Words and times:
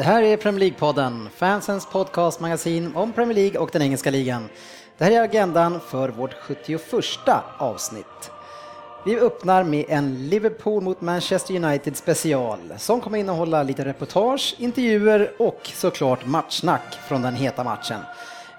Det 0.00 0.04
här 0.04 0.22
är 0.22 0.36
Premier 0.36 0.70
League-podden, 0.70 1.28
fansens 1.36 1.86
podcastmagasin 1.86 2.96
om 2.96 3.12
Premier 3.12 3.34
League 3.34 3.60
och 3.60 3.70
den 3.72 3.82
engelska 3.82 4.10
ligan. 4.10 4.48
Det 4.98 5.04
här 5.04 5.12
är 5.12 5.22
agendan 5.22 5.80
för 5.80 6.08
vårt 6.08 6.34
71 6.34 6.82
avsnitt. 7.58 8.30
Vi 9.04 9.20
öppnar 9.20 9.64
med 9.64 9.84
en 9.88 10.28
Liverpool 10.28 10.82
mot 10.82 11.00
Manchester 11.00 11.56
United 11.56 11.96
special 11.96 12.58
som 12.76 13.00
kommer 13.00 13.18
innehålla 13.18 13.62
lite 13.62 13.84
reportage, 13.84 14.54
intervjuer 14.58 15.32
och 15.38 15.70
såklart 15.74 16.26
matchsnack 16.26 16.98
från 17.08 17.22
den 17.22 17.34
heta 17.34 17.64
matchen. 17.64 18.00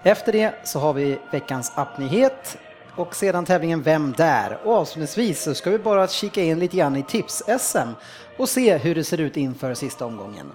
Efter 0.04 0.32
det 0.32 0.54
så 0.64 0.80
har 0.80 0.94
vi 0.94 1.20
veckans 1.32 1.72
appnyhet 1.76 2.58
och 2.96 3.16
sedan 3.16 3.46
tävlingen 3.46 3.82
Vem 3.82 4.14
där? 4.18 4.60
Och 4.64 4.74
avslutningsvis 4.74 5.44
så 5.44 5.54
ska 5.54 5.70
vi 5.70 5.78
bara 5.78 6.08
kika 6.08 6.42
in 6.42 6.60
lite 6.60 6.78
grann 6.78 6.96
i 6.96 7.04
tips-SM 7.04 7.90
och 8.38 8.50
se 8.50 8.78
hur 8.78 8.96
det 8.96 9.04
ser 9.04 9.18
ut 9.18 9.38
inför 9.38 9.74
sista 9.74 10.06
omgången. 10.06 10.52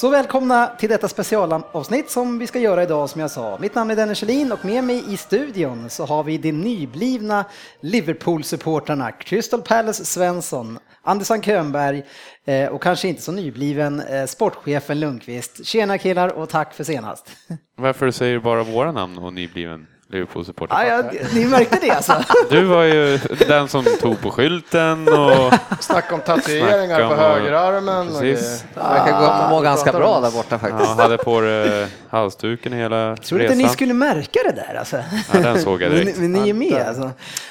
Så 0.00 0.10
välkomna 0.10 0.66
till 0.66 0.88
detta 0.88 1.08
specialavsnitt 1.08 2.10
som 2.10 2.38
vi 2.38 2.46
ska 2.46 2.58
göra 2.58 2.82
idag 2.82 3.10
som 3.10 3.20
jag 3.20 3.30
sa. 3.30 3.58
Mitt 3.60 3.74
namn 3.74 3.90
är 3.90 3.96
Dennis 3.96 4.18
Kjellin 4.18 4.52
och 4.52 4.64
med 4.64 4.84
mig 4.84 5.12
i 5.12 5.16
studion 5.16 5.90
så 5.90 6.06
har 6.06 6.24
vi 6.24 6.38
de 6.38 6.52
nyblivna 6.52 7.44
Liverpool-supportrarna 7.80 9.10
Crystal 9.10 9.62
Palace 9.62 10.04
Svensson, 10.04 10.78
Andersson 11.02 11.42
Könberg 11.42 12.02
eh, 12.44 12.68
och 12.68 12.82
kanske 12.82 13.08
inte 13.08 13.22
så 13.22 13.32
nybliven 13.32 14.00
eh, 14.00 14.26
sportchefen 14.26 15.00
Lundqvist. 15.00 15.66
Tjena 15.66 15.98
killar 15.98 16.28
och 16.28 16.48
tack 16.48 16.74
för 16.74 16.84
senast. 16.84 17.30
Varför 17.76 18.10
säger 18.10 18.34
du 18.34 18.40
bara 18.40 18.62
våra 18.62 18.92
namn 18.92 19.18
och 19.18 19.32
nybliven 19.32 19.86
Liverpool-supporter? 20.10 20.74
Ja, 20.84 21.02
ja, 21.12 21.20
ni 21.34 21.44
märkte 21.44 21.78
det 21.80 21.90
alltså? 21.90 22.12
Du 22.50 22.64
var 22.64 22.82
ju 22.82 23.18
den 23.48 23.68
som 23.68 23.84
tog 24.00 24.20
på 24.20 24.30
skylten 24.30 25.08
och... 25.08 25.52
Snacka 25.80 26.14
om 26.14 26.20
tatueringar 26.20 27.08
på 27.08 27.14
högerarmen. 27.14 28.06
Precis. 28.06 28.64
det- 28.74 28.80
Det 28.80 28.88
verkar 28.88 29.20
gå 29.44 29.50
må 29.54 29.60
ganska 29.60 29.84
pratar 29.84 29.98
bra 29.98 30.16
om- 30.16 30.22
där 30.22 30.30
borta 30.30 30.58
faktiskt. 30.58 30.90
Ja, 30.96 31.02
hade 31.02 31.18
på 31.18 31.40
dig 31.40 31.86
halsduken 32.10 32.72
hela 32.72 33.16
Tror 33.16 33.40
inte 33.40 33.54
resan. 33.54 33.66
ni 33.66 33.72
skulle 33.72 33.94
märka 33.94 34.40
det 34.44 34.52
där 34.52 34.78
alltså? 34.78 34.96
Ja, 35.32 35.38
den 35.40 35.60
såg 35.62 35.82
jag 35.82 35.90
Men, 35.92 36.00
direkt. 36.00 36.18
men 36.18 36.32
ni 36.32 36.50
är 36.50 36.54
med 36.54 36.84
alltså? 36.88 37.10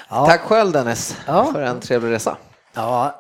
Ja. 0.10 0.26
Tack 0.26 0.42
själv 0.42 0.72
Dennis 0.72 1.18
Ja. 1.26 1.50
för 1.54 1.62
en 1.62 1.80
trevlig 1.80 2.12
resa. 2.12 2.38
Ja, 2.76 3.19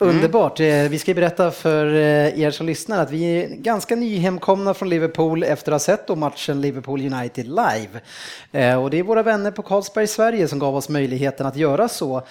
underbart. 0.00 0.60
Eh, 0.60 0.88
Vi 0.88 0.98
ska 0.98 1.14
berätta 1.14 1.50
för 1.50 1.86
eh, 1.86 2.40
er 2.40 2.50
som 2.50 2.66
lyssnar 2.66 3.02
att 3.02 3.10
vi 3.10 3.24
är 3.24 3.48
ganska 3.48 3.96
nyhemkomna 3.96 4.74
från 4.74 4.88
Liverpool 4.88 5.42
efter 5.42 5.72
att 5.72 5.74
ha 5.74 5.96
sett 5.96 6.18
matchen 6.18 6.60
Liverpool 6.60 7.00
United 7.00 7.46
live. 7.46 8.00
Eh, 8.52 8.82
Och 8.82 8.90
det 8.90 8.98
är 8.98 9.02
våra 9.02 9.22
vänner 9.22 9.50
på 9.50 9.62
Carlsberg 9.62 10.06
Sverige 10.06 10.48
som 10.48 10.58
gav 10.58 10.76
oss 10.76 10.88
möjligheten 10.88 11.46
att 11.46 11.56
göra 11.56 11.88
så. 11.88 12.22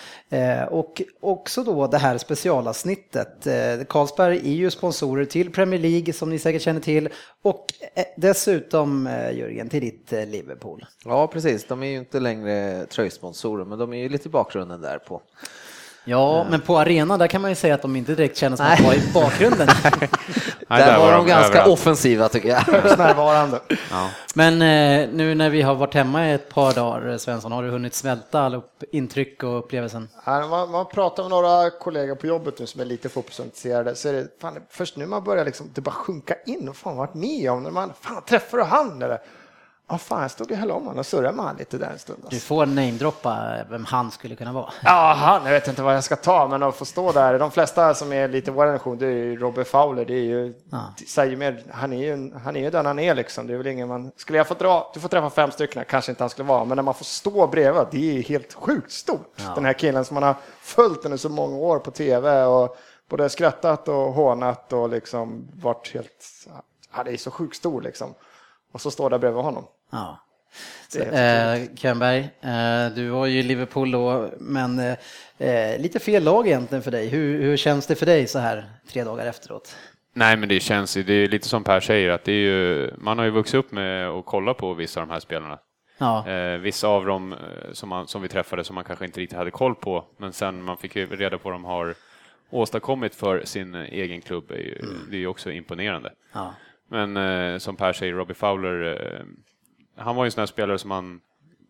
Och 0.69 1.01
också 1.19 1.63
då 1.63 1.87
det 1.87 1.97
här 1.97 2.17
specialavsnittet. 2.17 3.47
Carlsberg 3.89 4.37
är 4.37 4.53
ju 4.55 4.71
sponsorer 4.71 5.25
till 5.25 5.51
Premier 5.51 5.79
League 5.79 6.13
som 6.13 6.29
ni 6.29 6.39
säkert 6.39 6.61
känner 6.61 6.81
till 6.81 7.09
och 7.41 7.65
dessutom 8.17 9.09
Jörgen 9.33 9.69
till 9.69 9.81
ditt 9.81 10.11
Liverpool. 10.11 10.85
Ja 11.05 11.27
precis, 11.27 11.67
de 11.67 11.83
är 11.83 11.87
ju 11.87 11.97
inte 11.97 12.19
längre 12.19 12.85
tröjsponsorer 12.85 13.65
men 13.65 13.79
de 13.79 13.93
är 13.93 13.97
ju 13.97 14.09
lite 14.09 14.27
i 14.27 14.31
bakgrunden 14.31 14.81
där 14.81 14.97
på. 14.97 15.21
Ja, 16.03 16.45
men 16.49 16.61
på 16.61 16.79
arenan 16.79 17.19
där 17.19 17.27
kan 17.27 17.41
man 17.41 17.51
ju 17.51 17.55
säga 17.55 17.75
att 17.75 17.81
de 17.81 17.95
inte 17.95 18.15
direkt 18.15 18.37
känner 18.37 18.57
som 18.57 18.65
att 18.65 18.79
vara 18.79 18.95
i 18.95 19.11
bakgrunden. 19.13 19.67
Nej, 20.67 20.83
där, 20.83 20.99
var 20.99 21.11
de 21.11 21.25
ganska 21.25 21.49
överallt. 21.49 21.71
offensiva 21.71 22.29
tycker 22.29 22.49
jag. 22.49 22.67
Närvarande. 22.97 23.59
Ja. 23.91 24.09
Men 24.35 24.53
eh, 24.53 25.09
nu 25.13 25.35
när 25.35 25.49
vi 25.49 25.61
har 25.61 25.75
varit 25.75 25.93
hemma 25.93 26.29
i 26.29 26.33
ett 26.33 26.49
par 26.49 26.73
dagar, 26.73 27.17
Svensson, 27.17 27.51
har 27.51 27.63
du 27.63 27.69
hunnit 27.69 27.95
smälta 27.95 28.41
alla 28.41 28.57
upp, 28.57 28.83
intryck 28.91 29.43
och 29.43 29.59
upplevelsen? 29.59 30.09
Man, 30.25 30.71
man 30.71 30.85
pratar 30.85 31.23
med 31.23 31.29
några 31.29 31.69
kollegor 31.69 32.15
på 32.15 32.27
jobbet 32.27 32.59
nu 32.59 32.67
som 32.67 32.81
är 32.81 32.85
lite 32.85 33.09
fotbollsintresserade 33.09 33.95
så 33.95 34.09
är 34.09 34.13
det 34.13 34.27
fan, 34.41 34.57
först 34.69 34.97
nu 34.97 35.05
man 35.05 35.23
börjar 35.23 35.45
liksom, 35.45 35.69
det 35.73 35.81
bara 35.81 35.91
sjunka 35.91 36.35
in 36.45 36.69
och 36.69 36.75
fan 36.75 36.97
varit 36.97 37.13
med 37.13 37.51
om 37.51 37.63
när 37.63 37.71
man, 37.71 37.91
fan 38.01 38.21
träffar 38.21 38.57
du 38.57 38.63
han 38.63 39.01
eller? 39.01 39.19
Ja 39.91 39.97
fan 39.97 40.21
jag 40.21 40.31
stod 40.31 40.51
och 40.51 40.57
höll 40.57 40.71
om 40.71 40.83
honom 40.83 40.99
och 40.99 41.05
surrade 41.05 41.31
med 41.35 41.45
han 41.45 41.55
lite 41.55 41.77
där 41.77 41.89
en 41.89 41.99
stund. 41.99 42.19
Du 42.21 42.25
Alltså. 42.25 42.39
får 42.47 42.65
namedroppa 42.65 43.55
vem 43.69 43.85
han 43.85 44.11
skulle 44.11 44.35
kunna 44.35 44.53
vara. 44.53 44.69
Ja, 44.83 45.13
han, 45.17 45.45
jag 45.45 45.51
vet 45.51 45.67
inte 45.67 45.81
vad 45.81 45.95
jag 45.95 46.03
ska 46.03 46.15
ta, 46.15 46.47
men 46.47 46.63
att 46.63 46.75
få 46.75 46.85
stå 46.85 47.11
där. 47.11 47.39
De 47.39 47.51
flesta 47.51 47.93
som 47.93 48.13
är 48.13 48.27
lite 48.27 48.51
vår 48.51 48.65
generation, 48.65 48.97
det 48.97 49.05
är 49.05 49.09
ju 49.11 49.35
Robert 49.37 49.67
Fowler. 49.67 50.05
Det 50.05 50.13
är 50.13 50.23
ju, 50.23 50.53
Ja. 50.71 50.79
säger 51.07 51.37
mer, 51.37 51.63
han 51.71 51.93
är 51.93 51.97
ju, 51.97 52.33
han 52.43 52.55
är 52.55 52.59
ju 52.59 52.69
den 52.69 52.85
han 52.85 52.99
är 52.99 53.15
liksom. 53.15 53.47
Det 53.47 53.53
är 53.53 53.57
väl 53.57 53.67
ingen 53.67 53.87
man, 53.87 54.11
skulle 54.15 54.37
jag 54.37 54.47
få 54.47 54.53
dra, 54.53 54.91
du 54.93 54.99
får 54.99 55.09
träffa 55.09 55.29
fem 55.29 55.51
stycken, 55.51 55.83
kanske 55.89 56.11
inte 56.11 56.23
han 56.23 56.29
skulle 56.29 56.47
vara, 56.47 56.65
men 56.65 56.75
när 56.75 56.83
man 56.83 56.93
får 56.93 57.05
stå 57.05 57.47
bredvid, 57.47 57.83
det 57.91 58.17
är 58.17 58.23
helt 58.23 58.53
sjukt 58.53 58.91
stort. 58.91 59.37
Den 59.55 59.65
här 59.65 59.73
killen 59.73 60.05
som 60.05 60.13
man 60.13 60.23
har 60.23 60.35
följt 60.61 61.05
under 61.05 61.17
så 61.17 61.29
många 61.29 61.55
år 61.57 61.79
på 61.79 61.91
tv 61.91 62.43
och 62.43 62.77
både 63.09 63.29
skrattat 63.29 63.87
och 63.87 63.95
hånat 64.13 64.73
och 64.73 64.89
liksom 64.89 65.47
varit 65.61 65.93
helt, 65.93 66.47
ja 66.95 67.03
det 67.03 67.11
är 67.11 67.17
så 67.17 67.31
sjukt 67.31 67.55
stor 67.57 67.81
liksom. 67.81 68.13
Och 68.71 68.81
så 68.81 68.91
står 68.91 69.09
där 69.09 69.17
bredvid 69.17 69.43
honom. 69.43 69.65
Ja. 69.91 70.19
Eh, 70.99 71.75
Könberg, 71.75 72.19
eh, 72.41 72.95
du 72.95 73.09
var 73.09 73.25
ju 73.25 73.39
i 73.39 73.43
Liverpool 73.43 73.91
då, 73.91 74.29
men 74.39 74.79
eh, 74.79 74.95
eh, 75.37 75.79
lite 75.79 75.99
fel 75.99 76.23
lag 76.23 76.47
egentligen 76.47 76.81
för 76.81 76.91
dig. 76.91 77.07
Hur, 77.07 77.41
hur 77.41 77.57
känns 77.57 77.87
det 77.87 77.95
för 77.95 78.05
dig 78.05 78.27
så 78.27 78.39
här 78.39 78.65
tre 78.91 79.03
dagar 79.03 79.25
efteråt? 79.25 79.75
Nej, 80.13 80.37
men 80.37 80.49
det 80.49 80.59
känns 80.59 80.97
ju, 80.97 81.03
det 81.03 81.13
är 81.13 81.27
lite 81.27 81.47
som 81.47 81.63
Per 81.63 81.79
säger, 81.79 82.09
att 82.09 82.23
det 82.23 82.31
är 82.31 82.35
ju, 82.35 82.91
man 82.97 83.17
har 83.17 83.25
ju 83.25 83.31
vuxit 83.31 83.55
upp 83.55 83.71
med 83.71 84.09
att 84.09 84.25
kolla 84.25 84.53
på 84.53 84.73
vissa 84.73 85.01
av 85.01 85.07
de 85.07 85.13
här 85.13 85.19
spelarna. 85.19 85.59
Ja, 85.97 86.27
Eh, 86.27 86.57
vissa 86.57 86.87
av 86.87 87.05
dem 87.05 87.33
eh, 87.33 87.37
som, 87.73 87.89
man, 87.89 88.07
som 88.07 88.21
vi 88.21 88.27
träffade 88.27 88.63
som 88.63 88.75
man 88.75 88.83
kanske 88.83 89.05
inte 89.05 89.19
riktigt 89.19 89.37
hade 89.37 89.51
koll 89.51 89.75
på, 89.75 90.05
men 90.17 90.33
sen 90.33 90.63
man 90.63 90.77
fick 90.77 90.95
ju 90.95 91.05
reda 91.05 91.37
på 91.37 91.49
vad 91.49 91.53
de 91.53 91.65
har 91.65 91.95
åstadkommit 92.49 93.15
för 93.15 93.45
sin 93.45 93.75
egen 93.75 94.21
klubb, 94.21 94.51
är 94.51 94.55
ju, 94.55 94.81
det 95.09 95.15
är 95.15 95.19
ju 95.19 95.27
också 95.27 95.51
imponerande. 95.51 96.13
ja. 96.33 96.53
Men 96.89 97.17
eh, 97.17 97.57
som 97.57 97.75
Per 97.75 97.93
säger, 97.93 98.13
Robbie 98.13 98.33
Fowler, 98.33 99.03
eh, 99.15 99.25
han 100.03 100.15
var 100.15 100.23
ju 100.23 100.27
en 100.27 100.31
sån 100.31 100.41
här 100.41 100.45
spelare 100.45 100.79
som 100.79 100.89
man, 100.89 101.21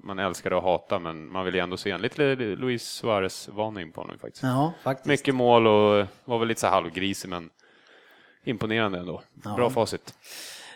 man 0.03 0.19
älskade 0.19 0.57
att 0.57 0.63
hata, 0.63 0.99
men 0.99 1.31
man 1.31 1.45
vill 1.45 1.55
ju 1.55 1.59
ändå 1.59 1.77
se 1.77 1.91
en 1.91 2.01
lite 2.01 2.35
Luis 2.35 2.83
Suarez-varning 2.83 3.91
på 3.91 4.01
honom 4.01 4.19
faktiskt. 4.19 4.43
ja 4.43 4.73
faktiskt. 4.83 5.05
Mycket 5.05 5.35
mål 5.35 5.67
och 5.67 6.07
var 6.25 6.39
väl 6.39 6.47
lite 6.47 6.61
så 6.61 6.67
halvgrisig, 6.67 7.29
men 7.29 7.49
imponerande 8.43 8.99
ändå. 8.99 9.21
Bra 9.33 9.69
facit. 9.69 10.13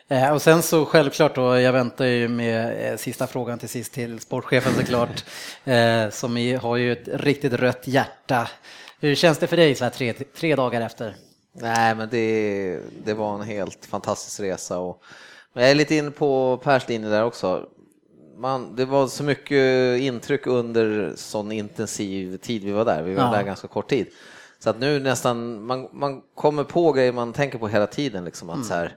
Eh, 0.07 0.33
Och 0.33 0.41
sen 0.41 0.61
så 0.61 0.85
självklart 0.85 1.35
då, 1.35 1.59
jag 1.59 1.73
väntar 1.73 2.05
ju 2.05 2.27
med 2.27 2.91
eh, 2.91 2.97
sista 2.97 3.27
frågan 3.27 3.59
till 3.59 3.69
sist 3.69 3.93
till 3.93 4.19
sportchefen 4.19 4.73
såklart, 4.73 5.23
eh, 5.63 6.09
som 6.09 6.57
har 6.61 6.77
ju 6.77 6.91
ett 6.91 7.07
riktigt 7.07 7.53
rött 7.53 7.87
hjärta. 7.87 8.49
Hur 8.99 9.15
känns 9.15 9.37
det 9.37 9.47
för 9.47 9.57
dig 9.57 9.75
så 9.75 9.83
här 9.83 9.91
tre, 9.91 10.13
tre 10.13 10.55
dagar 10.55 10.81
efter? 10.81 11.15
Nej 11.53 11.95
men 11.95 12.09
det, 12.11 12.79
det 13.05 13.13
var 13.13 13.35
en 13.35 13.41
helt 13.41 13.85
fantastisk 13.85 14.39
resa 14.39 14.79
och 14.79 15.03
men 15.53 15.63
jag 15.63 15.71
är 15.71 15.75
lite 15.75 15.95
inne 15.95 16.11
på 16.11 16.57
Pers 16.63 16.87
linje 16.89 17.09
där 17.09 17.23
också. 17.25 17.67
Man, 18.37 18.75
det 18.75 18.85
var 18.85 19.07
så 19.07 19.23
mycket 19.23 19.99
intryck 20.01 20.47
under 20.47 21.13
sån 21.15 21.51
intensiv 21.51 22.37
tid 22.37 22.63
vi 22.63 22.71
var 22.71 22.85
där. 22.85 23.03
Vi 23.03 23.13
var 23.13 23.23
Ja. 23.23 23.31
där 23.31 23.43
ganska 23.43 23.67
kort 23.67 23.89
tid. 23.89 24.07
Så 24.59 24.69
att 24.69 24.79
nu 24.79 24.99
nästan, 24.99 25.63
man, 25.65 25.87
man 25.91 26.21
kommer 26.35 26.63
på 26.63 26.91
grejer 26.91 27.11
man 27.11 27.33
tänker 27.33 27.57
på 27.57 27.67
hela 27.67 27.87
tiden. 27.87 28.25
Liksom, 28.25 28.49
att 28.49 28.65
så 28.65 28.73
här, 28.73 28.95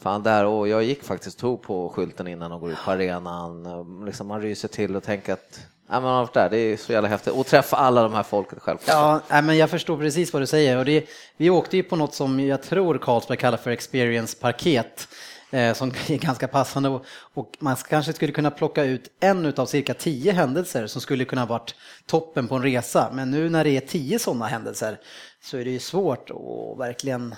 fan 0.00 0.22
där, 0.22 0.44
och 0.44 0.68
jag 0.68 0.84
gick 0.84 1.02
faktiskt 1.02 1.36
och 1.36 1.40
tog 1.40 1.62
på 1.62 1.88
skylten 1.88 2.26
innan 2.28 2.52
och 2.52 2.60
går 2.60 2.70
ut 2.70 2.78
på 2.84 2.90
arenan. 2.90 3.66
Liksom, 4.06 4.26
man 4.26 4.42
ryser 4.42 4.68
till 4.68 4.96
och 4.96 5.02
tänker 5.02 5.32
att 5.32 5.60
ja, 5.90 6.00
man 6.00 6.14
har 6.14 6.20
varit 6.20 6.34
där, 6.34 6.50
det 6.50 6.58
är 6.58 6.76
så 6.76 6.92
jävla 6.92 7.08
häftigt. 7.08 7.32
Och 7.32 7.46
träffa 7.46 7.76
alla 7.76 8.02
de 8.02 8.12
här 8.12 8.22
folket 8.22 8.58
självklart. 8.62 9.22
Ja, 9.28 9.42
men 9.42 9.56
jag 9.56 9.70
förstår 9.70 9.98
precis 9.98 10.32
vad 10.32 10.42
du 10.42 10.46
säger. 10.46 10.76
Och 10.76 10.84
det, 10.84 11.08
vi 11.36 11.50
åkte 11.50 11.76
ju 11.76 11.82
på 11.82 11.96
något 11.96 12.14
som 12.14 12.40
jag 12.40 12.62
tror 12.62 12.98
Carlsberg 12.98 13.38
kallar 13.38 13.58
för 13.58 13.70
experience-paket. 13.70 15.08
Eh, 15.50 15.74
som 15.74 15.88
är 16.08 16.18
ganska 16.18 16.48
passande 16.48 17.00
och, 17.34 17.56
man 17.58 17.76
kanske 17.76 18.12
skulle 18.12 18.32
kunna 18.32 18.50
plocka 18.50 18.84
ut 18.84 19.10
en 19.20 19.46
utav 19.46 19.66
cirka 19.66 19.94
tio 19.94 20.32
händelser 20.32 20.86
som 20.86 21.00
skulle 21.00 21.24
kunna 21.24 21.46
varit 21.46 21.74
toppen 22.06 22.48
på 22.48 22.54
en 22.54 22.62
resa. 22.62 23.10
Men 23.12 23.30
nu 23.30 23.50
när 23.50 23.64
det 23.64 23.70
är 23.70 23.80
tio 23.80 24.18
sådana 24.18 24.46
händelser 24.46 25.00
så 25.42 25.56
är 25.56 25.64
det 25.64 25.70
ju 25.70 25.78
svårt 25.78 26.30
att 26.30 26.78
verkligen 26.78 27.34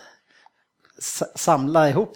samla 1.35 1.89
ihop 1.89 2.13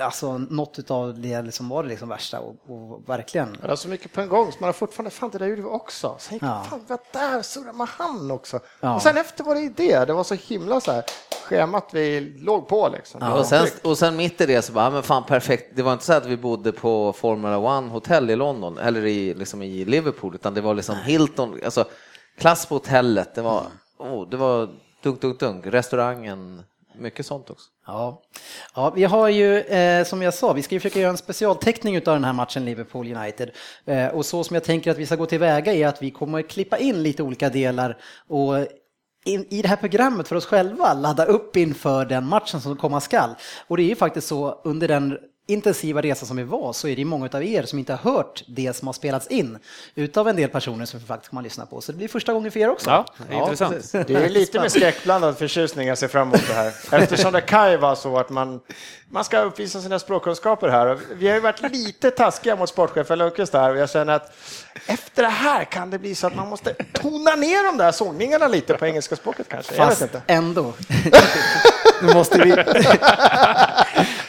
alltså, 0.00 0.38
något 0.38 0.78
utav 0.78 1.20
det 1.20 1.54
som 1.54 1.68
var 1.68 1.82
det 1.82 1.88
liksom 1.88 2.08
värsta 2.08 2.40
och, 2.40 2.56
och 2.68 3.08
verkligen 3.08 3.56
Det 3.62 3.68
är 3.68 3.76
så 3.76 3.88
mycket 3.88 4.12
på 4.12 4.20
en 4.20 4.28
gång 4.28 4.52
så 4.52 4.58
man 4.60 4.68
har 4.68 4.72
fortfarande, 4.72 5.10
fan 5.10 5.30
det 5.30 5.38
där 5.38 5.46
gjorde 5.46 5.62
vi 5.62 5.68
också. 5.68 6.16
Sen 6.18 6.34
gick 6.34 6.42
Ja. 6.42 6.66
fan, 6.70 6.84
vad 6.88 6.98
där 7.12 7.42
surrade 7.42 7.72
man 7.72 7.86
han 7.90 8.30
också. 8.30 8.60
Ja. 8.80 8.94
Och 8.94 9.02
sen 9.02 9.16
efter 9.16 9.44
var 9.44 9.54
det 9.54 9.68
det, 9.68 10.04
det 10.04 10.12
var 10.12 10.24
så 10.24 10.34
himla 10.34 10.80
så 10.80 10.92
här, 10.92 11.04
schemat 11.48 11.88
vi 11.92 12.20
låg 12.20 12.68
på 12.68 12.88
liksom. 12.88 13.20
Ja, 13.24 13.38
och, 13.38 13.46
sen, 13.46 13.66
och 13.82 13.98
sen 13.98 14.16
mitt 14.16 14.40
i 14.40 14.46
det 14.46 14.62
så 14.62 14.72
bara, 14.72 14.90
men 14.90 15.02
fan 15.02 15.24
perfekt. 15.24 15.76
Det 15.76 15.82
var 15.82 15.92
inte 15.92 16.04
så 16.04 16.12
att 16.12 16.26
vi 16.26 16.36
bodde 16.36 16.72
på 16.72 17.12
Formula 17.12 17.58
One 17.58 17.90
hotell 17.90 18.30
i 18.30 18.36
London 18.36 18.78
eller 18.78 19.06
i, 19.06 19.34
liksom 19.34 19.62
i 19.62 19.84
Liverpool, 19.84 20.34
utan 20.34 20.54
det 20.54 20.60
var 20.60 20.74
liksom 20.74 20.96
Hilton, 20.96 21.60
alltså 21.64 21.84
klass 22.38 22.66
på 22.66 22.74
hotellet. 22.74 23.34
Det 23.34 23.42
var, 23.42 23.66
oh, 23.98 24.28
det 24.28 24.36
var 24.36 24.68
dunk, 25.02 25.20
dunk, 25.20 25.40
dunk. 25.40 25.66
Restaurangen, 25.66 26.62
mycket 26.98 27.26
sånt 27.26 27.50
också. 27.50 27.70
Ja. 27.86 28.22
ja, 28.74 28.90
vi 28.90 29.04
har 29.04 29.28
ju 29.28 29.58
eh, 29.58 30.04
som 30.04 30.22
jag 30.22 30.34
sa, 30.34 30.52
vi 30.52 30.62
ska 30.62 30.74
ju 30.74 30.80
försöka 30.80 31.00
göra 31.00 31.10
en 31.10 31.16
specialteckning 31.16 31.96
av 31.96 32.02
den 32.02 32.24
här 32.24 32.32
matchen 32.32 32.64
Liverpool 32.64 33.16
United. 33.16 33.50
Eh, 33.84 34.06
och 34.06 34.26
så 34.26 34.44
som 34.44 34.54
jag 34.54 34.64
tänker 34.64 34.90
att 34.90 34.98
vi 34.98 35.06
ska 35.06 35.16
gå 35.16 35.26
tillväga 35.26 35.74
är 35.74 35.86
att 35.86 36.02
vi 36.02 36.10
kommer 36.10 36.42
klippa 36.42 36.78
in 36.78 37.02
lite 37.02 37.22
olika 37.22 37.48
delar 37.48 37.98
och 38.28 38.56
in, 39.24 39.46
i 39.50 39.62
det 39.62 39.68
här 39.68 39.76
programmet 39.76 40.28
för 40.28 40.36
oss 40.36 40.46
själva 40.46 40.94
ladda 40.94 41.24
upp 41.24 41.56
inför 41.56 42.04
den 42.04 42.26
matchen 42.28 42.60
som 42.60 42.76
komma 42.76 43.00
skall. 43.00 43.30
Och 43.66 43.76
det 43.76 43.82
är 43.82 43.88
ju 43.88 43.96
faktiskt 43.96 44.26
så 44.26 44.60
under 44.64 44.88
den 44.88 45.18
intensiva 45.46 46.00
resa 46.00 46.26
som 46.26 46.36
vi 46.36 46.42
var 46.42 46.72
så 46.72 46.88
är 46.88 46.96
det 46.96 47.04
många 47.04 47.28
av 47.32 47.44
er 47.44 47.62
som 47.62 47.78
inte 47.78 47.92
har 47.92 48.12
hört 48.12 48.44
det 48.46 48.76
som 48.76 48.88
har 48.88 48.92
spelats 48.92 49.26
in 49.26 49.58
utav 49.94 50.28
en 50.28 50.36
del 50.36 50.48
personer 50.48 50.84
som 50.84 51.00
vi 51.00 51.06
faktiskt 51.06 51.30
kommer 51.30 51.40
att 51.40 51.44
lyssna 51.44 51.66
på. 51.66 51.80
Så 51.80 51.92
det 51.92 51.98
blir 51.98 52.08
första 52.08 52.32
gången 52.32 52.52
för 52.52 52.60
er 52.60 52.68
också. 52.68 52.90
Ja, 52.90 53.06
det 53.28 53.34
är 53.34 53.38
ja, 53.38 53.42
intressant. 53.42 53.74
Precis. 53.74 54.06
Det 54.06 54.14
är 54.14 54.28
lite 54.28 54.60
med 54.60 54.72
skräckblandad 54.72 55.38
förtjusning 55.38 55.88
jag 55.88 55.98
ser 55.98 56.08
fram 56.08 56.28
emot 56.28 56.48
det 56.48 56.54
här. 56.54 56.72
Eftersom 57.02 57.32
det 57.32 57.40
kan 57.40 57.70
ju 57.70 57.76
vara 57.76 57.96
så 57.96 58.18
att 58.18 58.30
man, 58.30 58.60
man 59.10 59.24
ska 59.24 59.38
uppvisa 59.38 59.80
sina 59.80 59.98
språkkunskaper 59.98 60.68
här. 60.68 60.98
Vi 61.14 61.28
har 61.28 61.34
ju 61.34 61.40
varit 61.40 61.72
lite 61.72 62.10
taskiga 62.10 62.56
mot 62.56 62.68
sportchefen 62.68 63.18
Lundqvist 63.18 63.52
här 63.52 63.70
och 63.70 63.76
jag 63.76 63.90
känner 63.90 64.12
att 64.12 64.32
efter 64.86 65.22
det 65.22 65.28
här 65.28 65.64
kan 65.64 65.90
det 65.90 65.98
bli 65.98 66.14
så 66.14 66.26
att 66.26 66.36
man 66.36 66.48
måste 66.48 66.74
tona 66.92 67.34
ner 67.34 67.64
de 67.64 67.78
där 67.78 67.92
sångningarna 67.92 68.48
lite 68.48 68.74
på 68.74 68.86
engelska 68.86 69.16
språket 69.16 69.46
kanske. 69.48 69.74
Fast 69.74 70.08
ändå. 70.26 70.72
nu 72.02 72.14
måste 72.14 72.38
vi... 72.38 72.64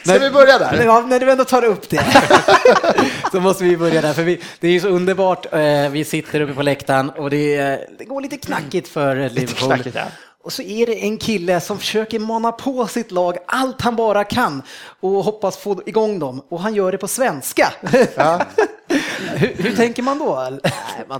Ska 0.06 0.18
vi 0.18 0.30
börja 0.30 0.58
där? 0.58 0.84
Ja, 0.84 1.00
när 1.00 1.20
du 1.20 1.30
ändå 1.30 1.44
tar 1.44 1.64
upp 1.64 1.88
det 1.88 2.06
så 3.32 3.40
måste 3.40 3.64
vi 3.64 3.76
börja 3.76 4.00
där, 4.00 4.12
för 4.12 4.22
vi, 4.22 4.40
det 4.60 4.68
är 4.68 4.72
ju 4.72 4.80
så 4.80 4.88
underbart. 4.88 5.54
Eh, 5.54 5.88
vi 5.90 6.04
sitter 6.04 6.40
uppe 6.40 6.54
på 6.54 6.62
läktaren 6.62 7.10
och 7.10 7.30
det, 7.30 7.56
det 7.98 8.04
går 8.04 8.20
lite 8.20 8.36
knackigt 8.36 8.88
för 8.88 9.28
Liverpool. 9.28 9.68
Knackigt, 9.68 9.96
ja. 9.96 10.04
Och 10.46 10.52
så 10.52 10.62
är 10.62 10.86
det 10.86 11.04
en 11.04 11.18
kille 11.18 11.60
som 11.60 11.78
försöker 11.78 12.18
mana 12.18 12.52
på 12.52 12.86
sitt 12.86 13.10
lag 13.10 13.36
allt 13.46 13.80
han 13.80 13.96
bara 13.96 14.24
kan 14.24 14.62
och 15.00 15.10
hoppas 15.10 15.56
få 15.56 15.82
igång 15.86 16.18
dem. 16.18 16.42
Och 16.48 16.60
han 16.60 16.74
gör 16.74 16.92
det 16.92 16.98
på 16.98 17.08
svenska. 17.08 17.72
Ja. 18.16 18.40
hur, 19.34 19.62
hur, 19.62 19.76
tänker 19.76 20.02
man 20.02 20.18
då? 20.18 20.58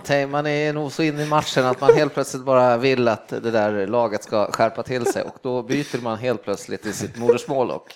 Nej, 0.08 0.26
man 0.26 0.46
är 0.46 0.72
nog 0.72 0.92
så 0.92 1.02
inne 1.02 1.22
i 1.22 1.26
matchen 1.26 1.66
att 1.66 1.80
man 1.80 1.94
helt 1.94 2.14
plötsligt 2.14 2.44
bara 2.44 2.76
vill 2.76 3.08
att 3.08 3.28
det 3.28 3.50
där 3.50 3.86
laget 3.86 4.24
ska 4.24 4.52
skärpa 4.52 4.82
till 4.82 5.06
sig 5.06 5.22
och 5.22 5.36
då 5.42 5.62
byter 5.62 6.02
man 6.02 6.18
helt 6.18 6.44
plötsligt 6.44 6.86
i 6.86 6.92
sitt 6.92 7.16
modersmål 7.16 7.70
och 7.70 7.94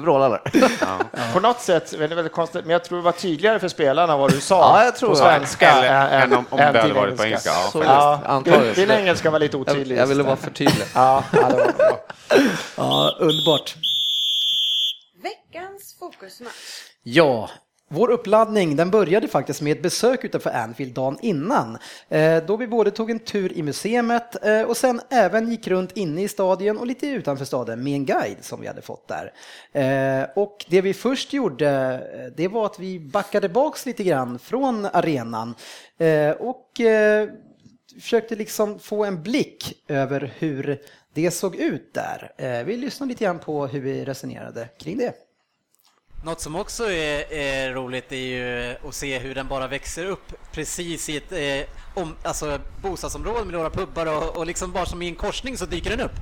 vrålar 0.00 0.42
ja. 0.80 0.98
På 1.32 1.40
något 1.40 1.60
sätt, 1.60 1.90
det 1.90 2.04
är 2.04 2.08
väldigt 2.08 2.32
konstigt, 2.32 2.64
men 2.64 2.72
jag 2.72 2.84
tror 2.84 2.98
det 2.98 3.04
var 3.04 3.12
tydligare 3.12 3.58
för 3.58 3.68
spelarna 3.68 4.16
vad 4.16 4.30
du 4.30 4.40
sa 4.40 4.78
ja, 4.78 4.84
jag 4.84 4.96
tror 4.96 5.08
på 5.08 5.16
svenska 5.16 5.70
än, 5.70 6.22
än 6.22 6.38
om, 6.38 6.46
om 6.50 6.58
det 6.58 6.64
hade 6.64 6.92
varit 6.92 7.16
på 7.16 7.24
engelska. 7.24 7.50
Ja, 7.74 8.42
ja, 8.44 8.60
din 8.74 8.90
engelska 8.90 9.30
var 9.30 9.38
lite 9.38 9.56
otydlig. 9.56 9.96
Jag, 9.96 10.02
jag 10.02 10.06
ville 10.06 10.22
vara 10.22 10.36
förtydlig. 10.36 10.86
ja, 10.94 11.24
ja, 11.32 11.50
ja, 12.76 13.16
underbart. 13.18 13.76
Veckans 15.22 15.96
fokusmatch. 15.98 16.52
Ja, 17.02 17.50
vår 17.92 18.10
uppladdning 18.10 18.76
den 18.76 18.90
började 18.90 19.28
faktiskt 19.28 19.60
med 19.60 19.72
ett 19.72 19.82
besök 19.82 20.24
utanför 20.24 20.50
Anfield 20.50 20.94
dagen 20.94 21.18
innan. 21.22 21.78
Eh, 22.08 22.44
då 22.46 22.56
vi 22.56 22.66
både 22.66 22.90
tog 22.90 23.10
en 23.10 23.18
tur 23.18 23.52
i 23.52 23.62
museet 23.62 24.44
eh, 24.44 24.62
och 24.62 24.76
sen 24.76 25.00
även 25.10 25.50
gick 25.50 25.68
runt 25.68 25.96
inne 25.96 26.22
i 26.22 26.28
stadion 26.28 26.78
och 26.78 26.86
lite 26.86 27.06
utanför 27.06 27.44
staden 27.44 27.82
med 27.84 27.92
en 27.92 28.04
guide 28.04 28.36
som 28.40 28.60
vi 28.60 28.66
hade 28.66 28.82
fått 28.82 29.08
där. 29.08 29.32
Eh, 29.72 30.28
och 30.36 30.64
det 30.68 30.80
vi 30.80 30.94
först 30.94 31.32
gjorde 31.32 32.32
det 32.36 32.48
var 32.48 32.66
att 32.66 32.78
vi 32.78 33.00
backade 33.00 33.48
baks 33.48 33.86
lite 33.86 34.04
grann 34.04 34.38
från 34.38 34.86
arenan 34.92 35.54
och 36.38 36.80
försökte 38.00 38.36
liksom 38.36 38.78
få 38.78 39.04
en 39.04 39.22
blick 39.22 39.84
över 39.88 40.32
hur 40.38 40.82
det 41.14 41.30
såg 41.30 41.56
ut 41.56 41.94
där. 41.94 42.64
Vi 42.64 42.76
lyssnade 42.76 43.08
lite 43.08 43.24
grann 43.24 43.38
på 43.38 43.66
hur 43.66 43.80
vi 43.80 44.04
resonerade 44.04 44.68
kring 44.78 44.98
det. 44.98 45.14
Något 46.24 46.40
som 46.40 46.56
också 46.56 46.90
är, 46.90 47.32
är, 47.32 47.72
roligt 47.72 48.12
är 48.12 48.16
ju 48.16 48.76
att 48.88 48.94
se 48.94 49.18
hur 49.18 49.34
den 49.34 49.48
bara 49.48 49.66
växer 49.66 50.06
upp 50.06 50.32
precis 50.52 51.08
i 51.08 51.16
ett 51.16 51.32
eh, 51.32 52.02
om, 52.02 52.16
alltså 52.22 52.58
bostadsområde 52.82 53.44
med 53.44 53.54
några 53.54 53.70
pubbar 53.70 54.06
och, 54.06 54.36
och 54.36 54.46
liksom 54.46 54.72
bara 54.72 54.86
som 54.86 55.02
i 55.02 55.08
en 55.08 55.14
korsning 55.14 55.58
så 55.58 55.66
dyker 55.66 55.90
den 55.90 56.00
upp. 56.00 56.12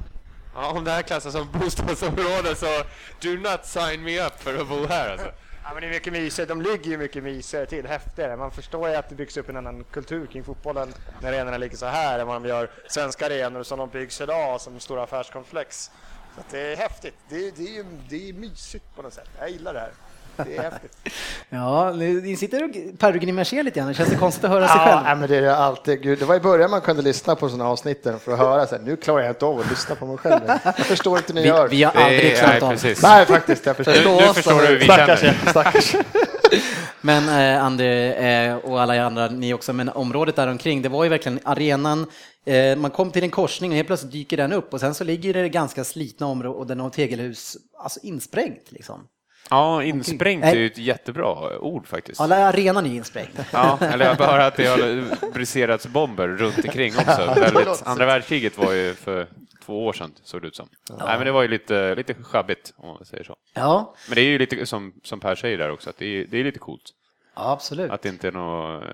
Ja, 0.55 0.71
om 0.71 0.85
det 0.85 0.91
här 0.91 1.03
klassas 1.03 1.33
som 1.33 1.49
bostadsområde 1.53 2.55
så 2.55 2.83
do 3.21 3.31
not 3.31 3.67
sign 3.67 4.03
me 4.03 4.27
up 4.27 4.43
för 4.43 4.61
att 4.61 4.69
bo 4.69 4.87
här 4.87 5.13
alltså. 5.13 5.31
Ja, 5.65 5.71
men 5.75 5.81
det 5.81 5.89
är 5.89 5.91
mycket 5.91 6.13
mysigare. 6.13 6.49
De 6.49 6.63
ligger 6.63 6.91
ju 6.91 6.99
mycket 6.99 7.23
mysigare 7.23 7.67
till, 7.67 7.87
häftigare. 7.87 8.37
Man 8.37 8.51
förstår 8.51 8.89
ju 8.89 8.95
att 8.95 9.09
det 9.09 9.15
byggs 9.15 9.37
upp 9.37 9.49
en 9.49 9.57
annan 9.57 9.85
kultur 9.85 10.27
kring 10.27 10.45
fotbollen 10.45 10.95
när 11.21 11.33
arenorna 11.33 11.59
ligger 11.59 11.77
så 11.77 11.87
här 11.87 12.19
än 12.19 12.27
vad 12.27 12.43
de 12.43 12.49
gör 12.49 12.71
svenska 12.89 13.27
arenor 13.27 13.63
som 13.63 13.79
de 13.79 13.89
byggs 13.89 14.21
idag 14.21 14.61
som 14.61 14.81
stora 14.81 15.03
affärskomplex. 15.03 15.91
Så 16.37 16.43
det 16.51 16.73
är 16.73 16.77
häftigt. 16.77 17.15
Det 17.29 17.37
är, 17.37 17.53
det, 17.57 17.79
är, 17.79 17.85
det 18.09 18.29
är 18.29 18.33
mysigt 18.33 18.85
på 18.97 19.03
något 19.03 19.15
sätt. 19.15 19.29
Jag 19.39 19.51
gillar 19.51 19.75
det 19.75 19.81
här. 19.81 19.91
Det 20.37 20.57
är 20.57 20.63
häftigt. 20.63 20.93
Ja, 21.53 21.91
ni 21.93 22.37
sitter 22.37 22.65
och 22.65 22.99
Per 22.99 23.13
grimaserar 23.13 23.63
lite 23.63 23.79
grann. 23.79 23.89
Det 23.89 23.95
känns 23.95 24.09
det 24.09 24.17
konstigt 24.17 24.45
att 24.45 24.51
höra 24.51 24.69
sig 24.69 24.79
själv. 24.79 25.01
Ja, 25.05 25.15
men 25.15 25.29
det 25.29 25.37
är 25.37 25.51
alltid. 25.51 26.03
Gud, 26.03 26.19
det 26.19 26.25
var 26.25 26.35
i 26.35 26.41
början 26.41 26.71
man 26.71 26.81
kunde 26.81 27.03
lyssna 27.03 27.37
på 27.37 27.49
sådana 27.49 27.71
avsnitten 27.71 28.19
för 28.19 28.33
att 28.33 28.39
höra. 28.39 28.67
Så 28.67 28.77
här, 28.77 28.83
nu 28.83 28.97
klarar 28.97 29.21
jag 29.21 29.31
inte 29.31 29.45
av 29.45 29.61
att 29.61 29.71
lyssna 29.71 29.95
på 29.95 30.07
mig 30.07 30.17
själv. 30.17 30.41
Jag 30.65 30.77
förstår 30.77 31.19
inte 31.19 31.33
ni 31.33 31.43
vi, 31.43 31.49
gör. 31.49 31.69
Vi 31.69 31.83
har 31.83 31.93
aldrig 31.93 32.37
klarat 32.37 32.63
av 32.63 32.77
det. 32.77 33.03
Nej, 33.03 33.27
faktiskt. 33.27 33.67
Jag 33.67 33.77
förstår. 33.77 33.93
Nu, 33.93 34.27
nu 34.27 34.35
förstår 34.35 34.61
du 34.61 34.67
hur 34.67 34.79
vi 34.79 34.85
stackars, 34.85 35.21
känner. 35.21 35.51
Stackars. 35.51 35.95
Men 37.01 37.29
eh, 37.29 37.65
André 37.65 38.13
eh, 38.13 38.57
och 38.57 38.83
alla 38.83 39.07
andra, 39.07 39.29
ni 39.29 39.55
också, 39.55 39.73
men 39.73 39.89
området 39.89 40.37
där 40.37 40.49
omkring, 40.49 40.83
det 40.83 40.89
var 40.89 41.05
ju 41.05 41.11
verkligen 41.11 41.41
arenan. 41.45 42.07
Eh, 42.45 42.77
man 42.77 42.91
kom 42.91 43.11
till 43.11 43.25
en 43.25 43.31
korsning 43.31 43.71
och 43.71 43.77
helt 43.77 43.87
plötsligt 43.87 44.13
dyker 44.13 44.37
den 44.37 44.53
upp 44.53 44.73
och 44.73 44.81
sen 44.81 44.95
så 44.95 45.05
ligger 45.05 45.35
det 45.35 45.49
ganska 45.49 45.85
slitna 45.85 46.27
områden 46.27 46.81
och 46.81 46.93
tegelhus, 46.93 47.57
alltså 47.79 48.01
insprängt 48.03 48.73
liksom. 48.73 49.09
Ja, 49.51 49.83
insprängt 49.83 50.45
är 50.45 50.55
ju 50.55 50.67
ett 50.67 50.79
jättebra 50.79 51.59
ord 51.59 51.87
faktiskt. 51.87 52.21
Alla 52.21 52.37
arenan 52.37 52.87
är 52.87 52.91
insprängd. 52.91 53.45
Ja, 53.53 53.79
eller 53.81 54.07
jag 54.07 54.17
bara 54.17 54.47
att 54.47 54.57
det 54.57 54.67
har 54.67 55.33
briserats 55.33 55.87
bomber 55.87 56.29
runt 56.29 56.59
omkring 56.59 56.93
också. 56.97 57.35
Väldigt, 57.37 57.83
andra 57.87 58.07
världskriget 58.07 58.59
var 58.59 58.73
ju 58.73 58.95
för 58.95 59.29
två 59.67 59.87
år 59.87 59.93
sedan, 59.93 60.13
såg 60.23 60.43
det 60.43 60.49
ut 60.49 60.57
som. 60.57 60.69
Ja. 60.89 60.97
Nej, 60.99 61.17
men 61.17 61.27
det 61.27 61.33
var 61.33 61.43
ju 61.43 61.49
lite, 61.49 61.95
lite 61.95 62.15
sjabbigt, 62.15 62.73
om 62.77 62.89
man 62.89 63.05
säger 63.05 63.25
så. 63.25 63.37
Ja. 63.55 63.95
Men 64.09 64.15
det 64.15 64.21
är 64.21 64.25
ju 64.25 64.39
lite 64.39 64.67
som, 64.67 64.93
som 65.03 65.21
Per 65.21 65.35
säger 65.35 65.59
där 65.59 65.71
också, 65.71 65.91
att 65.91 65.99
det 65.99 66.07
är, 66.07 66.27
det 66.31 66.41
är 66.41 66.45
lite 66.45 66.59
coolt. 66.59 66.91
Ja, 67.37 67.51
absolut. 67.53 67.91
Att 67.91 68.03
det 68.03 68.09
inte 68.09 68.29
är 68.29 68.33
något, 68.33 68.83
eh, 68.83 68.89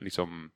liksom, 0.00 0.50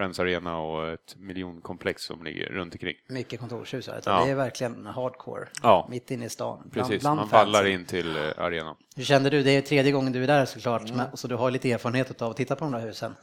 Friends 0.00 0.20
Arena 0.20 0.58
och 0.58 0.88
ett 0.88 1.16
miljonkomplex 1.18 2.02
som 2.02 2.24
ligger 2.24 2.46
runt 2.46 2.74
omkring. 2.74 2.94
Mycket 3.08 3.40
kontorshus, 3.40 3.88
ja. 4.04 4.24
det 4.24 4.30
är 4.30 4.34
verkligen 4.34 4.86
hardcore, 4.86 5.48
ja. 5.62 5.86
mitt 5.90 6.10
inne 6.10 6.24
i 6.24 6.28
stan. 6.28 6.58
Bland, 6.64 6.88
Precis, 6.88 7.02
bland 7.02 7.16
man 7.20 7.28
vallar 7.28 7.66
in 7.66 7.84
till 7.84 8.16
eh, 8.16 8.22
arenan. 8.36 8.76
Hur 8.96 9.04
kände 9.04 9.30
du? 9.30 9.42
Det 9.42 9.50
är 9.50 9.62
tredje 9.62 9.92
gången 9.92 10.12
du 10.12 10.22
är 10.22 10.26
där 10.26 10.44
såklart, 10.44 10.90
mm. 10.90 11.06
så 11.14 11.28
du 11.28 11.34
har 11.34 11.50
lite 11.50 11.72
erfarenhet 11.72 12.22
av 12.22 12.30
att 12.30 12.36
titta 12.36 12.56
på 12.56 12.64
de 12.64 12.72
där 12.72 12.80
husen. 12.80 13.14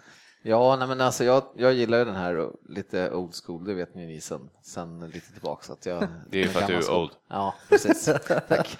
Ja, 0.41 0.75
nej, 0.75 0.87
men 0.87 1.01
alltså 1.01 1.23
jag, 1.23 1.43
jag 1.55 1.73
gillar 1.73 2.05
den 2.05 2.15
här 2.15 2.49
lite 2.69 3.11
old 3.11 3.33
school, 3.45 3.65
det 3.65 3.73
vet 3.73 3.95
ni 3.95 4.21
sen, 4.21 4.49
sen 4.61 4.99
lite 4.99 5.31
tillbaka. 5.31 5.63
Så 5.63 5.73
att 5.73 5.85
jag, 5.85 6.07
det 6.29 6.37
är 6.37 6.43
ju 6.43 6.49
för 6.49 6.61
att 6.61 6.67
du 6.67 6.75
är 6.75 6.91
old. 6.91 7.11
Ja, 7.29 7.55
precis. 7.69 8.05
Tack. 8.47 8.77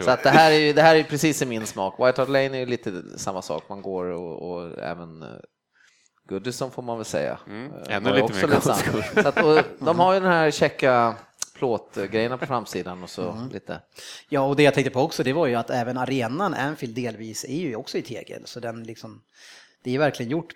så 0.00 0.10
att 0.10 0.22
det 0.22 0.30
här 0.30 0.52
är 0.52 0.58
ju 0.58 0.72
det 0.72 0.82
här 0.82 0.96
är 0.96 1.02
precis 1.02 1.42
i 1.42 1.46
min 1.46 1.66
smak. 1.66 1.94
White 1.98 2.20
Hart 2.20 2.28
Lane 2.28 2.56
är 2.56 2.58
ju 2.58 2.66
lite 2.66 3.18
samma 3.18 3.42
sak, 3.42 3.68
man 3.68 3.82
går 3.82 4.04
och, 4.04 4.50
och 4.50 4.78
även 4.78 5.22
eh, 5.22 5.28
Goodison 6.28 6.70
får 6.70 6.82
man 6.82 6.96
väl 6.96 7.04
säga. 7.04 7.38
Mm, 7.46 7.72
eh, 7.72 7.96
ännu 7.96 8.12
lite 8.12 8.34
mer 8.34 8.46
lite 8.46 8.60
så 9.22 9.28
att, 9.28 9.44
och, 9.44 9.64
De 9.78 9.98
har 9.98 10.14
ju 10.14 10.20
den 10.20 10.32
här 10.32 10.50
checka 10.50 11.16
plåtgrejerna 11.54 12.38
på 12.38 12.46
framsidan 12.46 13.02
och 13.02 13.10
så 13.10 13.30
mm. 13.30 13.48
lite. 13.48 13.80
Ja, 14.28 14.40
och 14.40 14.56
det 14.56 14.62
jag 14.62 14.74
tänkte 14.74 14.90
på 14.90 15.00
också, 15.00 15.22
det 15.22 15.32
var 15.32 15.46
ju 15.46 15.54
att 15.54 15.70
även 15.70 15.98
arenan 15.98 16.54
Anfield 16.54 16.94
delvis 16.94 17.44
är 17.44 17.56
ju 17.56 17.76
också 17.76 17.98
i 17.98 18.02
tegel, 18.02 18.42
så 18.44 18.60
den 18.60 18.84
liksom, 18.84 19.22
det 19.84 19.94
är 19.94 19.98
verkligen 19.98 20.32
gjort 20.32 20.52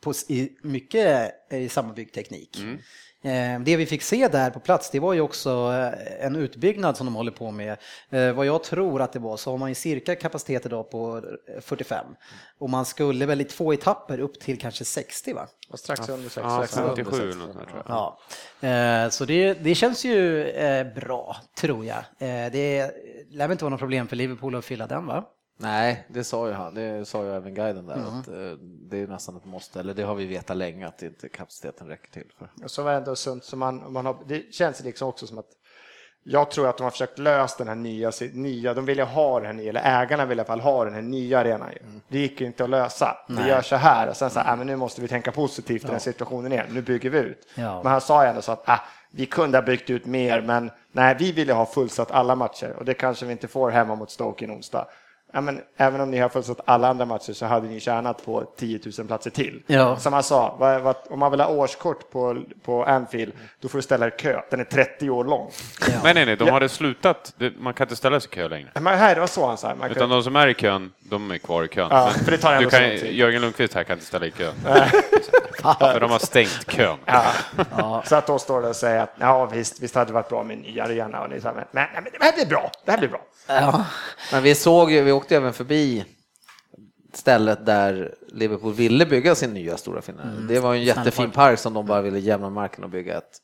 på, 0.00 0.12
i 0.28 0.56
mycket 0.62 1.32
i 1.50 1.68
samma 1.68 1.92
byggteknik. 1.92 2.58
Mm. 2.58 2.78
Eh, 3.22 3.60
det 3.60 3.76
vi 3.76 3.86
fick 3.86 4.02
se 4.02 4.28
där 4.28 4.50
på 4.50 4.60
plats, 4.60 4.90
det 4.90 5.00
var 5.00 5.12
ju 5.12 5.20
också 5.20 5.50
eh, 5.50 6.26
en 6.26 6.36
utbyggnad 6.36 6.96
som 6.96 7.06
de 7.06 7.14
håller 7.14 7.32
på 7.32 7.50
med. 7.50 7.76
Eh, 8.10 8.32
vad 8.32 8.46
jag 8.46 8.64
tror 8.64 9.02
att 9.02 9.12
det 9.12 9.18
var 9.18 9.36
så 9.36 9.50
har 9.50 9.58
man 9.58 9.68
ju 9.68 9.74
cirka 9.74 10.14
kapacitet 10.14 10.66
idag 10.66 10.90
på 10.90 11.22
45 11.60 12.04
och 12.58 12.70
man 12.70 12.84
skulle 12.84 13.26
väl 13.26 13.40
i 13.40 13.44
två 13.44 13.72
etapper 13.72 14.20
upp 14.20 14.40
till 14.40 14.58
kanske 14.58 14.84
60 14.84 15.32
va? 15.32 15.48
Och 15.70 15.78
strax 15.78 16.08
under 16.08 16.28
60. 16.28 16.40
Ja, 16.42 16.66
57 16.66 17.32
tror 17.32 17.82
jag. 17.86 18.18
Ja. 18.60 19.10
Så 19.10 19.24
det, 19.24 19.54
det 19.54 19.74
känns 19.74 20.04
ju 20.04 20.44
bra, 20.94 21.36
tror 21.60 21.84
jag. 21.84 22.04
Det 22.52 22.90
lär 23.30 23.52
inte 23.52 23.64
vara 23.64 23.70
något 23.70 23.80
problem 23.80 24.08
för 24.08 24.16
Liverpool 24.16 24.54
att 24.54 24.64
fylla 24.64 24.86
den 24.86 25.06
va? 25.06 25.24
Nej, 25.60 26.06
det 26.08 26.24
sa 26.24 26.48
ju 26.48 26.54
han. 26.54 26.74
Det 26.74 27.08
sa 27.08 27.24
ju 27.24 27.30
även 27.30 27.54
guiden 27.54 27.86
där. 27.86 27.94
Mm. 27.94 28.06
Att, 28.06 28.28
eh, 28.28 28.58
det 28.62 28.98
är 28.98 29.06
nästan 29.06 29.36
ett 29.36 29.44
måste, 29.44 29.80
eller 29.80 29.94
det 29.94 30.02
har 30.02 30.14
vi 30.14 30.26
vetat 30.26 30.56
länge 30.56 30.86
att 30.86 31.02
inte 31.02 31.28
kapaciteten 31.28 31.88
räcker 31.88 32.10
till. 32.10 32.32
För. 32.38 32.64
Och 32.64 32.70
så 32.70 32.82
var 32.82 32.90
det 32.90 32.96
ändå 32.96 33.16
sunt, 33.16 33.44
så 33.44 33.56
man, 33.56 33.92
man 33.92 34.06
har, 34.06 34.16
det 34.26 34.54
känns 34.54 34.84
liksom 34.84 35.08
också 35.08 35.26
som 35.26 35.38
att 35.38 35.48
Jag 36.22 36.50
tror 36.50 36.68
att 36.68 36.76
de 36.76 36.82
har 36.82 36.90
försökt 36.90 37.18
lösa 37.18 37.58
den 37.58 37.68
här 37.68 37.74
nya, 37.74 38.12
nya 38.32 38.74
de 38.74 38.84
vill 38.84 38.98
ju 38.98 39.04
ha 39.04 39.40
den 39.40 39.46
här 39.46 39.52
nya, 39.52 39.68
eller 39.68 40.02
ägarna 40.02 40.26
vill 40.26 40.38
i 40.38 40.40
alla 40.40 40.46
fall 40.46 40.60
ha 40.60 40.84
den 40.84 40.94
här 40.94 41.02
nya 41.02 41.40
arenan. 41.40 41.68
Mm. 41.68 42.00
Det 42.08 42.18
gick 42.18 42.40
ju 42.40 42.46
inte 42.46 42.64
att 42.64 42.70
lösa. 42.70 43.16
Vi 43.28 43.48
gör 43.48 43.62
så 43.62 43.76
här 43.76 44.08
och 44.08 44.16
sen 44.16 44.30
så 44.30 44.40
här, 44.40 44.52
äh, 44.52 44.58
men 44.58 44.66
nu 44.66 44.76
måste 44.76 45.00
vi 45.00 45.08
tänka 45.08 45.32
positivt 45.32 45.82
i 45.82 45.86
den 45.86 45.92
här 45.92 45.98
situationen 45.98 46.52
igen, 46.52 46.66
nu 46.70 46.82
bygger 46.82 47.10
vi 47.10 47.18
ut. 47.18 47.48
Ja. 47.54 47.82
Men 47.82 47.92
han 47.92 48.00
sa 48.00 48.22
ju 48.22 48.28
ändå 48.28 48.42
så 48.42 48.52
att 48.52 48.68
äh, 48.68 48.80
vi 49.10 49.26
kunde 49.26 49.58
ha 49.58 49.62
byggt 49.62 49.90
ut 49.90 50.06
mer, 50.06 50.40
men 50.42 50.70
nej, 50.92 51.16
vi 51.18 51.32
ville 51.32 51.52
ha 51.52 51.66
fullsatt 51.66 52.10
alla 52.10 52.34
matcher 52.34 52.74
och 52.78 52.84
det 52.84 52.94
kanske 52.94 53.26
vi 53.26 53.32
inte 53.32 53.48
får 53.48 53.70
hemma 53.70 53.94
mot 53.94 54.10
Stoke 54.10 54.44
i 54.44 54.48
onsdag 54.48 54.86
ja, 55.32 55.40
men, 55.40 55.60
även 55.76 56.00
om 56.00 56.10
ni 56.10 56.18
har 56.18 56.28
fullsatt 56.28 56.60
alla 56.64 56.88
andra 56.88 57.04
matcher 57.04 57.32
så 57.32 57.46
hade 57.46 57.68
ni 57.68 57.80
tjänat 57.80 58.24
på 58.24 58.44
10 58.56 58.80
000 58.98 59.06
platser 59.06 59.30
till. 59.30 59.62
Ja. 59.66 59.96
Som 59.96 60.12
han 60.12 60.22
sa, 60.22 60.56
vad, 60.58 60.80
vad, 60.80 60.96
om 61.10 61.18
man 61.18 61.30
vill 61.30 61.40
ha 61.40 61.48
årskort 61.48 62.10
på, 62.10 62.42
på 62.62 62.84
Anfield, 62.84 63.32
då 63.60 63.68
får 63.68 63.78
du 63.78 63.82
ställa 63.82 64.06
dig 64.06 64.14
i 64.18 64.20
kö. 64.20 64.40
Den 64.50 64.60
är 64.60 64.64
30 64.64 65.10
år 65.10 65.24
lång. 65.24 65.50
Ja. 65.80 65.86
Men 66.02 66.14
nej, 66.14 66.26
nej, 66.26 66.36
de 66.36 66.48
hade 66.48 66.68
slutat. 66.68 67.34
Man 67.58 67.74
kan 67.74 67.84
inte 67.84 67.96
ställa 67.96 68.20
sig 68.20 68.30
i 68.32 68.34
kö 68.34 68.48
längre. 68.48 68.70
Men 68.74 68.98
här, 68.98 69.14
det 69.14 69.20
var 69.20 69.28
så 69.28 69.46
han 69.46 69.58
sa. 69.58 69.74
Man 69.74 69.90
Utan 69.90 70.08
de 70.08 70.22
som 70.22 70.36
är 70.36 70.48
i 70.48 70.54
kön, 70.54 70.92
de 71.00 71.30
är 71.30 71.38
kvar 71.38 71.64
i 71.64 71.68
kön. 71.68 71.88
Ja, 71.90 72.10
för 72.24 72.30
det 72.30 72.38
tar 72.38 72.60
du 72.60 72.70
kan, 72.70 73.14
Jörgen 73.16 73.42
Lundqvist 73.42 73.74
här 73.74 73.84
kan 73.84 73.94
inte 73.96 74.06
ställa 74.06 74.26
i 74.26 74.30
kö. 74.30 74.52
för 75.78 76.00
de 76.00 76.10
har 76.10 76.18
stängt 76.18 76.70
kön. 76.70 76.98
Ja. 77.04 77.24
Ja. 77.76 78.02
Så 78.06 78.16
att 78.16 78.26
då 78.26 78.38
står 78.38 78.62
det 78.62 78.68
och 78.68 78.76
säger 78.76 79.02
att 79.02 79.14
ja, 79.18 79.46
visst, 79.46 79.80
visst 79.80 79.94
hade 79.94 80.06
det 80.06 80.12
varit 80.12 80.28
bra 80.28 80.42
med 80.42 80.56
en 80.56 80.62
ny 80.62 80.80
arena. 80.80 81.20
Och 81.20 81.30
ni 81.30 81.40
sa, 81.40 81.52
men, 81.52 81.64
men, 81.70 81.86
men 81.94 82.04
det 82.04 82.24
här 82.24 82.32
blir 82.32 82.46
bra. 82.46 82.70
Det 82.84 82.90
här 82.90 82.98
blir 82.98 83.08
bra. 83.08 83.20
Ja. 83.46 83.84
Men 84.32 84.42
vi 84.42 84.54
såg 84.54 84.92
ju, 84.92 85.02
vi 85.02 85.19
åkte 85.20 85.36
även 85.36 85.52
förbi 85.52 86.04
stället 87.12 87.66
där 87.66 88.14
Liverpool 88.28 88.74
ville 88.74 89.06
bygga 89.06 89.34
sin 89.34 89.54
nya 89.54 89.76
stora 89.76 90.02
final. 90.02 90.28
Mm. 90.28 90.46
Det 90.46 90.60
var 90.60 90.74
en 90.74 90.82
jättefin 90.82 91.30
park 91.30 91.58
som 91.58 91.74
de 91.74 91.86
bara 91.86 92.02
ville 92.02 92.18
jämna 92.18 92.50
marken 92.50 92.84
och 92.84 92.90
bygga 92.90 93.18
ett 93.18 93.38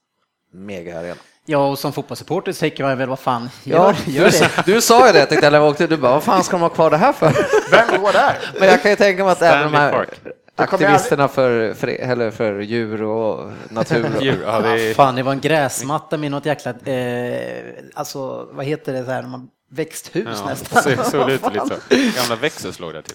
mega-arena. 0.52 1.20
Ja, 1.48 1.70
och 1.70 1.78
som 1.78 1.92
fotbollssupporter 1.92 2.52
tänker 2.52 2.84
man 2.84 2.98
väl 2.98 3.08
vad 3.08 3.18
fan, 3.18 3.50
gör, 3.64 3.76
ja, 3.76 3.94
gör 4.06 4.24
det. 4.24 4.50
Du, 4.66 4.72
du 4.72 4.80
sa 4.80 5.06
ju 5.06 5.12
det, 5.12 5.32
jag 5.32 5.52
när 5.52 5.60
vi 5.60 5.66
åkte, 5.66 5.86
du 5.86 5.96
bara 5.96 6.12
vad 6.12 6.22
fan 6.22 6.44
ska 6.44 6.56
de 6.56 6.62
ha 6.62 6.68
kvar 6.68 6.90
det 6.90 6.96
här 6.96 7.12
för? 7.12 7.32
Vem 7.70 8.02
går 8.02 8.12
där? 8.12 8.36
Men 8.60 8.68
jag 8.68 8.82
kan 8.82 8.90
ju 8.90 8.96
tänka 8.96 9.24
mig 9.24 9.32
att 9.32 9.42
även 9.42 9.72
de 9.72 9.78
här 9.78 9.92
Park. 9.92 10.10
aktivisterna 10.56 11.28
för, 11.28 11.74
för, 11.74 11.88
eller 11.88 12.30
för 12.30 12.60
djur 12.60 13.02
och 13.02 13.50
natur. 13.70 14.08
djur, 14.20 14.42
ja, 14.46 14.60
det 14.60 14.68
är... 14.68 14.94
Fan, 14.94 15.14
det 15.14 15.22
var 15.22 15.32
en 15.32 15.40
gräsmatta 15.40 16.16
med 16.16 16.30
något 16.30 16.46
jäkla, 16.46 16.70
eh, 16.70 17.74
alltså 17.94 18.48
vad 18.52 18.64
heter 18.64 18.92
det 18.92 19.04
så 19.04 19.10
här, 19.10 19.22
man 19.22 19.48
växthus 19.68 20.38
ja, 20.40 20.46
nästan. 20.46 20.82
Så, 20.82 21.10
såg 21.10 21.30
ut 21.30 21.42
lite 21.52 21.66
så. 21.66 21.74
Gamla 22.20 22.36
växthus 22.36 22.80
låg 22.80 22.92
där 22.92 23.02
till. 23.02 23.14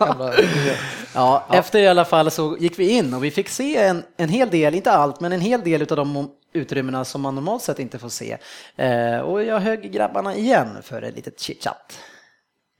ja, 0.00 0.34
ja, 1.14 1.46
efter 1.50 1.78
i 1.78 1.88
alla 1.88 2.04
fall 2.04 2.30
så 2.30 2.56
gick 2.60 2.78
vi 2.78 2.90
in 2.90 3.14
och 3.14 3.24
vi 3.24 3.30
fick 3.30 3.48
se 3.48 3.76
en, 3.76 4.02
en 4.16 4.28
hel 4.28 4.50
del, 4.50 4.74
inte 4.74 4.92
allt, 4.92 5.20
men 5.20 5.32
en 5.32 5.40
hel 5.40 5.60
del 5.60 5.82
av 5.82 5.96
de 5.96 6.30
utrymmena 6.52 7.04
som 7.04 7.20
man 7.20 7.34
normalt 7.34 7.62
sett 7.62 7.78
inte 7.78 7.98
får 7.98 8.08
se. 8.08 8.38
Eh, 8.76 9.18
och 9.18 9.44
jag 9.44 9.60
högg 9.60 9.92
grabbarna 9.92 10.34
igen 10.34 10.82
för 10.82 11.02
ett 11.02 11.14
litet 11.14 11.40
chitchat. 11.40 11.98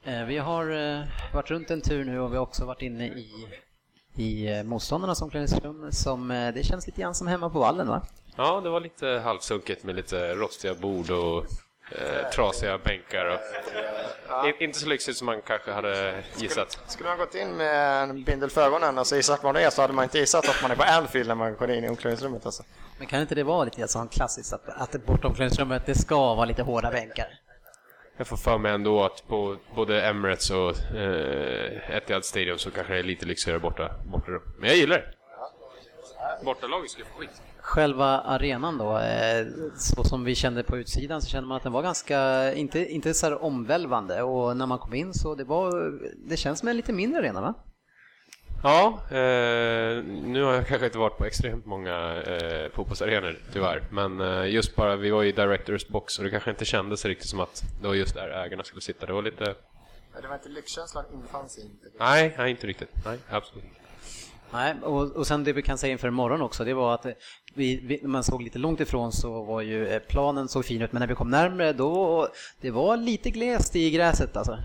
Eh, 0.05 0.25
vi 0.25 0.39
har 0.39 0.71
eh, 0.71 1.05
varit 1.35 1.51
runt 1.51 1.71
en 1.71 1.81
tur 1.81 2.05
nu 2.05 2.21
och 2.21 2.33
vi 2.33 2.37
har 2.37 2.43
också 2.43 2.65
varit 2.65 2.83
inne 2.83 3.07
i, 3.07 3.29
i 4.17 4.59
eh, 4.59 4.63
motståndarnas 4.63 5.23
omklädningsrum 5.23 5.93
som 5.93 6.29
det 6.55 6.67
känns 6.67 6.87
lite 6.87 7.01
grann 7.01 7.15
som 7.15 7.27
hemma 7.27 7.51
på 7.51 7.59
vallen 7.59 7.89
va? 7.89 8.03
Ja, 8.37 8.61
det 8.61 8.71
var 8.71 8.81
lite 8.81 9.07
halvsunket 9.25 9.85
med 9.85 9.97
lite 9.97 10.35
rostiga 10.35 10.75
bord 10.75 11.11
och 11.11 11.45
eh, 11.91 12.31
trasiga 12.31 12.79
bänkar. 12.79 13.27
Och, 13.27 13.41
ja. 14.29 14.53
Inte 14.59 14.79
så 14.79 14.87
lyxigt 14.89 15.17
som 15.17 15.27
man 15.27 15.43
kanske 15.43 15.73
hade 15.73 16.23
gissat. 16.37 16.71
Skulle, 16.73 16.89
skulle 16.89 17.09
man 17.09 17.19
gått 17.19 17.35
in 17.35 17.57
med 17.57 18.03
en 18.03 18.25
bindel 18.25 18.51
för 18.51 18.63
ögonen 18.67 18.99
och 18.99 19.07
så 19.07 19.17
gissat 19.17 19.43
vad 19.43 19.55
det 19.55 19.63
är 19.63 19.71
så 19.71 19.83
hade 19.83 19.93
man 19.93 20.03
inte 20.03 20.19
gissat 20.19 20.49
att 20.49 20.63
man 20.63 20.71
är 20.71 20.77
på 20.77 20.83
Anfield 20.83 21.29
när 21.29 21.35
man 21.35 21.57
går 21.57 21.71
in 21.71 21.85
i 21.85 21.89
omklädningsrummet. 21.89 22.47
Alltså. 22.47 22.63
Men 22.99 23.07
kan 23.07 23.21
inte 23.21 23.35
det 23.35 23.43
vara 23.43 23.65
lite 23.65 23.89
sån 23.89 24.09
klassiskt 24.09 24.53
att, 24.53 24.69
att 24.69 25.07
bortomklädningsrummet 25.07 25.87
det 25.87 25.95
ska 25.95 26.35
vara 26.35 26.45
lite 26.45 26.63
hårda 26.63 26.91
bänkar? 26.91 27.27
Jag 28.17 28.27
får 28.27 28.37
för 28.37 28.59
mig 28.59 28.73
ändå 28.73 29.05
att 29.05 29.29
på 29.29 29.57
både 29.75 30.03
Emirates 30.03 30.51
och 30.51 30.71
eh, 30.97 31.97
Etihad 31.97 32.25
Stadium 32.25 32.59
så 32.59 32.71
kanske 32.71 32.93
det 32.93 32.99
är 32.99 33.03
lite 33.03 33.27
lyxigare 33.27 33.59
borta, 33.59 33.91
borta. 34.05 34.31
Men 34.59 34.69
jag 34.69 34.79
gillar 34.79 34.97
det. 34.97 35.15
Bortalaget 36.45 36.91
skulle 36.91 37.07
få 37.07 37.19
skit 37.19 37.43
själva 37.69 38.21
arenan 38.21 38.79
då, 38.79 38.99
eh, 38.99 39.47
så 39.77 40.05
som 40.05 40.25
vi 40.25 40.35
kände 40.35 40.63
på 40.63 40.79
utsidan 40.79 41.23
så 41.23 41.29
kände 41.29 41.49
man 41.49 41.57
att 41.57 41.63
den 41.63 41.73
var 41.73 41.83
ganska, 41.83 42.53
inte, 42.55 42.93
inte 42.93 43.15
så 43.15 43.27
här 43.27 43.43
omvälvande 43.43 44.23
och 44.23 44.57
när 44.57 44.67
man 44.67 44.79
kom 44.79 44.95
in 44.95 45.15
så 45.15 45.35
det 45.35 45.45
var, 45.45 45.93
det 46.29 46.37
känns 46.37 46.59
som 46.59 46.69
en 46.69 46.77
lite 46.77 46.93
mindre 46.93 47.19
arena 47.19 47.41
va? 47.41 47.55
Ja, 48.63 49.01
eh, 49.11 50.05
nu 50.05 50.43
har 50.43 50.55
jag 50.55 50.67
kanske 50.67 50.87
inte 50.87 50.99
varit 50.99 51.19
på 51.19 51.25
extremt 51.25 51.67
många 51.67 52.23
eh, 52.23 52.71
fotbollsarenor 52.73 53.39
tyvärr, 53.53 53.83
men 53.91 54.21
eh, 54.21 54.51
just 54.51 54.77
bara, 54.77 54.97
vi 54.97 55.11
var 55.11 55.25
i 55.25 55.33
Directors 55.33 55.89
box 55.89 56.19
och 56.19 56.25
det 56.25 56.31
kanske 56.31 56.51
inte 56.51 56.65
kändes 56.65 57.05
riktigt 57.05 57.29
som 57.29 57.41
att 57.41 57.63
det 57.81 57.89
var 57.89 57.95
just 57.95 58.15
där 58.15 58.29
ägarna 58.29 58.65
skulle 58.65 58.81
sitta. 58.81 59.07
Det 59.07 59.13
var 59.13 59.23
lite... 59.23 59.45
Det 60.23 60.29
var 60.29 60.35
inte 60.35 60.49
lyxkänslan 60.49 61.05
infann 61.15 61.49
sig 61.49 61.65
inte? 61.65 61.87
Nej, 61.99 62.35
nej, 62.39 62.51
inte 62.51 62.67
riktigt. 62.67 62.91
Nej, 63.05 63.19
absolut 63.31 63.65
inte. 63.65 63.79
Nej, 64.51 64.75
och, 64.83 65.17
och 65.17 65.27
sen 65.27 65.45
det 65.45 65.53
vi 65.53 65.63
kan 65.63 65.79
säga 65.79 65.93
inför 65.93 66.09
imorgon 66.09 66.43
också, 66.43 66.65
det 66.65 66.75
var 66.75 66.95
att 66.95 67.07
vi, 67.59 67.81
vi, 67.85 67.99
när 68.03 68.09
man 68.09 68.25
såg 68.25 68.43
lite 68.43 68.59
långt 68.59 68.81
ifrån 68.81 69.13
så 69.13 69.43
var 69.43 69.61
ju 69.61 69.89
eh, 69.89 69.99
planen 69.99 70.49
så 70.49 70.63
fin 70.63 70.83
ut, 70.83 70.93
men 70.93 71.01
när 71.01 71.07
vi 71.07 71.15
kom 71.15 71.31
närmre 71.31 71.73
då, 71.73 72.29
det 72.61 72.71
var 72.71 72.97
lite 72.97 73.31
glest 73.31 73.77
i 73.77 73.91
gräset 73.91 74.37
alltså. 74.37 74.59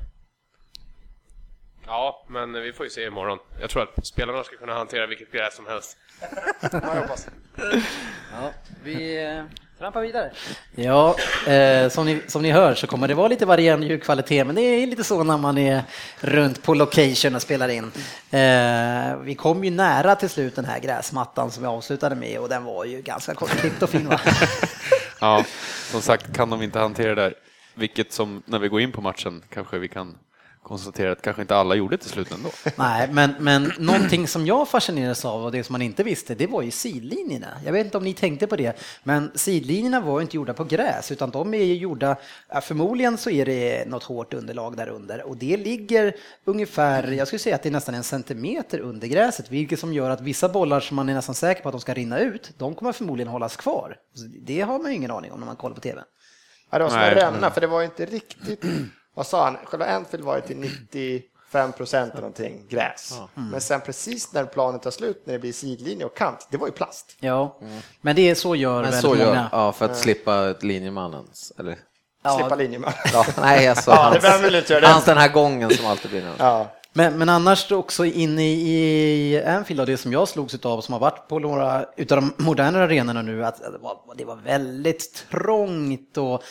Ja, 1.85 2.25
men 2.27 2.53
vi 2.53 2.73
får 2.73 2.85
ju 2.85 2.89
se 2.89 3.05
imorgon. 3.05 3.39
Jag 3.61 3.69
tror 3.69 3.83
att 3.83 4.05
spelarna 4.05 4.43
ska 4.43 4.57
kunna 4.57 4.73
hantera 4.73 5.07
vilket 5.07 5.31
gräs 5.31 5.55
som 5.55 5.65
helst. 5.67 5.97
Ja, 8.31 8.51
vi 8.83 9.17
trampar 9.83 10.01
vidare. 10.01 10.31
Ja, 10.75 11.15
eh, 11.47 11.89
som, 11.89 12.05
ni, 12.05 12.21
som 12.27 12.41
ni 12.41 12.51
hör 12.51 12.73
så 12.73 12.87
kommer 12.87 13.07
det 13.07 13.13
vara 13.13 13.27
lite 13.27 13.45
varierande 13.45 13.87
ljudkvalitet, 13.87 14.47
men 14.47 14.55
det 14.55 14.61
är 14.61 14.87
lite 14.87 15.03
så 15.03 15.23
när 15.23 15.37
man 15.37 15.57
är 15.57 15.83
runt 16.19 16.63
på 16.63 16.73
location 16.73 17.35
och 17.35 17.41
spelar 17.41 17.69
in. 17.69 17.91
Eh, 18.31 19.17
vi 19.17 19.35
kom 19.35 19.63
ju 19.63 19.71
nära 19.71 20.15
till 20.15 20.29
slut 20.29 20.55
den 20.55 20.65
här 20.65 20.79
gräsmattan 20.79 21.51
som 21.51 21.63
vi 21.63 21.69
avslutade 21.69 22.15
med 22.15 22.39
och 22.39 22.49
den 22.49 22.63
var 22.63 22.85
ju 22.85 23.01
ganska 23.01 23.33
kortklippt 23.33 23.83
och 23.83 23.89
fin 23.89 24.07
va? 24.07 24.19
ja, 25.21 25.43
som 25.91 26.01
sagt 26.01 26.35
kan 26.35 26.49
de 26.49 26.61
inte 26.61 26.79
hantera 26.79 27.15
det 27.15 27.21
där, 27.21 27.33
vilket 27.75 28.13
som 28.13 28.43
när 28.45 28.59
vi 28.59 28.67
går 28.67 28.81
in 28.81 28.91
på 28.91 29.01
matchen 29.01 29.43
kanske 29.49 29.77
vi 29.79 29.87
kan 29.87 30.17
konstatera 30.63 31.11
att 31.11 31.21
kanske 31.21 31.41
inte 31.41 31.55
alla 31.55 31.75
gjorde 31.75 31.97
till 31.97 32.09
slut 32.09 32.31
ändå. 32.31 32.49
Nej, 32.75 33.09
men, 33.11 33.33
men 33.39 33.71
någonting 33.79 34.27
som 34.27 34.45
jag 34.45 34.69
fascinerades 34.69 35.25
av 35.25 35.45
och 35.45 35.51
det 35.51 35.63
som 35.63 35.73
man 35.73 35.81
inte 35.81 36.03
visste, 36.03 36.35
det 36.35 36.47
var 36.47 36.61
ju 36.61 36.71
sidlinjerna. 36.71 37.47
Jag 37.65 37.73
vet 37.73 37.85
inte 37.85 37.97
om 37.97 38.03
ni 38.03 38.13
tänkte 38.13 38.47
på 38.47 38.55
det, 38.55 38.79
men 39.03 39.31
sidlinjerna 39.35 40.01
var 40.01 40.21
inte 40.21 40.35
gjorda 40.35 40.53
på 40.53 40.63
gräs, 40.63 41.11
utan 41.11 41.29
de 41.29 41.53
är 41.53 41.63
ju 41.63 41.75
gjorda, 41.75 42.15
förmodligen 42.61 43.17
så 43.17 43.29
är 43.29 43.45
det 43.45 43.87
något 43.87 44.03
hårt 44.03 44.33
underlag 44.33 44.77
där 44.77 44.87
under 44.87 45.27
och 45.27 45.37
det 45.37 45.57
ligger 45.57 46.15
ungefär, 46.45 47.11
jag 47.11 47.27
skulle 47.27 47.39
säga 47.39 47.55
att 47.55 47.63
det 47.63 47.69
är 47.69 47.73
nästan 47.73 47.95
en 47.95 48.03
centimeter 48.03 48.79
under 48.79 49.07
gräset, 49.07 49.51
vilket 49.51 49.79
som 49.79 49.93
gör 49.93 50.09
att 50.09 50.21
vissa 50.21 50.49
bollar 50.49 50.79
som 50.79 50.95
man 50.95 51.09
är 51.09 51.13
nästan 51.13 51.35
säker 51.35 51.63
på 51.63 51.69
att 51.69 51.73
de 51.73 51.81
ska 51.81 51.93
rinna 51.93 52.19
ut, 52.19 52.51
de 52.57 52.75
kommer 52.75 52.91
förmodligen 52.91 53.27
hållas 53.27 53.55
kvar. 53.55 53.97
Det 54.41 54.61
har 54.61 54.79
man 54.79 54.91
ju 54.91 54.97
ingen 54.97 55.11
aning 55.11 55.31
om 55.31 55.39
när 55.39 55.47
man 55.47 55.55
kollar 55.55 55.75
på 55.75 55.81
TV. 55.81 56.01
Ja, 56.69 56.77
det 56.77 56.83
var 56.83 56.91
som 56.91 56.99
att 56.99 57.13
ränna, 57.13 57.51
för 57.51 57.61
det 57.61 57.67
var 57.67 57.83
inte 57.83 58.05
riktigt 58.05 58.65
vad 59.13 59.27
sa 59.27 59.43
han, 59.43 59.57
själva 59.63 59.85
Anfield 59.85 60.25
var 60.25 60.35
ju 60.35 60.41
till 60.41 60.57
95 60.57 61.71
procent 61.71 62.13
någonting 62.13 62.67
gräs. 62.69 63.13
Mm. 63.35 63.49
Men 63.49 63.61
sen 63.61 63.81
precis 63.81 64.33
när 64.33 64.45
planen 64.45 64.79
tar 64.79 64.91
slut, 64.91 65.23
när 65.25 65.33
det 65.33 65.39
blir 65.39 65.53
sidlinje 65.53 66.05
och 66.05 66.17
kant, 66.17 66.47
det 66.51 66.57
var 66.57 66.67
ju 66.67 66.73
plast. 66.73 67.15
Ja, 67.19 67.57
mm. 67.61 67.79
men 68.01 68.15
det 68.15 68.29
är 68.29 68.35
så 68.35 68.55
gör 68.55 68.73
men 68.73 68.83
väldigt 68.83 69.01
så 69.01 69.15
gör, 69.15 69.25
många. 69.25 69.49
Ja, 69.51 69.71
för 69.71 69.85
att 69.85 69.97
slippa 69.97 70.55
linjemannens, 70.61 71.53
eller? 71.59 71.77
Ja. 72.23 72.37
Slippa 72.37 72.55
linjemannen. 72.55 72.97
Ja, 73.13 73.25
nej, 73.41 73.67
alltså, 73.67 73.91
ja, 73.91 73.95
hans, 73.95 74.41
det 74.41 74.57
inte 74.57 74.73
göra 74.73 74.87
hans 74.87 75.05
den 75.05 75.17
här 75.17 75.29
gången 75.29 75.69
som 75.69 75.85
alltid 75.85 76.11
blir 76.11 76.33
ja. 76.37 76.67
Men, 76.95 77.17
men 77.17 77.29
annars 77.29 77.71
också 77.71 78.05
inne 78.05 78.43
i 78.43 79.43
Anfield, 79.45 79.79
och 79.79 79.85
det 79.85 79.97
som 79.97 80.11
jag 80.11 80.27
slogs 80.27 80.65
av 80.65 80.81
som 80.81 80.93
har 80.93 80.99
varit 80.99 81.27
på 81.27 81.39
några 81.39 81.85
utav 81.97 82.21
de 82.21 82.43
modernare 82.43 82.83
arenorna 82.83 83.21
nu, 83.21 83.45
att 83.45 83.57
det 83.57 83.77
var, 83.81 83.97
det 84.17 84.25
var 84.25 84.35
väldigt 84.35 85.25
trångt 85.31 86.17
och 86.17 86.43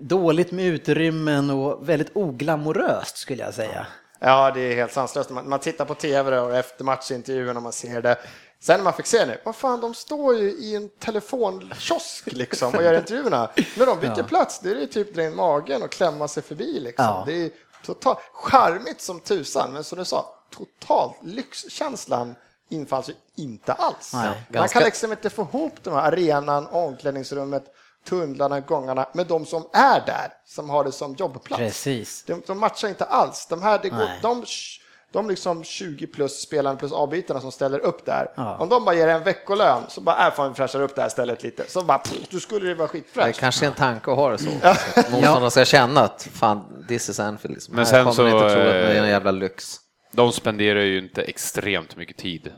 dåligt 0.00 0.52
med 0.52 0.64
utrymmen 0.64 1.50
och 1.50 1.88
väldigt 1.88 2.10
oglamoröst 2.16 3.16
skulle 3.16 3.42
jag 3.42 3.54
säga. 3.54 3.86
Ja, 4.20 4.50
det 4.54 4.60
är 4.60 4.76
helt 4.76 4.92
sanslöst. 4.92 5.30
Man, 5.30 5.48
man 5.48 5.58
tittar 5.58 5.84
på 5.84 5.94
tv 5.94 6.38
och 6.38 6.56
efter 6.56 6.84
matchintervjun 6.84 7.56
och 7.56 7.62
man 7.62 7.72
ser 7.72 8.02
det. 8.02 8.16
Sen 8.60 8.76
när 8.76 8.84
man 8.84 8.92
fick 8.92 9.06
se 9.06 9.24
det, 9.24 9.38
vad 9.44 9.56
fan, 9.56 9.80
de 9.80 9.94
står 9.94 10.36
ju 10.36 10.50
i 10.50 10.76
en 10.76 10.88
telefonkiosk 10.88 12.32
liksom 12.32 12.74
och 12.74 12.82
gör 12.82 12.94
intervjuerna. 12.94 13.50
När 13.76 13.86
de 13.86 14.00
byter 14.00 14.14
ja. 14.16 14.24
plats, 14.24 14.60
det 14.60 14.70
är 14.70 14.74
det 14.74 14.86
typ 14.86 15.14
dra 15.14 15.22
in 15.22 15.36
magen 15.36 15.82
och 15.82 15.90
klämma 15.90 16.28
sig 16.28 16.42
förbi 16.42 16.80
liksom. 16.80 17.04
Ja. 17.04 17.24
Det 17.26 17.32
är 17.32 17.50
totalt 17.82 18.18
charmigt 18.32 19.00
som 19.00 19.20
tusan, 19.20 19.72
men 19.72 19.84
som 19.84 19.98
du 19.98 20.04
sa, 20.04 20.34
totalt 20.50 21.16
lyxkänslan 21.22 22.34
infanns 22.68 23.08
ju 23.08 23.14
inte 23.36 23.72
alls. 23.72 24.12
Nej, 24.14 24.26
man 24.26 24.36
ganska... 24.50 24.78
kan 24.78 24.86
liksom 24.86 25.12
inte 25.12 25.30
få 25.30 25.42
ihop 25.42 25.74
de 25.82 25.94
här 25.94 26.02
arenan, 26.02 26.66
omklädningsrummet, 26.66 27.64
tunnlarna, 28.08 28.60
gångarna 28.60 29.08
med 29.12 29.26
de 29.26 29.46
som 29.46 29.68
är 29.72 30.06
där, 30.06 30.32
som 30.46 30.70
har 30.70 30.84
det 30.84 30.92
som 30.92 31.14
jobbplats. 31.14 31.58
Precis. 31.58 32.24
De, 32.24 32.42
de 32.46 32.58
matchar 32.58 32.88
inte 32.88 33.04
alls. 33.04 33.46
De 33.46 33.62
här, 33.62 33.78
det 33.82 33.88
går, 33.88 34.08
de, 34.22 34.44
de 35.12 35.28
liksom 35.28 35.64
20 35.64 36.06
plus 36.06 36.40
spelarna 36.40 36.76
plus 36.78 36.92
avbytarna 36.92 37.40
som 37.40 37.52
ställer 37.52 37.78
upp 37.78 38.06
där, 38.06 38.30
Ja. 38.36 38.56
om 38.56 38.68
de 38.68 38.84
bara 38.84 38.94
ger 38.94 39.08
en 39.08 39.22
veckolön 39.24 39.82
så 39.88 40.00
bara, 40.00 40.26
äh, 40.26 40.34
fan 40.34 40.48
vi 40.48 40.54
fräschar 40.54 40.80
upp 40.82 40.94
det 40.94 41.02
här 41.02 41.08
stället 41.08 41.42
lite, 41.42 41.64
så 41.68 41.82
bara, 41.82 41.98
pff, 41.98 42.28
då 42.30 42.38
skulle 42.40 42.68
det 42.68 42.74
vara 42.74 42.86
Det 42.86 42.92
skitfräscht. 42.92 43.40
kanske 43.40 43.64
är 43.66 43.68
en 43.70 43.74
tanke 43.76 44.10
att 44.10 44.16
ha 44.16 44.30
det 44.30 44.38
så. 44.38 44.50
Motståndarna 44.96 45.50
ska 45.50 45.64
känna 45.64 46.00
att 46.00 46.28
fan, 46.32 46.84
this 46.88 47.08
is 47.08 47.20
Anfield. 47.20 47.54
Liksom. 47.54 47.74
Men 47.74 47.84
Här 47.84 47.92
sen 48.04 48.12
så, 48.14 48.26
inte 48.26 48.38
tro 48.38 48.46
att 48.48 48.52
det 48.54 48.72
är 48.72 48.94
en 48.98 49.04
eh, 49.04 49.10
jävla 49.10 49.30
lyx. 49.30 49.76
De 50.12 50.32
spenderar 50.32 50.80
ju 50.80 50.98
inte 50.98 51.22
extremt 51.22 51.96
mycket 51.96 52.16
tid 52.16 52.52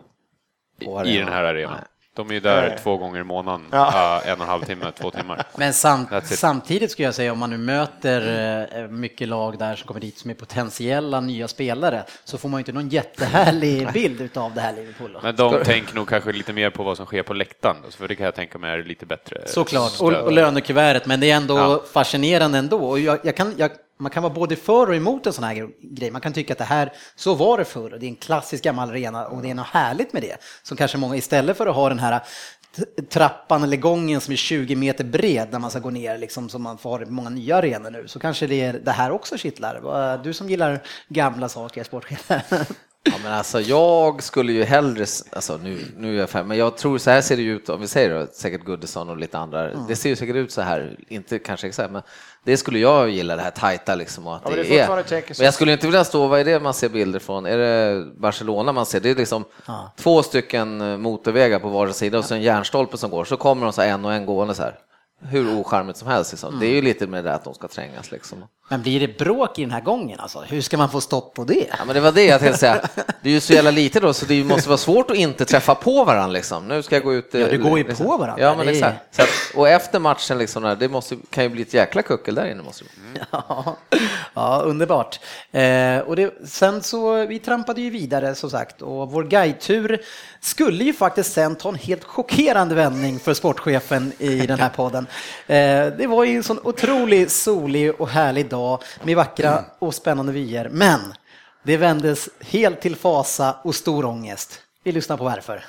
i, 0.80 0.84
i 0.84 1.18
den 1.18 1.28
här 1.28 1.44
arenan. 1.44 1.72
Nej. 1.72 1.84
De 2.16 2.30
är 2.30 2.34
ju 2.34 2.40
där 2.40 2.68
Nej. 2.68 2.78
två 2.82 2.96
gånger 2.96 3.20
i 3.20 3.24
månaden, 3.24 3.66
Ja. 3.70 4.20
äh, 4.24 4.28
en 4.30 4.36
och 4.38 4.42
en 4.44 4.48
halv 4.48 4.62
timme, 4.64 4.92
två 5.00 5.10
timmar. 5.10 5.42
Men 5.56 5.72
sam 5.72 6.06
That's 6.06 6.32
it. 6.32 6.38
samtidigt 6.38 6.90
skulle 6.90 7.06
jag 7.06 7.14
säga 7.14 7.32
om 7.32 7.38
man 7.38 7.50
nu 7.50 7.58
möter 7.58 8.68
eh, 8.82 8.88
mycket 8.88 9.28
lag 9.28 9.58
där 9.58 9.76
som 9.76 9.86
kommer 9.86 10.00
dit 10.00 10.18
som 10.18 10.30
är 10.30 10.34
potentiella 10.34 11.20
nya 11.20 11.48
spelare 11.48 12.04
så 12.24 12.38
får 12.38 12.48
man 12.48 12.58
ju 12.58 12.60
inte 12.60 12.72
någon 12.72 12.88
jättehärlig 12.88 13.88
bild 13.92 14.20
utav 14.20 14.54
det 14.54 14.60
här 14.60 14.72
Liverpool. 14.72 15.12
då. 15.12 15.20
Men 15.22 15.36
de 15.36 15.64
tänker 15.64 15.94
nog 15.94 16.08
kanske 16.08 16.32
lite 16.32 16.52
mer 16.52 16.70
på 16.70 16.82
vad 16.82 16.96
som 16.96 17.06
sker 17.06 17.22
på 17.22 17.34
läktaren, 17.34 17.76
då, 17.84 17.90
för 17.90 18.08
det 18.08 18.14
kan 18.14 18.24
jag 18.24 18.34
tänka 18.34 18.58
mig 18.58 18.70
är 18.70 18.82
lite 18.84 19.06
bättre. 19.06 19.42
Såklart, 19.46 20.00
och, 20.00 20.12
och 20.12 20.32
lönekuvertet, 20.32 21.06
men 21.06 21.20
det 21.20 21.30
är 21.30 21.36
ändå 21.36 21.58
Ja. 21.58 21.82
fascinerande 21.92 22.58
ändå. 22.58 22.78
Och 22.88 22.98
jag, 23.00 23.18
jag 23.22 23.36
kan, 23.36 23.54
jag, 23.56 23.70
man 23.96 24.10
kan 24.10 24.22
vara 24.22 24.34
både 24.34 24.56
för 24.56 24.88
och 24.88 24.94
emot 24.96 25.26
en 25.26 25.32
sån 25.32 25.44
här 25.44 25.68
grej. 25.82 26.10
Man 26.10 26.20
kan 26.20 26.32
tycka 26.32 26.52
att 26.52 26.58
det 26.58 26.64
här, 26.64 26.92
så 27.16 27.34
var 27.34 27.58
det 27.58 27.64
förr, 27.64 27.92
och 27.92 28.00
det 28.00 28.06
är 28.06 28.08
en 28.08 28.16
klassisk 28.16 28.64
gammal 28.64 28.90
arena 28.90 29.26
och 29.26 29.42
det 29.42 29.50
är 29.50 29.54
något 29.54 29.66
härligt 29.66 30.12
med 30.12 30.22
det. 30.22 30.36
Som 30.62 30.76
kanske 30.76 30.98
många, 30.98 31.16
istället 31.16 31.56
för 31.56 31.66
att 31.66 31.74
ha 31.74 31.88
den 31.88 31.98
här 31.98 32.20
trappan 33.08 33.62
eller 33.62 33.76
gången 33.76 34.20
som 34.20 34.32
är 34.32 34.36
20 34.36 34.76
meter 34.76 35.04
bred 35.04 35.48
när 35.50 35.58
man 35.58 35.70
ska 35.70 35.80
gå 35.80 35.90
ner, 35.90 36.18
liksom, 36.18 36.48
som 36.48 36.62
man 36.62 36.78
får 36.78 36.98
ha 36.98 37.06
många 37.06 37.30
nya 37.30 37.56
arenor 37.56 37.90
nu, 37.90 38.08
så 38.08 38.18
kanske 38.18 38.46
det, 38.46 38.72
det 38.72 38.90
här 38.90 39.10
också 39.10 39.38
kittlar. 39.38 40.22
Du 40.24 40.32
som 40.32 40.50
gillar 40.50 40.82
gamla 41.08 41.48
saker, 41.48 41.84
sportchefen. 41.84 42.40
Ja, 43.04 43.12
men 43.22 43.32
alltså, 43.32 43.60
jag 43.60 44.22
skulle 44.22 44.52
ju 44.52 44.64
hellre, 44.64 45.06
alltså 45.32 45.56
nu, 45.56 45.80
nu 45.96 46.14
är 46.16 46.20
jag 46.20 46.30
färdig, 46.30 46.46
men 46.46 46.58
jag 46.58 46.76
tror 46.76 46.98
så 46.98 47.10
här 47.10 47.20
ser 47.20 47.36
det 47.36 47.42
ut, 47.42 47.68
om 47.68 47.80
vi 47.80 47.88
säger 47.88 48.20
då, 48.20 48.26
säkert 48.32 48.64
Goodison 48.64 49.08
och 49.08 49.16
lite 49.16 49.38
andra, 49.38 49.74
det 49.88 49.96
ser 49.96 50.08
ju 50.08 50.16
säkert 50.16 50.36
ut 50.36 50.52
så 50.52 50.60
här, 50.60 50.96
inte 51.08 51.38
kanske 51.38 51.66
exakt, 51.66 51.90
men 51.92 52.02
det 52.44 52.56
skulle 52.56 52.78
jag 52.78 53.10
gilla, 53.10 53.36
det 53.36 53.42
här 53.42 53.50
tajta 53.50 53.94
liksom. 53.94 54.26
Och 54.26 54.36
att 54.36 54.42
Ja, 54.44 54.50
det 54.50 54.60
är 54.60 54.64
det. 54.78 54.86
Men 55.38 55.44
jag 55.44 55.54
skulle 55.54 55.72
inte 55.72 55.86
vilja 55.86 56.04
stå, 56.04 56.26
vad 56.26 56.40
är 56.40 56.44
det 56.44 56.60
man 56.60 56.74
ser 56.74 56.88
bilder 56.88 57.18
från? 57.18 57.46
Är 57.46 57.58
det 57.58 58.04
Barcelona 58.16 58.72
man 58.72 58.86
ser? 58.86 59.00
Det 59.00 59.10
är 59.10 59.14
liksom 59.14 59.44
Ja. 59.66 59.92
två 59.96 60.22
stycken 60.22 60.80
eh, 60.80 60.96
motorvägar 60.96 61.58
på 61.58 61.68
var 61.68 61.88
sida 61.88 62.18
och 62.18 62.24
så 62.24 62.34
en 62.34 62.42
järnstolpe 62.42 62.96
som 62.96 63.10
går, 63.10 63.24
så 63.24 63.36
kommer 63.36 63.66
de 63.66 63.72
så 63.72 63.82
en 63.82 64.04
och 64.04 64.12
en 64.12 64.26
gående 64.26 64.54
så 64.54 64.62
här. 64.62 64.78
Hur 65.26 65.60
ocharmigt 65.60 65.98
som 65.98 66.08
helst 66.08 66.32
liksom. 66.32 66.60
Det 66.60 66.66
är 66.66 66.70
ju 66.74 66.82
lite 66.82 67.06
med 67.06 67.24
det 67.24 67.30
där 67.30 67.36
att 67.36 67.44
de 67.44 67.54
ska 67.54 67.68
trängas 67.68 68.10
liksom. 68.10 68.44
Men 68.68 68.82
blir 68.82 69.00
det 69.00 69.18
bråk 69.18 69.58
i 69.58 69.62
den 69.62 69.70
här 69.70 69.80
gången 69.80 70.20
alltså? 70.20 70.40
Hur 70.40 70.60
ska 70.60 70.76
man 70.76 70.90
få 70.90 71.00
stopp 71.00 71.34
på 71.34 71.44
det? 71.44 71.66
Ja, 71.70 71.84
men 71.86 71.94
det 71.94 72.00
var 72.00 72.12
det 72.12 72.24
jag 72.24 72.40
tänkte 72.40 72.58
säga. 72.58 72.80
Det 73.22 73.28
är 73.28 73.32
ju 73.32 73.40
så 73.40 73.52
jävla 73.52 73.70
lite 73.70 74.00
då, 74.00 74.12
så 74.12 74.26
det 74.26 74.44
måste 74.44 74.68
vara 74.68 74.78
svårt 74.78 75.10
att 75.10 75.16
inte 75.16 75.44
träffa 75.44 75.74
på 75.74 76.04
varandra 76.04 76.32
liksom. 76.32 76.68
Nu 76.68 76.82
ska 76.82 76.96
jag 76.96 77.04
gå 77.04 77.14
ut. 77.14 77.28
Ja, 77.32 77.46
det 77.46 77.56
går 77.56 77.78
ju 77.78 77.84
liksom. 77.84 78.06
på 78.06 78.16
varandra. 78.16 78.44
Ja, 78.44 78.54
men 78.54 78.66
Det 78.66 78.72
exakt. 78.72 79.16
Så 79.16 79.22
att, 79.22 79.28
och 79.54 79.68
efter 79.68 79.98
matchen 79.98 80.38
liksom, 80.38 80.76
det 80.80 80.88
måste, 80.88 81.16
kan 81.30 81.44
ju 81.44 81.50
bli 81.50 81.62
ett 81.62 81.74
jäkla 81.74 82.02
kuckel 82.02 82.34
där 82.34 82.50
inne. 82.50 82.62
Måste 82.62 82.84
det. 82.84 83.26
Ja, 83.30 83.76
ja 84.34 84.62
underbart. 84.64 85.20
Eh, 85.52 85.98
och 85.98 86.16
det, 86.16 86.34
sen 86.46 86.82
så, 86.82 87.26
vi 87.26 87.38
trampade 87.38 87.80
ju 87.80 87.90
vidare 87.90 88.34
som 88.34 88.50
sagt 88.50 88.82
och 88.82 89.12
vår 89.12 89.24
guidetur 89.24 90.00
skulle 90.40 90.84
ju 90.84 90.92
faktiskt 90.92 91.32
sen 91.32 91.56
ta 91.56 91.68
en 91.68 91.74
helt 91.74 92.04
chockerande 92.04 92.74
vändning 92.74 93.18
för 93.18 93.34
sportchefen 93.34 94.12
i 94.18 94.46
den 94.46 94.58
här 94.58 94.68
podden. 94.68 95.06
Eh, 95.46 95.86
det 95.98 96.06
var 96.08 96.24
ju 96.24 96.36
en 96.36 96.42
sån 96.42 96.60
otroligt 96.62 97.30
solig 97.30 98.00
och 98.00 98.08
härlig 98.08 98.48
dag 98.48 98.63
med 99.02 99.16
vackra 99.16 99.64
och 99.78 99.94
spännande 99.94 100.32
vyer, 100.32 100.68
men 100.68 101.00
det 101.62 101.76
vändes 101.76 102.28
helt 102.40 102.80
till 102.80 102.96
fasa 102.96 103.56
och 103.64 103.74
stor 103.74 104.04
ångest. 104.04 104.60
Vi 104.84 104.92
lyssnar 104.92 105.16
på 105.16 105.24
varför. 105.24 105.64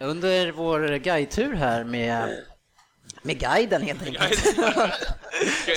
Under 0.00 0.52
vår 0.52 0.98
guidetur 0.98 1.54
här 1.54 1.84
med 1.84 2.28
med 3.22 3.38
guiden 3.38 3.82
helt 3.82 4.02
enkelt. 4.02 4.44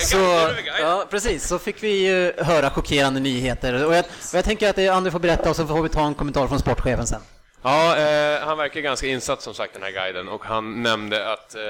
så, 0.00 0.50
ja, 0.80 1.06
precis, 1.10 1.48
så 1.48 1.58
fick 1.58 1.82
vi 1.82 2.06
ju 2.06 2.32
höra 2.38 2.70
chockerande 2.70 3.20
nyheter. 3.20 3.86
Och 3.86 3.94
jag, 3.94 4.04
och 4.04 4.34
jag 4.34 4.44
tänker 4.44 4.70
att 4.70 4.76
det 4.76 4.88
André 4.88 5.10
får 5.10 5.18
berätta 5.18 5.50
och 5.50 5.56
så 5.56 5.66
får 5.66 5.82
vi 5.82 5.88
ta 5.88 6.06
en 6.06 6.14
kommentar 6.14 6.46
från 6.46 6.58
sportchefen 6.58 7.06
sen. 7.06 7.20
Ja, 7.62 7.96
eh, 7.96 8.40
han 8.40 8.58
verkar 8.58 8.80
ganska 8.80 9.06
insatt 9.06 9.42
som 9.42 9.54
sagt 9.54 9.74
den 9.74 9.82
här 9.82 9.90
guiden 9.90 10.28
och 10.28 10.44
han 10.44 10.82
nämnde 10.82 11.32
att 11.32 11.54
eh, 11.54 11.62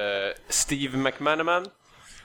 Steve 0.48 0.98
McManaman, 0.98 1.66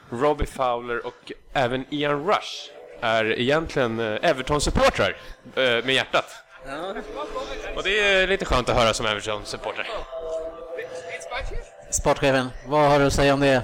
Robbie 0.10 0.46
Fowler 0.46 1.06
och 1.06 1.32
även 1.54 1.86
Ian 1.90 2.28
Rush 2.28 2.72
är 3.02 3.40
egentligen 3.40 4.00
eh, 4.00 4.30
Everton-supportrar 4.30 5.18
eh, 5.56 5.62
med 5.86 5.90
hjärtat. 5.90 6.26
Och 7.76 7.84
det 7.84 8.00
är 8.00 8.28
lite 8.28 8.46
skönt 8.46 8.70
att 8.70 8.76
höra 8.76 8.94
som 8.94 9.06
Everton-supporter. 9.06 9.88
Sportchefen, 11.92 12.50
vad 12.68 12.90
har 12.90 13.00
du 13.00 13.06
att 13.06 13.14
säga 13.14 13.34
om 13.34 13.40
det? 13.40 13.64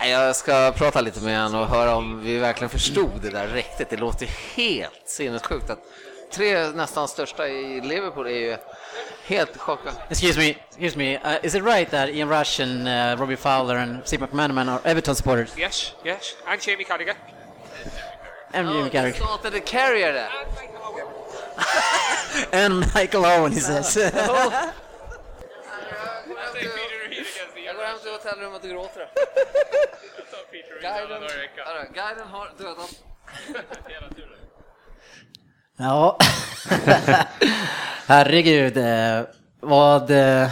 Nej, 0.00 0.10
jag 0.10 0.36
ska 0.36 0.72
prata 0.76 1.00
lite 1.00 1.20
med 1.20 1.42
honom 1.42 1.60
och 1.60 1.66
höra 1.66 1.96
om 1.96 2.20
vi 2.20 2.38
verkligen 2.38 2.70
förstod 2.70 3.10
det 3.22 3.30
där 3.30 3.48
riktigt. 3.48 3.90
Det 3.90 3.96
låter 3.96 4.26
helt 4.56 5.02
sinnessjukt 5.04 5.70
att 5.70 5.78
tre 6.34 6.70
nästan 6.70 7.08
största 7.08 7.48
i 7.48 7.80
Liverpool 7.80 8.26
är 8.26 8.30
ju 8.30 8.56
helt 9.24 9.56
chockade. 9.56 9.96
Excuse 10.10 10.38
me, 10.38 10.54
excuse 10.68 10.98
me, 10.98 11.16
uh, 11.16 11.46
is 11.46 11.54
it 11.54 11.62
right 11.62 11.90
that 11.90 12.08
Ian 12.08 12.28
Rush 12.28 12.60
and 12.60 12.88
uh, 12.88 13.20
Robbie 13.20 13.36
Fowler 13.36 13.76
and 13.76 14.02
Steve 14.04 14.26
McManaman 14.26 14.68
are 14.68 14.80
Everton 14.84 15.14
supporters? 15.14 15.58
Yes, 15.58 15.94
yes. 16.04 16.36
I'm 16.46 16.58
Jamie 16.60 16.84
Carragher. 16.84 17.16
And 18.52 18.68
Jimmy 18.68 18.90
Carrick. 18.90 19.16
Started 19.16 19.52
the 19.52 19.60
carrier 19.60 20.12
där. 20.12 20.30
And 22.52 22.80
Michael 22.94 23.24
Owen, 23.24 23.52
he 23.56 23.60
says. 23.60 23.96
Jag 27.66 27.76
går 27.76 27.84
hem 27.84 27.98
till 27.98 28.10
hotellrummet 28.10 28.62
och 28.62 28.68
gråter. 28.70 29.10
Guiden, 30.80 31.22
guiden 31.94 32.26
har 32.28 32.50
dödat. 32.58 32.90
Ja, 35.76 36.18
herregud. 38.06 38.76
eh, 38.76 39.22
Vad, 39.60 40.10
eh, 40.10 40.48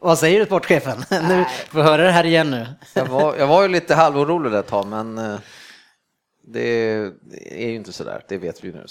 vad 0.00 0.18
säger 0.18 0.40
du 0.40 0.46
sportchefen? 0.46 1.04
Nu 1.28 1.44
får 1.70 1.82
höra 1.82 2.02
det 2.02 2.10
här 2.10 2.26
igen 2.26 2.50
nu. 2.50 2.66
Jag 2.94 3.06
var, 3.06 3.36
jag 3.36 3.46
var 3.46 3.62
ju 3.62 3.68
lite 3.68 3.94
halvorolig 3.94 4.52
där 4.52 4.60
ett 4.60 4.66
tag, 4.68 4.86
men 4.86 5.18
eh, 5.18 5.38
det 6.42 6.62
är 7.50 7.68
ju 7.68 7.74
inte 7.74 7.92
sådär. 7.92 8.22
Det 8.28 8.38
vet 8.38 8.64
vi 8.64 8.68
ju 8.68 8.74
nu. 8.74 8.84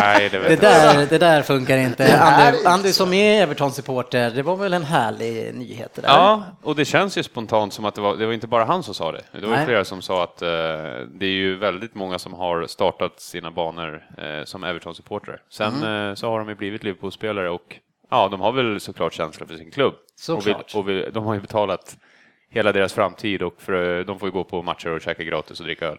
Nej, 0.00 0.28
det 0.30 0.38
vet 0.38 0.48
Det 0.48 0.56
där, 0.56 1.06
det 1.06 1.18
där 1.18 1.42
funkar 1.42 1.78
inte. 1.78 2.18
Andy, 2.20 2.64
Andy 2.64 2.92
som 2.92 3.12
är 3.12 3.42
Everton-supporter, 3.42 4.30
det 4.30 4.42
var 4.42 4.56
väl 4.56 4.72
en 4.72 4.82
härlig 4.84 5.54
nyhet 5.54 5.94
det 5.94 6.02
där? 6.02 6.08
Ja, 6.08 6.44
och 6.62 6.76
det 6.76 6.84
känns 6.84 7.18
ju 7.18 7.22
spontant 7.22 7.72
som 7.72 7.84
att 7.84 7.94
det 7.94 8.00
var, 8.00 8.16
det 8.16 8.26
var 8.26 8.32
inte 8.32 8.46
bara 8.46 8.64
han 8.64 8.82
som 8.82 8.94
sa 8.94 9.12
det. 9.12 9.22
Det 9.32 9.46
var 9.46 9.56
Nej. 9.56 9.66
flera 9.66 9.84
som 9.84 10.02
sa 10.02 10.24
att 10.24 10.42
eh, 10.42 10.48
det 11.14 11.26
är 11.26 11.30
ju 11.30 11.56
väldigt 11.56 11.94
många 11.94 12.18
som 12.18 12.34
har 12.34 12.66
startat 12.66 13.20
sina 13.20 13.50
banor 13.50 14.04
eh, 14.18 14.44
som 14.44 14.64
Everton-supportrar. 14.64 15.38
Sen 15.50 15.74
Mm. 15.82 16.08
eh, 16.08 16.14
så 16.14 16.30
har 16.30 16.38
de 16.38 16.48
ju 16.48 16.54
blivit 16.54 16.84
Liverpool-spelare 16.84 17.50
och 17.50 17.76
ja, 18.10 18.28
de 18.28 18.40
har 18.40 18.52
väl 18.52 18.80
såklart 18.80 19.12
känsla 19.12 19.46
för 19.46 19.56
sin 19.56 19.70
klubb. 19.70 19.94
Och, 19.94 20.46
vill, 20.46 20.54
Såklart. 20.54 20.74
och 20.74 20.88
vill, 20.88 21.10
de 21.12 21.26
har 21.26 21.34
ju 21.34 21.40
betalat 21.40 21.96
hela 22.50 22.72
deras 22.72 22.92
framtid 22.92 23.42
och 23.42 23.54
för, 23.58 24.04
de 24.04 24.18
får 24.18 24.28
ju 24.28 24.32
gå 24.32 24.44
på 24.44 24.62
matcher 24.62 24.88
och 24.88 25.00
käka 25.00 25.24
gratis 25.24 25.60
och 25.60 25.66
dricka 25.66 25.86
öl. 25.86 25.98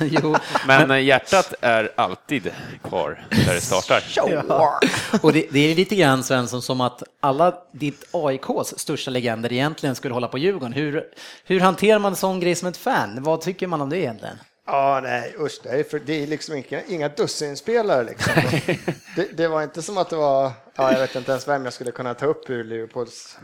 Jo, 0.00 0.36
Men 0.66 0.90
eh, 0.90 1.02
hjärtat 1.02 1.54
är 1.60 1.92
alltid 1.96 2.50
kvar 2.82 3.26
där 3.30 3.54
det 3.54 3.60
startar. 3.60 4.04
Ja. 4.16 4.80
Och 5.22 5.32
det, 5.32 5.46
det 5.50 5.58
är 5.58 5.74
lite 5.74 5.96
grann 5.96 6.22
Svensson 6.24 6.62
som 6.62 6.80
att 6.80 7.02
alla 7.20 7.54
ditt 7.72 8.04
AIKs 8.12 8.78
största 8.78 9.10
legender 9.10 9.52
egentligen 9.52 9.94
skulle 9.94 10.14
hålla 10.14 10.28
på 10.28 10.38
Djurgården. 10.38 10.72
Hur, 10.72 11.04
hur 11.44 11.60
hanterar 11.60 11.98
man 11.98 12.12
en 12.12 12.16
sån 12.16 12.40
grej 12.40 12.54
som 12.54 12.68
ett 12.68 12.76
fan? 12.76 13.22
Vad 13.22 13.40
tycker 13.40 13.66
man 13.66 13.80
om 13.80 13.90
det 13.90 13.98
egentligen? 13.98 14.36
Ja, 14.66 15.00
nej, 15.02 15.34
usch, 15.40 15.60
det 15.62 15.68
är, 15.68 15.84
för, 15.84 15.98
det 15.98 16.22
är 16.22 16.26
liksom 16.26 16.54
inga, 16.54 16.82
inga 16.82 17.08
dussinspelare 17.08 18.04
liksom. 18.04 18.32
det, 19.16 19.36
det 19.36 19.48
var 19.48 19.62
inte 19.62 19.82
som 19.82 19.98
att 19.98 20.10
det 20.10 20.16
var, 20.16 20.52
ja, 20.74 20.92
jag 20.92 21.00
vet 21.00 21.16
inte 21.16 21.30
ens 21.30 21.48
vem 21.48 21.64
jag 21.64 21.72
skulle 21.72 21.90
kunna 21.90 22.14
ta 22.14 22.26
upp 22.26 22.50
ur 22.50 22.64
Liverpools 22.64 23.38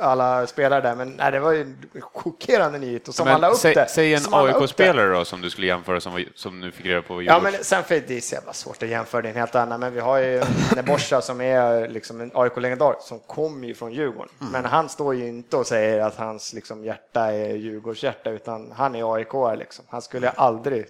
alla 0.00 0.46
spelare 0.46 0.80
där, 0.80 0.94
men 0.94 1.08
nej, 1.08 1.32
det 1.32 1.40
var 1.40 1.52
ju 1.52 1.60
en 1.60 1.76
chockerande 2.00 2.78
nyhet 2.78 3.08
och 3.08 3.14
som 3.14 3.28
alla 3.28 3.38
Men 3.38 3.50
upp 3.50 3.56
säg, 3.56 3.74
det. 3.74 3.86
säg 3.88 4.14
en. 4.14 4.22
AIK-spelare 4.32 5.12
då 5.12 5.24
som 5.24 5.40
du 5.40 5.50
skulle 5.50 5.66
jämföra 5.66 6.00
som, 6.00 6.24
som 6.34 6.60
nu 6.60 6.70
fick 6.70 6.86
reda 6.86 7.02
på 7.02 7.22
Ja, 7.22 7.40
men 7.42 7.52
sen 7.52 7.84
för 7.84 8.02
det 8.06 8.16
är 8.16 8.20
så 8.20 8.34
jävla 8.34 8.52
svårt 8.52 8.82
att 8.82 8.88
jämföra, 8.88 9.22
det 9.22 9.28
är 9.28 9.30
en 9.30 9.36
helt 9.36 9.54
annan, 9.54 9.80
men 9.80 9.94
vi 9.94 10.00
har 10.00 10.18
ju 10.18 10.42
Nebosha 10.76 11.20
som 11.20 11.40
är 11.40 11.88
liksom 11.88 12.20
en 12.20 12.30
AIK-legendar 12.34 12.96
som 13.00 13.18
kommer 13.18 13.66
ju 13.66 13.74
från 13.74 13.92
Djurgården. 13.92 14.32
Men 14.38 14.64
han 14.64 14.88
står 14.88 15.14
ju 15.14 15.28
inte 15.28 15.56
och 15.56 15.66
säger 15.66 16.00
att 16.00 16.16
hans 16.16 16.52
liksom 16.52 16.84
hjärta 16.84 17.32
är 17.32 17.54
Djurgårds 17.54 18.02
hjärta, 18.02 18.30
utan 18.30 18.72
han 18.72 18.94
är 18.94 19.14
aik 19.14 19.58
liksom. 19.58 19.84
Han 19.88 20.02
skulle 20.02 20.30
aldrig 20.30 20.86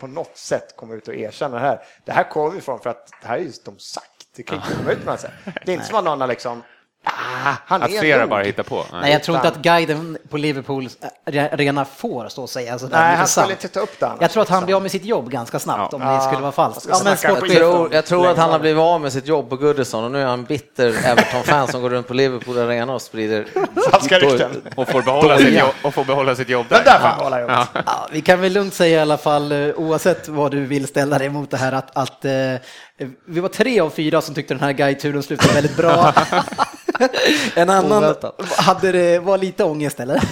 på 0.00 0.06
något 0.06 0.36
sätt 0.36 0.76
komma 0.76 0.94
ut 0.94 1.08
och 1.08 1.14
erkänna 1.14 1.54
det 1.54 1.62
här. 1.62 1.80
Det 2.04 2.12
här 2.12 2.30
kommer 2.30 2.58
ifrån 2.58 2.80
för 2.80 2.90
att 2.90 3.10
det 3.22 3.28
här 3.28 3.36
är 3.36 3.42
just 3.42 3.64
de 3.64 3.78
sagt. 3.78 4.08
Det 4.36 4.42
kan 4.42 4.56
inte 4.56 4.74
komma 4.74 4.92
ut 4.92 5.04
med 5.04 5.20
sig. 5.20 5.30
Det 5.66 5.72
är 5.72 5.74
inte 5.74 5.86
som 5.86 5.98
att 5.98 6.04
någon 6.04 6.20
har 6.20 6.28
liksom 6.28 6.62
Ah, 7.04 7.54
han 7.66 7.82
Att 7.82 7.98
flera 7.98 8.26
bara 8.26 8.42
hittar 8.42 8.62
på? 8.62 8.84
Nej, 8.92 9.12
jag 9.12 9.22
tror 9.22 9.36
inte 9.36 9.48
att 9.48 9.56
guiden 9.56 10.18
på 10.28 10.36
Liverpools 10.36 10.96
arena 11.26 11.84
får 11.84 12.28
så 12.28 12.44
att 12.44 12.50
säga. 12.50 12.78
Så 12.78 12.86
där 12.86 12.98
Nej, 12.98 13.16
han 13.16 13.26
skulle 13.26 13.50
inte 13.50 13.68
ta 13.68 13.80
upp 13.80 14.00
det 14.00 14.06
annars, 14.06 14.18
Jag 14.20 14.30
tror 14.30 14.42
att 14.42 14.48
han 14.48 14.56
liksom. 14.56 14.66
blir 14.66 14.76
av 14.76 14.82
med 14.82 14.90
sitt 14.90 15.04
jobb 15.04 15.30
ganska 15.30 15.58
snabbt 15.58 15.92
Ja. 15.92 15.98
om 16.08 16.16
det 16.16 16.22
skulle 16.22 16.40
vara 16.42 16.52
falskt. 16.52 16.86
Ja, 16.90 17.00
men. 17.04 17.16
Jag 17.22 17.38
tror, 17.56 17.94
jag 17.94 18.06
tror 18.06 18.28
att 18.28 18.36
han 18.36 18.50
har 18.50 18.58
blivit 18.58 18.80
av 18.80 19.00
med 19.00 19.12
sitt 19.12 19.26
jobb 19.26 19.48
på 19.50 19.56
Goodison 19.56 20.04
och 20.04 20.10
nu 20.10 20.22
är 20.22 20.26
han 20.26 20.44
bitter 20.44 20.88
Everton-fan 20.88 21.68
som 21.68 21.82
går 21.82 21.90
runt 21.90 22.08
på 22.08 22.14
Liverpool 22.14 22.58
Arena 22.58 22.94
och 22.94 23.02
sprider 23.02 23.46
Falska 23.90 24.18
rykten. 24.18 24.62
Och 24.76 24.88
får 24.88 25.02
behålla, 25.02 25.38
sitt 25.38 25.58
jobb, 25.58 25.74
och 25.82 25.94
får 25.94 26.04
behålla 26.04 26.34
sitt 26.36 26.48
jobb 26.48 26.66
där. 26.68 26.84
där 26.84 27.00
behålla 27.18 27.40
jobbet. 27.40 27.68
Ja, 27.86 28.08
vi 28.12 28.20
kan 28.20 28.40
väl 28.40 28.52
lugnt 28.52 28.74
säga 28.74 28.98
i 28.98 29.02
alla 29.02 29.18
fall, 29.18 29.52
eh, 29.52 29.58
oavsett 29.76 30.28
vad 30.28 30.50
du 30.50 30.64
vill 30.66 30.86
ställa 30.86 31.18
dig 31.18 31.26
emot 31.26 31.50
det 31.50 31.56
här, 31.56 31.72
att, 31.72 31.96
att 31.96 32.24
eh, 32.24 32.32
vi 33.26 33.40
var 33.40 33.48
tre 33.48 33.80
av 33.80 33.90
fyra 33.90 34.20
som 34.20 34.34
tyckte 34.34 34.54
den 34.54 34.62
här 34.62 34.72
guideturen 34.72 35.22
slutade 35.22 35.54
väldigt 35.54 35.76
bra. 35.76 36.12
en 37.54 37.70
annan 37.70 38.04
Oväntat. 38.04 38.40
hade 38.56 38.92
det, 38.92 39.18
var 39.18 39.38
lite 39.38 39.64
ångest 39.64 40.00
eller? 40.00 40.22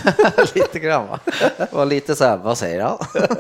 lite 0.54 0.78
grann 0.78 1.06
va? 1.08 1.18
Var 1.70 1.86
lite 1.86 2.16
så 2.16 2.24
här, 2.24 2.36
vad 2.36 2.58
säger 2.58 2.80
han? 2.80 2.98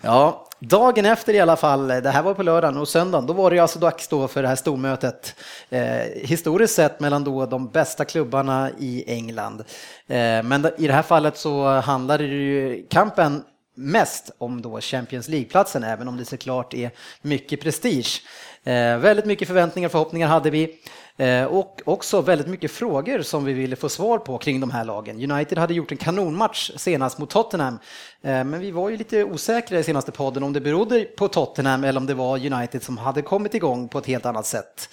Ja, 0.00 0.46
dagen 0.58 1.06
efter 1.06 1.34
i 1.34 1.40
alla 1.40 1.56
fall, 1.56 1.88
det 1.88 2.10
här 2.10 2.22
var 2.22 2.34
på 2.34 2.42
lördagen 2.42 2.76
och 2.76 2.88
söndagen, 2.88 3.26
då 3.26 3.32
var 3.32 3.50
det 3.50 3.56
ju 3.56 3.62
alltså 3.62 3.78
dags 3.78 4.08
då 4.08 4.28
för 4.28 4.42
det 4.42 4.48
här 4.48 4.56
stormötet. 4.56 5.34
Eh, 5.68 5.82
historiskt 6.14 6.74
sett 6.74 7.00
mellan 7.00 7.24
då 7.24 7.46
de 7.46 7.68
bästa 7.68 8.04
klubbarna 8.04 8.70
i 8.78 9.04
England. 9.06 9.60
Eh, 10.06 10.42
men 10.42 10.70
i 10.78 10.86
det 10.86 10.92
här 10.92 11.02
fallet 11.02 11.36
så 11.36 11.68
handlade 11.68 12.26
det 12.26 12.34
ju 12.34 12.86
kampen 12.90 13.42
mest 13.76 14.30
om 14.38 14.62
då 14.62 14.80
Champions 14.80 15.28
League-platsen, 15.28 15.84
även 15.84 16.08
om 16.08 16.16
det 16.16 16.24
såklart 16.24 16.74
är 16.74 16.90
mycket 17.22 17.60
prestige. 17.60 18.22
Eh, 18.64 18.98
väldigt 18.98 19.24
mycket 19.24 19.48
förväntningar 19.48 19.88
och 19.88 19.92
förhoppningar 19.92 20.28
hade 20.28 20.50
vi. 20.50 20.78
Eh, 21.18 21.44
och 21.44 21.82
också 21.84 22.20
väldigt 22.20 22.46
mycket 22.46 22.70
frågor 22.70 23.22
som 23.22 23.44
vi 23.44 23.52
ville 23.52 23.76
få 23.76 23.88
svar 23.88 24.18
på 24.18 24.38
kring 24.38 24.60
de 24.60 24.70
här 24.70 24.84
lagen. 24.84 25.30
United 25.30 25.58
hade 25.58 25.74
gjort 25.74 25.92
en 25.92 25.98
kanonmatch 25.98 26.70
senast 26.76 27.18
mot 27.18 27.30
Tottenham, 27.30 27.78
eh, 28.22 28.44
men 28.44 28.60
vi 28.60 28.70
var 28.70 28.88
ju 28.88 28.96
lite 28.96 29.24
osäkra 29.24 29.78
i 29.78 29.82
senaste 29.82 30.12
podden 30.12 30.42
om 30.42 30.52
det 30.52 30.60
berodde 30.60 31.04
på 31.04 31.28
Tottenham 31.28 31.84
eller 31.84 32.00
om 32.00 32.06
det 32.06 32.14
var 32.14 32.52
United 32.52 32.82
som 32.82 32.98
hade 32.98 33.22
kommit 33.22 33.54
igång 33.54 33.88
på 33.88 33.98
ett 33.98 34.06
helt 34.06 34.26
annat 34.26 34.46
sätt. 34.46 34.88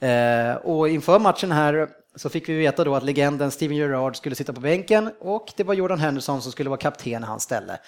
Eh, 0.00 0.54
och 0.54 0.88
inför 0.88 1.18
matchen 1.18 1.52
här 1.52 1.88
så 2.16 2.28
fick 2.28 2.48
vi 2.48 2.58
veta 2.58 2.84
då 2.84 2.94
att 2.94 3.02
legenden 3.02 3.50
Steven 3.50 3.76
Gerrard 3.76 4.16
skulle 4.16 4.34
sitta 4.34 4.52
på 4.52 4.60
bänken 4.60 5.10
och 5.20 5.52
det 5.56 5.64
var 5.64 5.74
Jordan 5.74 5.98
Henderson 5.98 6.42
som 6.42 6.52
skulle 6.52 6.70
vara 6.70 6.80
kapten 6.80 7.22
i 7.22 7.26
hans 7.26 7.42
ställe. 7.42 7.78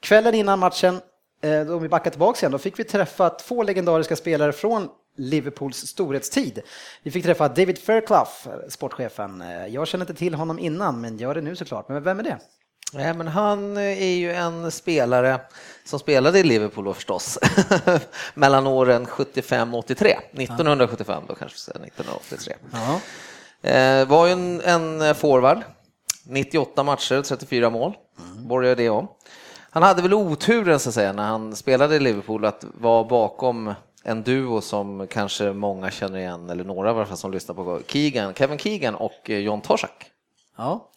Kvällen 0.00 0.34
innan 0.34 0.58
matchen, 0.58 1.00
om 1.68 1.82
vi 1.82 1.88
backar 1.88 2.10
tillbaka 2.10 2.38
igen, 2.40 2.52
då 2.52 2.58
fick 2.58 2.78
vi 2.78 2.84
träffa 2.84 3.30
två 3.30 3.62
legendariska 3.62 4.16
spelare 4.16 4.52
från 4.52 4.88
Liverpools 5.18 5.86
storhetstid. 5.86 6.60
Vi 7.02 7.10
fick 7.10 7.24
träffa 7.24 7.48
David 7.48 7.78
Fairclough, 7.78 8.30
sportchefen. 8.68 9.44
Jag 9.68 9.88
känner 9.88 10.04
inte 10.04 10.14
till 10.14 10.34
honom 10.34 10.58
innan, 10.58 11.00
men 11.00 11.18
gör 11.18 11.34
det 11.34 11.40
nu 11.40 11.56
såklart. 11.56 11.88
Men 11.88 12.02
vem 12.02 12.18
är 12.18 12.22
det? 12.22 12.38
Nej, 12.92 13.14
men 13.14 13.28
han 13.28 13.76
är 13.76 14.14
ju 14.14 14.32
en 14.32 14.70
spelare 14.70 15.40
som 15.84 15.98
spelade 15.98 16.38
i 16.38 16.42
Liverpool 16.42 16.84
då 16.84 16.94
förstås, 16.94 17.38
mellan 18.34 18.66
åren 18.66 19.06
75 19.06 19.74
och 19.74 19.78
83. 19.78 20.18
1975 20.32 21.22
då 21.28 21.34
kanske, 21.34 21.56
vi 21.56 21.60
säger 21.60 21.86
1983. 21.86 22.54
Ja. 22.72 23.00
Eh, 23.70 24.08
var 24.08 24.26
ju 24.26 24.32
en, 24.32 24.60
en 24.60 25.14
forward, 25.14 25.58
98 26.24 26.82
matcher, 26.82 27.22
34 27.22 27.70
mål, 27.70 27.92
borgar 28.38 28.76
det 28.76 28.88
om. 28.88 29.08
Han 29.70 29.82
hade 29.82 30.02
väl 30.02 30.14
oturen 30.14 30.78
så 30.78 30.88
att 30.88 30.94
säga 30.94 31.12
när 31.12 31.26
han 31.26 31.56
spelade 31.56 31.96
i 31.96 32.00
Liverpool 32.00 32.44
att 32.44 32.64
vara 32.74 33.04
bakom 33.04 33.74
en 34.08 34.22
duo 34.22 34.60
som 34.60 35.06
kanske 35.06 35.52
många 35.52 35.90
känner 35.90 36.18
igen, 36.18 36.50
eller 36.50 36.64
några 36.64 36.88
i 36.88 36.92
alla 36.92 37.06
fall 37.06 37.16
som 37.16 37.32
lyssnar 37.32 37.54
på 37.54 37.80
Keegan, 37.86 38.34
Kevin 38.34 38.58
Keegan 38.58 38.94
och 38.94 39.30
eh, 39.30 39.38
John 39.38 39.60
Tosak. 39.60 40.06
ja. 40.56 40.90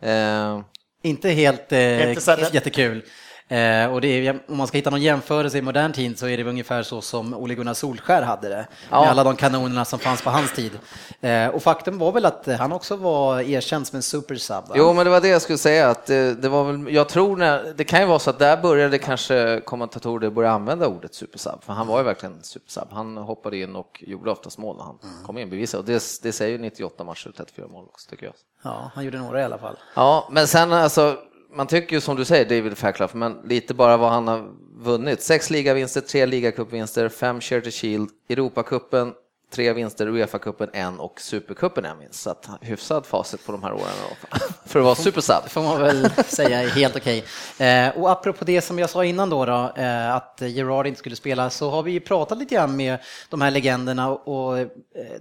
Eh, 0.00 0.60
Inte 1.02 1.28
helt 1.28 1.72
eh, 1.72 2.10
jättekul. 2.54 3.04
Eh, 3.52 3.92
och 3.92 4.04
är, 4.04 4.40
om 4.48 4.56
man 4.56 4.66
ska 4.66 4.78
hitta 4.78 4.90
någon 4.90 5.02
jämförelse 5.02 5.58
i 5.58 5.62
modern 5.62 5.92
tid 5.92 6.18
så 6.18 6.28
är 6.28 6.36
det 6.36 6.44
ungefär 6.44 6.82
så 6.82 7.00
som 7.00 7.34
Ole 7.34 7.54
Gunnar 7.54 7.74
Solskär 7.74 8.22
hade 8.22 8.48
det. 8.48 8.66
Ja. 8.90 9.00
Med 9.00 9.10
alla 9.10 9.24
de 9.24 9.36
kanonerna 9.36 9.84
som 9.84 9.98
fanns 9.98 10.22
på 10.22 10.30
hans 10.30 10.52
tid. 10.52 10.72
Eh, 11.20 11.46
och 11.48 11.62
faktum 11.62 11.98
var 11.98 12.12
väl 12.12 12.24
att 12.24 12.46
han 12.58 12.72
också 12.72 12.96
var 12.96 13.40
erkänd 13.40 13.86
som 13.86 13.96
en 13.96 14.02
supersub. 14.02 14.68
va? 14.68 14.74
Jo, 14.74 14.92
men 14.92 15.04
det 15.04 15.10
var 15.10 15.20
det 15.20 15.28
jag 15.28 15.42
skulle 15.42 15.58
säga. 15.58 15.90
Att 15.90 16.06
det, 16.06 16.34
det 16.34 16.48
var 16.48 16.64
väl, 16.64 16.94
jag 16.94 17.08
tror 17.08 17.36
när, 17.36 17.74
det 17.76 17.84
kan 17.84 18.00
ju 18.00 18.06
vara 18.06 18.18
så 18.18 18.30
att 18.30 18.38
där 18.38 18.56
började 18.56 18.98
kanske 18.98 19.60
kommentatorer 19.64 20.30
börja 20.30 20.50
använda 20.50 20.86
ordet 20.86 21.14
supersub, 21.14 21.64
för 21.64 21.72
han 21.72 21.86
var 21.86 21.98
ju 21.98 22.04
verkligen 22.04 22.42
supersub. 22.42 22.88
Han 22.90 23.16
hoppade 23.16 23.58
in 23.58 23.76
och 23.76 24.04
gjorde 24.06 24.30
oftast 24.30 24.58
mål 24.58 24.76
när 24.76 24.84
han 24.84 24.98
kom 25.26 25.38
in, 25.38 25.50
bevisade. 25.50 25.78
Och 25.80 25.86
det, 25.86 26.02
det 26.22 26.32
säger 26.32 26.52
ju 26.52 26.58
98 26.58 27.04
matcher 27.04 27.28
och 27.28 27.34
34 27.34 27.66
mål 27.68 27.84
också, 27.84 28.10
tycker 28.10 28.26
jag. 28.26 28.34
Ja, 28.64 28.90
han 28.94 29.04
gjorde 29.04 29.18
några 29.18 29.40
i 29.40 29.44
alla 29.44 29.58
fall. 29.58 29.76
Ja, 29.94 30.28
men 30.30 30.46
sen 30.46 30.72
alltså, 30.72 31.16
man 31.54 31.66
tycker 31.66 31.96
ju 31.96 32.00
som 32.00 32.16
du 32.16 32.24
säger 32.24 32.44
David 32.44 32.78
Fairclough, 32.78 33.16
men 33.16 33.38
lite 33.44 33.74
bara 33.74 33.96
vad 33.96 34.10
han 34.10 34.28
har 34.28 34.50
vunnit. 34.78 35.22
Sex 35.22 35.50
ligavinster, 35.50 36.00
tre 36.00 36.26
ligacupvinster, 36.26 37.08
fem 37.08 37.40
Charity 37.40 37.70
Shield, 37.70 38.10
Europacupen, 38.28 39.12
tre 39.52 39.72
vinster, 39.72 40.06
Uefa-cupen 40.06 40.70
en 40.72 41.00
och 41.00 41.20
Supercupen 41.20 41.84
en 41.84 41.98
vinst. 41.98 42.22
Så 42.22 42.30
att 42.30 42.48
hyfsad 42.60 43.06
facit 43.06 43.46
på 43.46 43.52
de 43.52 43.62
här 43.62 43.72
åren 43.72 43.82
då, 44.08 44.38
för 44.66 44.78
att 44.78 44.84
vara 44.84 44.94
supersub. 44.94 45.48
får 45.48 45.62
man 45.62 45.80
väl 45.80 46.10
säga 46.26 46.62
är 46.62 46.68
helt 46.68 46.96
okej. 46.96 47.24
Eh, 47.58 47.88
och 47.98 48.10
apropå 48.10 48.44
det 48.44 48.60
som 48.60 48.78
jag 48.78 48.90
sa 48.90 49.04
innan 49.04 49.30
då, 49.30 49.44
då 49.44 49.72
eh, 49.76 50.14
att 50.14 50.40
Gerard 50.40 50.86
inte 50.86 50.98
skulle 50.98 51.16
spela, 51.16 51.50
så 51.50 51.70
har 51.70 51.82
vi 51.82 51.92
ju 51.92 52.00
pratat 52.00 52.38
lite 52.38 52.54
grann 52.54 52.76
med 52.76 52.98
de 53.28 53.40
här 53.40 53.50
legenderna 53.50 54.10
och 54.10 54.58
eh, 54.58 54.66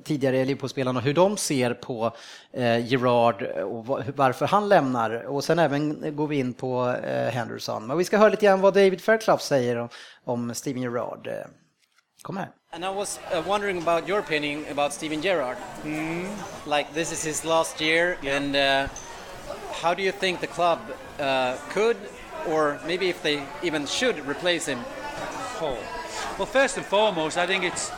tidigare 0.03 0.45
Liverpool-spelarna 0.45 0.99
hur 0.99 1.13
de 1.13 1.37
ser 1.37 1.73
på 1.73 2.11
Gerard 2.83 3.43
och 3.43 3.85
va- 3.85 4.03
varför 4.15 4.47
han 4.47 4.69
lämnar. 4.69 5.11
Och 5.25 5.43
sen 5.43 5.59
även 5.59 6.15
går 6.15 6.27
vi 6.27 6.35
in 6.39 6.53
på 6.53 6.95
Henderson. 7.31 7.87
Men 7.87 7.97
vi 7.97 8.03
ska 8.03 8.17
höra 8.17 8.29
lite 8.29 8.45
grann 8.45 8.61
vad 8.61 8.73
David 8.73 9.01
Fairclough 9.01 9.41
säger 9.41 9.89
om, 10.25 10.53
Steven 10.55 10.81
Gerrard. 10.81 11.29
Kom 12.21 12.37
här. 12.37 12.51
And 12.71 12.85
I 12.85 12.89
was 12.89 13.19
uh, 13.33 13.43
wondering 13.47 13.77
about 13.77 14.07
your 14.07 14.19
opinion 14.19 14.65
about 14.71 14.93
Steven 14.93 15.21
Gerrard. 15.21 15.57
Like 16.65 16.93
this 16.93 17.11
is 17.11 17.23
his 17.23 17.43
last 17.43 17.81
year, 17.81 18.17
and 18.23 18.55
uh, 18.55 18.87
how 19.81 19.93
do 19.93 20.03
you 20.03 20.11
think 20.11 20.39
the 20.39 20.47
club 20.47 20.79
uh, 21.19 21.57
could, 21.69 21.97
or 22.47 22.79
maybe 22.87 23.09
if 23.09 23.21
they 23.23 23.43
even 23.63 23.87
should, 23.87 24.19
replace 24.27 24.67
him? 24.67 24.79
Oh. 25.61 25.77
Well, 26.37 26.45
first 26.45 26.77
and 26.77 26.85
foremost, 26.85 27.37
I 27.37 27.47
think 27.47 27.63
it's 27.63 27.91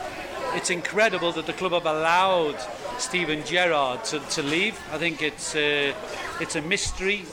it's 0.54 0.70
incredible 0.70 1.32
that 1.32 1.46
the 1.46 1.52
club 1.52 1.72
have 1.72 1.86
allowed 1.86 2.56
Steven 2.98 3.44
Gerrard 3.44 4.04
to, 4.04 4.18
to 4.20 4.42
leave. 4.42 4.78
I 4.92 4.98
think 4.98 5.22
it's 5.22 5.54
uh, 5.54 5.92
it's 6.40 6.56
a 6.56 6.62
mystery. 6.62 7.24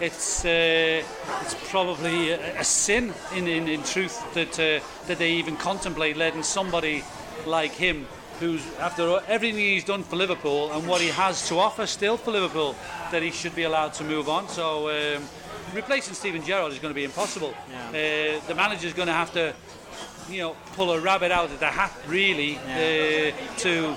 It's 0.00 0.44
uh, 0.44 1.02
it's 1.42 1.70
probably 1.70 2.30
a, 2.30 2.60
a 2.60 2.64
sin 2.64 3.12
in, 3.34 3.46
in, 3.46 3.68
in 3.68 3.82
truth 3.82 4.22
that 4.34 4.58
uh, 4.58 4.84
that 5.06 5.18
they 5.18 5.32
even 5.32 5.56
contemplate 5.56 6.16
letting 6.16 6.42
somebody 6.42 7.04
like 7.46 7.72
him, 7.72 8.06
who's 8.40 8.62
after 8.78 9.20
everything 9.28 9.60
he's 9.60 9.84
done 9.84 10.02
for 10.02 10.16
Liverpool 10.16 10.72
and 10.72 10.86
what 10.88 11.00
he 11.00 11.08
has 11.08 11.48
to 11.48 11.58
offer 11.58 11.86
still 11.86 12.16
for 12.16 12.32
Liverpool, 12.32 12.74
that 13.10 13.22
he 13.22 13.30
should 13.30 13.54
be 13.54 13.64
allowed 13.64 13.94
to 13.94 14.04
move 14.04 14.28
on. 14.28 14.48
So. 14.48 14.90
Um, 14.90 15.22
Replacing 15.72 16.14
Steven 16.14 16.44
Gerrard 16.44 16.72
is 16.72 16.78
going 16.78 16.94
to 16.94 16.94
be 16.94 17.04
impossible. 17.04 17.52
Uh, 17.88 17.92
the 17.92 18.78
is 18.82 18.92
going 18.92 19.08
to 19.08 19.14
have 19.14 19.32
to 19.32 19.52
you 20.30 20.38
know, 20.38 20.56
pull 20.76 20.92
a 20.92 21.00
rabbit 21.00 21.30
out 21.30 21.50
of 21.50 21.58
the 21.60 21.66
hat, 21.66 21.92
really, 22.08 22.56
uh, 22.56 23.32
to, 23.58 23.94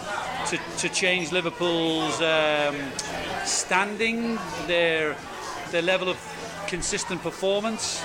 to 0.48 0.60
to 0.78 0.90
change 0.90 1.32
Liverpool's 1.32 2.22
um, 2.22 2.76
standing, 3.46 4.38
their 4.68 5.16
their 5.72 5.82
level 5.82 6.10
of 6.10 6.18
consistent 6.68 7.22
performance 7.22 8.04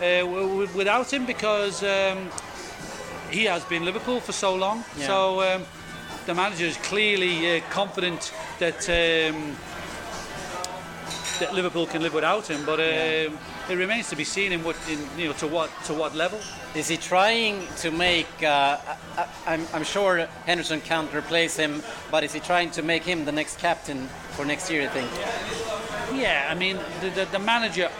uh, 0.00 0.20
w- 0.20 0.68
without 0.74 1.12
him, 1.12 1.26
because 1.26 1.82
um, 1.82 2.28
he 3.30 3.44
has 3.44 3.64
been 3.64 3.84
Liverpool 3.84 4.20
for 4.20 4.32
so 4.32 4.54
long. 4.54 4.84
Yeah. 4.96 5.06
So 5.06 5.40
um, 5.40 5.62
the 6.26 6.34
manager 6.34 6.66
is 6.66 6.76
clearly 6.76 7.56
uh, 7.56 7.60
confident 7.70 8.32
that. 8.58 8.88
Um, 8.88 9.56
that 11.40 11.54
Liverpool 11.54 11.86
can 11.86 12.02
live 12.02 12.14
without 12.14 12.48
him, 12.48 12.64
but 12.64 12.78
um, 12.78 13.36
it 13.68 13.76
remains 13.76 14.10
to 14.10 14.16
be 14.16 14.24
seen 14.24 14.52
in 14.52 14.64
what, 14.64 14.76
in, 14.88 14.98
you 15.16 15.28
know, 15.28 15.32
to 15.34 15.46
what 15.46 15.70
to 15.84 15.94
what 15.94 16.14
level. 16.14 16.40
Is 16.74 16.88
he 16.88 16.96
trying 16.96 17.66
to 17.78 17.90
make? 17.90 18.26
Uh, 18.42 18.78
I, 19.16 19.28
I'm, 19.46 19.66
I'm 19.72 19.84
sure 19.84 20.26
Henderson 20.46 20.80
can't 20.80 21.12
replace 21.14 21.56
him, 21.56 21.82
but 22.10 22.24
is 22.24 22.32
he 22.32 22.40
trying 22.40 22.70
to 22.72 22.82
make 22.82 23.04
him 23.04 23.24
the 23.24 23.32
next 23.32 23.58
captain 23.58 24.08
for 24.32 24.44
next 24.44 24.70
year? 24.70 24.82
I 24.82 24.88
think. 24.88 25.10
Yeah, 26.18 26.48
I 26.50 26.54
mean, 26.54 26.78
the, 27.00 27.10
the, 27.10 27.24
the 27.26 27.38
manager 27.38 27.90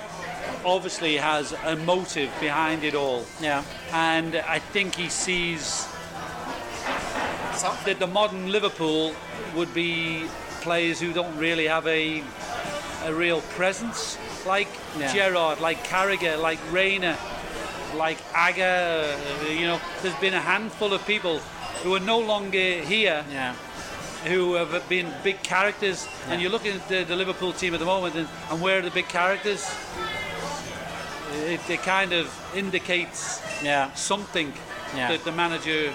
obviously 0.64 1.16
has 1.16 1.52
a 1.64 1.76
motive 1.76 2.30
behind 2.40 2.84
it 2.84 2.94
all. 2.94 3.24
Yeah. 3.40 3.64
And 3.92 4.36
I 4.36 4.58
think 4.58 4.94
he 4.94 5.08
sees 5.08 5.88
that 7.84 7.96
the 7.98 8.06
modern 8.06 8.50
Liverpool 8.50 9.14
would 9.54 9.72
be 9.72 10.26
players 10.60 11.00
who 11.00 11.12
don't 11.12 11.36
really 11.36 11.66
have 11.66 11.86
a 11.86 12.22
a 13.04 13.12
real 13.12 13.40
presence, 13.56 14.16
like 14.46 14.68
Yeah. 14.98 15.12
Gerrard, 15.12 15.60
like 15.60 15.86
Carragher, 15.86 16.36
like 16.40 16.58
Rayner, 16.70 17.16
like 17.96 18.18
Aga. 18.34 19.16
uh, 19.16 19.48
You 19.50 19.66
know, 19.66 19.80
there's 20.02 20.14
been 20.20 20.34
a 20.34 20.40
handful 20.40 20.92
of 20.92 21.04
people 21.06 21.40
who 21.82 21.94
are 21.94 22.00
no 22.00 22.18
longer 22.18 22.80
here 22.82 23.24
Yeah. 23.30 23.54
who 24.24 24.54
have 24.54 24.88
been 24.88 25.12
big 25.24 25.42
characters. 25.42 26.06
And 26.28 26.40
you're 26.40 26.50
looking 26.50 26.74
at 26.76 26.88
the, 26.88 27.04
the 27.04 27.16
Liverpool 27.16 27.52
team 27.52 27.74
at 27.74 27.80
the 27.80 27.86
moment, 27.86 28.14
and, 28.14 28.28
and 28.50 28.60
where 28.60 28.78
are 28.78 28.82
the 28.82 28.90
big 28.90 29.08
characters? 29.08 29.66
It, 31.46 31.60
it 31.68 31.82
kind 31.82 32.12
of 32.12 32.28
indicates 32.54 33.40
Yeah. 33.62 33.90
something 33.94 34.52
Yeah. 34.94 35.08
that 35.08 35.24
the 35.24 35.32
manager. 35.32 35.90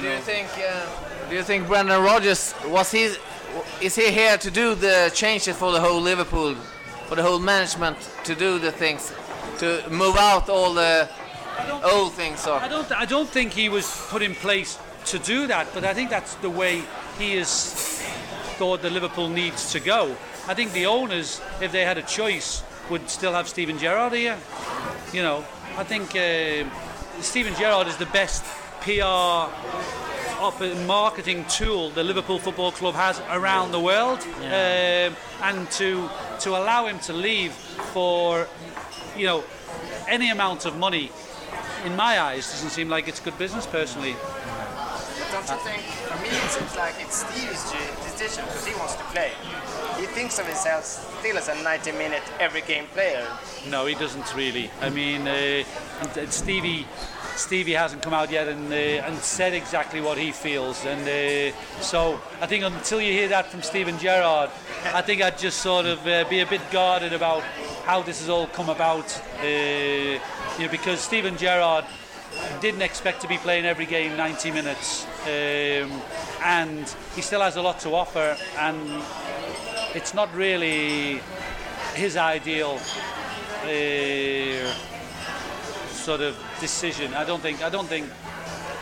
Do 0.00 0.02
you 0.02 0.18
think? 0.20 0.48
Uh, 0.58 1.28
do 1.30 1.34
you 1.36 1.42
think 1.42 1.66
Brendan 1.68 2.02
Rodgers 2.02 2.54
was 2.66 2.90
he? 2.92 3.16
Is 3.80 3.94
he 3.96 4.10
here 4.12 4.36
to 4.38 4.50
do 4.50 4.74
the 4.74 5.10
changes 5.14 5.56
for 5.56 5.72
the 5.72 5.80
whole 5.80 6.00
Liverpool, 6.02 6.54
for 7.06 7.14
the 7.14 7.22
whole 7.22 7.38
management 7.38 7.96
to 8.24 8.34
do 8.34 8.58
the 8.58 8.72
things, 8.72 9.12
to 9.58 9.82
move 9.90 10.16
out 10.16 10.48
all 10.48 10.74
the 10.74 11.08
old 11.84 12.12
things? 12.12 12.46
Or 12.46 12.54
I 12.54 12.68
don't. 12.68 12.90
I 12.92 13.04
don't 13.04 13.28
think 13.28 13.52
he 13.52 13.68
was 13.68 13.86
put 14.10 14.22
in 14.22 14.34
place 14.34 14.78
to 15.06 15.18
do 15.18 15.46
that, 15.46 15.68
but 15.72 15.84
I 15.84 15.94
think 15.94 16.10
that's 16.10 16.34
the 16.36 16.50
way 16.50 16.82
he 17.18 17.36
has 17.36 17.72
thought 18.58 18.82
that 18.82 18.92
Liverpool 18.92 19.28
needs 19.28 19.72
to 19.72 19.80
go. 19.80 20.16
I 20.48 20.54
think 20.54 20.72
the 20.72 20.86
owners, 20.86 21.40
if 21.60 21.72
they 21.72 21.84
had 21.84 21.98
a 21.98 22.02
choice, 22.02 22.62
would 22.90 23.08
still 23.08 23.32
have 23.32 23.48
Steven 23.48 23.78
Gerrard 23.78 24.12
here. 24.12 24.38
You 25.12 25.22
know, 25.22 25.44
I 25.76 25.84
think 25.84 26.16
uh, 26.16 26.68
Steven 27.20 27.54
Gerrard 27.54 27.86
is 27.86 27.96
the 27.96 28.06
best 28.06 28.44
PR 28.80 29.50
op- 30.40 30.60
marketing 30.86 31.44
tool 31.48 31.90
the 31.90 32.02
Liverpool 32.02 32.38
Football 32.38 32.72
Club 32.72 32.94
has 32.94 33.20
around 33.30 33.72
the 33.72 33.80
world, 33.80 34.20
um, 34.44 35.16
and 35.42 35.70
to 35.72 36.08
to 36.40 36.50
allow 36.50 36.86
him 36.86 36.98
to 37.00 37.12
leave 37.12 37.52
for 37.52 38.46
you 39.16 39.26
know 39.26 39.44
any 40.08 40.30
amount 40.30 40.66
of 40.66 40.76
money, 40.76 41.10
in 41.84 41.96
my 41.96 42.20
eyes, 42.20 42.50
doesn't 42.50 42.70
seem 42.70 42.88
like 42.88 43.08
it's 43.08 43.20
good 43.20 43.36
business 43.38 43.66
personally. 43.66 44.14
Don't 45.32 45.48
you 45.48 45.56
think, 45.56 45.82
for 45.82 46.22
me 46.22 46.28
it 46.28 46.50
seems 46.50 46.76
like 46.76 46.94
it's 46.98 47.26
Steve's 47.26 47.72
decision 48.04 48.44
because 48.44 48.66
he 48.66 48.74
wants 48.74 48.94
to 48.94 49.04
play. 49.04 49.32
He 49.98 50.06
thinks 50.06 50.38
of 50.38 50.46
himself 50.46 50.84
still 50.84 51.36
as 51.36 51.48
a 51.48 51.62
90 51.62 51.92
minute 51.92 52.22
every 52.38 52.62
game 52.62 52.86
player. 52.86 53.26
No, 53.68 53.86
he 53.86 53.94
doesn't 53.94 54.34
really. 54.34 54.70
I 54.80 54.90
mean, 54.90 55.26
uh, 55.26 55.64
and, 56.00 56.16
and 56.16 56.32
Stevie, 56.32 56.86
Stevie 57.36 57.72
hasn't 57.72 58.02
come 58.02 58.14
out 58.14 58.30
yet 58.30 58.48
and 58.48 58.72
uh, 58.72 59.06
and 59.06 59.16
said 59.18 59.52
exactly 59.52 60.00
what 60.00 60.16
he 60.16 60.32
feels, 60.32 60.84
and 60.86 61.02
uh, 61.02 61.54
so 61.80 62.18
I 62.40 62.46
think 62.46 62.64
until 62.64 63.00
you 63.00 63.12
hear 63.12 63.28
that 63.28 63.46
from 63.46 63.62
Steven 63.62 63.98
Gerrard, 63.98 64.50
I 64.86 65.02
think 65.02 65.20
I'd 65.20 65.36
just 65.36 65.58
sort 65.58 65.84
of 65.84 66.04
uh, 66.06 66.24
be 66.30 66.40
a 66.40 66.46
bit 66.46 66.62
guarded 66.70 67.12
about 67.12 67.42
how 67.84 68.02
this 68.02 68.20
has 68.20 68.30
all 68.30 68.46
come 68.46 68.70
about, 68.70 69.14
uh, 69.42 69.46
you 69.46 70.18
know, 70.64 70.70
because 70.70 71.00
Steven 71.00 71.36
Gerrard 71.36 71.84
didn't 72.60 72.82
expect 72.82 73.20
to 73.20 73.28
be 73.28 73.36
playing 73.36 73.66
every 73.66 73.86
game 73.86 74.16
90 74.16 74.50
minutes, 74.52 75.04
um, 75.24 76.02
and 76.42 76.96
he 77.14 77.20
still 77.20 77.42
has 77.42 77.56
a 77.56 77.62
lot 77.62 77.78
to 77.80 77.94
offer, 77.94 78.36
and 78.58 79.02
it's 79.94 80.14
not 80.14 80.34
really 80.34 81.20
his 81.94 82.16
ideal 82.16 82.78
uh, 83.64 84.72
sort 85.92 86.22
of 86.22 86.36
decision. 86.60 87.14
I 87.14 87.24
don't 87.24 87.40
think. 87.40 87.62
I 87.62 87.68
don't 87.68 87.88
think. 87.88 88.06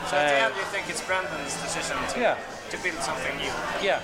So 0.09 0.17
at 0.17 0.29
the 0.29 0.41
uh, 0.43 0.47
end 0.47 0.55
you 0.57 0.63
think 0.65 0.89
it's 0.91 1.03
Brandon's 1.03 1.55
decision 1.63 1.97
to, 2.13 2.21
Yeah. 2.21 2.37
to 2.71 2.77
build 2.83 3.01
something 3.03 3.37
new? 3.39 3.51
yeah. 3.83 4.01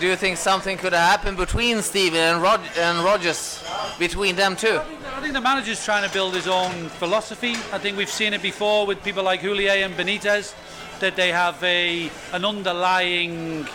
do 0.00 0.06
you 0.06 0.16
think 0.16 0.36
something 0.36 0.76
could 0.76 0.92
have 0.92 1.08
happened 1.10 1.36
between 1.38 1.80
Steven 1.82 2.20
and, 2.20 2.42
Rod- 2.42 2.68
and 2.78 3.02
Rodgers, 3.04 3.64
between 3.98 4.36
them 4.36 4.54
too? 4.54 4.80
I 5.16 5.20
think 5.20 5.32
the 5.32 5.40
manager's 5.40 5.82
trying 5.84 6.06
to 6.06 6.12
build 6.12 6.34
his 6.34 6.46
own 6.46 6.88
philosophy. 7.00 7.52
I 7.72 7.78
think 7.78 7.96
we've 7.96 8.10
seen 8.10 8.34
it 8.34 8.42
before 8.42 8.86
with 8.86 9.02
people 9.02 9.24
like 9.24 9.40
Julier 9.42 9.84
and 9.84 9.94
Benitez, 9.94 10.54
that 11.00 11.16
they 11.16 11.30
have 11.32 11.62
a 11.64 12.10
an 12.32 12.44
underlying 12.44 13.66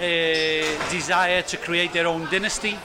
uh, 0.00 0.90
desire 0.90 1.42
to 1.42 1.56
create 1.56 1.92
their 1.92 2.06
own 2.06 2.26
dynasty, 2.30 2.78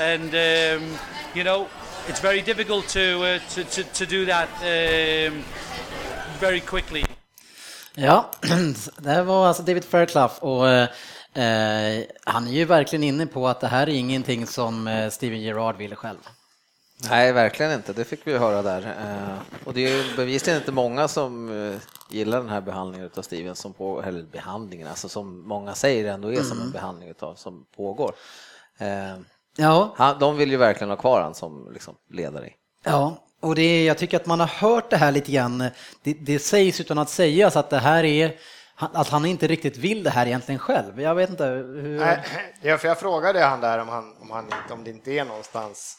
and 0.00 0.30
um, 0.34 0.98
you 1.34 1.44
know 1.44 1.68
it's 2.08 2.22
very 2.22 2.42
difficult 2.42 2.88
to 2.88 3.00
uh, 3.00 3.38
to, 3.54 3.64
to, 3.64 3.82
to 3.82 4.06
do 4.06 4.26
that 4.26 4.48
um, 4.62 5.42
very 6.40 6.60
quickly. 6.60 7.04
Ja, 7.94 8.30
det 8.98 9.22
var 9.22 9.46
alltså 9.46 9.62
David 9.62 9.84
Fairclough 9.84 10.44
och 10.44 10.68
eh, 10.68 10.88
eh, 11.34 12.04
han 12.24 12.46
är 12.46 12.52
ju 12.52 12.64
verkligen 12.64 13.02
inne 13.02 13.26
på 13.26 13.48
att 13.48 13.60
det 13.60 13.66
här 13.66 13.88
är 13.88 13.92
ingenting 13.92 14.46
som 14.46 14.86
eh, 14.88 15.10
Steven 15.10 15.40
Gerrard 15.40 15.76
ville 15.76 15.96
själv. 15.96 16.18
Nej, 17.08 17.32
verkligen 17.32 17.72
inte. 17.72 17.92
Det 17.92 18.04
fick 18.04 18.26
vi 18.26 18.38
höra 18.38 18.62
där. 18.62 18.82
Eh, 18.82 19.66
och 19.66 19.74
det 19.74 19.86
är 19.86 19.96
ju 19.96 20.16
bevisligen 20.16 20.60
inte 20.60 20.72
många 20.72 21.08
som 21.08 21.50
eh, 21.50 21.78
gillar 22.08 22.38
den 22.38 22.48
här 22.48 22.60
behandlingen 22.60 23.10
av 23.14 23.22
Steven, 23.22 23.56
som 23.56 23.72
på, 23.72 24.02
eller 24.02 24.22
behandlingen, 24.22 24.88
alltså 24.88 25.08
som 25.08 25.48
många 25.48 25.74
säger 25.74 26.12
ändå 26.12 26.32
är 26.32 26.42
som 26.42 26.60
en 26.60 26.70
behandling 26.70 27.08
utav, 27.08 27.34
som 27.34 27.66
pågår. 27.76 28.14
Eh, 28.78 29.16
Ja, 29.56 29.94
han, 29.96 30.18
de 30.18 30.36
vill 30.36 30.50
ju 30.50 30.56
verkligen 30.56 30.90
ha 30.90 30.96
kvar 30.96 31.20
han 31.20 31.34
som 31.34 31.70
liksom, 31.72 31.94
ledare. 32.10 32.46
i. 32.46 32.52
ja. 32.84 33.26
Och 33.42 33.54
det 33.54 33.84
jag 33.84 33.98
tycker 33.98 34.16
att 34.16 34.26
man 34.26 34.40
har 34.40 34.46
hört 34.46 34.90
det 34.90 34.96
här 34.96 35.12
lite 35.12 35.32
grann. 35.32 35.58
Det, 36.02 36.12
det 36.12 36.38
sägs 36.38 36.80
utan 36.80 36.98
att 36.98 37.10
sägas 37.10 37.56
att 37.56 37.70
det 37.70 37.78
här 37.78 38.04
är 38.04 38.38
att 38.74 39.08
han 39.08 39.24
inte 39.24 39.46
riktigt 39.46 39.76
vill 39.76 40.02
det 40.02 40.10
här 40.10 40.26
egentligen 40.26 40.58
själv. 40.58 41.00
Jag 41.00 41.14
vet 41.14 41.30
inte 41.30 41.44
hur... 41.44 41.98
Nej, 41.98 42.78
för 42.78 42.88
jag 42.88 42.98
frågade 42.98 43.40
han 43.40 43.60
där 43.60 43.78
om, 43.78 43.88
han, 43.88 44.16
om, 44.20 44.30
han, 44.30 44.52
om 44.70 44.84
det 44.84 44.90
inte 44.90 45.10
är 45.10 45.24
någonstans, 45.24 45.98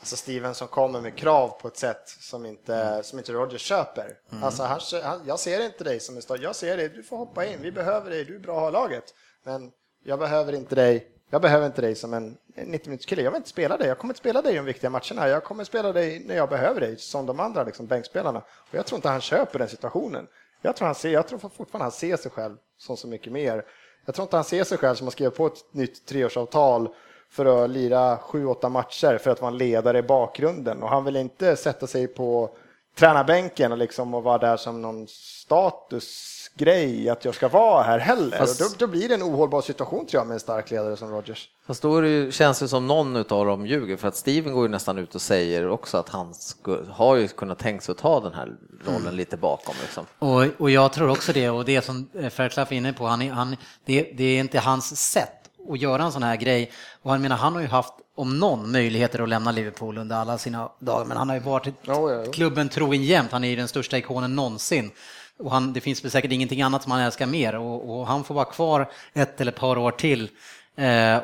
alltså 0.00 0.16
Steven 0.16 0.54
som 0.54 0.68
kommer 0.68 1.00
med 1.00 1.16
krav 1.16 1.48
på 1.48 1.68
ett 1.68 1.76
sätt 1.76 2.08
som 2.08 2.46
inte, 2.46 3.02
som 3.02 3.18
inte 3.18 3.32
Roger 3.32 3.58
köper. 3.58 4.06
Alltså 4.42 4.62
han, 4.62 4.80
han, 5.04 5.22
jag 5.26 5.40
ser 5.40 5.66
inte 5.66 5.84
dig 5.84 6.00
som 6.00 6.16
en 6.16 6.22
stad, 6.22 6.40
jag 6.42 6.56
ser 6.56 6.76
dig, 6.76 6.88
du 6.88 7.02
får 7.02 7.16
hoppa 7.16 7.46
in, 7.46 7.62
vi 7.62 7.72
behöver 7.72 8.10
dig, 8.10 8.24
du 8.24 8.34
är 8.34 8.40
bra 8.40 8.56
att 8.56 8.62
ha 8.62 8.70
laget. 8.70 9.04
Men 9.44 9.70
jag 10.04 10.18
behöver 10.18 10.52
inte 10.52 10.74
dig, 10.74 11.06
jag 11.34 11.42
behöver 11.42 11.66
inte 11.66 11.80
dig 11.80 11.94
som 11.94 12.14
en 12.14 12.36
90-minuterskille. 12.56 13.22
Jag 13.22 13.30
vill 13.30 13.36
inte 13.36 13.48
spela 13.48 13.76
dig, 13.76 13.88
jag 13.88 13.98
kommer 13.98 14.12
inte 14.12 14.18
spela 14.18 14.42
dig 14.42 14.52
i 14.52 14.56
de 14.56 14.64
viktiga 14.64 14.90
matcherna. 14.90 15.28
Jag 15.28 15.44
kommer 15.44 15.64
spela 15.64 15.92
dig 15.92 16.22
när 16.26 16.36
jag 16.36 16.48
behöver 16.48 16.80
dig, 16.80 16.98
som 16.98 17.26
de 17.26 17.40
andra 17.40 17.64
liksom, 17.64 17.86
bänkspelarna. 17.86 18.38
Och 18.38 18.74
jag 18.74 18.86
tror 18.86 18.96
inte 18.96 19.08
han 19.08 19.20
köper 19.20 19.58
den 19.58 19.68
situationen. 19.68 20.26
Jag 20.62 20.76
tror, 20.76 20.86
han 20.86 20.94
ser, 20.94 21.10
jag 21.10 21.28
tror 21.28 21.38
fortfarande 21.38 21.84
han 21.84 21.92
ser 21.92 22.16
sig 22.16 22.30
själv 22.30 22.56
som 22.78 22.96
så 22.96 23.08
mycket 23.08 23.32
mer. 23.32 23.64
Jag 24.04 24.14
tror 24.14 24.24
inte 24.24 24.36
han 24.36 24.44
ser 24.44 24.64
sig 24.64 24.78
själv 24.78 24.94
som 24.94 25.06
att 25.06 25.12
skriva 25.12 25.30
på 25.30 25.46
ett 25.46 25.64
nytt 25.72 26.06
treårsavtal 26.06 26.88
för 27.30 27.64
att 27.64 27.70
lira 27.70 28.16
sju, 28.16 28.46
åtta 28.46 28.68
matcher 28.68 29.18
för 29.18 29.30
att 29.30 29.40
vara 29.40 29.52
en 29.52 29.58
ledare 29.58 29.98
i 29.98 30.02
bakgrunden. 30.02 30.82
Och 30.82 30.88
han 30.88 31.04
vill 31.04 31.16
inte 31.16 31.56
sätta 31.56 31.86
sig 31.86 32.06
på 32.06 32.56
tränarbänken 32.94 33.72
och, 33.72 33.78
liksom 33.78 34.14
och 34.14 34.22
vara 34.22 34.38
där 34.38 34.56
som 34.56 34.82
någon 34.82 35.06
statusgrej, 35.08 37.08
att 37.08 37.24
jag 37.24 37.34
ska 37.34 37.48
vara 37.48 37.82
här 37.82 37.98
heller. 37.98 38.38
Fast- 38.38 38.60
Och 38.60 38.66
då, 38.78 38.86
då 38.86 38.92
blir 38.92 39.08
det 39.08 39.14
en 39.14 39.22
ohållbar 39.22 39.62
situation 39.62 40.06
tror 40.06 40.20
jag 40.20 40.26
med 40.26 40.34
en 40.34 40.40
stark 40.40 40.70
ledare 40.70 40.96
som 40.96 41.10
Rodgers. 41.10 41.48
Fast 41.66 41.82
då 41.82 41.96
är 41.96 42.02
det 42.02 42.08
ju, 42.08 42.32
känns 42.32 42.58
det 42.58 42.68
som 42.68 42.86
någon 42.86 43.16
utav 43.16 43.46
dem 43.46 43.66
ljuger, 43.66 43.96
för 43.96 44.08
att 44.08 44.16
Steven 44.16 44.52
går 44.52 44.62
ju 44.62 44.68
nästan 44.68 44.98
ut 44.98 45.14
och 45.14 45.22
säger 45.22 45.68
också 45.68 45.98
att 45.98 46.08
han 46.08 46.34
sku, 46.34 46.76
har 46.90 47.16
ju 47.16 47.28
kunnat 47.28 47.58
tänka 47.58 47.84
sig 47.84 47.92
att 47.92 47.98
ta 47.98 48.20
den 48.20 48.34
här 48.34 48.52
rollen 48.86 49.16
lite 49.16 49.36
bakom. 49.36 49.74
Liksom. 49.82 50.06
Och, 50.18 50.44
och 50.58 50.70
jag 50.70 50.92
tror 50.92 51.10
också 51.10 51.32
det, 51.32 51.50
och 51.50 51.64
det 51.64 51.82
som 51.82 52.08
Fairclough 52.30 52.72
är 52.72 52.76
inne 52.76 52.92
på, 52.92 53.06
han, 53.06 53.30
han, 53.30 53.56
det, 53.84 54.02
det 54.16 54.24
är 54.24 54.40
inte 54.40 54.58
hans 54.58 55.10
sätt 55.10 55.43
att 55.70 55.80
göra 55.80 56.02
en 56.02 56.12
sån 56.12 56.22
här 56.22 56.36
grej. 56.36 56.70
Och 57.02 57.10
han 57.10 57.22
menar, 57.22 57.36
han 57.36 57.54
har 57.54 57.60
ju 57.60 57.66
haft, 57.66 57.92
om 58.16 58.38
någon, 58.38 58.72
möjligheter 58.72 59.22
att 59.22 59.28
lämna 59.28 59.52
Liverpool 59.52 59.98
under 59.98 60.16
alla 60.16 60.38
sina 60.38 60.68
dagar, 60.78 61.04
men 61.04 61.16
han 61.16 61.28
har 61.28 61.36
ju 61.36 61.42
varit 61.42 61.74
Ja, 61.82 62.10
ja, 62.10 62.24
ja. 62.24 62.32
klubben 62.32 62.68
trogen 62.68 63.02
jämt, 63.02 63.32
han 63.32 63.44
är 63.44 63.48
ju 63.48 63.56
den 63.56 63.68
största 63.68 63.98
ikonen 63.98 64.36
någonsin. 64.36 64.90
Och 65.38 65.50
han, 65.50 65.72
det 65.72 65.80
finns 65.80 66.04
väl 66.04 66.10
säkert 66.10 66.32
ingenting 66.32 66.62
annat 66.62 66.82
som 66.82 66.92
han 66.92 67.00
älskar 67.00 67.26
mer 67.26 67.54
och, 67.54 67.98
och 67.98 68.06
han 68.06 68.24
får 68.24 68.34
vara 68.34 68.44
kvar 68.44 68.90
ett 69.12 69.40
eller 69.40 69.52
ett 69.52 69.58
par 69.58 69.78
år 69.78 69.90
till 69.90 70.30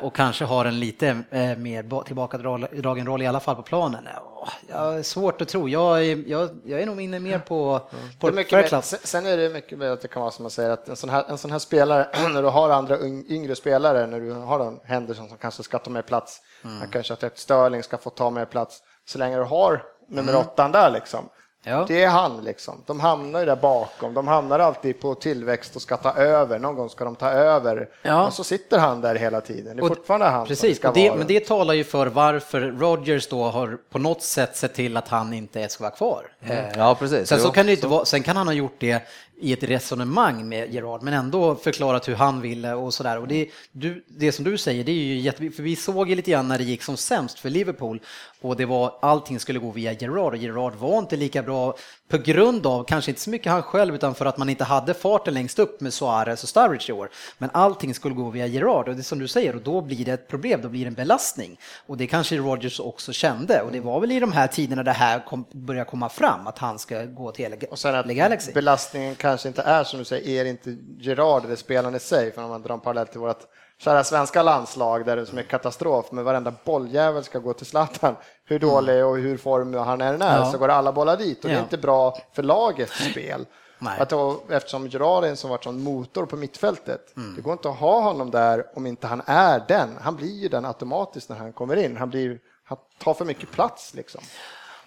och 0.01 0.15
kanske 0.15 0.45
har 0.45 0.65
en 0.65 0.79
lite 0.79 1.07
eh, 1.31 1.57
mer 1.57 1.83
ba- 1.83 2.03
tillbakadragen 2.03 3.05
roll 3.07 3.21
i 3.21 3.27
alla 3.27 3.39
fall 3.39 3.55
på 3.55 3.61
planen. 3.61 4.07
Ja, 4.13 4.47
jag 4.69 4.97
är 4.99 5.03
svårt 5.03 5.41
att 5.41 5.47
tro, 5.47 5.69
jag 5.69 6.05
är, 6.05 6.29
jag, 6.29 6.49
jag 6.65 6.81
är 6.81 6.85
nog 6.85 7.01
inne 7.01 7.19
mer 7.19 7.39
på, 7.39 7.81
på 8.19 8.27
mycket 8.31 8.51
mer, 8.51 8.81
sen- 9.07 9.25
är 9.25 9.37
det 9.37 9.49
mycket 9.49 9.77
mer 9.77 9.89
att 9.89 10.01
det 10.01 10.07
kan 10.07 10.21
vara 10.21 10.31
som 10.31 10.43
man 10.43 10.51
säger 10.51 10.69
att 10.69 10.89
en 10.89 10.95
sån 10.95 11.09
här, 11.09 11.25
en 11.29 11.37
sån 11.37 11.51
här 11.51 11.59
spelare, 11.59 12.07
när 12.33 12.41
du 12.41 12.47
har 12.47 12.69
andra 12.69 12.97
yngre 13.29 13.55
spelare, 13.55 14.07
när 14.07 14.19
du 14.19 14.31
har 14.33 14.59
en 14.59 14.79
Henderson 14.83 15.27
som 15.29 15.37
kanske 15.37 15.63
ska 15.63 15.79
ta 15.79 15.89
mer 15.89 16.01
plats, 16.01 16.41
han 16.63 16.87
kanske 16.91 17.13
att 17.13 17.23
ett 17.23 17.37
Sterling 17.39 17.83
ska 17.83 17.97
få 17.97 18.09
ta 18.09 18.29
mer 18.29 18.45
plats, 18.45 18.79
så 19.05 19.17
länge 19.17 19.37
du 19.37 19.43
har 19.43 19.83
nummer 20.09 20.35
åttan 20.35 20.71
där 20.71 20.89
liksom. 20.89 21.29
Ja. 21.63 21.85
Det 21.87 22.03
är 22.03 22.09
han 22.09 22.43
liksom. 22.43 22.83
De 22.85 22.99
hamnar 22.99 23.39
ju 23.39 23.45
där 23.45 23.55
bakom. 23.55 24.13
De 24.13 24.27
hamnar 24.27 24.59
alltid 24.59 24.99
på 24.99 25.15
tillväxt 25.15 25.75
och 25.75 25.81
ska 25.81 25.97
ta 25.97 26.13
över. 26.13 26.59
Någon 26.59 26.75
gång 26.75 26.89
ska 26.89 27.03
de 27.05 27.15
ta 27.15 27.29
över. 27.29 27.89
Ja. 28.01 28.27
Och 28.27 28.33
så 28.33 28.43
sitter 28.43 28.79
han 28.79 29.01
där 29.01 29.15
hela 29.15 29.41
tiden. 29.41 29.75
Det 29.75 29.79
är 29.79 29.83
Och- 29.91 29.97
fortfarande 29.97 30.25
han 30.25 30.39
som 30.41 30.47
Precis, 30.47 30.77
ska 30.77 30.87
och 30.89 30.93
det, 30.95 31.09
vara. 31.09 31.17
men 31.17 31.27
det 31.27 31.45
talar 31.47 31.73
ju 31.73 31.83
för 31.83 32.07
varför 32.07 32.61
Rodgers 32.61 33.27
då 33.27 33.43
har 33.43 33.77
på 33.89 33.99
något 33.99 34.21
sätt 34.23 34.55
sett 34.55 34.73
till 34.73 34.97
att 34.97 35.07
han 35.07 35.33
inte 35.33 35.69
ska 35.69 35.83
vara 35.83 35.91
kvar. 35.95 36.23
Eh, 36.41 36.57
Ja, 36.77 36.95
precis. 36.99 37.29
Sen, 37.29 37.39
så 37.39 37.51
kan 37.51 37.65
det 37.65 37.71
inte 37.71 37.87
vara, 37.87 38.05
sen 38.05 38.23
kan 38.23 38.37
han 38.37 38.47
ha 38.47 38.53
gjort 38.53 38.75
det 38.79 39.07
i 39.43 39.53
ett 39.53 39.63
resonemang 39.63 40.49
med 40.49 40.73
Gerard, 40.73 41.01
men 41.03 41.13
ändå 41.13 41.55
förklarat 41.55 42.07
hur 42.07 42.15
han 42.15 42.41
ville 42.41 42.73
och 42.73 42.93
sådär. 42.93 43.17
Och 43.19 43.27
det, 43.27 43.49
du, 43.71 44.03
det 44.07 44.31
som 44.31 44.45
du 44.45 44.57
säger, 44.57 44.83
det 44.83 44.91
är 44.91 44.95
ju 44.95 45.19
jätteviktigt, 45.19 45.55
för 45.55 45.63
vi 45.63 45.75
såg 45.75 46.09
ju 46.09 46.15
lite 46.15 46.31
grann 46.31 46.47
när 46.47 46.57
det 46.57 46.63
gick 46.63 46.83
som 46.83 46.97
sämst 46.97 47.39
för 47.39 47.49
Liverpool 47.49 47.99
och 48.41 48.55
det 48.55 48.65
var 48.65 48.97
allting 49.01 49.39
skulle 49.39 49.59
gå 49.59 49.71
via 49.71 49.93
Gerard 49.93 50.33
och 50.33 50.37
Gerard 50.37 50.75
var 50.75 50.99
inte 50.99 51.15
lika 51.15 51.43
bra 51.43 51.75
på 52.09 52.17
grund 52.17 52.67
av, 52.67 52.83
kanske 52.83 53.11
inte 53.11 53.21
så 53.21 53.29
mycket 53.29 53.51
han 53.51 53.63
själv, 53.63 53.95
utan 53.95 54.15
för 54.15 54.25
att 54.25 54.37
man 54.37 54.49
inte 54.49 54.63
hade 54.63 54.93
farten 54.93 55.33
längst 55.33 55.59
upp 55.59 55.81
med 55.81 55.93
Suarez 55.93 56.43
och 56.43 56.49
Sturridge 56.49 56.89
i 56.89 56.93
år. 56.93 57.09
Men 57.37 57.49
allting 57.53 57.93
skulle 57.93 58.15
gå 58.15 58.29
via 58.29 58.45
Gerard 58.45 58.87
och 58.87 58.95
det 58.95 59.01
är 59.01 59.03
som 59.03 59.19
du 59.19 59.27
säger, 59.27 59.55
och 59.55 59.61
då 59.61 59.81
blir 59.81 60.05
det 60.05 60.11
ett 60.11 60.27
problem, 60.27 60.61
då 60.61 60.69
blir 60.69 60.81
det 60.81 60.87
en 60.87 60.93
belastning. 60.93 61.59
Och 61.87 61.97
det 61.97 62.07
kanske 62.07 62.37
Rodgers 62.37 62.79
också 62.79 63.13
kände 63.13 63.61
och 63.61 63.71
det 63.71 63.79
var 63.79 63.99
väl 63.99 64.11
i 64.11 64.19
de 64.19 64.31
här 64.31 64.47
tiderna 64.47 64.83
det 64.83 64.91
här 64.91 65.25
kom, 65.25 65.45
började 65.51 65.89
komma 65.89 66.09
fram, 66.09 66.47
att 66.47 66.57
han 66.57 66.79
ska 66.79 67.05
gå 67.05 67.31
till 67.31 67.55
Och 67.69 67.79
sen 67.79 67.95
att 67.95 68.07
LA 68.07 68.13
Galaxy. 68.13 68.53
belastningen 68.53 69.15
kanske 69.15 69.47
inte 69.47 69.61
är 69.61 69.83
som 69.83 69.99
du 69.99 70.05
säger, 70.05 70.45
är 70.45 70.49
inte 70.49 70.77
Gerard 70.99 71.45
eller 71.45 71.55
spelaren 71.55 71.95
i 71.95 71.99
sig, 71.99 72.31
för 72.31 72.43
om 72.43 72.49
man 72.49 72.61
drar 72.61 72.73
en 72.73 72.79
parallell 72.79 73.07
till 73.07 73.19
vårt 73.19 73.41
kära 73.83 74.03
svenska 74.03 74.43
landslag 74.43 75.05
där 75.05 75.15
det 75.15 75.21
är 75.21 75.25
som 75.25 75.37
är 75.37 75.43
katastrof, 75.43 76.11
med 76.11 76.23
varenda 76.23 76.53
bolljävel 76.65 77.23
ska 77.23 77.39
gå 77.39 77.53
till 77.53 77.65
Zlatan. 77.65 78.15
Hur 78.45 78.59
dålig 78.59 79.05
och 79.05 79.17
hur 79.17 79.37
form 79.37 79.73
han 79.73 80.01
än 80.01 80.21
är, 80.21 80.37
Ja. 80.37 80.51
så 80.51 80.57
går 80.57 80.69
alla 80.69 80.91
bollar 80.91 81.17
dit 81.17 81.43
och 81.43 81.49
det 81.49 81.55
är 81.55 81.59
inte 81.59 81.77
bra 81.77 82.17
för 82.33 82.43
lagets 82.43 83.09
spel. 83.11 83.45
Nej. 83.79 83.99
Att 83.99 84.09
då, 84.09 84.39
eftersom 84.49 84.87
Gerard 84.87 85.37
som 85.37 85.49
varit 85.49 85.63
sån 85.63 85.83
motor 85.83 86.25
på 86.25 86.35
mittfältet, 86.37 87.17
Mm. 87.17 87.35
det 87.35 87.41
går 87.41 87.53
inte 87.53 87.69
att 87.69 87.77
ha 87.77 88.01
honom 88.01 88.31
där 88.31 88.65
om 88.73 88.85
inte 88.87 89.07
han 89.07 89.21
är 89.25 89.63
den. 89.67 89.97
Han 90.01 90.15
blir 90.15 90.41
ju 90.41 90.47
den 90.49 90.65
automatiskt 90.65 91.29
när 91.29 91.35
han 91.37 91.53
kommer 91.53 91.75
in. 91.75 91.97
Han, 91.97 92.09
blir, 92.09 92.39
han 92.63 92.77
tar 93.03 93.13
för 93.13 93.25
mycket 93.25 93.51
plats 93.51 93.93
liksom. 93.93 94.21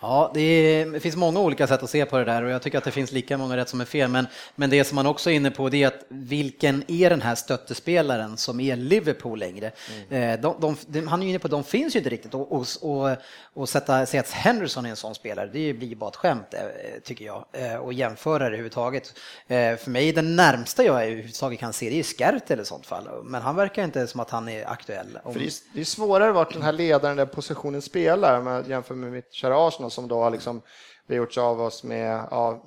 Ja, 0.06 0.30
det, 0.34 0.40
är, 0.40 0.86
det 0.86 1.00
finns 1.00 1.16
många 1.16 1.40
olika 1.40 1.66
sätt 1.66 1.82
att 1.82 1.90
se 1.90 2.04
på 2.04 2.18
det 2.18 2.24
där 2.24 2.42
och 2.42 2.50
jag 2.50 2.62
tycker 2.62 2.78
att 2.78 2.84
det 2.84 2.90
finns 2.90 3.12
lika 3.12 3.38
många 3.38 3.56
rätt 3.56 3.68
som 3.68 3.80
är 3.80 3.84
fel. 3.84 4.10
Men, 4.10 4.26
men 4.54 4.70
det 4.70 4.84
som 4.84 4.96
man 4.96 5.06
också 5.06 5.30
är 5.30 5.34
inne 5.34 5.50
på 5.50 5.68
det 5.68 5.82
är 5.82 5.86
att 5.86 6.04
vilken 6.08 6.84
är 6.88 7.10
den 7.10 7.22
här 7.22 7.34
stöttespelaren 7.34 8.36
som 8.36 8.60
är 8.60 8.76
Liverpool 8.76 9.38
längre? 9.38 9.66
Eh, 10.10 10.40
De, 10.40 10.56
de, 10.60 10.76
de, 10.86 11.08
han 11.08 11.20
är 11.20 11.24
ju 11.24 11.30
inne 11.30 11.38
på 11.38 11.48
de 11.48 11.64
finns 11.64 11.94
ju 11.94 11.98
inte 11.98 12.10
riktigt 12.10 12.34
och, 12.34 12.52
och, 12.52 12.66
och, 12.82 13.16
och 13.54 13.68
sätta, 13.68 14.06
säga 14.06 14.20
att 14.20 14.30
Henderson 14.30 14.86
är 14.86 14.90
en 14.90 14.96
sån 14.96 15.14
spelare, 15.14 15.50
det 15.52 15.72
blir 15.72 15.88
ju 15.88 15.94
bara 15.96 16.10
ett 16.10 16.16
skämt 16.16 16.54
eh, 16.54 16.60
tycker 17.04 17.24
jag. 17.24 17.44
Eh, 17.52 17.74
Och 17.76 17.92
jämföra 17.92 18.38
det 18.38 18.44
överhuvudtaget. 18.46 19.12
För 19.48 19.90
mig 19.90 20.12
den 20.12 20.36
närmsta 20.36 20.84
jag 20.84 21.02
överhuvudtaget 21.04 21.60
kan 21.60 21.72
se 21.72 21.90
det 21.90 21.98
är 21.98 22.02
Skert 22.02 22.50
eller 22.50 22.64
sånt 22.64 22.86
fall. 22.86 23.08
Men 23.24 23.42
han 23.42 23.56
verkar 23.56 23.84
inte 23.84 24.06
som 24.06 24.20
att 24.20 24.30
han 24.30 24.48
är 24.48 24.66
aktuell. 24.70 25.18
Om- 25.22 25.34
det, 25.34 25.44
är, 25.44 25.50
det 25.74 25.80
är 25.80 25.84
svårare 25.84 26.32
vart 26.32 26.52
den 26.52 26.62
här 26.62 26.72
ledaren 26.72 27.16
den 27.16 27.28
positionen 27.28 27.82
spelar, 27.82 28.38
om 28.40 28.46
jag 28.46 28.68
jämför 28.68 28.94
med 28.94 29.12
mitt 29.12 29.32
kära 29.32 29.68
Arsenal 29.68 29.90
som 29.94 30.09
då 30.09 30.22
har 30.22 30.30
liksom, 30.30 30.62
gjort 31.09 31.38
av 31.38 31.61
oss 31.61 31.85
med, 31.85 32.24
ja, 32.30 32.62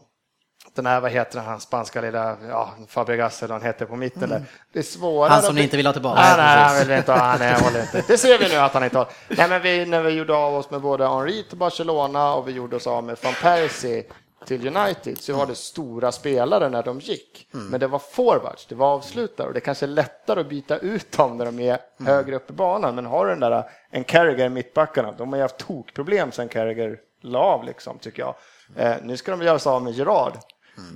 den 0.76 0.86
här, 0.86 1.02
vad 1.02 1.12
heter 1.12 1.40
han, 1.40 1.60
spanska 1.60 2.02
lilla, 2.02 2.38
ja, 2.50 2.70
Fabregas 2.88 3.44
eller 3.44 3.54
han 3.54 3.64
heter 3.64 3.86
på 3.86 3.96
mitten 3.96 4.30
där. 4.30 4.44
Det 4.74 4.80
är 4.80 4.84
svårare. 4.84 5.26
Mm. 5.28 5.34
Han 5.34 5.42
som 5.44 5.56
ni 5.56 5.64
inte 5.64 5.78
vill 5.78 5.86
ha 5.86 5.94
tillbaka. 5.94 6.22
Nej, 6.22 6.38
Nej, 6.38 6.56
nej, 6.56 6.64
han 6.66 6.80
vill 6.88 6.98
inte 6.98 7.12
ha, 7.12 7.34
är- 7.38 7.62
håller 7.64 7.82
inte. 7.82 8.04
Det 8.08 8.18
ser 8.18 8.40
vi 8.40 8.50
nu 8.50 8.56
att 8.56 8.74
han 8.74 8.84
inte 8.84 8.98
har. 8.98 9.08
Nej, 9.30 9.50
men 9.50 9.62
vi, 9.62 9.86
när 9.86 10.02
vi 10.02 10.10
gjorde 10.12 10.36
av 10.36 10.56
oss 10.56 10.70
med 10.72 10.82
både 10.82 11.08
Henri 11.08 11.44
till 11.44 11.58
Barcelona 11.58 12.34
och 12.36 12.48
vi 12.48 12.52
gjorde 12.52 12.76
oss 12.76 12.88
av 12.88 13.04
med 13.04 13.18
van 13.24 13.34
Persie 13.42 14.04
till 14.46 14.78
United 14.78 15.18
så 15.18 15.34
var 15.34 15.46
det 15.46 15.56
stora 15.56 16.12
spelare 16.12 16.70
när 16.70 16.84
de 16.84 17.00
gick. 17.00 17.48
Mm. 17.54 17.68
Men 17.68 17.80
det 17.80 17.88
var 17.88 18.00
forwards, 18.00 18.66
det 18.66 18.76
var 18.76 18.88
avslutare 18.88 19.48
och 19.48 19.54
det 19.54 19.60
kanske 19.60 19.86
är 19.86 19.88
lättare 19.88 20.40
att 20.42 20.50
byta 20.50 20.78
ut 20.78 21.12
dem 21.18 21.38
när 21.38 21.46
de 21.46 21.60
är 21.60 21.80
Mm. 22.00 22.14
högre 22.14 22.36
upp 22.36 22.50
i 22.50 22.54
banan. 22.54 22.96
Men 22.96 23.06
har 23.06 23.26
du 23.26 23.32
den 23.32 23.40
där 23.40 23.64
en 23.92 24.04
Carragher 24.04 24.46
i 24.46 24.50
mittbackarna, 24.50 25.12
de 25.12 25.30
har 25.30 25.38
ju 25.38 25.42
haft 25.42 25.58
tokproblem 25.58 26.32
sen 26.32 26.50
Carragher 26.50 26.98
la 27.22 27.40
av 27.40 27.64
liksom, 27.64 28.00
tycker 28.00 28.22
jag. 28.22 28.36
Eh, 28.76 28.96
nu 29.04 29.18
ska 29.18 29.32
de 29.32 29.42
göra 29.42 29.60
sig 29.60 29.70
av 29.70 29.84
med 29.84 29.94
Gerard. 29.94 30.34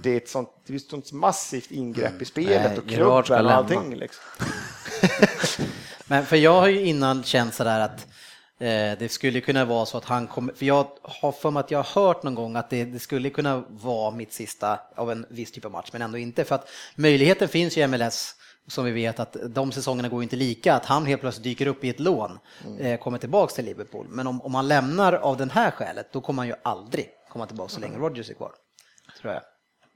Det 0.03 0.09
är 0.09 0.17
ett 0.17 0.29
sånt, 0.29 0.49
det 0.65 0.73
är 0.73 0.77
ett 0.77 0.89
sånt 0.89 1.11
massivt 1.11 1.71
ingrepp 1.71 2.21
i 2.21 2.25
spelet 2.25 2.57
Mm. 2.57 2.69
Nej, 2.69 2.77
och 2.77 3.25
klubben 3.25 3.45
och 3.45 3.51
allting. 3.51 3.95
Liksom. 3.95 4.23
Men 6.07 6.25
för 6.25 6.35
jag 6.35 6.59
har 6.59 6.67
ju 6.67 6.85
innan 6.85 7.23
känt 7.23 7.53
sådär 7.53 7.79
att 7.79 8.07
det 8.99 9.11
skulle 9.11 9.41
kunna 9.41 9.65
vara 9.65 9.85
så 9.85 9.97
att 9.97 10.05
han 10.05 10.27
kommer, 10.27 10.53
för 10.53 10.65
jag 10.65 10.87
har 11.01 11.31
för 11.31 11.51
mig 11.51 11.59
att 11.59 11.71
jag 11.71 11.83
har 11.83 12.03
hört 12.03 12.23
någon 12.23 12.35
gång 12.35 12.55
att 12.55 12.69
det, 12.69 12.85
det 12.85 12.99
skulle 12.99 13.29
kunna 13.29 13.63
vara 13.69 14.11
mitt 14.11 14.33
sista 14.33 14.79
av 14.95 15.11
en 15.11 15.25
viss 15.29 15.51
typ 15.51 15.65
av 15.65 15.71
match, 15.71 15.89
men 15.93 16.01
ändå 16.01 16.17
inte 16.17 16.43
för 16.43 16.55
att 16.55 16.69
möjligheten 16.95 17.47
finns 17.47 17.77
ju 17.77 17.81
i 17.81 17.87
MLS 17.87 18.35
som 18.67 18.85
vi 18.85 18.91
vet 18.91 19.19
att 19.19 19.37
de 19.49 19.71
säsongerna 19.71 20.09
går 20.09 20.23
inte 20.23 20.35
lika, 20.35 20.73
att 20.73 20.85
han 20.85 21.05
helt 21.05 21.21
plötsligt 21.21 21.43
dyker 21.43 21.67
upp 21.67 21.83
i 21.83 21.89
ett 21.89 21.99
lån, 21.99 22.39
eh, 22.79 22.99
kommer 22.99 23.17
tillbaks 23.17 23.53
till 23.53 23.65
Liverpool. 23.65 24.07
Men 24.09 24.27
om, 24.27 24.41
om 24.41 24.55
han 24.55 24.67
lämnar 24.67 25.13
av 25.13 25.37
den 25.37 25.49
här 25.49 25.71
skälet, 25.71 26.07
då 26.11 26.21
kommer 26.21 26.41
han 26.41 26.47
ju 26.47 26.55
aldrig 26.63 27.09
komma 27.29 27.45
tillbaks 27.45 27.73
så 27.73 27.79
länge 27.79 27.97
Rodgers 27.97 28.29
är 28.29 28.33
kvar. 28.33 28.51
Tror 29.21 29.33
jag. 29.33 29.41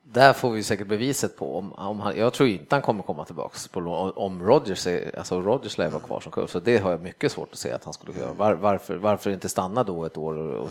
Där 0.08 0.34
får 0.34 0.52
vi 0.52 0.64
säkert 0.64 0.88
beviset 0.88 1.38
på 1.38 1.58
om, 1.58 1.74
om 1.74 2.00
han, 2.00 2.18
jag 2.18 2.34
tror 2.34 2.50
inte 2.50 2.76
han 2.76 2.82
kommer 2.82 3.04
komma 3.04 3.26
tillbaks 3.26 3.68
på 3.68 3.80
lån, 3.80 4.12
om 4.16 4.44
Rodgers, 4.44 4.88
är, 4.88 5.18
alltså 5.18 5.42
Rodgers 5.42 5.78
lär 5.78 5.90
vara 5.90 6.02
kvar 6.02 6.20
som 6.20 6.32
coach, 6.32 6.52
så 6.52 6.60
det 6.60 6.78
har 6.78 6.92
jag 6.92 7.02
mycket 7.02 7.32
svårt 7.32 7.50
att 7.52 7.58
se 7.58 7.72
att 7.72 7.84
han 7.84 7.94
skulle 7.94 8.20
göra. 8.20 8.34
Var, 8.34 8.54
varför, 8.54 8.96
varför 8.96 9.30
inte 9.30 9.50
stanna 9.50 9.84
då 9.84 10.06
ett 10.06 10.18
år 10.18 10.38
och, 10.38 10.70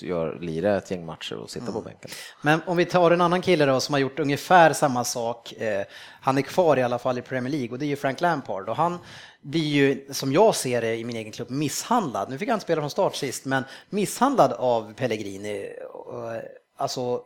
gör, 0.00 0.38
lira 0.40 0.76
ett 0.76 0.90
gäng 0.90 1.06
matcher 1.06 1.36
och 1.36 1.50
sitta 1.50 1.72
på 1.72 1.80
bänken? 1.80 2.10
Men 2.42 2.60
om 2.66 2.76
vi 2.76 2.84
tar 2.84 3.10
en 3.10 3.20
annan 3.20 3.42
kille 3.42 3.66
då 3.66 3.80
som 3.80 3.92
har 3.92 4.00
gjort 4.00 4.18
ungefär 4.18 4.72
samma 4.72 5.04
sak. 5.04 5.52
Eh, 5.52 5.84
han 6.20 6.38
är 6.38 6.42
kvar 6.42 6.76
i 6.76 6.82
alla 6.82 6.98
fall 6.98 7.18
i 7.18 7.22
Premier 7.22 7.52
League 7.52 7.70
och 7.70 7.78
det 7.78 7.84
är 7.84 7.88
ju 7.88 7.96
Frank 7.96 8.20
Lampard 8.20 8.68
och 8.68 8.76
han 8.76 8.98
blir 9.42 9.60
ju, 9.60 10.06
som 10.10 10.32
jag 10.32 10.54
ser 10.54 10.80
det 10.80 10.96
i 10.96 11.04
min 11.04 11.16
egen 11.16 11.32
klubb, 11.32 11.50
misshandlad. 11.50 12.30
Nu 12.30 12.38
fick 12.38 12.48
han 12.48 12.60
spela 12.60 12.82
från 12.82 12.90
start 12.90 13.14
sist, 13.14 13.44
men 13.44 13.64
misshandlad 13.90 14.52
av 14.52 14.94
Pellegrini. 14.94 15.64
Eh, 15.64 16.50
Alltså 16.76 17.22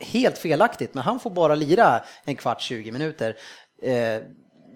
helt 0.00 0.38
felaktigt, 0.38 0.94
men 0.94 1.04
han 1.04 1.20
får 1.20 1.30
bara 1.30 1.54
lira 1.54 2.00
en 2.24 2.36
kvart, 2.36 2.60
20 2.60 2.92
minuter. 2.92 3.36
Eh, 3.82 4.22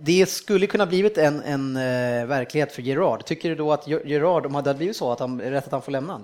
det 0.05 0.29
skulle 0.29 0.67
kunna 0.67 0.87
blivit 0.87 1.19
en, 1.19 1.43
en 1.43 1.77
eh, 1.77 2.27
verklighet 2.27 2.73
för 2.73 2.83
Gerard. 2.83 3.25
Tycker 3.25 3.49
du 3.49 3.55
då 3.55 3.73
att 3.73 3.87
Gerard, 3.87 4.47
om 4.47 4.53
det 4.53 4.59
hade 4.59 4.75
blivit 4.75 4.97
så, 4.97 5.13
att 5.13 5.21
han, 5.21 5.41
rätt 5.41 5.67
att 5.67 5.73
han 5.73 5.83
får 5.83 5.93
lämna? 5.93 6.21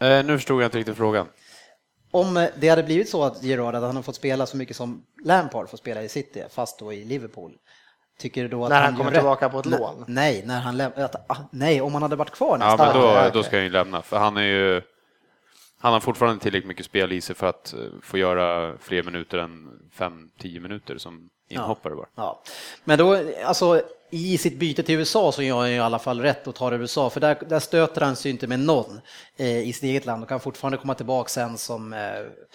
Eh, 0.00 0.24
nu 0.24 0.38
förstod 0.38 0.62
jag 0.62 0.66
inte 0.66 0.78
riktigt 0.78 0.96
frågan. 0.96 1.26
Om 2.10 2.48
det 2.56 2.68
hade 2.68 2.82
blivit 2.82 3.08
så 3.10 3.24
att 3.24 3.42
Gerard 3.42 3.74
att 3.74 3.82
han 3.82 3.96
har 3.96 4.02
fått 4.02 4.16
spela 4.16 4.46
så 4.46 4.56
mycket 4.56 4.76
som 4.76 5.02
Lampard 5.24 5.68
får 5.68 5.76
spela 5.76 6.02
i 6.02 6.08
City, 6.08 6.44
fast 6.50 6.78
då 6.78 6.92
i 6.92 7.04
Liverpool. 7.04 7.52
Tycker 8.18 8.42
du 8.42 8.48
då 8.48 8.64
att 8.64 8.70
När 8.70 8.80
han 8.80 8.92
gör 8.92 8.98
kommer 8.98 9.10
rätt? 9.10 9.18
tillbaka 9.20 9.48
på 9.48 9.58
ett 9.58 9.66
lån? 9.66 10.04
Nej, 10.08 10.42
när 10.46 10.60
han 10.60 10.76
läm- 10.80 11.04
att, 11.04 11.30
ah, 11.30 11.36
nej, 11.52 11.80
om 11.80 11.92
han 11.92 12.02
hade 12.02 12.16
varit 12.16 12.30
kvar 12.30 12.58
Ja, 12.60 12.76
men 12.78 12.94
då, 13.02 13.30
då 13.34 13.42
ska 13.42 13.56
han 13.56 13.64
ju 13.64 13.70
lämna, 13.70 14.02
för 14.02 14.16
han 14.18 14.36
är 14.36 14.42
ju 14.42 14.82
han 15.82 15.92
har 15.92 16.00
fortfarande 16.00 16.42
tillräckligt 16.42 16.68
mycket 16.68 16.86
spel 16.86 17.12
i 17.12 17.20
sig 17.20 17.36
för 17.36 17.46
att 17.46 17.72
eh, 17.72 17.80
få 18.02 18.18
göra 18.18 18.78
fler 18.78 19.02
minuter 19.02 19.38
än 19.38 19.80
5-10 19.96 20.60
minuter 20.60 20.98
som 20.98 21.30
inhoppare 21.48 21.94
bara. 21.94 22.06
Ja. 22.14 22.42
Men 22.84 22.98
då, 22.98 23.32
alltså 23.44 23.82
i 24.14 24.38
sitt 24.38 24.58
byte 24.58 24.82
till 24.82 24.94
USA 24.94 25.32
så 25.32 25.42
gör 25.42 25.56
han 25.56 25.70
ju 25.70 25.76
i 25.76 25.80
alla 25.80 25.98
fall 25.98 26.20
rätt 26.20 26.46
och 26.46 26.54
tar 26.54 26.72
USA, 26.72 27.10
för 27.10 27.20
där, 27.20 27.36
där 27.48 27.60
stöter 27.60 28.00
han 28.00 28.16
sig 28.16 28.30
inte 28.30 28.46
med 28.46 28.60
någon 28.60 29.00
eh, 29.36 29.68
i 29.68 29.72
sitt 29.72 29.82
eget 29.82 30.06
land 30.06 30.22
och 30.22 30.28
kan 30.28 30.40
fortfarande 30.40 30.78
komma 30.78 30.94
tillbaka 30.94 31.28
sen 31.28 31.58
som 31.58 31.92
eh, 31.92 31.98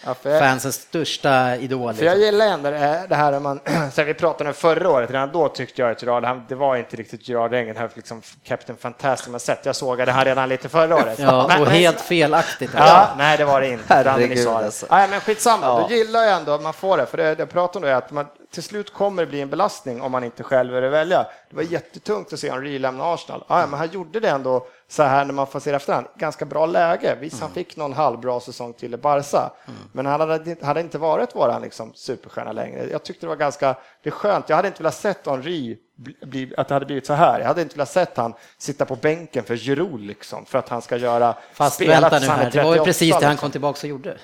Ja, 0.05 0.15
jag- 0.23 0.39
fansens 0.41 0.75
största 0.75 1.55
idol. 1.55 1.93
För 1.93 2.05
jag 2.05 2.17
liksom. 2.17 2.25
gillar 2.25 2.45
ändå 2.47 2.71
det 2.71 3.15
här, 3.15 3.31
det 3.31 3.39
man, 3.39 3.59
så 3.65 3.71
här, 4.01 4.03
vi 4.03 4.13
pratade 4.13 4.49
om 4.49 4.53
förra 4.53 4.89
året, 4.89 5.11
redan 5.11 5.31
då 5.31 5.47
tyckte 5.49 5.81
jag 5.81 5.91
att 5.91 6.01
Gerard, 6.03 6.23
han, 6.23 6.45
det 6.49 6.55
var 6.55 6.75
inte 6.75 6.95
riktigt 6.95 7.29
Gerard 7.29 7.53
Engen, 7.53 7.77
här 7.77 7.89
liksom 7.93 8.21
Captain 8.43 8.77
Fantastic 8.77 9.27
man 9.27 9.39
sett. 9.39 9.65
Jag 9.65 9.75
sågade 9.75 10.11
han 10.11 10.25
redan 10.25 10.49
lite 10.49 10.69
förra 10.69 10.95
året. 11.03 11.19
Ja, 11.19 11.45
Men- 11.49 11.61
och 11.61 11.67
men- 11.67 11.75
helt 11.77 12.01
felaktigt. 12.01 12.71
Ja, 12.75 13.09
nej 13.17 13.37
det 13.37 13.45
var 13.45 13.61
det 13.61 13.69
inte. 13.69 13.83
Herregud, 13.93 14.37
det. 14.47 14.51
alltså. 14.51 14.85
Nej, 14.89 15.07
men 15.09 15.19
skitsamma, 15.19 15.65
Ja. 15.65 15.87
då 15.89 15.95
gillar 15.95 16.23
jag 16.23 16.37
ändå 16.37 16.51
att 16.51 16.61
man 16.63 16.73
får 16.73 16.97
det. 16.97 17.05
För 17.05 17.17
det 17.17 17.39
jag 17.39 17.49
pratar 17.49 17.79
om 17.79 17.83
det 17.85 17.91
är 17.91 17.95
att 17.95 18.11
man, 18.11 18.25
till 18.53 18.63
slut 18.63 18.93
kommer 18.93 19.21
det 19.23 19.27
bli 19.29 19.41
en 19.41 19.49
belastning 19.49 20.01
om 20.01 20.11
man 20.11 20.23
inte 20.23 20.43
själv 20.43 20.73
vill 20.73 20.83
välja. 20.83 21.25
Det 21.49 21.55
var 21.55 21.63
jättetungt 21.63 22.33
att 22.33 22.39
se 22.39 22.51
Henry 22.51 22.79
lämna 22.79 23.13
Arsenal. 23.13 23.43
Ja, 23.47 23.67
men 23.67 23.79
han 23.79 23.89
gjorde 23.89 24.19
det 24.19 24.29
ändå 24.29 24.67
så 24.87 25.03
här 25.03 25.25
när 25.25 25.33
man 25.33 25.47
får 25.47 25.59
se 25.59 25.71
efterhand. 25.71 26.07
Ganska 26.15 26.45
bra 26.45 26.65
läge. 26.65 27.17
Visst, 27.21 27.41
han 27.41 27.51
fick 27.51 27.77
någon 27.77 27.93
halvbra 27.93 28.39
säsong 28.39 28.73
till 28.73 28.93
i 28.93 28.97
Barca, 28.97 29.51
men 29.91 30.05
han 30.05 30.19
hade, 30.19 30.55
hade 30.61 30.79
inte 30.79 30.97
varit 30.97 31.35
våran 31.35 31.61
liksom, 31.61 31.91
superstjärna 31.95 32.51
längre. 32.51 32.89
Jag 32.91 33.03
tyckte 33.03 33.25
det 33.25 33.29
var 33.29 33.35
ganska 33.35 33.75
det 34.03 34.09
är 34.09 34.11
skönt. 34.11 34.49
Jag 34.49 34.55
hade 34.55 34.67
inte 34.67 34.83
velat 34.83 34.95
sett 34.95 35.25
Henry 35.25 35.77
bli, 36.21 36.53
att 36.57 36.67
det 36.67 36.73
hade 36.73 36.85
blivit 36.85 37.05
så 37.05 37.13
här. 37.13 37.39
Jag 37.39 37.47
hade 37.47 37.61
inte 37.61 37.75
velat 37.75 37.89
sett 37.89 38.17
han 38.17 38.33
sitta 38.57 38.85
på 38.85 38.95
bänken 38.95 39.43
för 39.43 39.55
Giroud 39.55 40.01
liksom, 40.01 40.45
för 40.45 40.59
att 40.59 40.69
han 40.69 40.81
ska 40.81 40.97
göra 40.97 41.35
Fast 41.53 41.75
spela 41.75 42.09
vänta 42.09 42.19
nu 42.19 42.25
här, 42.25 42.51
det 42.51 42.63
var 42.63 42.75
ju 42.75 42.83
38, 42.83 42.85
precis 42.85 43.09
det 43.09 43.13
han 43.13 43.21
liksom. 43.21 43.37
kom 43.37 43.51
tillbaka 43.51 43.79
och 43.83 43.89
gjorde. 43.89 44.17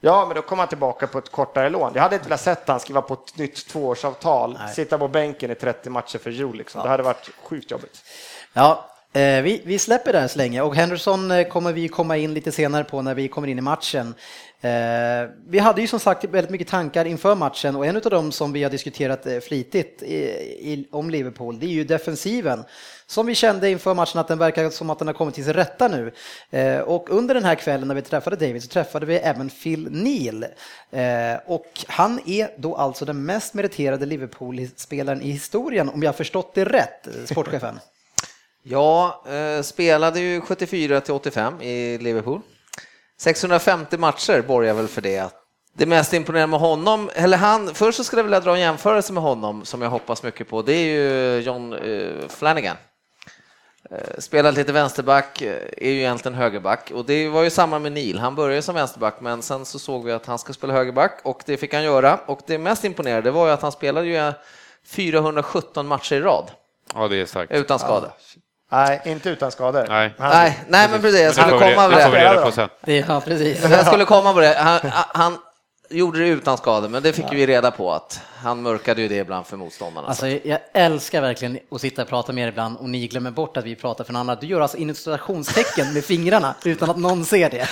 Ja, 0.00 0.26
men 0.26 0.36
då 0.36 0.42
kom 0.42 0.58
han 0.58 0.68
tillbaka 0.68 1.06
på 1.06 1.18
ett 1.18 1.30
kortare 1.30 1.70
lån. 1.70 1.92
Jag 1.94 2.02
hade 2.02 2.14
inte 2.14 2.28
velat 2.28 2.40
sett 2.40 2.68
han 2.68 2.80
skriva 2.80 3.02
på 3.02 3.14
ett 3.14 3.36
nytt 3.36 3.68
tvåårsavtal, 3.68 4.56
Nej. 4.60 4.74
sitta 4.74 4.98
på 4.98 5.08
bänken 5.08 5.50
i 5.50 5.54
30 5.54 5.90
matcher 5.90 6.18
för 6.18 6.30
Giroud. 6.30 6.56
Liksom. 6.56 6.82
Det 6.82 6.88
hade 6.88 7.02
varit 7.02 7.30
sjukt 7.42 7.70
jobbigt. 7.70 8.02
Ja, 8.52 8.90
Eh, 9.12 9.42
vi, 9.42 9.62
vi 9.64 9.78
släpper 9.78 10.12
det 10.12 10.18
här 10.18 10.28
så 10.28 10.38
länge 10.38 10.62
och 10.62 10.76
Henderson 10.76 11.30
eh, 11.30 11.48
kommer 11.48 11.72
vi 11.72 11.88
komma 11.88 12.16
in 12.16 12.34
lite 12.34 12.52
senare 12.52 12.84
på 12.84 13.02
när 13.02 13.14
vi 13.14 13.28
kommer 13.28 13.48
in 13.48 13.58
i 13.58 13.62
matchen. 13.62 14.14
Eh, 14.60 14.70
vi 15.48 15.58
hade 15.58 15.80
ju 15.80 15.86
som 15.86 16.00
sagt 16.00 16.24
väldigt 16.24 16.50
mycket 16.50 16.68
tankar 16.68 17.04
inför 17.04 17.34
matchen 17.34 17.76
och 17.76 17.86
en 17.86 17.96
av 17.96 18.02
dem 18.02 18.32
som 18.32 18.52
vi 18.52 18.62
har 18.62 18.70
diskuterat 18.70 19.26
flitigt 19.48 20.02
om 20.90 21.10
Liverpool, 21.10 21.58
det 21.58 21.66
är 21.66 21.70
ju 21.70 21.84
defensiven. 21.84 22.64
Som 23.10 23.26
vi 23.26 23.34
kände 23.34 23.70
inför 23.70 23.94
matchen 23.94 24.20
att 24.20 24.28
den 24.28 24.38
verkar 24.38 24.70
som 24.70 24.90
att 24.90 24.98
den 24.98 25.08
har 25.08 25.14
kommit 25.14 25.34
till 25.34 25.44
sin 25.44 25.52
rätta 25.52 25.88
nu. 25.88 26.12
Eh, 26.50 26.78
och 26.78 27.10
under 27.10 27.34
den 27.34 27.44
här 27.44 27.54
kvällen 27.54 27.88
när 27.88 27.94
vi 27.94 28.02
träffade 28.02 28.36
David 28.36 28.62
så 28.62 28.68
träffade 28.68 29.06
vi 29.06 29.16
även 29.16 29.50
Phil 29.50 29.88
Neal. 29.90 30.44
Eh, 30.90 31.40
och 31.46 31.84
han 31.86 32.20
är 32.26 32.50
då 32.56 32.76
alltså 32.76 33.04
den 33.04 33.24
mest 33.24 33.54
meriterade 33.54 34.06
Liverpool-spelaren 34.06 35.22
i 35.22 35.30
historien, 35.30 35.88
om 35.88 36.02
jag 36.02 36.16
förstått 36.16 36.54
det 36.54 36.64
rätt, 36.64 37.06
eh, 37.06 37.12
sportchefen. 37.24 37.80
Ja, 38.62 39.24
eh, 39.28 39.62
spelade 39.62 40.20
ju 40.20 40.40
74 40.40 41.00
till 41.00 41.14
85 41.14 41.60
i 41.60 41.98
Liverpool. 41.98 42.40
650 43.18 43.98
matcher 43.98 44.42
borgar 44.42 44.74
väl 44.74 44.88
för 44.88 45.02
det. 45.02 45.30
Det 45.72 45.86
mest 45.86 46.12
imponerande 46.12 46.50
med 46.50 46.60
honom, 46.60 47.10
eller 47.14 47.36
han, 47.36 47.74
först 47.74 47.96
så 47.96 48.04
skulle 48.04 48.20
jag 48.20 48.24
vilja 48.24 48.40
dra 48.40 48.54
en 48.54 48.60
jämförelse 48.60 49.12
med 49.12 49.22
honom 49.22 49.64
som 49.64 49.82
jag 49.82 49.90
hoppas 49.90 50.22
mycket 50.22 50.48
på. 50.48 50.62
Det 50.62 50.72
är 50.72 50.84
ju 50.84 51.40
John 51.40 51.72
eh, 51.72 52.28
Flanagan. 52.28 52.76
Eh, 53.92 54.18
Spelade 54.18 54.56
lite 54.56 54.72
vänsterback, 54.72 55.42
eh, 55.42 55.56
är 55.76 55.90
ju 55.90 55.98
egentligen 55.98 56.34
högerback 56.38 56.90
och 56.94 57.04
det 57.04 57.28
var 57.28 57.42
ju 57.42 57.50
samma 57.50 57.78
med 57.78 57.92
Neil. 57.92 58.18
Han 58.18 58.34
började 58.34 58.62
som 58.62 58.74
vänsterback 58.74 59.14
men 59.20 59.42
sen 59.42 59.64
så 59.64 59.78
såg 59.78 60.04
vi 60.04 60.12
att 60.12 60.26
han 60.26 60.38
ska 60.38 60.52
spela 60.52 60.72
högerback 60.72 61.20
och 61.24 61.40
det 61.46 61.56
fick 61.56 61.74
han 61.74 61.82
göra. 61.82 62.18
Och 62.26 62.40
det 62.46 62.58
mest 62.58 62.84
imponerande 62.84 63.30
var 63.30 63.46
ju 63.46 63.52
att 63.52 63.62
han 63.62 63.72
spelade 63.72 64.06
ju 64.06 64.32
417 64.86 65.86
matcher 65.86 66.14
i 66.16 66.20
rad 66.20 66.50
Ja, 66.94 67.08
det 67.08 67.16
är 67.20 67.26
starkt. 67.26 67.52
utan 67.52 67.78
skada. 67.78 68.12
Nej, 68.72 69.00
inte 69.04 69.30
utan 69.30 69.50
skador. 69.50 69.86
Nej. 69.88 70.14
Han- 70.18 70.28
Nej, 70.30 70.60
nej 70.68 70.88
men 70.90 71.00
precis, 71.00 71.20
jag 71.20 71.28
det 71.28 71.34
skulle 71.34 71.74
komma 71.74 71.88
det 71.88 72.08
vi 72.12 72.18
det. 72.36 72.42
på 72.44 72.50
sen. 72.52 72.68
Ja, 73.08 73.20
precis. 73.20 73.70
Jag 73.70 73.86
skulle 73.86 74.04
komma 74.04 74.32
på 74.32 74.40
det. 74.40 74.54
Han, 74.58 74.80
han 74.92 75.38
gjorde 75.90 76.18
det 76.18 76.28
utan 76.28 76.58
skador, 76.58 76.88
men 76.88 77.02
det 77.02 77.12
fick 77.12 77.24
vi 77.32 77.46
reda 77.46 77.70
på 77.70 77.92
att 77.92 78.20
han 78.42 78.62
mörkade 78.62 79.02
ju 79.02 79.08
det 79.08 79.16
ibland 79.16 79.46
för 79.46 79.56
motståndarna. 79.56 80.08
Alltså, 80.08 80.28
jag 80.28 80.58
älskar 80.72 81.20
verkligen 81.20 81.58
att 81.70 81.80
sitta 81.80 82.02
och 82.02 82.08
prata 82.08 82.32
med 82.32 82.44
er 82.44 82.48
ibland 82.48 82.76
och 82.76 82.90
ni 82.90 83.06
glömmer 83.06 83.30
bort 83.30 83.56
att 83.56 83.64
vi 83.64 83.76
pratar 83.76 84.04
för 84.04 84.12
en 84.12 84.16
annan. 84.16 84.36
Du 84.40 84.46
gör 84.46 84.60
alltså 84.60 84.76
illustrationstecken 84.76 85.92
med 85.94 86.04
fingrarna 86.04 86.54
utan 86.64 86.90
att 86.90 86.96
någon 86.98 87.24
ser 87.24 87.50
det. 87.50 87.68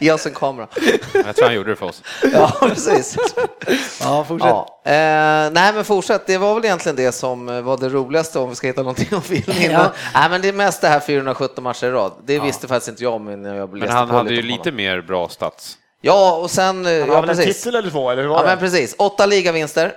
Ge 0.00 0.12
oss 0.12 0.26
en 0.26 0.34
kamera. 0.34 0.68
Jag 1.14 1.36
tror 1.36 1.46
han 1.46 1.54
gjorde 1.54 1.70
det 1.70 1.76
för 1.76 1.86
oss. 1.86 2.02
Ja, 2.32 2.52
precis. 2.60 3.16
Ja, 4.00 4.24
fortsätt. 4.28 4.48
Ja. 4.48 4.80
Eh, 4.84 5.50
nej, 5.52 5.72
men 5.74 5.84
fortsätt. 5.84 6.26
Det 6.26 6.38
var 6.38 6.54
väl 6.54 6.64
egentligen 6.64 6.96
det 6.96 7.12
som 7.12 7.64
var 7.64 7.76
det 7.76 7.88
roligaste 7.88 8.38
om 8.38 8.48
vi 8.48 8.54
ska 8.54 8.66
hitta 8.66 8.80
någonting 8.82 9.08
om 9.14 9.22
filmen. 9.22 9.70
Ja. 9.70 9.92
Nej, 10.14 10.30
men 10.30 10.42
det 10.42 10.48
är 10.48 10.52
mest 10.52 10.80
det 10.80 10.88
här 10.88 11.00
417 11.00 11.64
matcher 11.64 11.86
i 11.86 11.90
rad. 11.90 12.12
Det 12.24 12.38
visste 12.38 12.68
faktiskt 12.68 12.88
inte 12.88 13.04
jag 13.04 13.20
men 13.20 13.44
jag 13.44 13.70
Men 13.70 13.80
läste 13.80 13.94
han 13.96 14.08
på 14.08 14.14
hade 14.14 14.30
ju 14.30 14.36
om 14.40 14.42
honom. 14.44 14.58
lite 14.58 14.72
mer 14.72 15.00
bra 15.00 15.28
stats. 15.28 15.78
Ja, 16.06 16.36
och 16.36 16.50
sen... 16.50 16.86
eh, 16.86 16.92
Han 17.00 17.08
Ja, 17.08 17.20
väl 17.20 17.30
en 17.30 17.36
precis. 17.36 17.56
titel 17.62 17.74
eller 17.76 17.90
två, 17.90 18.10
eller 18.10 18.22
hur 18.22 18.28
var 18.28 18.36
Ja, 18.36 18.42
det? 18.42 18.48
men 18.48 18.58
precis. 18.58 18.94
Åtta 18.98 19.26
ligavinster, 19.26 19.92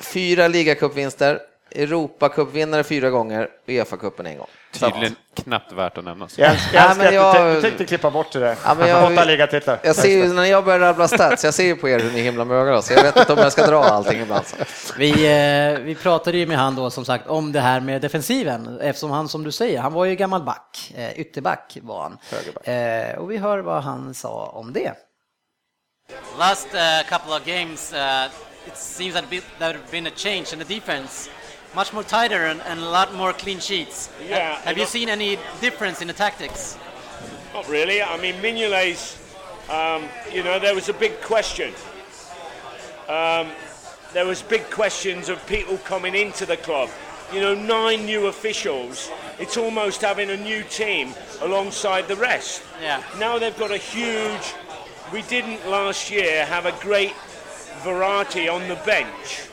fyra 0.00 0.48
ligacupvinster, 0.48 1.38
Europacupvinnare 1.70 2.84
fyra 2.84 3.10
gånger, 3.10 3.48
Uefa-cupen 3.66 4.26
en 4.26 4.38
gång. 4.38 4.46
Tydligen 4.72 5.16
knappt 5.44 5.72
värt 5.72 5.98
att 5.98 6.04
nämnas. 6.04 6.38
Jag, 6.38 6.48
jag, 6.48 6.56
Ja, 6.72 6.80
älskar 6.80 6.96
men 6.96 7.06
att 7.06 7.14
jag- 7.14 7.54
du, 7.56 7.60
tänkte- 7.62 7.84
klippa 7.84 8.10
bort 8.10 8.32
det 8.32 8.38
där. 8.38 8.56
Ja, 8.64 8.74
men 8.78 8.88
jag- 8.88 9.12
Åtta 9.12 9.24
ligatitlar. 9.24 9.78
Jag 9.82 9.96
ser 9.96 10.08
ju, 10.08 10.32
när 10.32 10.44
jag 10.44 10.64
börjar 10.64 10.78
rabbla 10.78 11.08
stats, 11.08 11.44
jag 11.44 11.54
ser 11.54 11.64
ju 11.64 11.76
på 11.76 11.88
er 11.88 11.98
hur 12.00 12.12
ni 12.12 12.20
himlar 12.20 12.44
med 12.44 12.56
ögonen, 12.56 12.82
så 12.82 12.92
jag 12.92 13.02
vet 13.02 13.16
inte 13.16 13.32
om 13.32 13.38
jag 13.38 13.52
ska 13.52 13.66
dra 13.66 13.84
allting 13.84 14.20
ibland. 14.20 14.44
Vi, 14.98 15.10
eh, 15.10 15.80
vi 15.84 15.94
pratade 15.94 16.38
ju 16.38 16.46
med 16.46 16.58
han 16.58 16.74
då 16.76 16.90
som 16.90 17.04
sagt 17.04 17.26
om 17.28 17.52
det 17.52 17.60
här 17.60 17.80
med 17.80 18.02
defensiven 18.02 18.80
eftersom 18.80 19.10
han 19.10 19.28
som 19.28 19.44
du 19.44 19.52
säger, 19.52 19.80
han 19.80 19.92
var 19.92 20.04
ju 20.04 20.14
gammal 20.16 20.42
back, 20.42 20.92
eh, 20.96 21.20
ytterback 21.20 21.78
var 21.82 22.02
han. 22.02 22.18
Eh, 22.64 23.18
och 23.18 23.30
vi 23.30 23.36
hör 23.36 23.58
vad 23.58 23.82
han 23.82 24.14
sa 24.14 24.44
om 24.54 24.72
det. 24.72 24.92
Last 26.38 26.72
uh, 26.74 27.02
couple 27.08 27.32
of 27.32 27.44
games, 27.44 27.92
uh, 27.92 28.30
it 28.66 28.76
seems 28.76 29.14
that 29.14 29.28
there 29.58 29.72
have 29.72 29.90
been 29.90 30.06
a 30.06 30.10
change 30.10 30.52
in 30.52 30.58
the 30.60 30.64
defense, 30.64 31.28
much 31.74 31.92
more 31.92 32.04
tighter 32.04 32.44
and, 32.46 32.60
and 32.62 32.78
a 32.78 32.88
lot 32.88 33.12
more 33.14 33.32
clean 33.32 33.58
sheets. 33.58 34.08
Yeah, 34.28 34.54
Ha- 34.54 34.60
have 34.66 34.78
you 34.78 34.86
seen 34.86 35.08
any 35.08 35.36
difference 35.60 36.02
in 36.02 36.06
the 36.06 36.12
tactics? 36.14 36.78
Not 37.52 37.68
really. 37.68 38.02
I 38.02 38.16
mean, 38.20 38.34
Mignolet's, 38.36 39.18
um, 39.68 40.04
you 40.32 40.44
know, 40.44 40.60
there 40.60 40.74
was 40.76 40.88
a 40.88 40.92
big 40.92 41.20
question. 41.22 41.74
Um, 43.08 43.48
there 44.12 44.26
was 44.26 44.42
big 44.42 44.70
questions 44.70 45.28
of 45.28 45.44
people 45.46 45.76
coming 45.78 46.14
into 46.14 46.46
the 46.46 46.56
club. 46.56 46.88
You 47.32 47.40
know, 47.40 47.54
nine 47.54 48.06
new 48.06 48.26
officials. 48.28 49.10
It's 49.40 49.56
almost 49.56 50.02
having 50.02 50.30
a 50.30 50.36
new 50.36 50.62
team 50.62 51.14
alongside 51.40 52.06
the 52.06 52.14
rest. 52.16 52.62
Yeah. 52.80 53.02
Now 53.18 53.38
they've 53.40 53.58
got 53.58 53.72
a 53.72 53.76
huge. 53.76 54.54
We 55.12 55.22
didn't 55.22 55.68
last 55.68 56.10
year 56.10 56.44
have 56.46 56.66
a 56.66 56.72
great 56.80 57.14
variety 57.84 58.48
on 58.48 58.66
the 58.68 58.74
bench. 58.84 59.46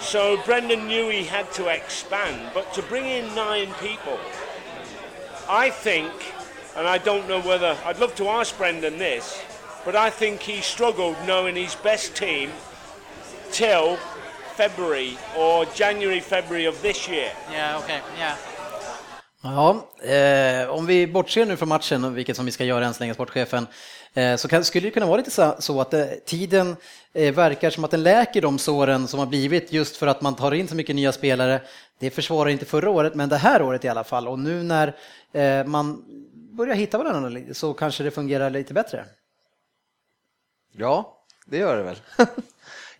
So 0.00 0.36
Brendan 0.44 0.86
knew 0.86 1.08
he 1.08 1.24
had 1.24 1.50
to 1.54 1.66
expand, 1.66 2.50
but 2.54 2.72
to 2.74 2.82
bring 2.82 3.04
in 3.04 3.34
nine 3.34 3.72
people, 3.80 4.18
I 5.48 5.70
think, 5.70 6.12
and 6.76 6.86
I 6.86 6.98
don't 6.98 7.26
know 7.28 7.40
whether 7.40 7.76
I'd 7.84 7.98
love 7.98 8.14
to 8.16 8.28
ask 8.28 8.56
Brendan 8.56 8.98
this, 8.98 9.42
but 9.84 9.96
I 9.96 10.10
think 10.10 10.40
he 10.40 10.60
struggled 10.60 11.16
knowing 11.26 11.56
his 11.56 11.74
best 11.74 12.14
team 12.14 12.50
till 13.50 13.96
February 14.54 15.18
or 15.36 15.64
January, 15.74 16.20
February 16.20 16.66
of 16.66 16.80
this 16.82 17.08
year. 17.08 17.32
Yeah, 17.50 17.78
okay, 17.78 18.00
yeah. 18.18 18.36
Ja, 19.42 19.86
eh, 20.02 20.70
om 20.70 20.86
vi 20.86 21.06
bortser 21.06 21.46
nu 21.46 21.56
från 21.56 21.68
matchen, 21.68 22.14
vilket 22.14 22.36
som 22.36 22.46
vi 22.46 22.52
ska 22.52 22.64
göra 22.64 22.86
än 22.86 22.94
så 22.94 23.00
länge, 23.00 23.14
sportchefen, 23.14 23.66
Eh, 24.16 24.36
så 24.36 24.48
kan, 24.48 24.64
skulle 24.64 24.86
det 24.86 24.90
kunna 24.90 25.06
vara 25.06 25.16
lite 25.16 25.30
så, 25.30 25.54
så 25.58 25.80
att 25.80 25.90
det, 25.90 26.20
tiden 26.24 26.76
eh, 27.12 27.34
verkar 27.34 27.70
som 27.70 27.84
att 27.84 27.90
den 27.90 28.02
läker 28.02 28.42
de 28.42 28.58
såren 28.58 29.08
som 29.08 29.18
har 29.18 29.26
blivit 29.26 29.72
just 29.72 29.96
för 29.96 30.06
att 30.06 30.22
man 30.22 30.36
tar 30.36 30.54
in 30.54 30.68
så 30.68 30.74
mycket 30.74 30.96
nya 30.96 31.12
spelare. 31.12 31.60
Det 31.98 32.10
försvarar 32.10 32.50
inte 32.50 32.64
förra 32.64 32.90
året, 32.90 33.14
men 33.14 33.28
det 33.28 33.36
här 33.36 33.62
året 33.62 33.84
i 33.84 33.88
alla 33.88 34.04
fall. 34.04 34.28
Och 34.28 34.38
nu 34.38 34.62
när 34.62 34.96
eh, 35.32 35.66
man 35.66 36.04
börjar 36.32 36.74
hitta 36.74 36.98
varandra 36.98 37.54
så 37.54 37.74
kanske 37.74 38.04
det 38.04 38.10
fungerar 38.10 38.50
lite 38.50 38.74
bättre. 38.74 39.04
Ja, 40.72 41.22
det 41.46 41.58
gör 41.58 41.76
det 41.76 41.82
väl. 41.82 42.00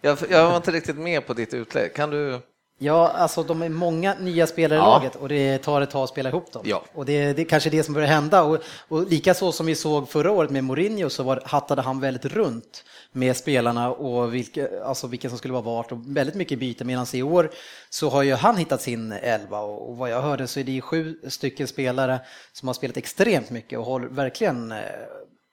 jag, 0.00 0.18
jag 0.30 0.48
var 0.48 0.56
inte 0.56 0.70
riktigt 0.70 0.96
med 0.96 1.26
på 1.26 1.34
ditt 1.34 1.54
utlägg. 1.54 1.94
Kan 1.94 2.10
du? 2.10 2.40
Ja, 2.78 3.08
alltså 3.08 3.42
de 3.42 3.62
är 3.62 3.68
många 3.68 4.14
nya 4.14 4.46
spelare 4.46 4.78
i 4.78 4.82
Ja. 4.82 4.86
laget 4.98 5.16
och 5.16 5.28
det 5.28 5.58
tar 5.58 5.80
ett 5.80 5.90
tag 5.90 6.02
att 6.04 6.10
spela 6.10 6.28
ihop 6.28 6.52
dem. 6.52 6.62
Ja. 6.66 6.82
Och 6.94 7.04
det, 7.06 7.32
det 7.32 7.42
är 7.42 7.46
kanske 7.46 7.70
det 7.70 7.82
som 7.82 7.94
börjar 7.94 8.08
hända. 8.08 8.42
Och, 8.42 8.58
och 8.88 9.06
lika 9.10 9.34
så 9.34 9.52
som 9.52 9.66
vi 9.66 9.74
såg 9.74 10.08
förra 10.08 10.30
året 10.30 10.50
med 10.50 10.64
Mourinho 10.64 11.10
så 11.10 11.22
var, 11.22 11.42
hattade 11.44 11.82
han 11.82 12.00
väldigt 12.00 12.24
runt 12.24 12.84
med 13.12 13.36
spelarna 13.36 13.90
och 13.92 14.34
vilka, 14.34 14.68
alltså 14.84 15.06
vilka 15.06 15.28
som 15.28 15.38
skulle 15.38 15.52
vara 15.52 15.62
vart 15.62 15.92
och 15.92 15.98
väldigt 16.16 16.34
mycket 16.34 16.58
byte. 16.58 16.84
Medan 16.84 17.06
i 17.12 17.22
år 17.22 17.50
så 17.90 18.08
har 18.08 18.22
ju 18.22 18.34
han 18.34 18.56
hittat 18.56 18.82
sin 18.82 19.12
elva 19.12 19.60
och, 19.60 19.88
och 19.90 19.96
vad 19.96 20.10
jag 20.10 20.22
hörde 20.22 20.46
så 20.46 20.60
är 20.60 20.64
det 20.64 20.80
sju 20.80 21.18
stycken 21.28 21.66
spelare 21.66 22.20
som 22.52 22.68
har 22.68 22.74
spelat 22.74 22.96
extremt 22.96 23.50
mycket 23.50 23.78
och 23.78 23.84
håller 23.84 24.08
verkligen 24.08 24.72
eh, 24.72 24.78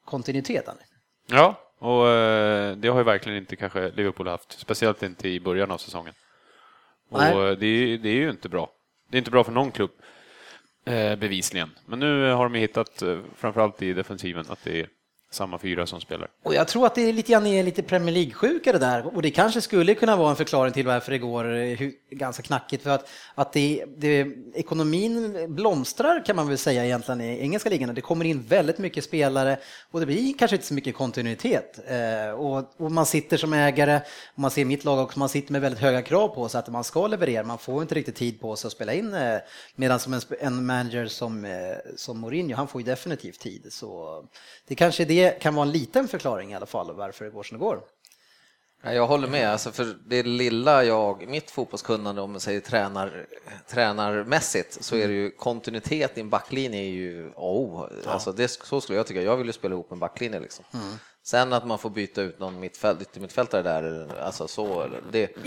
kontinuiteten. 0.05 0.75
Ja, 1.29 1.55
och 1.79 2.09
eh, 2.09 2.75
det 2.75 2.87
har 2.87 2.97
ju 2.97 3.03
verkligen 3.03 3.37
inte 3.37 3.55
kanske 3.55 3.91
Liverpool 3.95 4.27
haft, 4.27 4.59
speciellt 4.59 5.03
inte 5.03 5.27
i 5.29 5.39
början 5.39 5.71
av 5.71 5.77
säsongen. 5.77 6.13
Och 7.13 7.57
det 7.57 7.65
är, 7.67 7.97
det 7.97 8.09
är 8.09 8.15
ju 8.15 8.29
inte 8.29 8.49
bra. 8.49 8.69
Det 9.09 9.17
är 9.17 9.19
inte 9.19 9.31
bra 9.31 9.43
för 9.43 9.51
någon 9.51 9.71
klubb, 9.71 9.91
eh, 10.85 11.15
bevisligen. 11.15 11.69
Men 11.85 11.99
nu 11.99 12.31
har 12.31 12.43
de 12.43 12.59
hittat, 12.59 13.01
eh, 13.01 13.19
framförallt 13.35 13.81
i 13.81 13.93
defensiven, 13.93 14.45
att 14.49 14.63
det 14.63 14.79
är 14.79 14.87
samma 15.33 15.59
fyra 15.59 15.87
som 15.87 16.01
spelar. 16.01 16.27
Och 16.43 16.55
jag 16.55 16.67
tror 16.67 16.85
att 16.85 16.95
det 16.95 17.09
är 17.09 17.13
lite 17.13 17.31
grann 17.31 17.47
är 17.47 17.63
lite 17.63 17.83
Premier 17.83 18.13
League-sjuka 18.13 18.71
det 18.71 18.79
där 18.79 19.15
och 19.15 19.21
det 19.21 19.31
kanske 19.31 19.61
skulle 19.61 19.95
kunna 19.95 20.15
vara 20.15 20.29
en 20.29 20.35
förklaring 20.35 20.73
till 20.73 20.85
varför 20.85 21.11
det 21.11 21.17
går 21.17 21.55
eh, 21.55 21.77
ganska 22.11 22.43
knackigt 22.43 22.83
för 22.83 22.89
att, 22.89 23.09
att 23.35 23.53
det, 23.53 23.85
det, 23.97 24.27
ekonomin 24.53 25.45
blomstrar 25.55 26.25
kan 26.25 26.35
man 26.35 26.47
väl 26.47 26.57
säga 26.57 26.85
egentligen 26.85 27.21
i 27.21 27.39
engelska 27.39 27.69
ligan. 27.69 27.95
Det 27.95 28.01
kommer 28.01 28.25
in 28.25 28.41
väldigt 28.41 28.77
mycket 28.77 29.03
spelare 29.03 29.57
och 29.91 29.99
det 29.99 30.05
blir 30.05 30.33
kanske 30.37 30.55
inte 30.55 30.67
så 30.67 30.73
mycket 30.73 30.95
kontinuitet. 30.95 31.79
Eh, 31.87 32.33
och, 32.33 32.81
och 32.81 32.91
man 32.91 33.05
sitter 33.05 33.37
som 33.37 33.53
ägare, 33.53 34.01
och 34.33 34.39
man 34.39 34.51
ser 34.51 34.65
mitt 34.65 34.83
lag 34.85 34.99
också, 34.99 35.19
man 35.19 35.29
sitter 35.29 35.51
med 35.51 35.61
väldigt 35.61 35.81
höga 35.81 36.01
krav 36.01 36.27
på 36.27 36.49
sig 36.49 36.59
att 36.59 36.67
man 36.67 36.83
ska 36.83 37.07
leverera. 37.07 37.43
Man 37.43 37.57
får 37.57 37.81
inte 37.81 37.95
riktigt 37.95 38.15
tid 38.15 38.41
på 38.41 38.55
sig 38.55 38.67
att 38.67 38.71
spela 38.71 38.93
in 38.93 39.13
eh, 39.13 39.37
medan 39.75 39.99
som 39.99 40.13
en, 40.13 40.21
en 40.39 40.65
manager 40.65 41.07
som, 41.07 41.45
eh, 41.45 41.51
som 41.95 42.19
Mourinho, 42.19 42.55
han 42.55 42.67
får 42.67 42.81
ju 42.81 42.85
definitivt 42.85 43.39
tid. 43.39 43.67
Så 43.69 44.23
det 44.67 44.75
kanske 44.75 45.03
är 45.03 45.07
det 45.07 45.22
kan 45.29 45.55
vara 45.55 45.65
en 45.65 45.71
liten 45.71 46.07
förklaring 46.07 46.51
i 46.51 46.55
alla 46.55 46.65
fall 46.65 46.95
varför 46.95 47.25
det 47.25 47.31
går 47.31 47.43
som 47.43 47.57
det 47.57 47.63
går. 47.63 47.81
Ja, 48.85 48.93
Jag 48.93 49.07
håller 49.07 49.27
med, 49.27 49.49
alltså 49.49 49.71
för 49.71 49.97
det 50.05 50.23
lilla 50.23 50.83
jag, 50.83 51.27
mitt 51.27 51.51
fotbollskunnande 51.51 52.21
om 52.21 52.31
man 52.31 52.39
säger 52.39 52.59
tränar, 52.59 53.25
tränarmässigt 53.67 54.83
så 54.83 54.95
är 54.95 55.07
det 55.07 55.13
ju 55.13 55.31
kontinuitet 55.31 56.17
i 56.17 56.21
en 56.21 56.29
backlinje 56.29 56.79
är 56.79 56.89
ju, 56.89 57.31
oh, 57.35 57.87
alltså 58.05 58.31
det, 58.31 58.47
så 58.47 58.81
skulle 58.81 58.97
jag 58.97 59.07
tycka, 59.07 59.21
jag 59.21 59.37
vill 59.37 59.47
ju 59.47 59.53
spela 59.53 59.73
ihop 59.73 59.91
en 59.91 59.99
backlinje 59.99 60.39
liksom. 60.39 60.65
Sen 61.25 61.53
att 61.53 61.67
man 61.67 61.79
får 61.79 61.89
byta 61.89 62.21
ut 62.21 62.39
någon 62.39 62.59
mittfält, 62.59 63.15
mittfältare 63.15 63.61
där, 63.61 64.07
alltså 64.19 64.47
så, 64.47 64.87
det, 65.11 65.37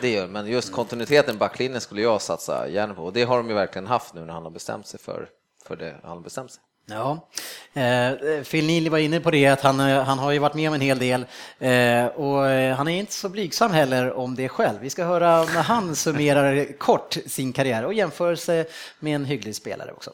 det 0.00 0.12
gör 0.12 0.26
Men 0.26 0.46
just 0.46 0.72
kontinuiteten 0.72 1.34
i 1.34 1.38
backlinjen 1.38 1.80
skulle 1.80 2.02
jag 2.02 2.22
satsa 2.22 2.68
gärna 2.68 2.94
på. 2.94 3.04
Och 3.04 3.12
det 3.12 3.24
har 3.24 3.36
de 3.36 3.48
ju 3.48 3.54
verkligen 3.54 3.86
haft 3.86 4.14
nu 4.14 4.24
när 4.24 4.32
han 4.32 4.42
har 4.42 4.50
bestämt 4.50 4.86
sig 4.86 5.00
för, 5.00 5.28
för 5.64 5.76
det 5.76 5.96
han 6.02 6.16
har 6.16 6.20
bestämt 6.20 6.52
sig. 6.52 6.62
Ja, 6.90 7.28
eh, 7.74 8.42
Phil 8.42 8.66
Neely 8.66 8.88
var 8.88 8.98
inne 8.98 9.20
på 9.20 9.30
det 9.30 9.46
att 9.46 9.60
han, 9.60 9.80
eh, 9.80 10.02
han 10.02 10.18
har 10.18 10.32
ju 10.32 10.38
varit 10.38 10.54
med 10.54 10.68
om 10.68 10.74
en 10.74 10.80
hel 10.80 10.98
del 10.98 11.26
eh, 11.58 12.06
och 12.06 12.48
eh, 12.48 12.76
han 12.76 12.88
är 12.88 12.98
inte 12.98 13.12
så 13.12 13.28
blygsam 13.28 13.72
heller 13.72 14.12
om 14.12 14.34
det 14.34 14.48
själv. 14.48 14.78
Vi 14.80 14.90
ska 14.90 15.04
höra 15.04 15.44
när 15.44 15.62
han 15.62 15.96
summerar 16.04 16.78
kort 16.78 17.16
sin 17.26 17.52
karriär 17.52 17.84
och 17.84 17.94
jämför 17.94 18.34
sig 18.34 18.66
med 18.98 19.14
en 19.14 19.24
hygglig 19.24 19.56
spelare 19.56 19.92
också. 19.92 20.12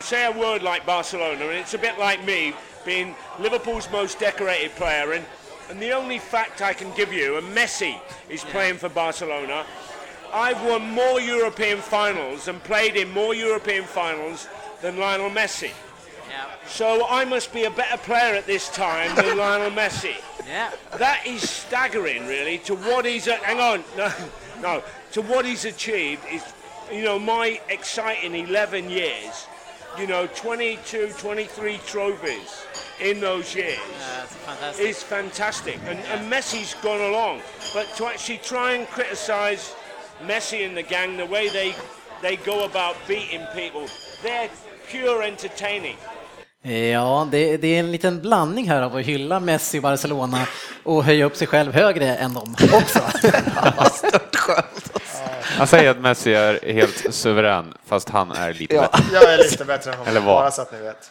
Say 0.00 0.24
a 0.24 0.32
word 0.32 0.62
like 0.62 0.82
Barcelona, 0.86 1.44
and 1.44 1.52
it's 1.52 1.74
a 1.74 1.80
bit 1.80 1.94
like 1.98 2.18
me 2.26 2.52
being 2.84 3.14
Liverpool's 3.38 3.92
most 3.92 4.18
decorated 4.18 4.74
player, 4.76 5.12
and, 5.12 5.24
and 5.70 5.80
the 5.80 5.94
only 5.94 6.18
fact 6.18 6.60
I 6.60 6.74
can 6.74 6.92
give 6.96 7.12
you, 7.12 7.38
and 7.38 7.56
Messi 7.56 7.94
is 8.28 8.44
playing 8.44 8.78
for 8.78 8.88
Barcelona. 8.88 9.64
I've 10.32 10.62
won 10.64 10.90
more 10.90 11.20
European 11.20 11.78
finals 11.78 12.48
and 12.48 12.62
played 12.64 12.96
in 12.96 13.12
more 13.12 13.34
European 13.34 13.84
finals 13.84 14.48
than 14.82 14.98
Lionel 14.98 15.30
Messi. 15.30 15.70
Yeah. 16.28 16.46
So 16.66 17.06
I 17.08 17.24
must 17.24 17.52
be 17.52 17.64
a 17.64 17.70
better 17.70 17.96
player 17.98 18.34
at 18.34 18.46
this 18.46 18.68
time 18.68 19.14
than 19.16 19.36
Lionel 19.38 19.70
Messi. 19.70 20.14
Yeah. 20.46 20.70
That 20.98 21.26
is 21.26 21.48
staggering, 21.48 22.26
really, 22.26 22.58
to 22.58 22.74
what 22.74 23.04
he's. 23.04 23.26
hang 23.26 23.60
on, 23.60 23.84
no, 23.96 24.12
no, 24.60 24.82
to 25.12 25.22
what 25.22 25.44
he's 25.44 25.64
achieved 25.64 26.22
is, 26.30 26.42
you 26.92 27.02
know, 27.02 27.18
my 27.18 27.60
exciting 27.68 28.34
11 28.34 28.90
years. 28.90 29.46
You 29.98 30.06
know, 30.06 30.26
22, 30.28 31.12
23 31.18 31.78
trophies 31.86 32.64
in 32.98 33.20
those 33.20 33.54
years 33.54 33.78
Yeah, 33.98 34.22
it's 34.22 34.34
fantastic. 34.36 34.86
is 34.86 35.02
fantastic. 35.02 35.78
And, 35.86 35.98
and 35.98 36.32
Messi's 36.32 36.72
gone 36.82 37.02
along, 37.02 37.42
but 37.74 37.94
to 37.96 38.06
actually 38.06 38.38
try 38.38 38.72
and 38.72 38.88
criticise 38.88 39.74
Messi 40.22 40.64
and 40.66 40.74
the 40.74 40.82
gang, 40.82 41.18
the 41.18 41.26
way 41.26 41.50
they 41.50 41.74
they 42.22 42.36
go 42.36 42.64
about 42.64 42.96
beating 43.06 43.44
people, 43.54 43.86
they're 44.22 44.48
pure 44.92 45.28
entertaining. 45.28 45.96
Ja, 46.92 47.28
det, 47.30 47.56
det 47.56 47.68
är 47.68 47.78
en 47.80 47.92
liten 47.92 48.20
blandning 48.20 48.68
här 48.70 48.82
av 48.82 48.96
att 48.96 49.02
hylla 49.04 49.40
Messi 49.40 49.78
och 49.78 49.82
Barcelona 49.82 50.38
och 50.84 51.04
höja 51.04 51.24
upp 51.24 51.36
sig 51.36 51.46
själv 51.46 51.72
högre 51.74 52.16
än 52.16 52.34
dem 52.34 52.54
också. 52.72 52.98
Han 55.58 55.66
säger 55.66 55.90
att 55.90 55.98
Messi 56.00 56.34
är 56.34 56.72
helt 56.72 57.14
suverän, 57.14 57.74
fast 57.86 58.08
han 58.08 58.30
är 58.30 58.52
lite 58.52 58.74
Ja. 58.74 58.80
bättre. 58.82 59.04
Jag 59.12 59.32
är 59.34 59.38
lite 59.38 59.64
bättre 59.64 59.92
än 59.92 59.96
Eller 60.00 60.20
honom, 60.20 60.24
vad? 60.24 60.42
bara 60.42 60.50
så 60.50 60.62
att 60.62 60.72
ni 60.72 60.78
vet. 60.78 61.10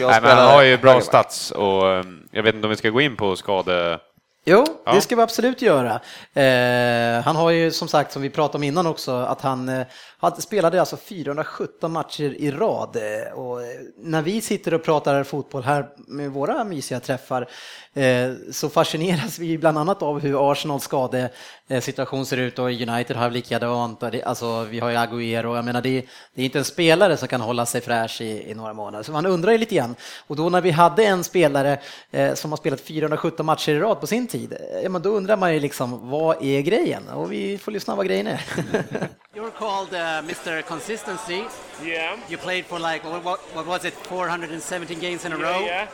Jag 0.00 0.10
Nej, 0.10 0.20
men 0.20 0.36
han 0.36 0.46
har 0.50 0.62
ju 0.62 0.76
bra 0.78 1.00
stats 1.00 1.50
och 1.50 1.82
um, 1.84 2.28
jag 2.30 2.42
vet 2.42 2.54
inte 2.54 2.66
om 2.66 2.70
vi 2.70 2.76
ska 2.76 2.88
gå 2.90 3.00
in 3.00 3.16
på 3.16 3.36
skade... 3.36 3.98
Jo, 4.44 4.66
Ja. 4.86 4.92
det 4.92 5.00
ska 5.00 5.16
vi 5.16 5.22
absolut 5.22 5.62
göra. 5.62 6.00
Eh, 6.34 7.22
han 7.24 7.36
har 7.36 7.50
ju 7.50 7.70
som 7.70 7.88
sagt, 7.88 8.12
som 8.12 8.22
vi 8.22 8.30
pratade 8.30 8.56
om 8.58 8.62
innan 8.62 8.86
också, 8.86 9.12
att 9.16 9.40
han 9.40 9.68
eh, 9.68 9.86
hade, 10.18 10.42
spelade 10.42 10.80
alltså 10.80 10.96
417 10.96 11.92
matcher 11.92 12.34
i 12.38 12.50
rad. 12.50 12.96
Eh, 12.96 13.38
och 13.38 13.62
eh, 13.62 13.68
när 13.96 14.22
vi 14.22 14.40
sitter 14.40 14.74
och 14.74 14.84
pratar 14.84 15.24
fotboll 15.24 15.62
här 15.62 15.88
med 15.96 16.30
våra 16.30 16.64
mysiga 16.64 17.00
träffar 17.00 17.48
eh, 17.94 18.32
så 18.52 18.68
fascineras 18.68 19.38
vi 19.38 19.58
bland 19.58 19.78
annat 19.78 20.02
av 20.02 20.20
hur 20.20 20.52
Arsenals 20.52 20.84
skadesituation 20.84 22.20
eh, 22.20 22.24
ser 22.24 22.36
ut 22.36 22.58
och 22.58 22.64
United 22.64 23.16
har 23.16 23.30
likadant. 23.30 24.02
Alltså, 24.02 24.64
vi 24.64 24.80
har 24.80 24.90
ju 24.90 24.96
Agüero, 24.96 25.56
jag 25.56 25.64
menar 25.64 25.82
det, 25.82 26.06
det 26.34 26.42
är 26.42 26.44
inte 26.44 26.58
en 26.58 26.64
spelare 26.64 27.16
som 27.16 27.28
kan 27.28 27.40
hålla 27.40 27.66
sig 27.66 27.80
fräsch 27.80 28.20
i, 28.20 28.50
i 28.50 28.54
några 28.54 28.72
månader. 28.72 29.02
Så 29.02 29.12
man 29.12 29.26
undrar 29.26 29.52
ju 29.52 29.58
lite 29.58 29.74
grann. 29.74 29.94
Och 30.26 30.36
då 30.36 30.48
när 30.48 30.60
vi 30.60 30.70
hade 30.70 31.04
en 31.04 31.24
spelare 31.24 31.78
eh, 32.10 32.34
som 32.34 32.52
har 32.52 32.56
spelat 32.56 32.80
417 32.80 33.46
matcher 33.46 33.72
i 33.72 33.78
rad 33.80 34.00
på 34.00 34.06
sin 34.06 34.26
tid, 34.26 34.56
ja, 34.82 34.88
men 34.88 35.02
då 35.02 35.10
undrar 35.10 35.36
man 35.36 35.54
ju 35.54 35.60
liksom 35.60 36.10
vad 36.10 36.42
är 36.42 36.60
grejen? 36.60 37.08
Och 37.08 37.32
vi 37.32 37.58
får 37.58 37.72
lyssna 37.72 37.94
vad 37.94 38.06
grejen 38.06 38.26
är. 38.26 38.38
You're 39.34 39.50
called 39.58 39.94
uh, 40.08 40.22
Mr. 40.22 40.64
Consistency. 40.64 41.44
Yeah. 41.84 42.18
You 42.28 42.38
played 42.38 42.64
for 42.66 42.78
like 42.78 43.04
what, 43.04 43.22
what, 43.24 43.40
what 43.54 43.66
was 43.66 43.84
it, 43.84 43.92
417 43.92 44.98
games 45.00 45.24
in 45.24 45.32
a 45.32 45.38
Yeah, 45.38 45.42
row. 45.50 45.64
yeah. 45.66 45.88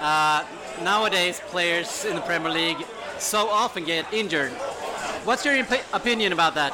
Uh, 0.00 0.44
nowadays, 0.84 1.40
players 1.46 2.04
in 2.04 2.14
the 2.14 2.22
Premier 2.22 2.50
League 2.52 2.84
so 3.18 3.48
often 3.48 3.84
get 3.84 4.04
injured. 4.12 4.52
What's 5.24 5.44
your 5.44 5.56
opinion 5.92 6.32
about 6.32 6.54
that? 6.54 6.72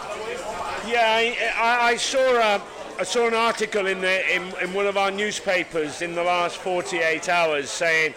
Yeah, 0.87 1.01
I, 1.07 1.37
I, 1.57 1.89
I 1.93 1.97
saw 1.97 2.19
a, 2.19 2.61
I 2.99 3.05
saw 3.05 3.27
an 3.29 3.35
article 3.35 3.87
in 3.87 4.01
the 4.01 4.35
in, 4.37 4.43
in 4.63 4.75
one 4.75 4.87
of 4.87 4.97
our 4.97 5.11
newspapers 5.11 6.03
in 6.03 6.15
the 6.15 6.23
last 6.25 6.57
48 6.59 7.29
hours 7.29 7.71
saying, 7.71 8.15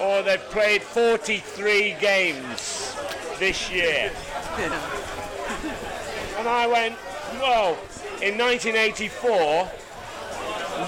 "Oh, 0.00 0.22
they've 0.22 0.40
played 0.50 0.82
43 0.82 1.96
games 2.00 2.94
this 3.38 3.70
year," 3.70 4.10
and 4.58 6.48
I 6.48 6.66
went, 6.66 6.96
"Well, 7.40 7.78
in 8.22 8.38
1984, 8.38 9.70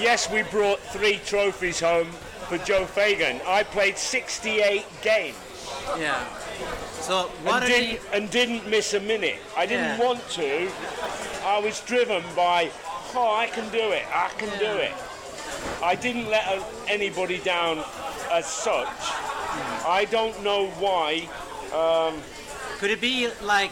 yes, 0.00 0.30
we 0.30 0.42
brought 0.42 0.80
three 0.80 1.18
trophies 1.26 1.80
home 1.80 2.06
for 2.48 2.58
Joe 2.58 2.84
Fagan. 2.86 3.40
I 3.46 3.62
played 3.64 3.98
68 3.98 4.84
games." 5.02 5.36
Yeah. 5.98 6.24
So 7.00 7.24
what 7.42 7.62
and 7.62 7.72
didn't, 7.72 7.90
you? 7.92 8.00
and 8.12 8.30
didn't 8.30 8.66
miss 8.68 8.94
a 8.94 9.00
minute. 9.00 9.38
I 9.56 9.66
didn't 9.66 9.98
Yeah. 9.98 10.06
want 10.06 10.28
to. 10.30 10.70
I 11.44 11.58
was 11.58 11.80
driven 11.80 12.22
by, 12.34 12.70
oh, 13.14 13.34
I 13.36 13.46
can 13.48 13.68
do 13.70 13.90
it. 13.90 14.04
I 14.12 14.28
can 14.38 14.48
do 14.58 14.72
it. 14.78 14.92
I 15.82 15.94
didn't 15.94 16.28
let 16.30 16.62
anybody 16.88 17.38
down 17.38 17.84
as 18.30 18.46
such. 18.46 18.88
I 19.86 20.06
don't 20.10 20.42
know 20.42 20.68
why. 20.78 21.28
Um, 21.72 22.22
Could 22.78 22.90
it 22.90 23.00
be 23.00 23.28
like 23.42 23.70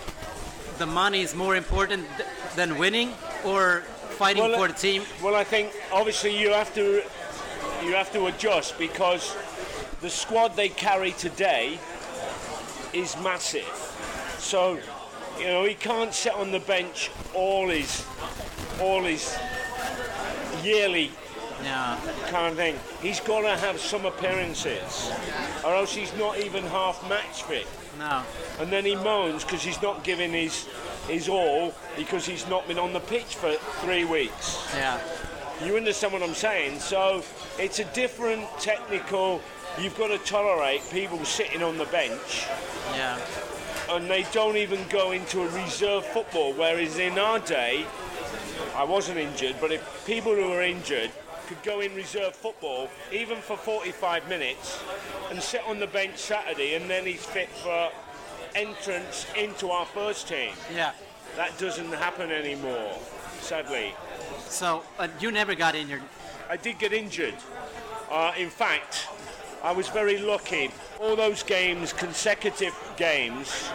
the 0.79 0.87
money 0.87 1.23
is 1.23 1.35
more 1.35 1.57
important 1.57 2.07
th- 2.17 2.29
than 2.57 2.77
winning, 2.79 3.15
or 3.45 3.81
fighting 4.19 4.43
Well, 4.43 4.59
for 4.59 4.69
the 4.69 4.75
team? 4.75 5.03
well, 5.23 5.35
I 5.35 5.45
think 5.45 5.73
obviously 5.93 6.39
you 6.39 6.51
have 6.53 6.75
to 6.75 7.03
you 7.85 7.95
have 7.95 8.13
to 8.13 8.27
adjust 8.27 8.79
because 8.79 9.35
the 10.01 10.11
squad 10.11 10.55
they 10.57 10.69
carry 10.69 11.13
today 11.13 11.79
is 12.93 13.17
massive. 13.23 13.67
So 14.39 14.79
you 15.39 15.47
know 15.47 15.65
he 15.65 15.75
can't 15.75 16.13
sit 16.15 16.35
on 16.35 16.53
the 16.53 16.61
bench 16.61 17.11
all 17.35 17.69
his 17.69 18.05
all 18.81 19.03
his 19.03 19.37
yearly 20.63 21.11
Yeah. 21.65 21.97
kind 22.29 22.49
of 22.53 22.57
thing. 22.57 22.79
He's 23.01 23.21
got 23.21 23.43
to 23.43 23.57
have 23.57 23.81
some 23.81 24.05
appearances, 24.07 25.11
or 25.65 25.75
else 25.75 25.95
he's 25.95 26.13
not 26.17 26.39
even 26.39 26.65
half 26.65 27.09
match 27.09 27.43
fit. 27.45 27.67
No. 27.99 28.23
And 28.59 28.73
then 28.73 28.85
he 28.85 28.95
moans 28.97 29.45
because 29.45 29.63
he's 29.63 29.81
not 29.83 30.05
giving 30.05 30.33
his 30.33 30.67
his 31.09 31.29
all 31.29 31.75
because 31.97 32.25
he's 32.27 32.47
not 32.49 32.67
been 32.69 32.79
on 32.79 32.93
the 32.93 33.01
pitch 33.01 33.35
for 33.35 33.53
three 33.83 34.05
weeks. 34.05 34.67
Yeah. 34.75 35.01
You 35.65 35.77
understand 35.77 36.13
what 36.13 36.23
I'm 36.23 36.35
saying? 36.35 36.81
So 36.81 37.23
it's 37.59 37.79
a 37.79 37.85
different 37.87 38.47
technical. 38.59 39.41
You've 39.81 39.97
got 39.97 40.09
to 40.09 40.19
tolerate 40.19 40.83
people 40.91 41.25
sitting 41.25 41.63
on 41.63 41.79
the 41.79 41.87
bench, 41.87 42.47
Yeah. 42.95 43.19
and 43.89 44.11
they 44.11 44.27
don't 44.33 44.57
even 44.57 44.81
go 44.89 45.13
into 45.13 45.43
a 45.43 45.49
reserve 45.49 46.05
football. 46.05 46.53
Whereas 46.53 46.99
in 46.99 47.19
our 47.19 47.39
day, 47.39 47.87
I 48.77 48.85
wasn't 48.85 49.19
injured, 49.19 49.57
but 49.61 49.73
if 49.73 50.05
people 50.07 50.35
who 50.35 50.51
were 50.51 50.63
injured 50.63 51.11
could 51.53 51.63
go 51.63 51.81
in 51.81 51.95
reserve 51.95 52.35
football, 52.35 52.89
even 53.13 53.39
for 53.39 53.57
45 53.57 54.29
minutes, 54.29 54.81
and 55.31 55.43
sit 55.43 55.63
on 55.67 55.79
the 55.79 55.87
bench 55.87 56.17
Saturday, 56.17 56.75
and 56.75 56.89
then 56.89 57.05
he's 57.05 57.25
fit 57.25 57.49
for 57.49 57.91
entrance 58.55 59.27
into 59.37 59.69
our 59.69 59.87
first 59.87 60.29
team. 60.29 60.53
Yeah. 60.75 60.93
That 61.37 61.57
doesn't 61.59 61.93
happen 61.93 62.31
anymore, 62.31 62.99
sadly. 63.41 63.95
So 64.47 64.83
uh, 64.99 65.09
you 65.21 65.31
never 65.31 65.55
got 65.55 65.75
injured. 65.75 66.03
I 66.49 66.57
did 66.57 66.79
get 66.79 66.93
injured. 66.93 67.35
Uh, 68.11 68.33
in 68.37 68.51
fact, 68.51 69.09
I 69.63 69.73
was 69.73 69.89
very 69.89 70.19
lucky. 70.19 70.71
All 71.01 71.17
those 71.17 71.43
games, 71.43 71.93
consecutive 71.93 72.75
games, 72.97 73.71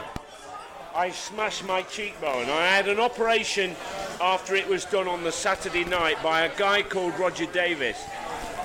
I 0.98 1.12
smashed 1.12 1.64
my 1.64 1.84
cheekbone. 1.84 2.50
I 2.50 2.70
had 2.70 2.88
an 2.88 3.00
operation 3.00 3.76
after 4.20 4.56
it 4.56 4.68
was 4.68 4.84
done 4.84 5.08
on 5.08 5.24
the 5.24 5.32
Saturday 5.32 5.86
night 5.86 6.18
by 6.24 6.42
a 6.42 6.58
guy 6.58 6.82
called 6.82 7.20
Roger 7.20 7.46
Davis 7.46 8.04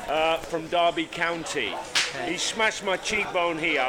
uh, 0.09 0.39
from 0.39 0.67
Derby 0.69 1.05
County. 1.05 1.75
He 2.25 2.39
smashed 2.39 2.87
my 2.87 2.97
cheekbone 2.97 3.59
here, 3.59 3.87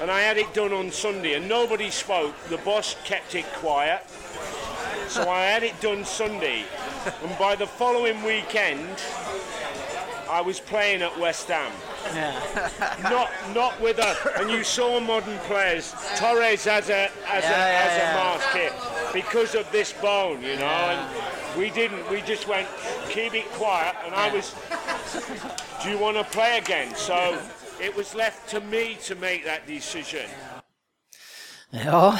and 0.00 0.12
I 0.12 0.20
had 0.20 0.36
it 0.36 0.54
done 0.54 0.72
on 0.72 0.92
Sunday, 0.92 1.34
and 1.34 1.48
nobody 1.48 1.90
spoke. 1.90 2.36
The 2.50 2.58
boss 2.58 2.94
kept 3.04 3.34
it 3.34 3.46
quiet. 3.54 4.08
So 5.08 5.28
I 5.28 5.46
had 5.46 5.64
it 5.64 5.80
done 5.80 6.04
Sunday, 6.04 6.66
and 7.24 7.36
by 7.36 7.56
the 7.56 7.66
following 7.66 8.22
weekend, 8.22 8.96
I 10.30 10.40
was 10.40 10.60
playing 10.60 11.02
at 11.02 11.18
West 11.18 11.48
Ham. 11.48 11.72
Not 13.10 13.30
not 13.54 13.80
with 13.80 13.98
a 13.98 14.16
and 14.40 14.50
you 14.50 14.62
saw 14.64 15.00
modern 15.00 15.38
players. 15.40 15.94
Torres 16.16 16.64
has 16.64 16.88
a 16.90 17.08
has 17.24 17.44
a 17.44 17.48
Yeah, 17.48 17.68
yeah, 17.68 17.82
has 17.82 17.98
yeah. 17.98 18.10
a 18.10 18.14
mask 18.14 18.48
here 18.56 18.72
because 19.12 19.54
of 19.54 19.70
this 19.72 19.92
bone, 19.92 20.42
you 20.42 20.56
know, 20.56 20.66
and 20.66 21.00
we 21.58 21.70
didn't. 21.70 22.08
We 22.10 22.20
just 22.22 22.48
went 22.48 22.68
keep 23.08 23.34
it 23.34 23.46
quiet, 23.52 23.94
and 24.04 24.14
I 24.14 24.32
was. 24.34 24.54
Do 25.82 25.90
you 25.90 25.98
want 25.98 26.16
to 26.16 26.24
play 26.24 26.58
again? 26.58 26.94
So 26.94 27.38
it 27.80 27.94
was 27.94 28.14
left 28.14 28.48
to 28.50 28.60
me 28.60 28.96
to 29.04 29.14
make 29.14 29.44
that 29.44 29.66
decision. 29.66 30.28
Ja, 31.70 32.16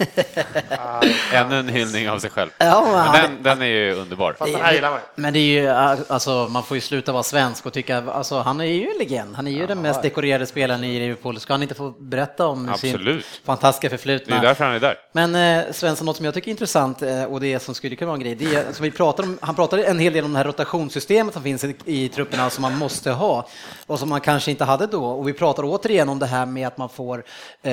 Ännu 1.32 1.58
en 1.58 1.68
hyllning 1.68 2.10
av 2.10 2.18
sig 2.18 2.30
själv. 2.30 2.50
Ja, 2.58 3.10
men 3.12 3.22
den, 3.22 3.42
den 3.42 3.62
är 3.62 3.66
ju 3.66 3.94
underbar. 3.94 4.36
Fast 4.38 4.52
den 4.52 4.62
här 4.62 4.72
gillar 4.72 4.90
man. 4.90 5.00
Men 5.14 5.32
det 5.32 5.38
är 5.38 5.60
ju, 5.62 5.68
alltså 5.68 6.48
man 6.50 6.62
får 6.62 6.76
ju 6.76 6.80
sluta 6.80 7.12
vara 7.12 7.22
svensk 7.22 7.66
och 7.66 7.72
tycka, 7.72 8.04
alltså 8.12 8.38
han 8.38 8.60
är 8.60 8.64
ju 8.64 8.90
en 8.90 8.98
legend. 8.98 9.36
Han 9.36 9.46
är 9.46 9.50
ju 9.50 9.66
den 9.66 9.82
mest 9.82 10.02
dekorerade 10.02 10.46
spelaren 10.46 10.84
i 10.84 10.98
Liverpool. 10.98 11.40
Ska 11.40 11.52
han 11.52 11.62
inte 11.62 11.74
få 11.74 11.90
berätta 11.90 12.46
om 12.46 12.68
Absolut. 12.68 13.24
sin 13.24 13.40
fantastiska 13.44 13.88
Det 13.88 13.94
är 13.94 13.98
förflutna? 13.98 14.40
därför 14.42 14.64
han 14.64 14.74
är 14.74 14.80
där. 14.80 14.96
Men 15.12 15.34
eh, 15.34 15.72
Svensson, 15.72 16.06
något 16.06 16.16
som 16.16 16.24
jag 16.24 16.34
tycker 16.34 16.48
är 16.48 16.50
intressant 16.50 17.02
eh, 17.02 17.24
och 17.24 17.40
det 17.40 17.58
som 17.58 17.74
skulle 17.74 17.96
kunna 17.96 18.08
vara 18.08 18.16
en 18.16 18.22
grej, 18.22 18.34
det 18.34 18.54
är, 18.54 18.72
som 18.72 18.82
vi 18.82 18.90
pratar 18.90 19.24
om, 19.24 19.38
han 19.42 19.54
pratade 19.54 19.84
en 19.84 19.98
hel 19.98 20.12
del 20.12 20.24
om 20.24 20.32
det 20.32 20.38
här 20.38 20.44
rotationssystemet 20.44 21.34
som 21.34 21.42
finns 21.42 21.64
i, 21.64 21.74
i 21.84 22.08
trupperna 22.08 22.50
som 22.50 22.62
man 22.62 22.78
måste 22.78 23.10
ha 23.10 23.48
och 23.86 23.98
som 23.98 24.08
man 24.08 24.20
kanske 24.20 24.50
inte 24.50 24.64
hade 24.64 24.86
då. 24.86 25.04
Och 25.04 25.28
vi 25.28 25.32
pratar 25.32 25.62
återigen 25.66 26.08
om 26.08 26.18
det 26.18 26.26
här 26.26 26.46
med 26.46 26.66
att 26.66 26.78
man 26.78 26.88
får 26.88 27.24
eh, 27.62 27.72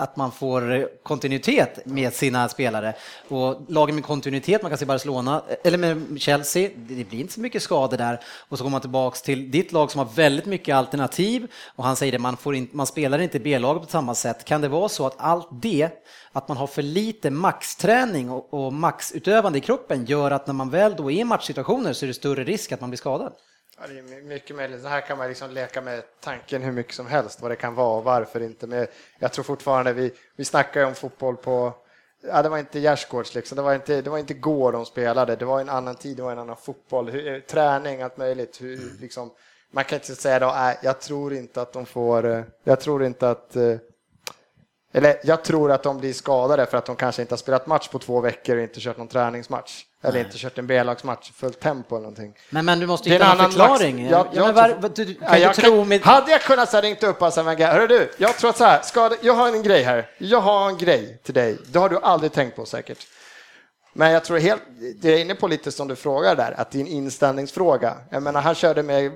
att 0.00 0.16
man 0.16 0.32
får 0.32 0.72
eh, 0.72 0.84
kontinuitet 1.02 1.86
med 1.86 2.12
sina 2.12 2.48
spelare. 2.48 2.94
Och 3.28 3.60
lagen 3.68 3.94
med 3.94 4.04
kontinuitet, 4.04 4.62
man 4.62 4.70
kan 4.70 4.78
se 4.78 4.84
Barcelona, 4.84 5.42
eh, 5.48 5.56
eller 5.64 5.78
med 5.78 6.20
Chelsea, 6.20 6.70
det 6.76 7.04
blir 7.04 7.20
inte 7.20 7.32
så 7.32 7.40
mycket 7.40 7.62
skador 7.62 7.96
där. 7.96 8.20
Och 8.48 8.58
så 8.58 8.64
går 8.64 8.70
man 8.70 8.80
tillbaks 8.80 9.22
till 9.22 9.50
ditt 9.50 9.72
lag 9.72 9.90
som 9.90 9.98
har 9.98 10.06
väldigt 10.14 10.46
mycket 10.46 10.74
alternativ 10.74 11.46
och 11.76 11.84
han 11.84 11.96
säger 11.96 12.12
det, 12.12 12.18
man, 12.18 12.36
får 12.36 12.54
in, 12.54 12.68
man 12.72 12.86
spelar 12.86 13.18
inte 13.18 13.36
i 13.36 13.40
B-laget 13.40 13.82
på 13.82 13.88
samma 13.88 14.14
sätt. 14.14 14.44
Kan 14.44 14.60
det 14.60 14.68
vara 14.68 14.88
så 14.88 15.06
att 15.06 15.14
allt 15.18 15.48
det, 15.50 15.88
att 16.32 16.48
man 16.48 16.56
har 16.56 16.66
för 16.66 16.82
lite 16.82 17.30
maxträning 17.30 18.30
och, 18.30 18.54
och 18.54 18.72
maxutövande 18.72 19.58
i 19.58 19.60
kroppen 19.60 20.04
gör 20.04 20.30
att 20.30 20.46
när 20.46 20.54
man 20.54 20.70
väl 20.70 20.94
då 20.96 21.10
är 21.10 21.20
i 21.20 21.24
matchsituationer 21.24 21.92
så 21.92 22.04
är 22.04 22.06
det 22.06 22.14
större 22.14 22.44
risk 22.44 22.72
att 22.72 22.80
man 22.80 22.90
blir 22.90 22.98
skadad? 22.98 23.32
Ja, 23.80 23.86
det 23.86 23.98
är 23.98 24.02
my- 24.02 24.22
mycket 24.22 24.56
möjligt. 24.56 24.82
Så 24.82 24.88
här 24.88 25.00
kan 25.00 25.18
man 25.18 25.28
liksom 25.28 25.50
leka 25.50 25.80
med 25.80 26.02
tanken 26.20 26.62
hur 26.62 26.72
mycket 26.72 26.94
som 26.94 27.06
helst, 27.06 27.40
vad 27.42 27.50
det 27.50 27.56
kan 27.56 27.74
vara 27.74 27.96
och 27.96 28.04
varför 28.04 28.40
inte. 28.42 28.66
Men 28.66 28.86
jag 29.18 29.32
tror 29.32 29.42
fortfarande, 29.42 29.92
vi, 29.92 30.12
vi 30.36 30.44
snackar 30.44 30.80
ju 30.80 30.86
om 30.86 30.94
fotboll 30.94 31.36
på, 31.36 31.72
ja, 32.22 32.42
det 32.42 32.48
var 32.48 32.58
inte 32.58 32.78
gärdsgårds 32.80 33.34
liksom, 33.34 33.56
det 33.56 33.62
var 33.62 33.74
inte, 33.74 34.02
det 34.02 34.10
var 34.10 34.18
inte 34.18 34.34
går 34.34 34.72
de 34.72 34.86
spelade, 34.86 35.36
det 35.36 35.44
var 35.44 35.60
en 35.60 35.68
annan 35.68 35.94
tid, 35.94 36.16
det 36.16 36.22
var 36.22 36.32
en 36.32 36.38
annan 36.38 36.56
fotboll, 36.56 37.10
hur, 37.10 37.34
eh, 37.34 37.40
träning, 37.40 38.02
allt 38.02 38.16
möjligt. 38.16 38.60
Hur, 38.62 39.00
liksom, 39.00 39.30
man 39.70 39.84
kan 39.84 39.96
inte 39.98 40.14
säga 40.14 40.38
då, 40.38 40.46
nej, 40.46 40.78
jag 40.82 41.00
tror 41.00 41.34
inte 41.34 41.62
att 41.62 41.72
de 41.72 41.86
får, 41.86 42.26
eh, 42.26 42.42
jag 42.64 42.80
tror 42.80 43.04
inte 43.04 43.30
att 43.30 43.56
eh, 43.56 43.76
eller 44.92 45.20
jag 45.24 45.44
tror 45.44 45.72
att 45.72 45.82
de 45.82 45.98
blir 45.98 46.12
skadade 46.12 46.66
för 46.66 46.78
att 46.78 46.86
de 46.86 46.96
kanske 46.96 47.22
inte 47.22 47.32
har 47.32 47.38
spelat 47.38 47.66
match 47.66 47.88
på 47.88 47.98
två 47.98 48.20
veckor 48.20 48.56
och 48.56 48.62
inte 48.62 48.80
kört 48.80 48.96
någon 48.96 49.08
träningsmatch. 49.08 49.84
Eller 50.02 50.20
inte 50.20 50.38
kört 50.38 50.58
en 50.58 50.66
B-lagsmatch, 50.66 51.32
fullt 51.32 51.60
tempo 51.60 51.94
eller 51.96 52.02
någonting. 52.02 52.34
Men, 52.50 52.64
men 52.64 52.80
du 52.80 52.86
måste 52.86 53.08
är 53.08 53.12
hitta 53.12 53.24
en 53.24 53.30
annan 53.30 53.50
förklaring. 53.50 53.96
max- 54.02 54.10
jag- 54.10 54.26
ja, 54.26 54.30
jag 54.34 54.46
men 54.46 54.54
var, 54.54 54.68
tror- 54.68 54.78
vad- 54.80 54.94
du, 54.96 55.04
du 55.04 55.14
kan 55.14 55.28
Ja, 55.30 55.36
ju 55.36 55.42
jag 55.42 55.54
tro 55.54 55.70
kan, 55.80 55.88
med... 55.88 56.00
Hade 56.02 56.30
jag 56.30 56.42
kunnat 56.42 56.70
så 56.70 56.80
ringt 56.80 57.02
upp 57.02 57.22
Arsene 57.22 57.46
Wenger. 57.46 57.72
Hörru 57.72 57.86
du, 57.86 58.10
jag 58.18 58.36
tror 58.36 58.50
att 58.50 58.56
så 58.56 58.64
här, 58.64 58.82
skada, 58.82 59.16
jag 59.20 59.34
har 59.34 59.48
en 59.48 59.62
grej 59.62 59.82
här. 59.82 60.10
Jag 60.18 60.40
har 60.40 60.68
en 60.68 60.78
grej 60.78 61.20
till 61.24 61.34
dig. 61.34 61.58
Det 61.66 61.78
har 61.78 61.88
du 61.88 61.98
aldrig 61.98 62.32
tänkt 62.32 62.56
på 62.56 62.66
säkert. 62.66 63.06
Men 63.92 64.10
jag 64.12 64.24
tror 64.24 64.38
helt, 64.38 64.62
det 65.02 65.08
är 65.14 65.18
inne 65.18 65.34
på 65.34 65.48
lite 65.48 65.72
som 65.72 65.88
du 65.88 65.96
frågar 65.96 66.36
där, 66.36 66.54
att 66.60 66.70
det 66.70 66.78
är 66.78 66.80
en 66.80 66.86
inställningsfråga. 66.88 67.96
Jag 68.10 68.22
menar, 68.22 68.40
han 68.40 68.54
körde 68.54 68.82
med, 68.82 69.12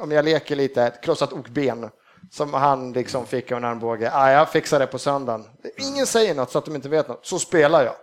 om 0.00 0.10
jag 0.10 0.24
leker 0.24 0.56
lite, 0.56 0.82
ett 0.82 1.02
krossat 1.04 1.32
okben 1.32 1.90
som 2.30 2.54
han 2.54 2.92
liksom 2.92 3.26
fick 3.26 3.52
av 3.52 3.58
en 3.58 3.64
armbåge. 3.64 4.10
Ah, 4.14 4.30
jag 4.30 4.48
fixar 4.48 4.78
det 4.78 4.86
på 4.86 4.98
söndagen. 4.98 5.44
Ingen 5.78 6.06
säger 6.06 6.34
något 6.34 6.50
så 6.50 6.58
att 6.58 6.64
de 6.64 6.74
inte 6.74 6.88
vet 6.88 7.08
något. 7.08 7.26
Så 7.26 7.38
spelar 7.38 7.84
jag. 7.84 7.94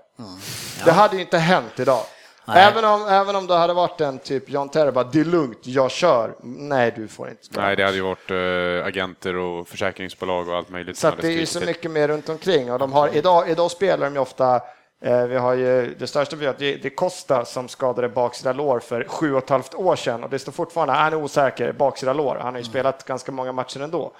Det 0.86 0.92
hade 0.92 1.16
ju 1.16 1.22
inte 1.22 1.38
hänt 1.38 1.80
idag. 1.80 2.04
Även 2.48 2.86
om, 2.86 3.08
även 3.08 3.36
om 3.36 3.48
det 3.48 3.56
hade 3.56 3.74
varit 3.74 4.02
en 4.02 4.20
typ 4.20 4.50
John 4.50 4.70
Terry 4.70 4.92
bara, 4.92 5.04
det 5.04 5.20
är 5.20 5.26
lugnt, 5.26 5.60
jag 5.62 5.92
kör. 5.92 6.36
Nej, 6.44 6.94
du 6.96 7.08
får 7.08 7.30
inte 7.30 7.46
spela. 7.46 7.66
Nej, 7.66 7.76
det 7.76 7.84
hade 7.84 7.96
ju 7.96 8.02
varit 8.02 8.32
eh, 8.32 8.88
agenter 8.88 9.36
och 9.36 9.68
försäkringsbolag 9.68 10.50
och 10.50 10.56
allt 10.56 10.70
möjligt. 10.70 10.98
Så 10.98 11.12
det 11.22 11.28
är 11.28 11.32
ju 11.32 11.46
så 11.46 11.60
mycket 11.60 11.92
mer 11.92 12.08
runt 12.08 12.30
omkring. 12.30 12.72
Och 12.72 12.80
de 12.80 12.94
har, 12.94 13.16
idag, 13.16 13.50
idag 13.50 13.72
spelar 13.72 14.06
de 14.06 14.14
ju 14.14 14.20
ofta, 14.20 14.62
vi 15.06 15.36
har 15.36 15.54
ju 15.54 15.96
det 16.00 16.08
största 16.08 16.36
vi 16.36 16.46
har, 16.46 16.56
det, 16.58 16.86
är 16.86 16.90
Costa 16.90 17.46
som 17.46 17.68
skadade 17.68 18.10
baksida 18.10 18.54
lår 18.54 18.80
för 18.80 19.04
sju 19.04 19.34
och 19.34 19.44
ett 19.44 19.50
halvt 19.50 19.76
år 19.76 19.96
sedan 19.96 20.24
och 20.24 20.30
det 20.30 20.40
står 20.40 20.52
fortfarande, 20.52 20.94
han 20.94 21.14
är 21.14 21.18
osäker, 21.18 21.74
baksida 21.74 22.14
lår. 22.14 22.36
Han 22.36 22.54
har 22.54 22.60
ju 22.60 22.64
spelat 22.64 23.06
ganska 23.06 23.32
många 23.32 23.52
matcher 23.52 23.80
ändå. 23.80 24.12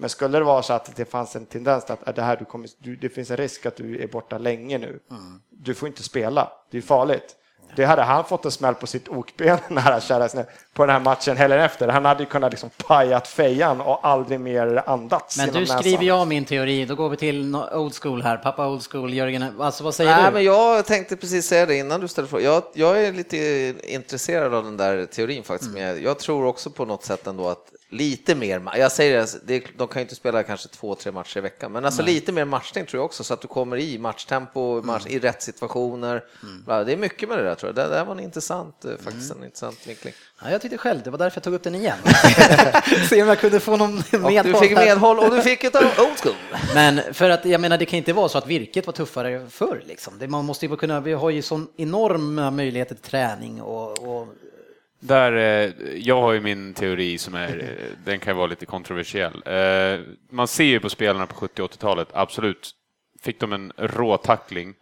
Men 0.00 0.10
skulle 0.10 0.38
det 0.38 0.44
vara 0.44 0.62
så 0.62 0.72
att 0.72 0.96
det 0.96 1.04
fanns 1.04 1.36
en 1.36 1.46
tendens 1.46 1.90
att, 1.90 2.08
att 2.08 2.16
det, 2.16 2.22
här, 2.22 2.36
du 2.36 2.44
kommer, 2.44 2.68
du, 2.78 2.96
det 2.96 3.08
finns 3.08 3.30
en 3.30 3.36
risk 3.36 3.66
att 3.66 3.76
du 3.76 4.02
är 4.02 4.08
borta 4.08 4.38
länge 4.38 4.78
nu. 4.78 5.00
Du 5.50 5.74
får 5.74 5.88
inte 5.88 6.02
spela, 6.02 6.52
det 6.70 6.78
är 6.78 6.82
farligt. 6.82 7.36
Det 7.76 7.84
hade 7.84 8.02
han 8.02 8.24
fått 8.24 8.44
en 8.44 8.50
smäll 8.50 8.74
på 8.74 8.86
sitt 8.86 9.08
okben 9.08 9.58
när 9.68 9.82
han 9.82 10.00
kärades 10.00 10.34
ner 10.34 10.46
på 10.72 10.86
den 10.86 10.90
här 10.94 11.00
matchen 11.00 11.36
helgen 11.36 11.60
efter. 11.60 11.88
Han 11.88 12.04
hade 12.04 12.22
ju 12.22 12.28
kunnat 12.28 12.52
liksom 12.52 12.70
pajat 12.86 13.28
fejan 13.28 13.80
och 13.80 14.06
aldrig 14.06 14.40
mer 14.40 14.82
andats 14.86 15.38
Men 15.38 15.52
du 15.52 15.60
näsan. 15.60 15.78
skriver 15.78 16.04
jag 16.04 16.28
min 16.28 16.44
teori, 16.44 16.84
då 16.84 16.94
går 16.94 17.08
vi 17.08 17.16
till 17.16 17.56
old 17.56 17.94
school 17.94 18.22
här, 18.22 18.36
pappa 18.36 18.68
old 18.68 18.82
school, 18.90 19.14
Jörgen, 19.14 19.60
alltså 19.60 19.84
vad 19.84 19.94
säger 19.94 20.16
Nej, 20.16 20.24
du? 20.26 20.30
men 20.30 20.44
jag 20.44 20.86
tänkte 20.86 21.16
precis 21.16 21.46
säga 21.46 21.66
det 21.66 21.76
innan 21.76 22.00
du 22.00 22.08
ställde 22.08 22.30
frågan. 22.30 22.44
Jag, 22.44 22.62
jag 22.72 23.04
är 23.04 23.12
lite 23.12 23.74
intresserad 23.82 24.54
av 24.54 24.64
den 24.64 24.76
där 24.76 25.06
teorin 25.06 25.42
faktiskt. 25.42 25.70
Mm. 25.70 26.02
Jag 26.02 26.18
tror 26.18 26.46
också 26.46 26.70
på 26.70 26.84
något 26.84 27.04
sätt 27.04 27.26
ändå 27.26 27.48
att 27.48 27.73
lite 27.94 28.34
mer, 28.34 28.62
jag 28.76 28.92
säger 28.92 29.20
det, 29.20 29.38
det, 29.46 29.64
de 29.76 29.88
kan 29.88 30.00
ju 30.00 30.02
inte 30.02 30.14
spela 30.14 30.42
kanske 30.42 30.68
två, 30.68 30.94
tre 30.94 31.12
matcher 31.12 31.38
i 31.38 31.40
veckan, 31.40 31.72
men 31.72 31.84
alltså 31.84 32.02
lite 32.02 32.32
mer 32.32 32.44
matchning 32.44 32.86
tror 32.86 32.98
jag 32.98 33.04
också 33.04 33.24
så 33.24 33.34
att 33.34 33.40
du 33.40 33.48
kommer 33.48 33.76
i 33.76 33.98
matchtempo, 33.98 34.82
match, 34.82 35.06
i 35.06 35.18
rätt 35.18 35.42
situationer. 35.42 36.24
Bla, 36.64 36.84
Det 36.84 36.92
är 36.92 36.96
mycket 36.96 37.28
med 37.28 37.38
det 37.38 37.44
där 37.44 37.54
tror 37.54 37.68
jag. 37.76 37.90
Det, 37.90 37.96
här 37.96 38.04
var 38.04 38.12
en 38.12 38.20
intressant, 38.20 38.84
eh, 38.84 38.90
faktiskt 39.04 39.30
en 39.30 39.44
intressant 39.44 39.86
vinkling. 39.86 40.14
Ja, 40.42 40.50
jag 40.50 40.62
tyckte 40.62 40.78
själv, 40.78 41.02
det 41.02 41.10
var 41.10 41.18
därför 41.18 41.36
jag 41.38 41.44
tog 41.44 41.54
upp 41.54 41.62
den 41.62 41.74
igen. 41.74 41.98
Se 43.08 43.22
om 43.22 43.28
jag 43.28 43.38
kunde 43.38 43.60
få 43.60 43.76
någon 43.76 43.98
Och 43.98 44.20
medhåll. 44.20 44.52
du 44.52 44.58
fick 44.58 44.76
medhåll 44.76 45.18
och 45.18 45.30
du 45.30 45.42
fick 45.42 45.64
ett 45.64 45.76
old 45.76 46.18
school. 46.22 46.34
Men 46.74 47.00
för 47.14 47.30
att 47.30 47.44
jag 47.44 47.60
menar, 47.60 47.78
det 47.78 47.86
kan 47.86 47.96
inte 47.96 48.12
vara 48.12 48.28
så 48.28 48.38
att 48.38 48.46
virket 48.46 48.86
var 48.86 48.92
tuffare 48.92 49.46
förr 49.50 49.82
liksom. 49.86 50.18
Det, 50.18 50.28
man 50.28 50.44
måste 50.44 50.66
ju 50.66 50.76
kunna, 50.76 51.00
vi 51.00 51.12
har 51.12 51.30
ju 51.30 51.42
sån 51.42 51.68
enorma 51.76 52.50
möjligheter 52.50 52.94
till 52.94 53.10
träning 53.10 53.62
och, 53.62 54.18
och 54.18 54.28
Där, 55.06 55.32
eh, 55.32 55.72
jag 55.96 56.20
har 56.20 56.32
ju 56.32 56.40
min 56.40 56.74
teori 56.74 57.18
som 57.18 57.34
är, 57.34 57.58
eh, 57.58 57.96
den 58.04 58.18
kan 58.20 58.36
vara 58.36 58.46
lite 58.46 58.66
kontroversiell. 58.66 59.42
Eh, 59.46 60.00
Man 60.30 60.48
ser 60.48 60.64
ju 60.64 60.80
på 60.80 60.90
spelarna 60.90 61.26
på 61.26 61.34
70 61.34 61.62
80-talet, 61.62 62.08
absolut, 62.12 62.70
fick 63.22 63.40
de 63.40 63.52
en 63.52 63.72
rå 63.76 64.16
tackling 64.16 64.74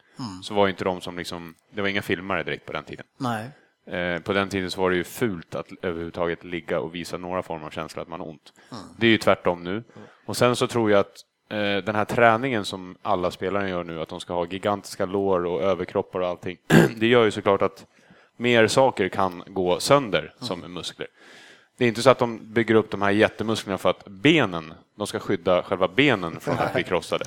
så 0.43 0.55
var 0.55 0.67
ju 0.67 0.71
inte 0.71 0.85
de 0.85 1.01
som 1.01 1.19
liksom, 1.19 1.55
det 1.71 1.81
var 1.83 1.89
inga 1.89 2.03
filmare 2.03 2.43
direkt 2.43 2.67
på 2.67 2.73
den 2.73 2.85
tiden. 2.85 3.07
nej. 3.19 3.51
På 4.25 4.33
den 4.33 4.49
tiden 4.49 4.71
så 4.71 4.81
var 4.81 4.91
det 4.91 4.97
ju 4.97 5.05
fult 5.05 5.55
att 5.55 5.67
överhuvudtaget 5.83 6.45
ligga 6.45 6.81
och 6.81 6.95
visa 6.95 7.17
några 7.17 7.43
former 7.43 7.67
av 7.67 7.71
känsla 7.71 8.03
att 8.03 8.09
man 8.09 8.21
har 8.21 8.29
ont. 8.29 8.53
Det 8.99 9.07
är 9.07 9.11
ju 9.11 9.19
tvärtom 9.19 9.65
nu. 9.65 9.83
Och 10.27 10.37
sen 10.37 10.57
så 10.57 10.67
tror 10.67 10.91
jag 10.91 11.01
att 11.01 11.25
den 11.85 11.95
här 11.95 12.05
träningen 12.05 12.65
som 12.65 12.97
alla 13.03 13.31
spelare 13.31 13.69
gör 13.69 13.85
nu, 13.85 14.01
att 14.01 14.09
de 14.09 14.21
ska 14.21 14.35
ha 14.35 14.47
gigantiska 14.47 15.07
lår 15.07 15.47
och 15.47 15.63
överkroppar 15.63 16.21
och 16.21 16.29
allting, 16.29 16.57
det 16.97 17.07
gör 17.07 17.25
ju 17.25 17.31
såklart 17.31 17.63
att 17.63 17.87
mer 18.43 18.67
saker 18.67 19.09
kan 19.09 19.43
gå 19.47 19.81
sönder 19.81 20.35
som 20.41 20.61
muskler. 20.75 21.07
Det 21.79 21.85
är 21.85 21.89
inte 21.89 22.03
så 22.03 22.11
att 22.11 22.19
de 22.19 22.53
bygger 22.53 22.75
upp 22.75 22.91
de 22.91 23.03
här 23.03 23.11
jättemusklerna 23.11 23.79
för 23.79 23.91
att 23.91 24.05
benen, 24.05 24.75
de 24.97 25.07
ska 25.07 25.19
skydda 25.19 25.63
själva 25.63 25.89
benen 25.89 26.41
från 26.41 26.59
att 26.59 26.75
bli 26.75 26.83
krossade. 26.83 27.25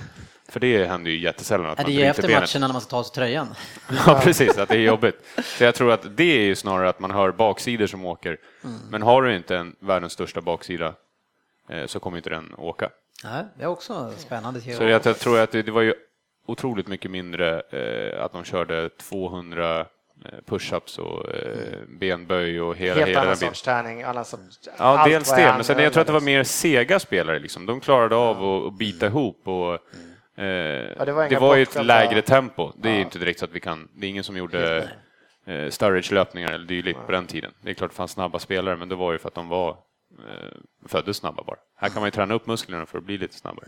För 0.49 0.59
det 0.59 0.85
händer 0.85 1.11
ju 1.11 1.19
jättesällan 1.19 1.65
att 1.65 1.77
Ja, 1.79 1.83
man 1.83 1.91
det 1.95 2.03
är 2.05 2.09
efter 2.09 2.23
benet. 2.23 2.39
matchen 2.41 2.61
när 2.61 2.67
man 2.67 2.81
ska 2.81 2.89
ta 2.89 2.97
av 2.97 3.03
sig 3.03 3.13
tröjan. 3.15 3.47
Ja, 4.07 4.21
precis, 4.23 4.57
att 4.57 4.69
det 4.69 4.75
är 4.75 4.79
jobbigt. 4.81 5.15
Så 5.43 5.63
jag 5.63 5.75
tror 5.75 5.91
att 5.91 6.17
det 6.17 6.23
är 6.37 6.43
ju 6.43 6.55
snarare 6.55 6.89
att 6.89 6.99
man 6.99 7.11
hör 7.11 7.31
baksidor 7.31 7.87
som 7.87 8.05
åker. 8.05 8.37
Men 8.89 9.01
har 9.01 9.21
du 9.21 9.35
inte 9.35 9.57
en 9.57 9.75
världens 9.79 10.13
största 10.13 10.41
baksida 10.41 10.93
eh, 11.69 11.85
så 11.85 11.99
kommer 11.99 12.17
inte 12.17 12.29
den 12.29 12.53
åka. 12.57 12.89
Nej, 13.23 13.45
det 13.57 13.63
är 13.63 13.67
också 13.67 14.13
spännande 14.17 14.61
teori. 14.61 14.75
Så 14.77 14.83
jag, 14.83 15.05
jag 15.05 15.19
tror 15.19 15.39
att 15.39 15.51
det, 15.51 15.61
det 15.61 15.71
var 15.71 15.81
ju 15.81 15.93
otroligt 16.45 16.87
mycket 16.87 17.11
mindre 17.11 17.61
eh, 17.61 18.23
att 18.23 18.31
de 18.31 18.43
körde 18.43 18.89
200 18.89 19.79
eh, 19.79 19.85
push-ups 20.45 20.99
och 20.99 21.35
eh, 21.35 21.79
benböj 21.99 22.61
och 22.61 22.75
hela, 22.75 22.95
Helt 22.95 23.09
hela 23.09 23.21
annan 23.21 23.37
sorts 23.37 23.61
träning. 23.61 24.03
Annan 24.03 24.25
sorts, 24.25 24.69
Ja, 24.77 25.05
dels 25.07 25.29
det, 25.29 25.53
men 25.55 25.63
sen 25.63 25.79
jag 25.83 25.93
tror 25.93 26.01
att 26.01 26.07
det 26.07 26.13
var 26.13 26.21
mer 26.21 26.43
sega 26.43 26.99
spelare. 26.99 27.39
Liksom. 27.39 27.65
De 27.65 27.79
klarade 27.79 28.15
av 28.15 28.43
att, 28.43 28.67
att 28.67 28.77
bita 28.77 29.05
ihop 29.07 29.47
och 29.47 29.73
eh, 29.73 29.79
det 30.35 31.11
var 31.11 31.29
det, 31.29 31.39
var 31.39 31.55
ju 31.55 31.63
ett 31.63 31.85
lägre 31.85 32.21
tempo. 32.21 32.71
Det 32.77 32.89
är 32.89 32.93
Ja. 32.93 32.99
inte 33.01 33.19
direkt 33.19 33.39
så 33.39 33.45
att 33.45 33.51
vi 33.51 33.59
kan, 33.59 33.87
det 33.93 34.05
är 34.07 34.09
ingen 34.09 34.23
som 34.23 34.37
gjorde 34.37 34.89
eh, 35.45 35.69
Sturridge-löpningar 35.69 36.51
eller 36.51 36.65
dylikt 36.65 36.99
på 37.05 37.11
den 37.11 37.27
tiden. 37.27 37.51
Det 37.61 37.69
är 37.69 37.73
klart 37.73 37.91
det 37.91 37.95
fanns 37.97 38.11
snabba 38.11 38.39
spelare, 38.39 38.75
men 38.77 38.89
det 38.89 38.95
var 38.95 39.11
ju 39.11 39.17
för 39.17 39.27
att 39.27 39.35
de 39.35 39.47
var 39.49 39.69
eh, 39.69 40.57
föddes 40.87 41.17
snabba 41.17 41.43
bara. 41.43 41.57
Här 41.77 41.89
kan 41.89 41.99
man 42.01 42.07
ju 42.07 42.11
träna 42.11 42.33
upp 42.33 42.47
musklerna 42.47 42.85
för 42.85 42.97
att 42.97 43.03
bli 43.03 43.17
lite 43.17 43.35
snabbare. 43.35 43.65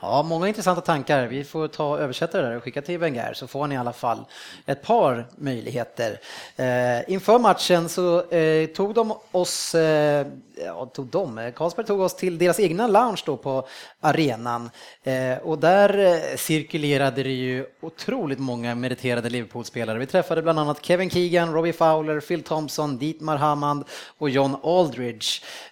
Ja, 0.00 0.22
många 0.22 0.48
intressanta 0.48 0.80
tankar. 0.80 1.26
Vi 1.26 1.44
får 1.44 1.68
ta 1.68 1.90
och 1.90 2.00
översätta 2.00 2.42
det 2.42 2.48
där 2.48 2.56
och 2.56 2.62
skicka 2.62 2.82
till 2.82 2.98
Wenger 2.98 3.32
så 3.34 3.46
får 3.46 3.66
ni 3.66 3.74
i 3.74 3.78
alla 3.78 3.92
fall 3.92 4.24
ett 4.66 4.82
par 4.82 5.26
möjligheter. 5.36 6.20
Eh, 6.56 7.12
inför 7.12 7.38
matchen 7.38 7.88
så 7.88 8.30
eh, 8.30 8.66
tog 8.66 8.94
de 8.94 9.12
oss, 9.30 9.74
eh, 9.74 10.26
ja, 10.66 10.86
tog 10.86 11.06
de, 11.06 11.38
eh, 11.38 11.52
Karlsberg 11.52 11.86
tog 11.86 12.00
oss 12.00 12.16
till 12.16 12.38
deras 12.38 12.60
egna 12.60 12.86
lounge 12.86 13.22
då 13.26 13.36
på 13.36 13.68
arenan 14.00 14.70
eh, 15.02 15.38
och 15.38 15.58
där 15.58 15.98
eh, 15.98 16.36
cirkulerade 16.36 17.22
det 17.22 17.32
ju 17.32 17.66
otroligt 17.80 18.38
många 18.38 18.74
meriterade 18.74 19.30
Liverpool-spelare. 19.30 19.98
Vi 19.98 20.06
träffade 20.06 20.42
bland 20.42 20.58
annat 20.58 20.84
Kevin 20.84 21.10
Keegan, 21.10 21.52
Robbie 21.52 21.72
Fowler, 21.72 22.20
Phil 22.20 22.42
Thompson, 22.42 22.98
Dietmar 22.98 23.36
Hammond 23.36 23.84
och 24.18 24.30
John 24.30 24.56
Aldridge. 24.62 25.26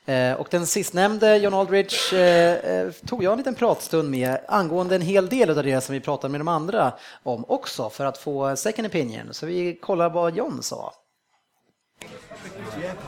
Eh, 0.06 0.32
och 0.32 0.48
den 0.50 0.66
sistnämnde, 0.66 1.36
John 1.36 1.54
Aldridge, 1.54 2.16
eh, 2.18 2.90
tog 3.06 3.24
jag 3.24 3.32
en 3.32 3.38
liten 3.38 3.54
pratstund 3.54 4.10
med 4.10 4.15
angående 4.48 4.94
en 4.94 5.00
hel 5.00 5.28
del 5.28 5.50
av 5.50 5.64
det 5.64 5.80
som 5.80 5.92
vi 5.92 6.00
pratade 6.00 6.32
med 6.32 6.40
de 6.40 6.48
andra 6.48 6.92
om 7.22 7.44
också 7.48 7.90
för 7.90 8.04
att 8.04 8.18
få 8.18 8.56
second 8.56 8.86
opinion. 8.86 9.28
Så 9.34 9.46
vi 9.46 9.78
kollar 9.82 10.10
vad 10.10 10.36
John 10.36 10.62
sa. 10.62 10.94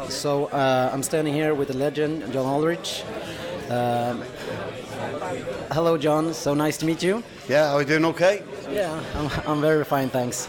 So 0.09 0.49
uh, 0.53 0.95
I'm 0.95 1.03
standing 1.03 1.35
here 1.35 1.55
with 1.55 1.73
the 1.73 1.79
legend 1.79 2.23
John 2.33 2.47
Aldridge. 2.47 3.05
Uh, 3.71 4.15
hello, 5.71 5.97
John. 5.97 6.35
So 6.35 6.55
nice 6.55 6.79
to 6.79 6.87
meet 6.87 7.03
you. 7.03 7.23
Yeah, 7.49 7.73
are 7.73 7.79
we 7.79 7.85
doing 7.85 8.05
okay? 8.07 8.43
Yeah, 8.73 8.99
I'm, 9.17 9.31
I'm 9.47 9.61
very 9.61 9.85
fine, 9.85 10.09
thanks. 10.09 10.47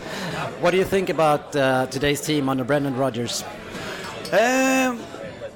What 0.62 0.72
do 0.72 0.78
you 0.78 0.86
think 0.86 1.10
about 1.10 1.56
uh, 1.56 1.88
today's 1.88 2.22
team 2.22 2.50
under 2.50 2.64
Brendan 2.64 2.96
Rodgers? 2.96 3.44
Um, 4.32 5.00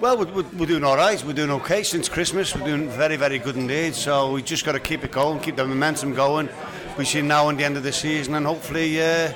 well, 0.04 0.18
we're, 0.18 0.43
we're, 0.58 0.66
doing 0.66 0.84
all 0.84 0.97
right. 0.97 1.24
We're 1.24 1.32
doing 1.32 1.49
okay 1.51 1.82
since 1.82 2.10
Christmas. 2.10 2.54
We're 2.54 2.66
doing 2.66 2.89
very, 2.89 3.16
very 3.16 3.39
good 3.39 3.56
indeed. 3.56 3.95
So 3.95 4.34
we 4.34 4.41
just 4.41 4.66
got 4.66 4.74
to 4.74 4.80
keep 4.82 5.06
it 5.06 5.12
going, 5.12 5.39
keep 5.39 5.56
the 5.56 5.66
momentum 5.66 6.14
going. 6.14 6.49
We 6.97 7.06
see 7.06 7.22
now 7.22 7.47
and 7.47 7.58
the 7.58 7.64
end 7.64 7.78
of 7.78 7.84
the 7.84 7.93
season, 7.93 8.36
and 8.36 8.45
hopefully 8.45 8.99
uh, 8.99 9.32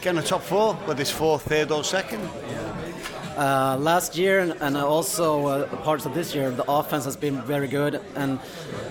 get 0.00 0.06
in 0.06 0.16
the 0.16 0.22
top 0.22 0.40
four, 0.40 0.72
whether 0.72 1.02
it's 1.02 1.10
fourth, 1.10 1.42
third, 1.42 1.70
or 1.70 1.84
second. 1.84 2.26
Uh, 3.36 3.76
last 3.78 4.16
year 4.16 4.40
and 4.40 4.76
also 4.78 5.46
uh, 5.46 5.66
parts 5.82 6.06
of 6.06 6.14
this 6.14 6.34
year, 6.34 6.50
the 6.50 6.64
offense 6.70 7.04
has 7.04 7.16
been 7.16 7.42
very 7.42 7.68
good, 7.68 8.00
and 8.14 8.40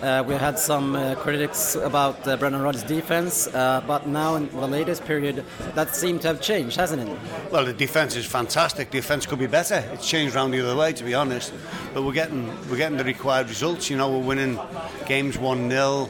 uh, 0.04 0.24
we 0.28 0.36
had 0.36 0.60
some 0.60 0.96
uh, 0.96 1.16
critics 1.16 1.74
about 1.74 2.28
uh, 2.28 2.38
Brendan 2.38 2.62
Rodgers' 2.62 2.84
defense. 2.84 3.48
But 3.52 4.06
now 4.06 4.36
in 4.36 4.48
the 4.50 4.68
latest 4.68 5.04
period, 5.04 5.44
that 5.74 5.96
seemed 5.96 6.22
to 6.22 6.28
have 6.28 6.42
changed, 6.42 6.78
hasn't 6.78 7.10
it? 7.10 7.18
Well, 7.52 7.66
the 7.66 7.74
defense 7.74 8.16
is 8.16 8.28
fantastic. 8.28 8.92
The 8.92 9.00
defense 9.00 9.26
could 9.26 9.40
be 9.40 9.48
better. 9.48 9.84
It's 9.94 10.08
changed 10.08 10.36
around 10.36 10.52
the 10.52 10.62
other 10.62 10.76
way, 10.76 10.94
to 10.94 11.04
be 11.04 11.16
honest. 11.16 11.52
But 11.96 12.04
we're 12.04 12.14
getting 12.14 12.48
we're 12.70 12.78
getting 12.78 12.98
the 12.98 13.04
required 13.04 13.50
results. 13.50 13.90
You 13.90 13.98
know, 13.98 14.12
we're 14.12 14.28
winning 14.28 14.60
games 15.08 15.40
one 15.40 15.72
0 15.72 16.08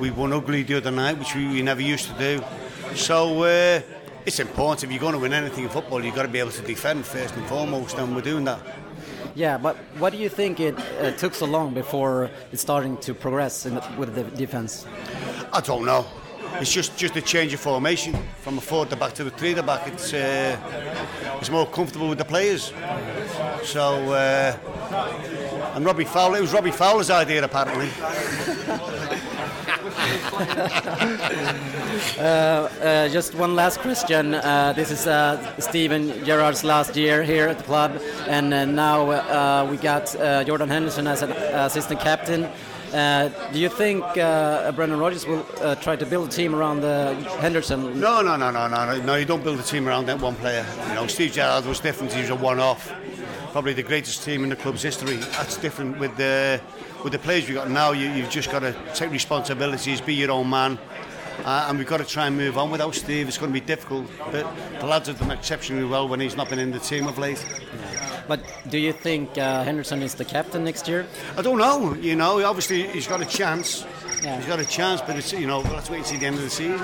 We 0.00 0.10
won 0.10 0.32
ugly 0.32 0.62
the 0.62 0.78
other 0.78 0.90
night, 0.90 1.18
which 1.18 1.34
we, 1.34 1.46
we 1.46 1.60
never 1.60 1.82
used 1.82 2.08
to 2.08 2.18
do. 2.18 2.42
So 2.94 3.84
it's 4.26 4.40
important. 4.40 4.82
If 4.84 4.90
you're 4.90 5.00
going 5.00 5.12
to 5.12 5.20
win 5.20 5.32
anything 5.32 5.64
in 5.64 5.70
football, 5.70 6.04
you've 6.04 6.16
got 6.16 6.22
to 6.22 6.28
be 6.28 6.40
able 6.40 6.50
to 6.50 6.62
defend 6.62 7.06
first 7.06 7.34
and 7.36 7.46
foremost, 7.46 7.96
and 7.96 8.14
we're 8.14 8.22
doing 8.22 8.44
that. 8.44 8.60
Yeah, 9.36 9.56
but 9.56 9.76
what 9.98 10.12
do 10.12 10.18
you 10.18 10.28
think 10.28 10.58
it 10.60 10.76
uh, 11.00 11.12
took 11.12 11.34
so 11.34 11.46
long 11.46 11.74
before 11.74 12.30
it's 12.50 12.62
starting 12.62 12.96
to 12.98 13.14
progress 13.14 13.62
the, 13.62 13.84
with 13.96 14.14
the 14.14 14.24
defense? 14.24 14.84
I 15.52 15.60
don't 15.60 15.84
know. 15.84 16.04
It's 16.54 16.72
just, 16.72 16.96
just 16.96 17.14
a 17.16 17.20
change 17.22 17.52
of 17.52 17.60
formation 17.60 18.16
from 18.40 18.58
a 18.58 18.60
four 18.60 18.86
to 18.86 18.96
back 18.96 19.12
to 19.14 19.26
a 19.26 19.30
three 19.30 19.54
to 19.54 19.62
back. 19.62 19.86
It's 19.88 20.14
uh, 20.14 20.56
it's 21.38 21.50
more 21.50 21.66
comfortable 21.66 22.08
with 22.08 22.18
the 22.18 22.24
players. 22.24 22.72
So 23.62 24.12
uh, 24.12 24.56
and 25.74 25.84
Robbie 25.84 26.04
Fowler, 26.04 26.38
it 26.38 26.40
was 26.40 26.54
Robbie 26.54 26.70
Fowler's 26.70 27.10
idea 27.10 27.44
apparently. 27.44 27.88
uh, 32.18 32.22
uh, 32.22 33.08
just 33.08 33.34
one 33.34 33.54
last 33.54 33.80
question. 33.80 34.34
Uh, 34.34 34.72
this 34.74 34.90
is 34.90 35.06
uh, 35.06 35.58
Steven 35.58 36.24
Gerrard's 36.24 36.64
last 36.64 36.96
year 36.96 37.22
here 37.22 37.48
at 37.48 37.58
the 37.58 37.64
club, 37.64 38.00
and 38.26 38.52
uh, 38.52 38.64
now 38.64 39.10
uh, 39.10 39.66
we 39.70 39.76
got 39.76 40.14
Jordan 40.46 40.68
Henderson 40.68 41.06
as 41.06 41.22
an 41.22 41.32
assistant 41.32 42.00
captain. 42.00 42.48
do 43.52 43.58
you 43.58 43.68
think 43.68 44.04
Brendan 44.14 44.98
Rodgers 44.98 45.26
will 45.26 45.44
try 45.80 45.96
to 45.96 46.06
build 46.06 46.28
a 46.28 46.30
team 46.30 46.54
around 46.54 46.82
Henderson? 47.40 47.98
No, 47.98 48.22
no, 48.22 48.36
no, 48.36 48.50
no, 48.50 48.68
no, 48.68 49.00
no. 49.00 49.14
You 49.16 49.24
don't 49.24 49.42
build 49.42 49.58
a 49.58 49.62
team 49.62 49.88
around 49.88 50.06
that 50.06 50.20
one 50.20 50.36
player. 50.36 50.66
You 50.88 50.94
know, 50.94 51.06
Steve 51.06 51.32
Gerrard 51.32 51.66
was 51.66 51.80
different. 51.80 52.12
He 52.12 52.20
was 52.20 52.30
a 52.30 52.36
one-off. 52.36 52.92
Probably 53.52 53.72
the 53.72 53.82
greatest 53.82 54.22
team 54.22 54.44
in 54.44 54.50
the 54.50 54.56
club's 54.56 54.82
history. 54.82 55.16
That's 55.16 55.56
different 55.56 55.98
with 55.98 56.14
the 56.16 56.60
with 57.06 57.12
the 57.12 57.18
players 57.20 57.46
we've 57.46 57.54
got 57.54 57.70
now, 57.70 57.92
you, 57.92 58.10
you've 58.10 58.30
just 58.30 58.50
got 58.50 58.58
to 58.58 58.74
take 58.92 59.12
responsibilities, 59.12 60.00
be 60.00 60.12
your 60.12 60.32
own 60.32 60.50
man. 60.50 60.76
Uh, 61.44 61.66
and 61.68 61.78
we've 61.78 61.86
got 61.86 61.98
to 61.98 62.04
try 62.04 62.26
and 62.26 62.36
move 62.36 62.58
on 62.58 62.68
without 62.68 62.96
Steve. 62.96 63.28
It's 63.28 63.38
going 63.38 63.52
to 63.52 63.60
be 63.60 63.64
difficult, 63.64 64.08
but 64.32 64.44
the 64.80 64.86
lads 64.86 65.06
have 65.06 65.20
done 65.20 65.30
exceptionally 65.30 65.84
well 65.84 66.08
when 66.08 66.18
he's 66.18 66.36
not 66.36 66.48
been 66.48 66.58
in 66.58 66.72
the 66.72 66.80
team 66.80 67.06
of 67.06 67.16
late. 67.16 67.46
But 68.26 68.40
do 68.68 68.76
you 68.76 68.92
think 68.92 69.38
uh, 69.38 69.62
Henderson 69.62 70.02
is 70.02 70.16
the 70.16 70.24
captain 70.24 70.64
next 70.64 70.88
year? 70.88 71.06
I 71.36 71.42
don't 71.42 71.58
know. 71.58 71.94
You 71.94 72.16
know, 72.16 72.44
obviously 72.44 72.88
he's 72.88 73.06
got 73.06 73.22
a 73.22 73.24
chance. 73.24 73.86
Yeah. 74.20 74.38
He's 74.38 74.46
got 74.46 74.58
a 74.58 74.64
chance, 74.64 75.00
but 75.00 75.14
it's 75.14 75.32
you 75.32 75.46
know, 75.46 75.60
let's 75.60 75.88
wait 75.88 75.98
and 75.98 76.06
see 76.06 76.16
the 76.16 76.26
end 76.26 76.38
of 76.38 76.42
the 76.42 76.50
season. 76.50 76.80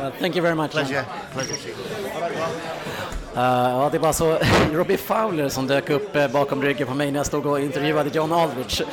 Well, 0.00 0.10
thank 0.18 0.34
you 0.34 0.42
very 0.42 0.56
much. 0.56 0.72
Pleasure. 0.72 1.06
Pleasure. 1.30 3.06
Uh, 3.36 3.42
ja, 3.42 3.88
det 3.92 3.98
var 3.98 4.12
så 4.12 4.38
Robbie 4.72 4.96
Fowler 4.96 5.48
som 5.48 5.66
dök 5.66 5.90
upp 5.90 6.16
uh, 6.16 6.28
bakom 6.28 6.62
ryggen 6.62 6.86
på 6.86 6.94
mig 6.94 7.10
när 7.10 7.18
jag 7.18 7.26
stod 7.26 7.46
och 7.46 7.60
intervjuade 7.60 8.10
John 8.12 8.32
Aldridge. 8.32 8.84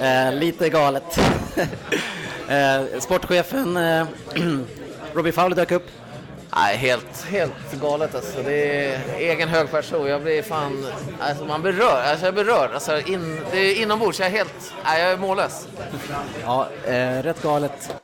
Uh, 0.00 0.34
lite 0.38 0.68
galet. 0.68 1.18
sportchefen 2.98 3.78
Robbie 5.14 5.32
Fowler 5.32 5.56
dök 5.56 5.70
upp. 5.70 5.86
Nej, 6.56 6.76
helt, 6.76 7.26
helt 7.30 7.72
galet 7.80 8.14
alltså. 8.14 8.42
Det 8.42 8.84
är 8.86 9.00
egen 9.18 9.48
hög 9.48 9.70
person. 9.70 10.06
Jag 10.06 10.22
blir 10.22 10.42
fan... 10.42 10.86
Alltså 11.20 11.44
man 11.44 11.62
berör. 11.62 12.02
Alltså 12.02 12.24
jag 12.24 12.34
berör. 12.34 12.70
Alltså 12.74 13.00
in, 13.00 13.40
det 13.52 13.58
är 13.58 13.82
inombords. 13.82 14.20
Jag 14.20 14.26
är 14.26 14.32
helt... 14.32 14.72
Nej, 14.84 15.02
jag 15.02 15.12
är 15.12 15.16
mållös. 15.16 15.68
Ja, 16.44 16.68
eh, 16.86 17.22
rätt 17.22 17.42
galet. 17.42 17.99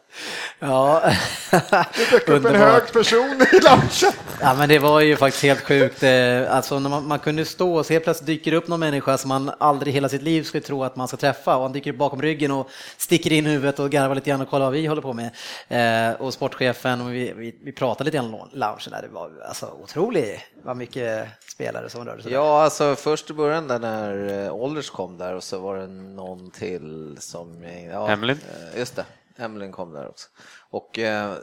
Ja. 0.58 1.12
Det 1.50 2.10
dök 2.10 2.28
upp 2.28 2.44
en 2.44 2.54
hög 2.54 2.92
person 2.92 3.42
i 3.52 3.60
lunchen. 3.60 4.12
Ja, 4.40 4.54
men 4.54 4.68
det 4.68 4.78
var 4.78 5.00
ju 5.00 5.16
faktiskt 5.16 5.42
helt 5.42 5.60
sjukt. 5.60 6.02
Eh, 6.02 6.56
alltså, 6.56 6.78
när 6.78 6.90
man, 6.90 7.06
man 7.08 7.18
kunde 7.18 7.44
stå 7.44 7.74
och 7.74 7.86
så 7.86 7.92
helt 7.92 8.04
plötsligt 8.04 8.26
dyker 8.26 8.52
upp 8.52 8.68
någon 8.68 8.80
människa 8.80 9.18
som 9.18 9.28
man 9.28 9.50
aldrig 9.58 9.94
hela 9.94 10.08
sitt 10.08 10.22
liv 10.22 10.42
skulle 10.42 10.62
tro 10.62 10.84
att 10.84 10.96
man 10.96 11.08
ska 11.08 11.16
träffa 11.16 11.56
och 11.56 11.62
han 11.62 11.72
dyker 11.72 11.92
upp 11.92 11.98
bakom 11.98 12.22
ryggen 12.22 12.50
och 12.50 12.70
sticker 12.96 13.32
in 13.32 13.46
huvudet 13.46 13.78
och 13.78 13.90
garvar 13.90 14.14
lite 14.14 14.30
grann 14.30 14.40
och 14.40 14.50
kollar 14.50 14.64
vad 14.66 14.74
vi 14.74 14.86
håller 14.86 15.02
på 15.02 15.12
med. 15.12 15.30
Eh, 15.68 16.20
och 16.20 16.34
sportchefen 16.34 17.00
och 17.00 17.14
vi, 17.14 17.32
vi, 17.36 17.58
vi 17.64 17.72
pratade 17.72 18.04
lite 18.04 18.16
grann 18.16 18.34
om 18.34 18.48
loungen 18.52 18.78
där. 18.90 19.02
Det 19.02 19.08
var 19.08 19.30
alltså 19.48 19.66
otroligt 19.82 20.40
vad 20.62 20.76
mycket 20.76 21.28
spelare 21.52 21.90
som 21.90 22.04
rörde 22.04 22.22
sig. 22.22 22.32
Ja, 22.32 22.62
alltså 22.62 22.96
först 22.96 23.30
i 23.30 23.32
början 23.32 23.68
där 23.68 23.78
när 23.78 24.50
Ollers 24.50 24.90
eh, 24.90 24.94
kom 24.94 25.18
där 25.18 25.34
och 25.34 25.44
så 25.44 25.58
var 25.58 25.76
det 25.76 25.86
någon 25.86 26.50
till 26.50 27.16
som... 27.20 27.64
Ja, 27.90 28.08
Emlyn? 28.10 28.38
Eh, 28.72 28.78
just 28.78 28.96
det. 28.96 29.04
Emlyn 29.36 29.72
kom 29.72 29.92
där 29.92 30.08
också. 30.08 30.28
Och 30.70 30.98
eh, 30.98 31.34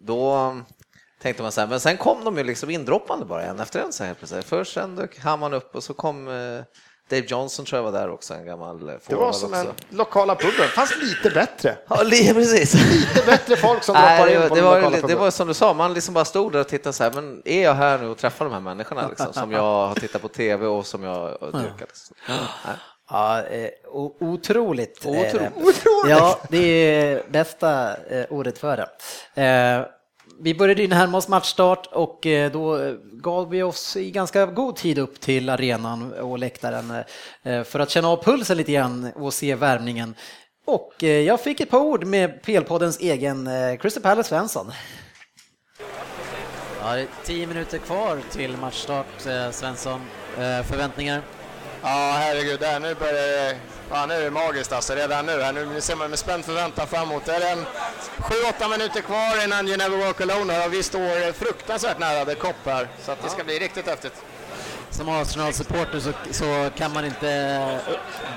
då 0.00 0.56
tänkte 1.22 1.42
man 1.42 1.52
så 1.52 1.60
här, 1.60 1.68
men 1.68 1.80
sen 1.80 1.96
kom 1.96 2.24
de 2.24 2.38
ju 2.38 2.44
liksom 2.44 2.70
indroppande 2.70 3.24
bara 3.26 3.42
en 3.42 3.60
efter 3.60 3.80
en 3.80 3.92
så 3.92 4.04
här 4.04 4.14
plötsligt. 4.14 4.44
Först 4.44 4.72
sen 4.72 4.96
dök 4.96 5.18
Hamman 5.18 5.54
upp 5.54 5.74
och 5.74 5.84
så 5.84 5.94
kom 5.94 6.28
eh, 6.28 6.64
Dave 7.10 7.26
Johnson 7.26 7.64
tror 7.64 7.78
jag 7.78 7.92
var 7.92 8.00
där 8.00 8.10
också, 8.10 8.34
en 8.34 8.46
gammal 8.46 8.88
eh, 8.88 8.94
Det 9.06 9.14
var 9.14 9.32
som 9.32 9.52
också. 9.52 9.60
en 9.60 9.96
lokala 9.96 10.34
puben, 10.34 10.68
fast 10.68 10.96
lite 10.96 11.30
bättre. 11.30 11.76
Ja, 11.88 11.96
precis. 12.34 12.74
Lite 12.74 13.26
bättre 13.26 13.56
folk 13.56 13.82
som 13.82 13.94
droppar 13.94 14.26
in 14.28 14.48
på 14.48 14.54
det, 14.54 14.62
var, 14.62 14.80
lokala 14.80 15.06
det 15.06 15.14
var 15.14 15.30
som 15.30 15.48
du 15.48 15.54
sa, 15.54 15.74
man 15.74 15.94
liksom 15.94 16.14
bara 16.14 16.24
stod 16.24 16.52
där 16.52 16.60
och 16.60 16.68
tittade 16.68 16.92
så 16.92 17.04
här, 17.04 17.12
men 17.12 17.42
är 17.44 17.62
jag 17.62 17.74
här 17.74 17.98
nu 17.98 18.08
och 18.08 18.18
träffar 18.18 18.44
de 18.44 18.54
här 18.54 18.60
människorna 18.60 19.08
liksom, 19.08 19.32
som 19.32 19.52
jag 19.52 19.62
har 19.88 19.94
tittat 19.94 20.22
på 20.22 20.28
tv 20.28 20.66
och 20.66 20.86
som 20.86 21.02
jag 21.02 21.38
dyrkat? 21.40 21.78
Liksom. 21.88 22.16
Ja, 22.28 22.72
eh, 23.50 23.70
otroligt. 24.20 25.06
Otroligt. 25.06 25.52
otroligt. 25.56 25.78
Ja, 26.08 26.40
det 26.48 26.58
är 26.58 27.22
bästa 27.30 27.96
eh, 28.10 28.24
ordet 28.30 28.58
för 28.58 28.76
det. 28.76 29.42
Eh, 29.42 29.86
vi 30.40 30.54
började 30.54 30.82
ju 30.82 30.88
närma 30.88 31.18
oss 31.18 31.28
matchstart 31.28 31.86
och 31.86 32.26
eh, 32.26 32.52
då 32.52 32.94
gav 33.12 33.50
vi 33.50 33.62
oss 33.62 33.96
i 33.96 34.10
ganska 34.10 34.46
god 34.46 34.76
tid 34.76 34.98
upp 34.98 35.20
till 35.20 35.48
arenan 35.48 36.12
och 36.12 36.38
läktaren 36.38 36.92
eh, 37.42 37.62
för 37.62 37.80
att 37.80 37.90
känna 37.90 38.08
av 38.08 38.24
pulsen 38.24 38.56
lite 38.56 38.72
grann 38.72 39.12
och 39.14 39.34
se 39.34 39.54
värmningen. 39.54 40.14
Och 40.66 41.04
eh, 41.04 41.20
jag 41.20 41.40
fick 41.40 41.60
ett 41.60 41.70
par 41.70 41.80
ord 41.80 42.04
med 42.04 42.42
PL-poddens 42.42 43.00
egen 43.00 43.48
Crystal 43.78 44.02
Palace 44.02 44.28
Svensson. 44.28 44.72
Ja, 46.80 46.94
det 46.94 47.00
är 47.00 47.06
tio 47.24 47.46
minuter 47.46 47.78
kvar 47.78 48.18
till 48.30 48.56
matchstart, 48.56 49.06
Svensson. 49.50 50.00
Förväntningar? 50.64 51.22
Ja, 51.82 52.14
herregud, 52.18 52.60
där, 52.60 52.80
nu 52.80 52.94
börjar 52.94 53.12
det, 53.14 53.56
ja, 53.90 54.06
nu 54.06 54.14
är 54.14 54.20
det 54.20 54.30
magiskt 54.30 54.72
alltså, 54.72 54.94
redan 54.94 55.26
nu. 55.26 55.42
Här, 55.42 55.52
nu 55.52 55.80
ser 55.80 55.96
man 55.96 56.10
med 56.10 56.18
spänd 56.18 56.44
förväntan 56.44 56.86
framåt. 56.86 57.24
Det 57.24 57.34
är 57.34 57.52
en 57.52 57.66
7-8 58.18 58.70
minuter 58.70 59.00
kvar 59.00 59.44
innan 59.44 59.68
You 59.68 59.76
Never 59.76 59.96
Walk 59.96 60.20
Alone 60.20 60.66
och 60.66 60.72
vi 60.72 60.82
står 60.82 61.32
fruktansvärt 61.32 61.98
nära 61.98 62.24
The 62.24 62.34
Cop 62.34 62.56
här, 62.64 62.88
så 63.04 63.12
att 63.12 63.22
det 63.22 63.28
ska 63.28 63.44
bli 63.44 63.58
riktigt 63.58 63.86
häftigt. 63.86 64.22
Som 64.90 65.08
Arsenal-supporter 65.08 66.00
så, 66.00 66.12
så 66.30 66.70
kan 66.76 66.92
man 66.92 67.04
inte 67.04 67.78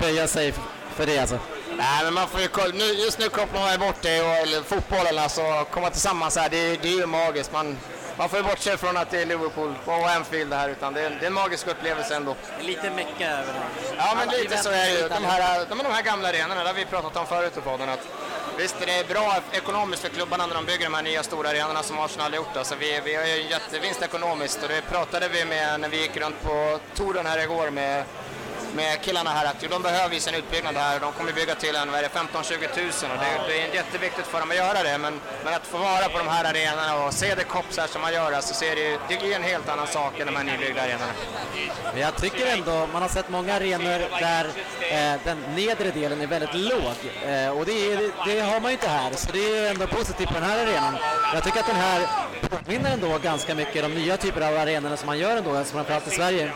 böja 0.00 0.26
sig 0.26 0.54
för 0.96 1.06
det 1.06 1.18
alltså? 1.18 1.38
Nej, 1.76 2.04
men 2.04 2.14
man 2.14 2.28
får 2.28 2.40
ju, 2.40 2.48
nu, 2.72 2.84
just 2.84 3.18
nu 3.18 3.28
kopplar 3.28 3.60
man 3.60 3.80
bort 3.80 4.02
det 4.02 4.20
och 4.20 4.26
eller, 4.26 4.62
fotbollen, 4.62 5.18
alltså 5.18 5.66
komma 5.70 5.90
tillsammans 5.90 6.36
här, 6.36 6.48
det, 6.48 6.82
det 6.82 6.88
är 6.88 6.92
ju 6.92 7.06
magiskt. 7.06 7.52
Man, 7.52 7.76
man 8.18 8.28
får 8.28 8.38
ju 8.38 8.44
bortse 8.44 8.76
från 8.76 8.96
att 8.96 9.10
det 9.10 9.22
är 9.22 9.26
Liverpool 9.26 9.74
och 9.84 10.10
Anfield 10.10 10.52
här, 10.52 10.68
utan 10.68 10.94
det 10.94 11.00
är, 11.00 11.10
det 11.10 11.24
är 11.24 11.26
en 11.26 11.32
magisk 11.32 11.66
upplevelse 11.66 12.16
ändå. 12.16 12.36
Lite 12.60 12.90
mecka 12.90 13.30
över 13.30 13.52
det. 13.52 13.96
Ja, 13.96 14.14
men 14.16 14.28
lite 14.28 14.56
så 14.56 14.70
är 14.70 14.86
det 14.86 15.00
ju. 15.00 15.08
De 15.08 15.24
här, 15.24 15.66
de, 15.68 15.78
de 15.78 15.92
här 15.92 16.02
gamla 16.02 16.28
arenorna, 16.28 16.62
det 16.62 16.68
har 16.68 16.74
vi 16.74 16.84
pratat 16.84 17.16
om 17.16 17.26
förut 17.26 17.56
i 17.56 17.60
podden, 17.60 17.88
att 17.88 18.08
visst 18.58 18.82
är 18.82 18.86
det 18.86 19.08
bra 19.08 19.36
ekonomiskt 19.52 20.02
för 20.02 20.08
klubbarna 20.08 20.46
när 20.46 20.54
de 20.54 20.64
bygger 20.64 20.84
de 20.84 20.94
här 20.94 21.02
nya 21.02 21.22
stora 21.22 21.48
arenorna 21.48 21.82
som 21.82 21.98
Arsenal 21.98 22.30
har 22.30 22.36
gjort. 22.36 22.56
Alltså 22.56 22.74
vi, 22.80 23.00
vi 23.04 23.14
har 23.14 23.24
ju 23.24 23.42
en 23.42 23.48
jättevinst 23.48 24.02
ekonomiskt 24.02 24.62
och 24.62 24.68
det 24.68 24.82
pratade 24.82 25.28
vi 25.28 25.44
med 25.44 25.80
när 25.80 25.88
vi 25.88 26.00
gick 26.00 26.16
runt 26.16 26.42
på 26.42 26.78
touren 26.94 27.26
här 27.26 27.38
igår 27.38 27.70
med 27.70 28.04
med 28.74 29.00
killarna 29.02 29.30
här 29.30 29.46
att 29.46 29.70
de 29.70 29.82
behöver 29.82 30.14
ju 30.14 30.20
sin 30.20 30.34
utbyggnad 30.34 30.76
här. 30.76 31.00
De 31.00 31.12
kommer 31.12 31.32
bygga 31.32 31.54
till 31.54 31.76
en, 31.76 31.90
vad 31.90 31.98
är 31.98 32.02
det, 32.02 32.08
15-20 32.08 33.02
000 33.02 33.12
och 33.12 33.18
det, 33.18 33.52
det 33.52 33.60
är 33.62 33.74
jätteviktigt 33.74 34.26
för 34.26 34.40
dem 34.40 34.50
att 34.50 34.56
göra 34.56 34.82
det. 34.82 34.98
Men, 34.98 35.20
men 35.44 35.54
att 35.54 35.66
få 35.66 35.78
vara 35.78 36.08
på 36.08 36.18
de 36.18 36.28
här 36.28 36.44
arenorna 36.44 37.04
och 37.04 37.12
se 37.14 37.34
det 37.34 37.44
kops 37.44 37.78
här 37.78 37.86
som 37.86 38.02
man 38.02 38.12
gör, 38.12 38.32
alltså, 38.32 38.54
så 38.54 38.64
är 38.64 38.76
det, 38.76 38.98
det 39.08 39.14
är 39.14 39.26
ju 39.26 39.32
en 39.32 39.42
helt 39.42 39.68
annan 39.68 39.86
sak 39.86 40.20
än 40.20 40.26
de 40.26 40.36
här 40.36 40.44
nybyggda 40.44 40.82
arenorna. 40.82 41.12
Men 41.92 42.02
jag 42.02 42.16
tycker 42.16 42.46
ändå, 42.46 42.88
man 42.92 43.02
har 43.02 43.08
sett 43.08 43.28
många 43.28 43.54
arenor 43.54 43.98
där 44.20 44.44
eh, 44.90 45.20
den 45.24 45.38
nedre 45.56 45.90
delen 45.90 46.20
är 46.20 46.26
väldigt 46.26 46.54
låg. 46.54 46.98
Eh, 47.26 47.58
och 47.58 47.66
det, 47.66 47.92
är, 47.92 47.98
det 48.26 48.40
har 48.40 48.60
man 48.60 48.70
ju 48.70 48.76
inte 48.76 48.88
här, 48.88 49.12
så 49.16 49.32
det 49.32 49.58
är 49.58 49.70
ändå 49.70 49.86
positivt 49.86 50.28
på 50.28 50.34
den 50.34 50.42
här 50.42 50.66
arenan. 50.66 50.96
Jag 51.34 51.44
tycker 51.44 51.60
att 51.60 51.66
den 51.66 51.76
här 51.76 52.08
påminner 52.48 52.92
ändå 52.92 53.18
ganska 53.18 53.54
mycket 53.54 53.82
de 53.82 53.94
nya 53.94 54.16
typer 54.16 54.40
av 54.40 54.56
arenorna 54.56 54.96
som 54.96 55.06
man 55.06 55.18
gör 55.18 55.36
ändå, 55.36 55.56
alltså 55.56 55.74
framförallt 55.74 56.06
i 56.06 56.10
Sverige. 56.10 56.52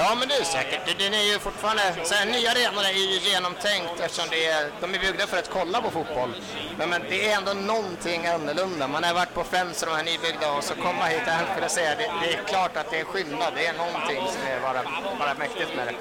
Ja, 0.00 0.14
men 0.18 0.28
det 0.28 0.34
är 0.34 0.44
säkert. 0.44 0.98
Den 0.98 1.14
är 1.14 1.24
ju 1.32 1.38
fortfarande... 1.38 1.82
Så 2.04 2.14
här, 2.14 2.26
nya 2.26 2.50
arenor 2.50 2.82
är 2.84 2.92
ju 2.92 3.18
genomtänkt 3.30 4.00
eftersom 4.00 4.26
det 4.30 4.46
är, 4.46 4.70
de 4.80 4.94
är 4.94 4.98
byggda 4.98 5.26
för 5.26 5.38
att 5.38 5.50
kolla 5.50 5.80
på 5.80 5.90
fotboll. 5.90 6.32
Men, 6.78 6.90
men 6.90 7.02
det 7.08 7.30
är 7.30 7.36
ändå 7.36 7.52
någonting 7.52 8.26
annorlunda. 8.26 8.88
Man 8.88 9.04
har 9.04 9.14
varit 9.14 9.34
på 9.34 9.44
Friends 9.44 9.82
och 9.82 9.88
de 9.88 9.94
här 9.96 10.04
nybyggda 10.04 10.52
och 10.52 10.64
så 10.64 10.74
komma 10.74 11.04
hit 11.04 11.22
till 11.24 11.32
Anfield 11.32 11.64
och 11.64 11.70
säga 11.70 11.90
det, 12.00 12.10
det 12.22 12.34
är 12.34 12.44
klart 12.44 12.76
att 12.76 12.90
det 12.90 13.00
är 13.00 13.04
skillnad. 13.04 13.52
Det 13.56 13.66
är 13.66 13.74
någonting 13.84 14.22
som 14.34 14.42
är 14.52 14.60
bara, 14.60 14.82
bara 15.18 15.34
mäktigt 15.34 15.76
med 15.76 15.86
det. 15.86 15.94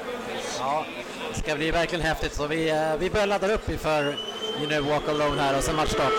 Ja, 0.59 0.85
det 1.33 1.39
ska 1.39 1.55
bli 1.55 1.71
verkligen 1.71 2.05
häftigt, 2.05 2.33
så 2.33 2.47
vi, 2.47 2.69
eh, 2.69 2.95
vi 2.99 3.09
börjar 3.09 3.27
ladda 3.27 3.53
upp 3.53 3.69
inför 3.69 4.03
You 4.59 4.67
know, 4.67 4.81
Walk 4.89 5.09
Alone 5.09 5.41
här 5.41 5.57
och 5.57 5.63
sen 5.63 5.75
matchstart. 5.75 6.13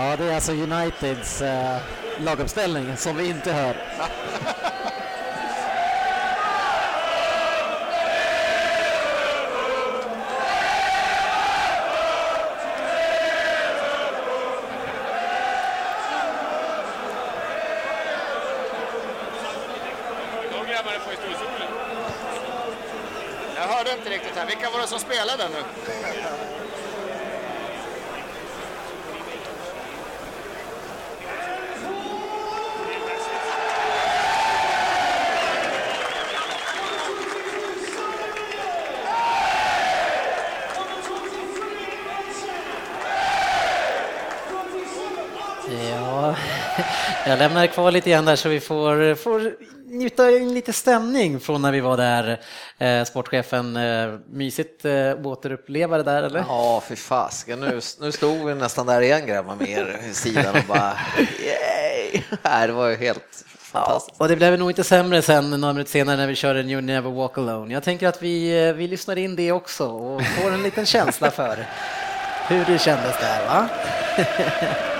Ja, 0.00 0.16
det 0.16 0.24
är 0.24 0.34
alltså 0.34 0.52
Uniteds 0.52 1.42
eh, 1.42 1.78
laguppställning 2.18 2.96
som 2.96 3.16
vi 3.16 3.28
inte 3.28 3.52
hör. 3.52 3.76
Jag 23.56 23.66
hörde 23.66 23.92
inte 23.92 24.10
riktigt 24.10 24.36
här. 24.36 24.46
Vilka 24.46 24.70
var 24.70 24.80
det 24.80 24.86
som 24.86 24.98
spelade 24.98 25.48
nu? 25.48 25.62
Ja, 45.70 46.36
jag 47.28 47.38
lämnar 47.38 47.66
kvar 47.66 47.90
lite 47.90 48.10
grann 48.10 48.24
där 48.24 48.36
så 48.36 48.48
vi 48.48 48.60
får, 48.60 49.14
får 49.14 49.52
njuta 49.86 50.30
in 50.30 50.54
lite 50.54 50.72
stämning 50.72 51.40
från 51.40 51.62
när 51.62 51.72
vi 51.72 51.80
var 51.80 51.96
där. 51.96 52.40
Eh, 52.78 53.04
sportchefen, 53.04 53.76
eh, 53.76 54.18
mysigt 54.30 54.84
eh, 54.84 55.26
återuppleva 55.26 55.96
det 55.96 56.02
där 56.02 56.22
eller? 56.22 56.44
Ja, 56.48 56.82
för 56.86 56.96
fasiken. 56.96 57.60
Nu, 57.60 57.80
nu 58.00 58.12
stod 58.12 58.46
vi 58.46 58.54
nästan 58.54 58.86
där 58.86 59.00
igen 59.00 59.26
grabbar 59.26 59.54
med 59.54 59.68
er 59.68 60.00
i 60.10 60.14
sidan 60.14 60.56
och 60.56 60.64
bara 60.68 60.92
yay! 61.18 62.22
Nej, 62.42 62.66
det 62.66 62.72
var 62.72 62.88
ju 62.88 62.96
helt 62.96 63.44
fantastiskt. 63.58 64.20
Och 64.20 64.28
det 64.28 64.36
blev 64.36 64.58
nog 64.58 64.70
inte 64.70 64.84
sämre 64.84 65.22
sen 65.22 65.50
några 65.50 65.72
minuter 65.72 65.90
senare 65.90 66.16
när 66.16 66.26
vi 66.26 66.34
körde 66.34 66.60
You 66.60 66.80
Never 66.80 67.10
Walk 67.10 67.38
Alone. 67.38 67.74
Jag 67.74 67.82
tänker 67.82 68.08
att 68.08 68.22
vi, 68.22 68.66
eh, 68.68 68.72
vi 68.72 68.88
lyssnar 68.88 69.18
in 69.18 69.36
det 69.36 69.52
också 69.52 69.86
och 69.86 70.22
får 70.22 70.50
en 70.50 70.62
liten 70.62 70.86
känsla 70.86 71.30
för 71.30 71.66
hur 72.48 72.64
det 72.64 72.78
kändes 72.78 73.20
där 73.20 73.46
va? 73.46 73.68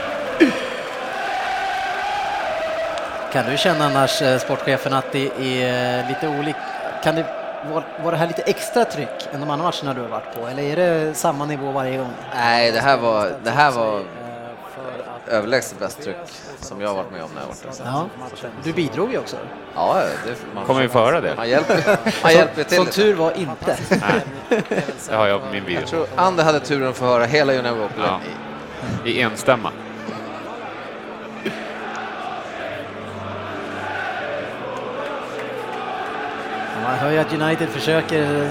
Kan 3.33 3.51
du 3.51 3.57
känna 3.57 3.87
annars, 3.87 4.22
eh, 4.22 4.39
sportchefen, 4.39 4.93
att 4.93 5.12
det 5.12 5.31
är 5.39 6.09
lite 6.09 6.29
olika? 6.29 6.59
Kan 7.05 7.14
det 7.14 7.26
vara 7.72 7.85
var 8.05 8.12
det 8.12 8.18
här 8.18 8.26
lite 8.26 8.43
extra 8.43 8.85
tryck 8.85 9.29
än 9.33 9.41
de 9.41 9.51
andra 9.51 9.64
matcherna 9.64 9.95
du 9.95 10.01
har 10.01 10.09
varit 10.09 10.35
på? 10.35 10.47
Eller 10.47 10.62
är 10.62 10.76
det 10.76 11.14
samma 11.14 11.45
nivå 11.45 11.72
varje 11.72 11.99
gång? 11.99 12.12
Nej, 12.35 12.72
det 12.72 12.81
här 12.81 12.97
var, 12.97 13.33
det 13.45 13.51
här 13.51 13.70
var 13.70 14.03
överlägset 15.26 15.79
bäst 15.79 16.03
tryck 16.03 16.16
som 16.61 16.81
jag 16.81 16.89
har 16.89 16.95
varit 16.95 17.12
med 17.12 17.22
om 17.22 17.31
när 17.35 17.41
jag 17.41 17.49
har 17.49 17.55
varit 17.55 17.79
där. 17.79 18.49
Ja, 18.51 18.55
du 18.64 18.72
bidrog 18.72 19.12
ju 19.12 19.18
också. 19.18 19.37
Ja, 19.74 20.03
det, 20.26 20.35
man, 20.55 20.64
Kommer 20.66 20.83
vi 20.83 20.89
få 20.89 20.99
höra 20.99 21.20
det? 21.20 21.35
Man 21.37 21.49
hjälper, 21.49 21.99
man 22.22 22.33
hjälper 22.35 22.64
till. 22.64 22.76
Som 22.76 22.87
tur 22.87 23.14
var 23.14 23.33
inte. 23.33 23.76
Nej, 23.91 24.24
det 25.09 25.16
har 25.16 25.26
jag 25.26 25.41
på 25.41 25.47
min 25.53 25.64
video. 25.64 25.81
Jag 25.81 25.89
tror 25.89 26.07
Ander 26.16 26.45
hade 26.45 26.61
turen 26.61 26.89
att 26.89 26.97
få 26.97 27.05
höra 27.05 27.24
hela 27.24 27.53
You 27.53 27.62
Never 27.62 27.81
Walk 27.81 27.93
Alone 27.99 28.18
Ja. 29.05 29.11
I 29.11 29.20
enstämma. 29.20 29.72
Hör 37.09 37.14
ju 37.14 37.20
att 37.20 37.32
United 37.32 37.68
försöker 37.68 38.50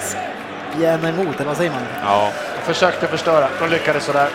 spjärna 0.00 1.08
emot, 1.08 1.34
eller 1.36 1.44
vad 1.44 1.56
säger 1.56 1.70
man? 1.70 1.82
Ja. 2.04 2.30
De 2.56 2.74
försökte 2.74 3.06
förstöra, 3.06 3.48
de 3.60 3.70
lyckades 3.70 4.04
sådär. 4.04 4.28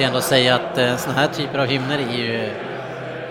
Måste 0.00 0.12
ju 0.12 0.16
ändå 0.16 0.20
säga 0.20 0.54
att 0.54 0.78
eh, 0.78 0.96
såna 0.96 1.14
här 1.14 1.26
typer 1.28 1.58
av 1.58 1.66
hymner 1.66 1.98
är 1.98 2.16
ju, 2.16 2.50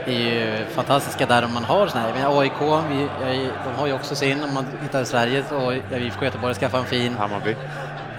är 0.05 0.11
ju 0.20 0.65
fantastiska 0.76 1.26
där 1.26 1.47
man 1.53 1.63
har 1.63 1.88
såna 1.88 2.01
här. 2.01 2.13
Men 2.13 2.38
AIK, 2.39 2.61
vi, 2.89 3.01
jag- 3.22 3.51
de 3.65 3.80
har 3.80 3.88
ju 3.88 3.93
också 3.93 4.15
sin, 4.15 4.43
om 4.43 4.53
man 4.53 4.65
hittar 4.82 5.01
i 5.01 5.05
Sverige, 5.05 5.43
och 5.51 5.74
IFK 5.74 6.26
Göteborg 6.26 6.53
skaffar 6.55 6.78
en 6.80 6.86
fin. 6.86 7.15
Hammarby. 7.17 7.55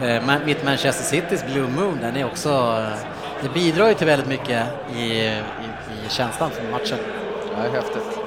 Eh, 0.00 0.04
Ma- 0.06 0.44
Mitt 0.44 0.64
Manchester 0.64 1.04
Citys 1.04 1.44
Blue 1.52 1.68
Moon, 1.68 1.98
den 2.02 2.16
är 2.16 2.24
också, 2.24 2.48
eh, 2.48 2.98
det 3.42 3.48
bidrar 3.54 3.88
ju 3.88 3.94
till 3.94 4.06
väldigt 4.06 4.28
mycket 4.28 4.66
i, 4.96 5.00
i, 5.00 5.28
i 6.06 6.08
känslan 6.08 6.50
för 6.50 6.62
matchen. 6.70 6.98
Ja, 7.56 7.62
det 7.62 7.68
är 7.68 7.72
häftigt. 7.82 8.19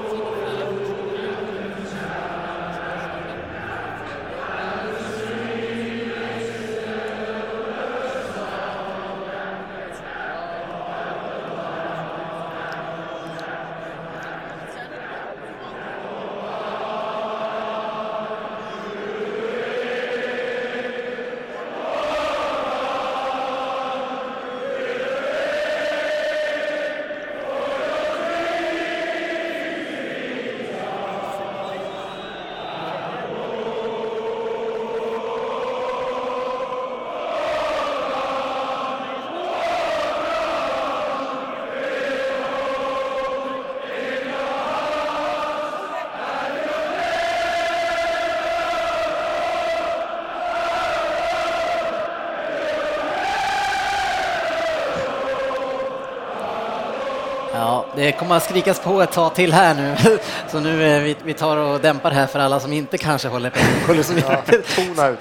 Kommer 58.20 58.36
att 58.38 58.44
skrikas 58.44 58.80
på 58.80 59.02
ett 59.02 59.12
tag 59.12 59.36
till 59.36 59.54
här 59.54 59.74
nu. 59.74 59.96
Så 60.52 60.60
nu 60.60 60.88
eh, 60.96 61.02
vi, 61.02 61.16
vi 61.24 61.34
tar 61.34 61.58
och 61.58 61.80
dämpar 61.80 62.12
här 62.12 62.28
för 62.28 62.40
alla 62.40 62.60
som 62.60 62.74
inte 62.74 62.98
kanske 62.98 63.28
håller 63.28 63.50
på. 63.50 64.04
Som 64.04 64.18
Ja, 64.18 64.42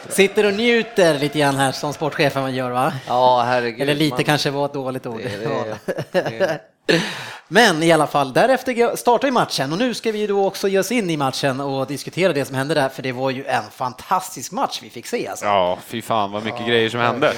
det. 0.06 0.12
Sitter 0.12 0.46
och 0.46 0.54
njuter 0.54 1.18
lite 1.18 1.38
grann 1.38 1.56
här 1.56 1.72
som 1.72 1.92
sportchefen 1.92 2.42
man 2.42 2.54
gör 2.54 2.70
va? 2.70 2.92
Ja, 3.06 3.42
herregud. 3.46 3.80
Eller 3.80 3.94
lite 3.94 4.16
man- 4.16 4.24
kanske 4.24 4.50
var 4.50 4.66
ett 4.66 4.72
dåligt 4.72 5.06
ord. 5.06 5.20
Det 6.12 6.24
är 6.24 6.28
det. 6.86 7.00
Ja. 7.48 7.54
Men 7.54 7.82
i 7.82 7.92
alla 7.92 8.06
fall, 8.06 8.32
därefter 8.32 8.96
startar 8.96 9.28
ju 9.28 9.32
matchen 9.32 9.72
och 9.72 9.78
nu 9.78 9.94
ska 9.94 10.12
vi 10.12 10.26
då 10.26 10.46
också 10.46 10.68
ge 10.68 10.78
oss 10.78 10.92
in 10.92 11.10
i 11.10 11.16
matchen 11.16 11.60
och 11.60 11.86
diskutera 11.86 12.32
det 12.32 12.44
som 12.44 12.56
hände 12.56 12.74
där, 12.74 12.88
för 12.88 13.02
det 13.02 13.12
var 13.12 13.30
ju 13.30 13.44
en 13.44 13.62
fantastisk 13.74 14.52
match 14.52 14.78
vi 14.82 14.90
fick 14.90 15.06
se 15.06 15.28
alltså. 15.28 15.44
Ja, 15.44 15.78
fy 15.86 16.02
fan 16.02 16.32
vad 16.32 16.44
mycket 16.44 16.66
grejer 16.66 16.88
som 16.88 17.00
hände. 17.00 17.32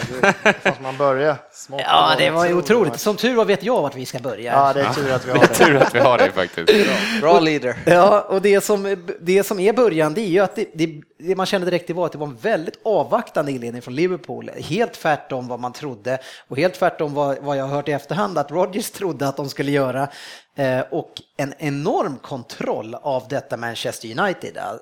Fast 0.62 0.80
man 0.80 0.96
börjar. 0.96 1.36
Ja, 1.78 2.14
det 2.18 2.30
var 2.30 2.46
ju 2.46 2.54
otroligt. 2.54 3.00
Som 3.00 3.16
tur 3.16 3.34
var 3.34 3.44
vet 3.44 3.62
jag 3.62 3.82
vart 3.82 3.94
vi 3.96 4.06
ska 4.06 4.18
börja. 4.18 4.52
Ja, 4.52 4.72
det 4.72 4.80
är 4.80 4.92
tur 4.92 5.12
att 5.12 5.26
vi 5.26 5.30
har 5.30 5.38
Det 5.38 5.44
är 5.44 5.48
det. 5.48 5.54
tur 5.54 5.76
att 5.76 5.94
vi 5.94 5.98
har 5.98 6.18
det 6.18 6.30
faktiskt. 6.32 6.86
Bra 7.20 7.40
leader. 7.40 7.76
Ja, 7.86 8.20
och 8.20 8.42
det 8.42 8.60
som, 8.64 8.96
det 9.20 9.44
som 9.46 9.60
är 9.60 9.72
början, 9.72 10.14
det 10.14 10.20
är 10.20 10.28
ju 10.28 10.38
att 10.40 10.56
det, 10.56 10.66
det, 10.74 11.00
det 11.18 11.36
man 11.36 11.46
kände 11.46 11.64
direkt 11.64 11.86
det 11.86 11.92
var 11.92 12.06
att 12.06 12.12
det 12.12 12.18
var 12.18 12.26
en 12.26 12.36
väldigt 12.36 12.78
avvaktande 12.82 13.52
inledning 13.52 13.82
från 13.82 13.94
Liverpool. 13.94 14.50
Helt 14.56 14.92
tvärtom 14.92 15.48
vad 15.48 15.60
man 15.60 15.72
trodde 15.72 16.18
och 16.48 16.56
helt 16.56 16.74
tvärtom 16.74 17.14
vad, 17.14 17.38
vad 17.38 17.56
jag 17.56 17.64
har 17.64 17.76
hört 17.76 17.88
i 17.88 17.92
efterhand 17.92 18.38
att 18.38 18.50
Rodgers 18.50 18.90
trodde 18.90 19.28
att 19.28 19.36
de 19.36 19.48
skulle 19.48 19.70
göra. 19.70 20.08
Eh, 20.56 20.80
och 20.80 21.12
en 21.36 21.54
enorm 21.58 22.16
kontroll 22.16 22.94
av 22.94 23.28
detta 23.28 23.56
Manchester 23.56 24.20
United. 24.20 24.56
Eh, 24.56 24.72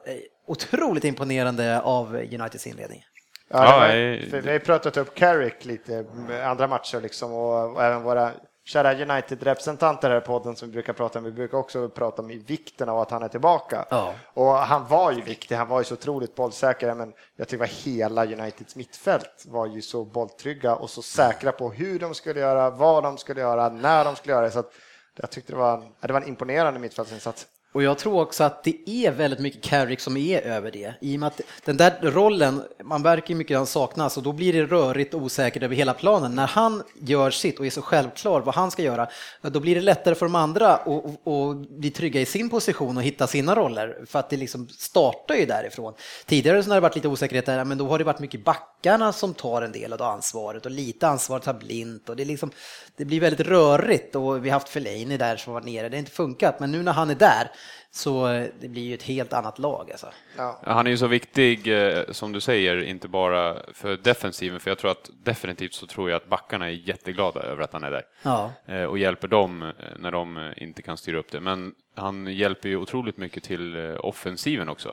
Otroligt 0.46 1.04
imponerande 1.04 1.80
av 1.80 2.14
Uniteds 2.14 2.66
inledning. 2.66 3.04
Ja, 3.48 3.88
vi 4.32 4.40
har 4.40 4.52
ju 4.52 4.58
pratat 4.58 4.96
upp 4.96 5.14
Carrick 5.14 5.64
lite 5.64 6.04
med 6.28 6.48
andra 6.48 6.66
matcher 6.66 7.00
liksom 7.00 7.32
och, 7.32 7.72
och 7.72 7.82
även 7.82 8.02
våra 8.02 8.30
kära 8.64 8.94
United-representanter 8.94 10.10
här 10.10 10.18
i 10.18 10.20
podden 10.20 10.56
som 10.56 10.68
vi 10.68 10.72
brukar 10.72 10.92
prata 10.92 11.18
om. 11.18 11.24
Vi 11.24 11.32
brukar 11.32 11.58
också 11.58 11.88
prata 11.88 12.22
om 12.22 12.30
i 12.30 12.38
vikten 12.38 12.88
av 12.88 12.98
att 12.98 13.10
han 13.10 13.22
är 13.22 13.28
tillbaka. 13.28 13.86
Ja. 13.90 14.14
Och 14.34 14.52
han 14.52 14.88
var 14.88 15.12
ju 15.12 15.22
viktig. 15.22 15.54
Han 15.54 15.68
var 15.68 15.80
ju 15.80 15.84
så 15.84 15.94
otroligt 15.94 16.34
bollsäker. 16.34 16.94
Men 16.94 17.12
jag 17.36 17.48
tycker 17.48 17.64
att 17.64 17.70
hela 17.70 18.26
Uniteds 18.26 18.76
mittfält 18.76 19.44
var 19.48 19.66
ju 19.66 19.82
så 19.82 20.04
bolltrygga 20.04 20.74
och 20.74 20.90
så 20.90 21.02
säkra 21.02 21.52
på 21.52 21.70
hur 21.70 21.98
de 21.98 22.14
skulle 22.14 22.40
göra, 22.40 22.70
vad 22.70 23.02
de 23.02 23.18
skulle 23.18 23.40
göra, 23.40 23.68
när 23.68 24.04
de 24.04 24.16
skulle 24.16 24.34
göra 24.34 24.44
det. 24.44 24.50
Så 24.50 24.58
att 24.58 24.72
jag 25.16 25.30
tyckte 25.30 25.52
det 25.52 25.58
var, 25.58 25.92
det 26.00 26.12
var 26.12 26.20
en 26.20 26.28
imponerande 26.28 26.80
mittfältsinsats. 26.80 27.46
Och 27.72 27.82
jag 27.82 27.98
tror 27.98 28.20
också 28.20 28.44
att 28.44 28.64
det 28.64 28.90
är 28.90 29.10
väldigt 29.10 29.40
mycket 29.40 29.62
Carrick 29.62 30.00
som 30.00 30.16
är 30.16 30.40
över 30.40 30.70
det. 30.70 30.94
I 31.00 31.16
och 31.16 31.20
med 31.20 31.26
att 31.26 31.40
den 31.64 31.76
där 31.76 31.98
rollen, 32.02 32.62
man 32.84 33.02
märker 33.02 33.30
ju 33.30 33.34
mycket 33.34 33.56
han 33.56 33.66
saknas 33.66 34.16
och 34.16 34.22
då 34.22 34.32
blir 34.32 34.52
det 34.52 34.64
rörigt 34.64 35.14
och 35.14 35.22
osäkert 35.22 35.62
över 35.62 35.76
hela 35.76 35.94
planen. 35.94 36.34
När 36.34 36.46
han 36.46 36.82
gör 37.00 37.30
sitt 37.30 37.58
och 37.58 37.66
är 37.66 37.70
så 37.70 37.82
självklar 37.82 38.40
vad 38.40 38.54
han 38.54 38.70
ska 38.70 38.82
göra, 38.82 39.08
då 39.42 39.60
blir 39.60 39.74
det 39.74 39.80
lättare 39.80 40.14
för 40.14 40.26
de 40.26 40.34
andra 40.34 40.72
att 40.74 41.68
bli 41.68 41.90
trygga 41.90 42.20
i 42.20 42.26
sin 42.26 42.50
position 42.50 42.96
och 42.96 43.02
hitta 43.02 43.26
sina 43.26 43.54
roller. 43.54 44.04
För 44.06 44.18
att 44.18 44.30
det 44.30 44.36
liksom 44.36 44.68
startar 44.68 45.34
ju 45.34 45.46
därifrån. 45.46 45.94
Tidigare 46.26 46.62
så 46.62 46.68
när 46.68 46.76
det 46.76 46.80
varit 46.80 46.94
lite 46.94 47.08
osäkerhet 47.08 47.46
där, 47.46 47.64
men 47.64 47.78
då 47.78 47.88
har 47.88 47.98
det 47.98 48.04
varit 48.04 48.20
mycket 48.20 48.44
backarna 48.44 49.12
som 49.12 49.34
tar 49.34 49.62
en 49.62 49.72
del 49.72 49.92
av 49.92 50.02
ansvaret 50.02 50.64
och 50.64 50.72
lite 50.72 51.08
ansvar 51.08 51.38
tar 51.38 51.54
blint 51.54 52.08
och 52.08 52.16
det, 52.16 52.24
liksom, 52.24 52.50
det 52.96 53.04
blir 53.04 53.20
väldigt 53.20 53.46
rörigt 53.46 54.16
och 54.16 54.44
vi 54.44 54.50
har 54.50 54.56
haft 54.56 54.68
Fellaini 54.68 55.16
där 55.16 55.36
som 55.36 55.52
var 55.52 55.60
nere, 55.60 55.88
det 55.88 55.96
har 55.96 55.98
inte 55.98 56.10
funkat, 56.10 56.60
men 56.60 56.72
nu 56.72 56.82
när 56.82 56.92
han 56.92 57.10
är 57.10 57.14
där 57.14 57.50
så 57.90 58.28
eh, 58.28 58.46
det 58.60 58.68
blir 58.68 58.82
ju 58.82 58.94
ett 58.94 59.02
helt 59.02 59.32
annat 59.32 59.58
lag 59.58 59.90
alltså. 59.90 60.06
Ja. 60.36 60.60
Han 60.66 60.86
är 60.86 60.90
ju 60.90 60.96
så 60.96 61.06
viktig, 61.06 61.68
eh, 61.86 62.02
som 62.10 62.32
du 62.32 62.40
säger, 62.40 62.82
inte 62.82 63.08
bara 63.08 63.56
för 63.72 63.96
defensiven, 63.96 64.60
för 64.60 64.70
jag 64.70 64.78
tror 64.78 64.90
att 64.90 65.10
definitivt 65.24 65.74
så 65.74 65.86
tror 65.86 66.10
jag 66.10 66.16
att 66.16 66.28
backarna 66.28 66.66
är 66.66 66.70
jätteglada 66.88 67.40
över 67.40 67.62
att 67.62 67.72
han 67.72 67.84
är 67.84 67.90
där. 67.90 68.02
Ja. 68.22 68.52
Eh, 68.66 68.84
Och 68.84 68.98
hjälper 68.98 69.28
dem 69.28 69.72
när 69.96 70.10
de 70.10 70.52
inte 70.56 70.82
kan 70.82 70.96
styra 70.96 71.18
upp 71.18 71.30
det. 71.30 71.40
Men 71.40 71.74
han 71.96 72.26
hjälper 72.26 72.68
ju 72.68 72.76
otroligt 72.76 73.16
mycket 73.16 73.42
till 73.42 73.76
offensiven 74.00 74.68
också. 74.68 74.92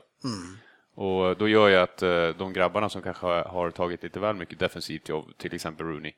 Och 0.94 1.36
då 1.36 1.48
gör 1.48 1.68
ju 1.68 1.76
att 1.76 1.96
de 2.38 2.52
grabbarna 2.52 2.88
som 2.88 3.02
kanske 3.02 3.26
har- 3.26 3.70
tagit 3.70 4.02
lite 4.02 4.20
väl 4.20 4.36
mycket 4.36 4.58
defensivt 4.58 5.08
jobb, 5.08 5.24
till 5.38 5.54
exempel 5.54 5.86
Rooney, 5.86 6.12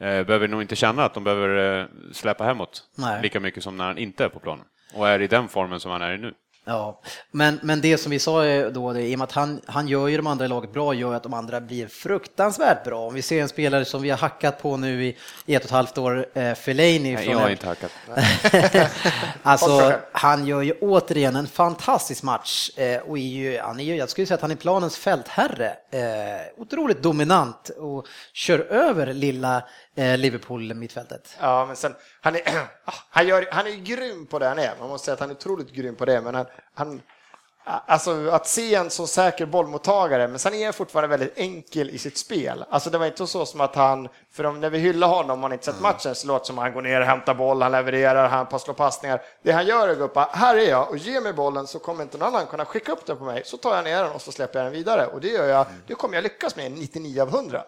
eh, 0.00 0.22
behöver 0.24 0.48
nog 0.48 0.62
inte 0.62 0.76
känna 0.76 1.04
att 1.04 1.14
de 1.14 1.24
behöver 1.24 1.80
eh, 1.80 1.86
släpa 2.12 2.44
hemåt 2.44 2.82
Nej. 2.98 3.22
lika 3.22 3.40
mycket 3.40 3.62
som 3.62 3.76
när 3.76 3.84
han 3.84 3.98
inte 3.98 4.24
är 4.24 4.28
på 4.28 4.38
planen. 4.38 4.64
Och 4.94 5.08
är 5.08 5.22
i 5.22 5.26
den 5.26 5.48
formen 5.48 5.80
som 5.80 5.90
han 5.90 6.02
är 6.02 6.14
i 6.14 6.18
nu. 6.18 6.34
Ja, 6.66 7.00
men, 7.30 7.60
men 7.62 7.80
det 7.80 7.98
som 7.98 8.10
vi 8.10 8.18
sa 8.18 8.44
då, 8.70 8.92
det, 8.92 9.02
i 9.02 9.14
och 9.14 9.18
med 9.18 9.24
att 9.24 9.32
han, 9.32 9.60
han 9.66 9.88
gör 9.88 10.08
ju 10.08 10.16
de 10.16 10.26
andra 10.26 10.44
i 10.44 10.48
laget 10.48 10.72
bra, 10.72 10.94
gör 10.94 11.14
att 11.14 11.22
de 11.22 11.34
andra 11.34 11.60
blir 11.60 11.86
fruktansvärt 11.86 12.84
bra. 12.84 13.06
Om 13.06 13.14
vi 13.14 13.22
ser 13.22 13.42
en 13.42 13.48
spelare 13.48 13.84
som 13.84 14.02
vi 14.02 14.10
har 14.10 14.18
hackat 14.18 14.62
på 14.62 14.76
nu 14.76 15.04
i, 15.04 15.16
i 15.46 15.54
ett 15.54 15.62
och 15.62 15.66
ett 15.66 15.72
halvt 15.72 15.98
år, 15.98 16.26
eh, 16.34 16.54
Fellaini. 16.54 17.14
Nej, 17.14 17.30
jag 17.30 17.38
har 17.38 17.50
inte 17.50 17.66
hackat. 17.66 17.90
alltså, 19.42 19.92
han 20.12 20.46
gör 20.46 20.62
ju 20.62 20.72
återigen 20.80 21.36
en 21.36 21.46
fantastisk 21.46 22.22
match 22.22 22.70
eh, 22.76 23.00
och 23.00 23.18
är 23.18 23.22
ju, 23.22 23.58
han 23.58 23.80
är 23.80 23.84
ju, 23.84 23.96
jag 23.96 24.08
skulle 24.08 24.26
säga 24.26 24.34
att 24.34 24.42
han 24.42 24.50
är 24.50 24.56
planens 24.56 24.96
fältherre. 24.96 25.76
Eh, 25.90 26.62
otroligt 26.62 27.02
dominant 27.02 27.70
och 27.78 28.06
kör 28.32 28.58
över 28.58 29.14
lilla 29.14 29.62
Liverpool-mittfältet. 29.96 31.36
Ja, 31.40 31.66
men 31.66 31.76
sen, 31.76 31.94
han 32.20 32.36
är, 32.36 32.40
ah, 32.84 32.92
han, 33.10 33.26
gör, 33.26 33.48
han 33.50 33.66
är 33.66 33.70
grym 33.70 34.26
på 34.26 34.38
det 34.38 34.46
han 34.46 34.58
är. 34.58 34.72
Man 34.80 34.88
måste 34.88 35.04
säga 35.04 35.12
att 35.12 35.20
han 35.20 35.30
är 35.30 35.34
otroligt 35.34 35.72
grym 35.72 35.96
på 35.96 36.04
det. 36.04 36.20
Men 36.20 36.34
han, 36.34 36.46
han, 36.74 37.00
alltså 37.64 38.28
att 38.30 38.46
se 38.46 38.74
en 38.74 38.90
så 38.90 39.06
säker 39.06 39.46
bollmottagare, 39.46 40.28
men 40.28 40.38
sen 40.38 40.54
är 40.54 40.64
han 40.64 40.72
fortfarande 40.72 41.08
väldigt 41.16 41.38
enkel 41.38 41.90
i 41.90 41.98
sitt 41.98 42.18
spel. 42.18 42.64
Alltså 42.70 42.90
det 42.90 42.98
var 42.98 43.06
inte 43.06 43.26
så 43.26 43.46
som 43.46 43.60
att 43.60 43.74
han, 43.74 44.08
för 44.32 44.46
om, 44.46 44.60
när 44.60 44.70
vi 44.70 44.78
hyllar 44.78 45.08
honom, 45.08 45.30
om 45.30 45.40
man 45.40 45.52
inte 45.52 45.64
sett 45.64 45.80
matchen, 45.80 46.14
så 46.14 46.26
låter 46.26 46.40
det 46.40 46.46
som 46.46 46.58
att 46.58 46.64
han 46.64 46.72
går 46.72 46.82
ner 46.82 47.00
och 47.00 47.06
hämtar 47.06 47.34
boll, 47.34 47.62
han 47.62 47.72
levererar, 47.72 48.28
han 48.28 48.46
passar 48.46 48.72
passningar. 48.72 49.22
Det 49.42 49.52
han 49.52 49.66
gör 49.66 49.88
är 49.88 49.92
att 49.92 49.98
gå 49.98 50.04
upp, 50.04 50.16
här 50.16 50.56
är 50.56 50.70
jag 50.70 50.90
och 50.90 50.96
ge 50.96 51.20
mig 51.20 51.32
bollen 51.32 51.66
så 51.66 51.78
kommer 51.78 52.02
inte 52.02 52.18
någon 52.18 52.28
annan 52.28 52.46
kunna 52.46 52.64
skicka 52.64 52.92
upp 52.92 53.06
den 53.06 53.16
på 53.16 53.24
mig. 53.24 53.42
Så 53.44 53.56
tar 53.56 53.74
jag 53.76 53.84
ner 53.84 54.02
den 54.02 54.12
och 54.12 54.22
så 54.22 54.32
släpper 54.32 54.58
jag 54.58 54.66
den 54.66 54.72
vidare. 54.72 55.06
Och 55.06 55.20
det 55.20 55.28
gör 55.28 55.48
jag, 55.48 55.66
det 55.86 55.94
kommer 55.94 56.14
jag 56.14 56.22
lyckas 56.22 56.56
med 56.56 56.72
99 56.72 57.22
av 57.22 57.28
100. 57.28 57.62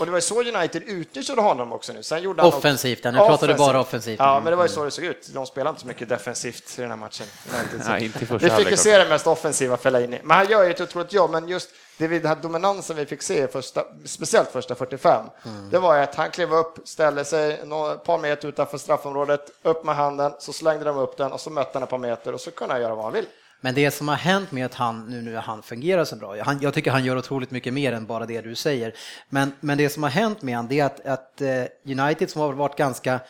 Och 0.00 0.06
det 0.06 0.12
var 0.12 0.18
ju 0.18 0.22
så 0.22 0.42
United 0.42 0.82
utnyttjade 0.82 1.40
honom 1.40 1.72
också 1.72 1.92
nu. 1.92 2.02
Sen 2.02 2.22
gjorde 2.22 2.42
han 2.42 2.52
Offensivt, 2.52 3.00
ja, 3.04 3.10
nu 3.10 3.18
pratar 3.18 3.48
du 3.48 3.54
bara 3.54 3.80
offensivt. 3.80 4.18
Ja, 4.18 4.40
men 4.40 4.50
det 4.50 4.56
var 4.56 4.64
ju 4.64 4.68
så 4.68 4.84
det 4.84 4.90
såg 4.90 5.04
ut. 5.04 5.28
De 5.34 5.46
spelade 5.46 5.70
inte 5.70 5.80
så 5.80 5.86
mycket 5.86 6.08
defensivt 6.08 6.78
i 6.78 6.80
den 6.80 6.90
här 6.90 6.96
matchen. 6.96 7.26
Nej, 7.88 8.04
inte 8.04 8.26
första 8.26 8.48
vi 8.48 8.50
fick 8.64 8.70
ju 8.70 8.76
se 8.76 8.98
det 8.98 9.08
mest 9.08 9.26
offensiva 9.26 9.76
Fellaini. 9.76 10.20
Men 10.22 10.36
han 10.36 10.46
gör 10.48 10.64
ju 10.64 10.70
ett 10.70 10.80
otroligt 10.80 11.12
jobb, 11.12 11.30
men 11.30 11.48
just 11.48 11.70
det 11.98 12.06
vi, 12.08 12.18
den 12.18 12.28
här 12.28 12.36
dominansen 12.42 12.96
vi 12.96 13.06
fick 13.06 13.22
se, 13.22 13.48
första, 13.48 13.84
speciellt 14.04 14.48
första 14.48 14.74
45, 14.74 15.24
det 15.70 15.78
var 15.78 15.96
ju 15.96 16.02
att 16.02 16.14
han 16.14 16.30
klev 16.30 16.54
upp, 16.54 16.78
ställde 16.84 17.24
sig 17.24 17.60
några 17.64 17.94
par 17.94 18.18
meter 18.18 18.48
utanför 18.48 18.78
straffområdet, 18.78 19.50
upp 19.62 19.84
med 19.84 19.96
handen, 19.96 20.32
så 20.38 20.52
slängde 20.52 20.84
de 20.84 20.98
upp 20.98 21.16
den 21.16 21.32
och 21.32 21.40
så 21.40 21.50
mötte 21.50 21.70
han 21.72 21.82
ett 21.82 21.90
par 21.90 21.98
meter 21.98 22.34
och 22.34 22.40
så 22.40 22.50
kunde 22.50 22.74
han 22.74 22.82
göra 22.82 22.94
vad 22.94 23.04
han 23.04 23.12
vill. 23.12 23.26
Men 23.60 23.74
det 23.74 23.90
som 23.90 24.08
har 24.08 24.16
hänt 24.16 24.52
med 24.52 24.66
att 24.66 24.74
han 24.74 25.06
nu 25.06 25.22
när 25.22 25.40
han 25.40 25.62
fungerar 25.62 26.04
så 26.04 26.16
bra, 26.16 26.42
han, 26.42 26.60
jag 26.60 26.74
tycker 26.74 26.90
han 26.90 27.04
gör 27.04 27.18
otroligt 27.18 27.50
mycket 27.50 27.72
mer 27.72 27.92
än 27.92 28.06
bara 28.06 28.26
det 28.26 28.40
du 28.40 28.54
säger, 28.54 28.94
men, 29.28 29.52
men 29.60 29.78
det 29.78 29.88
som 29.88 30.02
har 30.02 30.10
hänt 30.10 30.42
med 30.42 30.56
han 30.56 30.68
det 30.68 30.80
är 30.80 30.84
att, 30.84 31.06
att 31.06 31.40
eh, 31.40 31.64
United 31.84 32.30
som 32.30 32.40
har 32.40 32.52
varit 32.52 32.76
ganska 32.76 33.20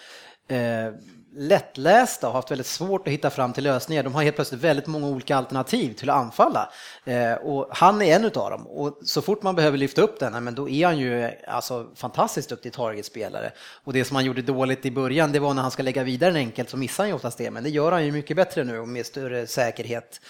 eh, 0.49 0.93
lättlästa 1.33 2.29
och 2.29 2.35
haft 2.35 2.51
väldigt 2.51 2.67
svårt 2.67 3.07
att 3.07 3.13
hitta 3.13 3.31
fram 3.31 3.53
till 3.53 3.65
lösningar, 3.65 4.03
de 4.03 4.15
har 4.15 4.23
helt 4.23 4.37
plötsligt 4.37 4.61
väldigt 4.61 4.87
många 4.87 5.07
olika 5.07 5.37
alternativ 5.37 5.93
till 5.95 6.11
att 6.11 6.17
anfalla. 6.17 6.73
Eh, 7.05 7.33
och 7.33 7.69
han 7.71 8.03
är 8.03 8.17
en 8.17 8.25
utav 8.25 8.51
dem 8.51 8.67
och 8.67 8.99
så 9.05 9.23
fort 9.23 9.43
man 9.43 9.55
behöver 9.55 9.79
lyfta 9.79 10.03
upp 10.03 10.21
den, 10.21 10.45
men 10.45 10.55
då 10.55 10.69
är 10.69 10.87
han 10.87 10.99
ju 10.99 11.31
alltså, 11.47 11.87
fantastiskt 11.95 12.49
duktig 12.49 12.73
targetspelare. 12.73 13.53
Och 13.85 13.93
det 13.93 14.05
som 14.05 14.15
han 14.15 14.25
gjorde 14.25 14.43
dåligt 14.43 14.87
i 14.87 14.91
början, 14.91 15.33
det 15.33 15.39
var 15.39 15.55
när 15.55 15.63
han 15.63 15.71
ska 15.71 15.83
lägga 15.83 16.03
vidare 16.03 16.31
en 16.31 16.37
enkelt 16.37 16.71
så 16.71 16.77
missar 16.77 17.05
han 17.05 17.09
ju 17.09 17.15
oftast 17.15 17.39
det, 17.39 17.51
men 17.51 17.63
det 17.63 17.71
gör 17.71 17.93
han 17.93 18.05
ju 18.05 18.13
mycket 18.13 18.37
bättre 18.37 18.65
nu 18.65 18.79
och 18.79 18.89
med 18.89 19.07
större 19.07 19.47
säkerhet. 19.47 20.21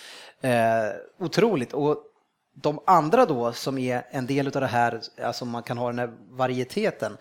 Eh, 0.41 0.51
otroligt. 1.19 1.73
Och 1.73 2.07
de 2.55 2.81
andra 2.87 3.27
då 3.27 3.53
som 3.53 3.79
är 3.79 4.03
en 4.11 4.27
del 4.27 4.47
av 4.47 4.61
det 4.61 4.67
här, 4.67 5.01
alltså 5.25 5.45
man 5.45 5.63
kan 5.63 5.79
ha 5.79 5.87
den 5.87 5.99
här 5.99 6.11
varieteten, 6.31 7.13
eh, 7.13 7.19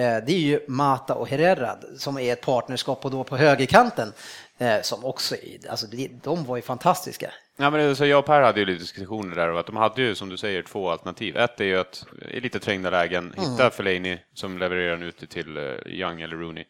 det 0.00 0.32
är 0.32 0.38
ju 0.38 0.60
Mata 0.68 1.14
och 1.14 1.28
Herrera 1.28 1.76
som 1.96 2.18
är 2.18 2.32
ett 2.32 2.40
partnerskap 2.40 3.04
och 3.04 3.10
då 3.10 3.24
på 3.24 3.36
högerkanten 3.36 4.12
eh, 4.58 4.80
som 4.82 5.04
också, 5.04 5.34
alltså 5.70 5.86
de 6.22 6.44
var 6.44 6.56
ju 6.56 6.62
fantastiska. 6.62 7.30
Ja, 7.56 7.70
men 7.70 7.96
så 7.96 8.06
jag 8.06 8.18
och 8.18 8.26
Per 8.26 8.42
hade 8.42 8.60
ju 8.60 8.66
lite 8.66 8.80
diskussioner 8.80 9.36
där 9.36 9.48
och 9.48 9.60
att 9.60 9.66
de 9.66 9.76
hade 9.76 10.02
ju 10.02 10.14
som 10.14 10.28
du 10.28 10.36
säger 10.36 10.62
två 10.62 10.90
alternativ. 10.90 11.36
Ett 11.36 11.60
är 11.60 11.64
ju 11.64 11.78
att 11.78 12.04
i 12.30 12.40
lite 12.40 12.58
trängda 12.58 12.90
lägen 12.90 13.34
hitta 13.36 13.70
Fellaini 13.70 14.18
som 14.34 14.58
levererar 14.58 14.90
den 14.90 15.02
ute 15.02 15.26
till 15.26 15.56
eh, 15.56 15.62
Young 15.86 16.20
eller 16.20 16.36
Rooney. 16.36 16.64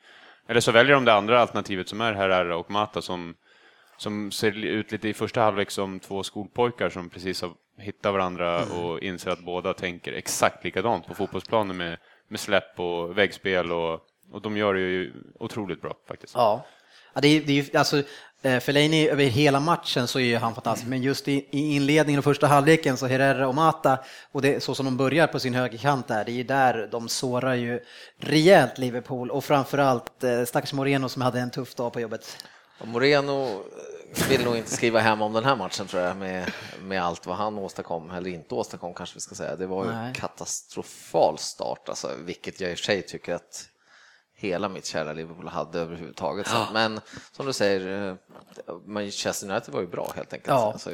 Eller 0.49 0.61
så 0.61 0.73
väljer 0.73 0.95
de 0.95 1.05
det 1.05 1.15
andra 1.15 1.41
alternativet 1.41 1.89
som 1.89 2.01
är 2.01 2.13
Herrera 2.13 2.57
och 2.57 2.71
Mata 2.71 3.03
som, 3.03 3.35
som 3.97 4.31
ser 4.31 4.65
ut 4.65 4.93
lite 4.93 5.09
i 5.09 5.15
första 5.15 5.41
halvlek 5.41 5.71
som 5.71 6.01
två 6.01 6.23
skolpojkar 6.23 6.91
som 6.91 7.11
precis 7.11 7.43
har 7.43 7.53
hittat 7.79 8.13
varandra 8.13 8.65
och 8.65 9.01
inser 9.01 9.31
att 9.31 9.45
båda 9.45 9.75
tänker 9.75 10.13
exakt 10.13 10.65
likadant 10.65 11.07
på 11.07 11.15
fotbollsplanen 11.15 11.77
med, 11.77 11.99
med 12.29 12.41
släpp 12.41 12.81
och 12.81 13.19
väggspel 13.19 13.73
och, 13.73 13.93
och 14.33 14.43
de 14.43 14.57
gör 14.57 14.75
det 14.75 14.81
ju 14.81 15.13
otroligt 15.41 15.81
bra 15.81 15.95
faktiskt. 16.09 16.35
Ja. 16.35 16.67
Ja, 17.15 17.21
det 17.21 17.29
är, 17.29 17.41
det 17.41 17.53
är, 17.59 17.63
ju- 17.63 17.79
alltså, 17.79 18.03
Eh, 18.43 18.61
Fellaini 18.61 19.09
över 19.09 19.25
hela 19.25 19.61
matchen 19.61 20.07
så 20.09 20.19
är 20.19 20.25
ju 20.25 20.37
han 20.37 20.55
fantastisk, 20.55 20.89
men 20.89 21.03
just 21.03 21.29
i, 21.29 21.47
i 21.51 21.75
inledningen 21.77 22.19
och 22.19 22.25
första 22.25 22.47
halvleken 22.47 22.97
så 22.97 23.07
Herrera 23.07 23.49
och 23.49 23.55
Mata 23.55 23.99
och 24.33 24.43
det, 24.43 24.63
så 24.63 24.75
som 24.75 24.85
de 24.87 24.97
börjar 24.97 25.27
på 25.27 25.39
sin 25.41 25.55
högerkant 25.55 26.09
där, 26.09 26.25
det 26.25 26.31
är 26.31 26.35
ju 26.35 26.43
där 26.43 26.89
de 26.93 27.09
sårar 27.09 27.55
ju 27.55 27.81
rejält 28.21 28.79
Liverpool 28.79 29.31
och 29.31 29.45
framförallt 29.45 30.25
eh, 30.25 30.45
stackars 30.45 30.73
Moreno 30.73 31.09
som 31.09 31.23
hade 31.23 31.41
en 31.41 31.51
tuff 31.51 31.75
dag 31.75 31.93
på 31.93 32.01
jobbet. 32.01 32.45
Och 32.81 32.89
Moreno 32.89 33.63
vill 34.29 34.45
nog 34.45 34.57
inte 34.57 34.71
skriva 34.71 35.01
hem 35.01 35.23
om 35.23 35.33
den 35.33 35.45
här 35.45 35.57
matchen 35.57 35.87
tror 35.87 36.03
jag 36.03 36.17
med, 36.17 36.53
med 36.83 37.03
allt 37.03 37.27
vad 37.27 37.37
han 37.37 37.59
åstadkom, 37.59 38.11
eller 38.11 38.31
inte 38.31 38.55
åstadkom 38.55 38.95
kanske 38.95 39.15
vi 39.15 39.21
ska 39.21 39.35
säga. 39.35 39.57
Det 39.57 39.67
var 39.67 39.85
ju 39.85 39.91
Nej. 39.91 40.09
en 40.09 40.15
katastrofal 40.15 41.39
start, 41.39 41.89
alltså, 41.89 42.11
vilket 42.25 42.61
jag 42.61 42.71
i 42.71 42.75
och 42.75 42.79
för 42.79 42.85
sig 42.85 43.03
tycker 43.03 43.35
att 43.35 43.69
hela 44.41 44.69
mitt 44.69 44.87
kära 44.87 45.13
Liverpool 45.13 45.49
hade 45.49 45.79
överhuvudtaget. 45.79 46.47
Så, 46.47 46.67
men 46.73 47.01
som 47.33 47.47
du 47.47 47.53
säger, 47.53 48.09
eh, 48.09 48.15
Manchester 48.87 49.51
United 49.51 49.75
var 49.75 49.81
ju 49.81 49.87
bra 49.87 50.13
helt 50.17 50.33
enkelt. 50.33 50.49
Ja, 50.49 50.73
Alltså, 50.73 50.91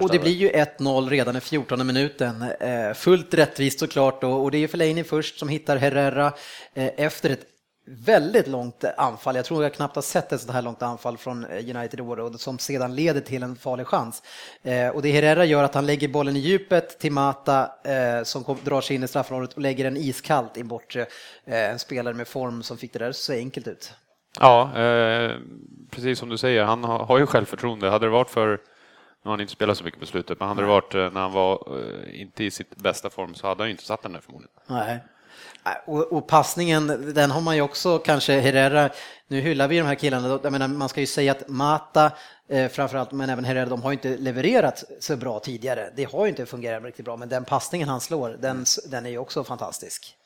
och 0.00 0.10
det 0.10 0.18
blir 0.18 0.32
ju 0.32 0.50
1-0 0.50 1.08
redan 1.08 1.36
i 1.36 1.40
14 1.40 1.86
minuten. 1.86 2.42
Eh, 2.42 2.94
Fullt 2.94 3.34
rättvist 3.34 3.78
såklart 3.78 4.24
och 4.24 4.42
och 4.42 4.50
det 4.50 4.58
är 4.58 4.68
Fellaini 4.68 5.04
först 5.04 5.38
som 5.38 5.48
hittar 5.48 5.76
Herrera 5.76 6.26
eh, 6.74 6.90
efter 6.96 7.30
ett 7.30 7.46
väldigt 7.86 8.46
långt 8.48 8.84
anfall. 8.96 9.36
Jag 9.36 9.44
tror 9.44 9.62
jag 9.62 9.74
knappt 9.74 9.94
har 9.94 10.02
sett 10.02 10.32
ett 10.32 10.40
sånt 10.40 10.52
här 10.52 10.62
långt 10.62 10.82
anfall 10.82 11.16
från 11.18 11.44
eh, 11.44 11.76
United 11.76 11.98
i 12.00 12.02
år 12.02 12.38
som 12.38 12.58
sedan 12.58 12.94
leder 12.94 13.20
till 13.20 13.42
en 13.42 13.56
farlig 13.56 13.86
chans. 13.86 14.22
Eh, 14.62 14.88
Och 14.88 15.02
det 15.02 15.10
Herrera 15.12 15.44
gör 15.44 15.62
att 15.64 15.74
han 15.74 15.86
lägger 15.86 16.08
bollen 16.08 16.36
i 16.36 16.38
djupet 16.38 16.98
till 16.98 17.12
Mata 17.12 17.70
eh, 17.84 18.22
som 18.24 18.44
kom- 18.44 18.58
drar 18.64 18.80
sig 18.80 18.96
in 18.96 19.02
i 19.04 19.08
straffområdet 19.08 19.52
och 19.54 19.60
lägger 19.62 19.84
den 19.84 19.96
iskallt 19.96 20.56
in 20.56 20.68
bort 20.68 20.96
eh, 20.96 21.04
en 21.46 21.78
spelare 21.78 22.14
med 22.14 22.28
form 22.28 22.62
som 22.62 22.76
fick 22.78 22.92
det 22.92 22.98
där 22.98 23.12
se 23.12 23.38
enkelt 23.38 23.66
ut. 23.68 23.92
Ja, 24.40 24.78
eh, 24.82 25.32
precis 25.90 26.18
som 26.18 26.28
du 26.28 26.38
säger, 26.38 26.64
han 26.64 26.84
har, 26.84 26.98
har 26.98 27.18
ju 27.18 27.26
självförtroende. 27.26 27.90
Hade 27.90 28.06
det 28.06 28.10
varit 28.10 28.30
för, 28.30 28.48
nu 28.50 28.58
har 29.24 29.30
han 29.30 29.40
inte 29.40 29.52
spelat 29.52 29.78
så 29.78 29.84
mycket 29.84 30.00
på 30.00 30.06
slutet, 30.06 30.38
men 30.40 30.48
hade 30.48 30.60
det 30.62 30.66
varit 30.68 30.94
eh, 30.94 31.10
när 31.12 31.20
han 31.20 31.32
var 31.32 31.68
inte 32.12 32.44
i 32.44 32.50
sitt 32.50 32.76
bästa 32.76 33.10
form 33.10 33.34
så 33.34 33.46
hade 33.46 33.62
han 33.62 33.68
ju 33.68 33.70
inte 33.72 33.84
satt 33.84 34.02
den 34.02 34.12
där 34.12 34.20
förmodligen. 34.20 34.52
Nej. 34.66 34.98
Nej, 35.64 35.76
Och, 35.86 36.12
och 36.12 36.26
passningen, 36.26 37.12
den 37.14 37.30
har 37.30 37.40
man 37.40 37.56
ju 37.56 37.62
också 37.62 37.98
kanske, 37.98 38.40
Herrera, 38.40 38.90
nu 39.28 39.40
hyllar 39.40 39.68
vi 39.68 39.78
de 39.78 39.86
här 39.86 39.94
killarna, 39.94 40.38
jag 40.42 40.52
menar, 40.52 40.68
man 40.68 40.88
ska 40.88 41.00
ju 41.00 41.06
säga 41.06 41.32
att 41.32 41.48
Mata 41.48 42.12
eh, 42.48 42.68
framförallt, 42.68 43.12
men 43.12 43.30
även 43.30 43.44
Herrera, 43.44 43.66
de 43.66 43.82
har 43.82 43.90
ju 43.90 43.94
inte 43.94 44.16
levererat 44.16 44.84
så 45.00 45.16
bra 45.16 45.38
tidigare. 45.40 45.90
Det 45.96 46.04
har 46.12 46.24
ju 46.24 46.28
inte 46.28 46.46
fungerat 46.46 46.84
riktigt 46.84 47.04
bra, 47.04 47.16
men 47.16 47.28
den 47.28 47.44
passningen 47.44 47.88
han 47.88 48.00
slår, 48.00 48.36
den, 48.40 48.64
den 48.90 49.06
är 49.06 49.10
ju 49.10 49.18
också 49.18 49.44
fantastisk. 49.44 50.16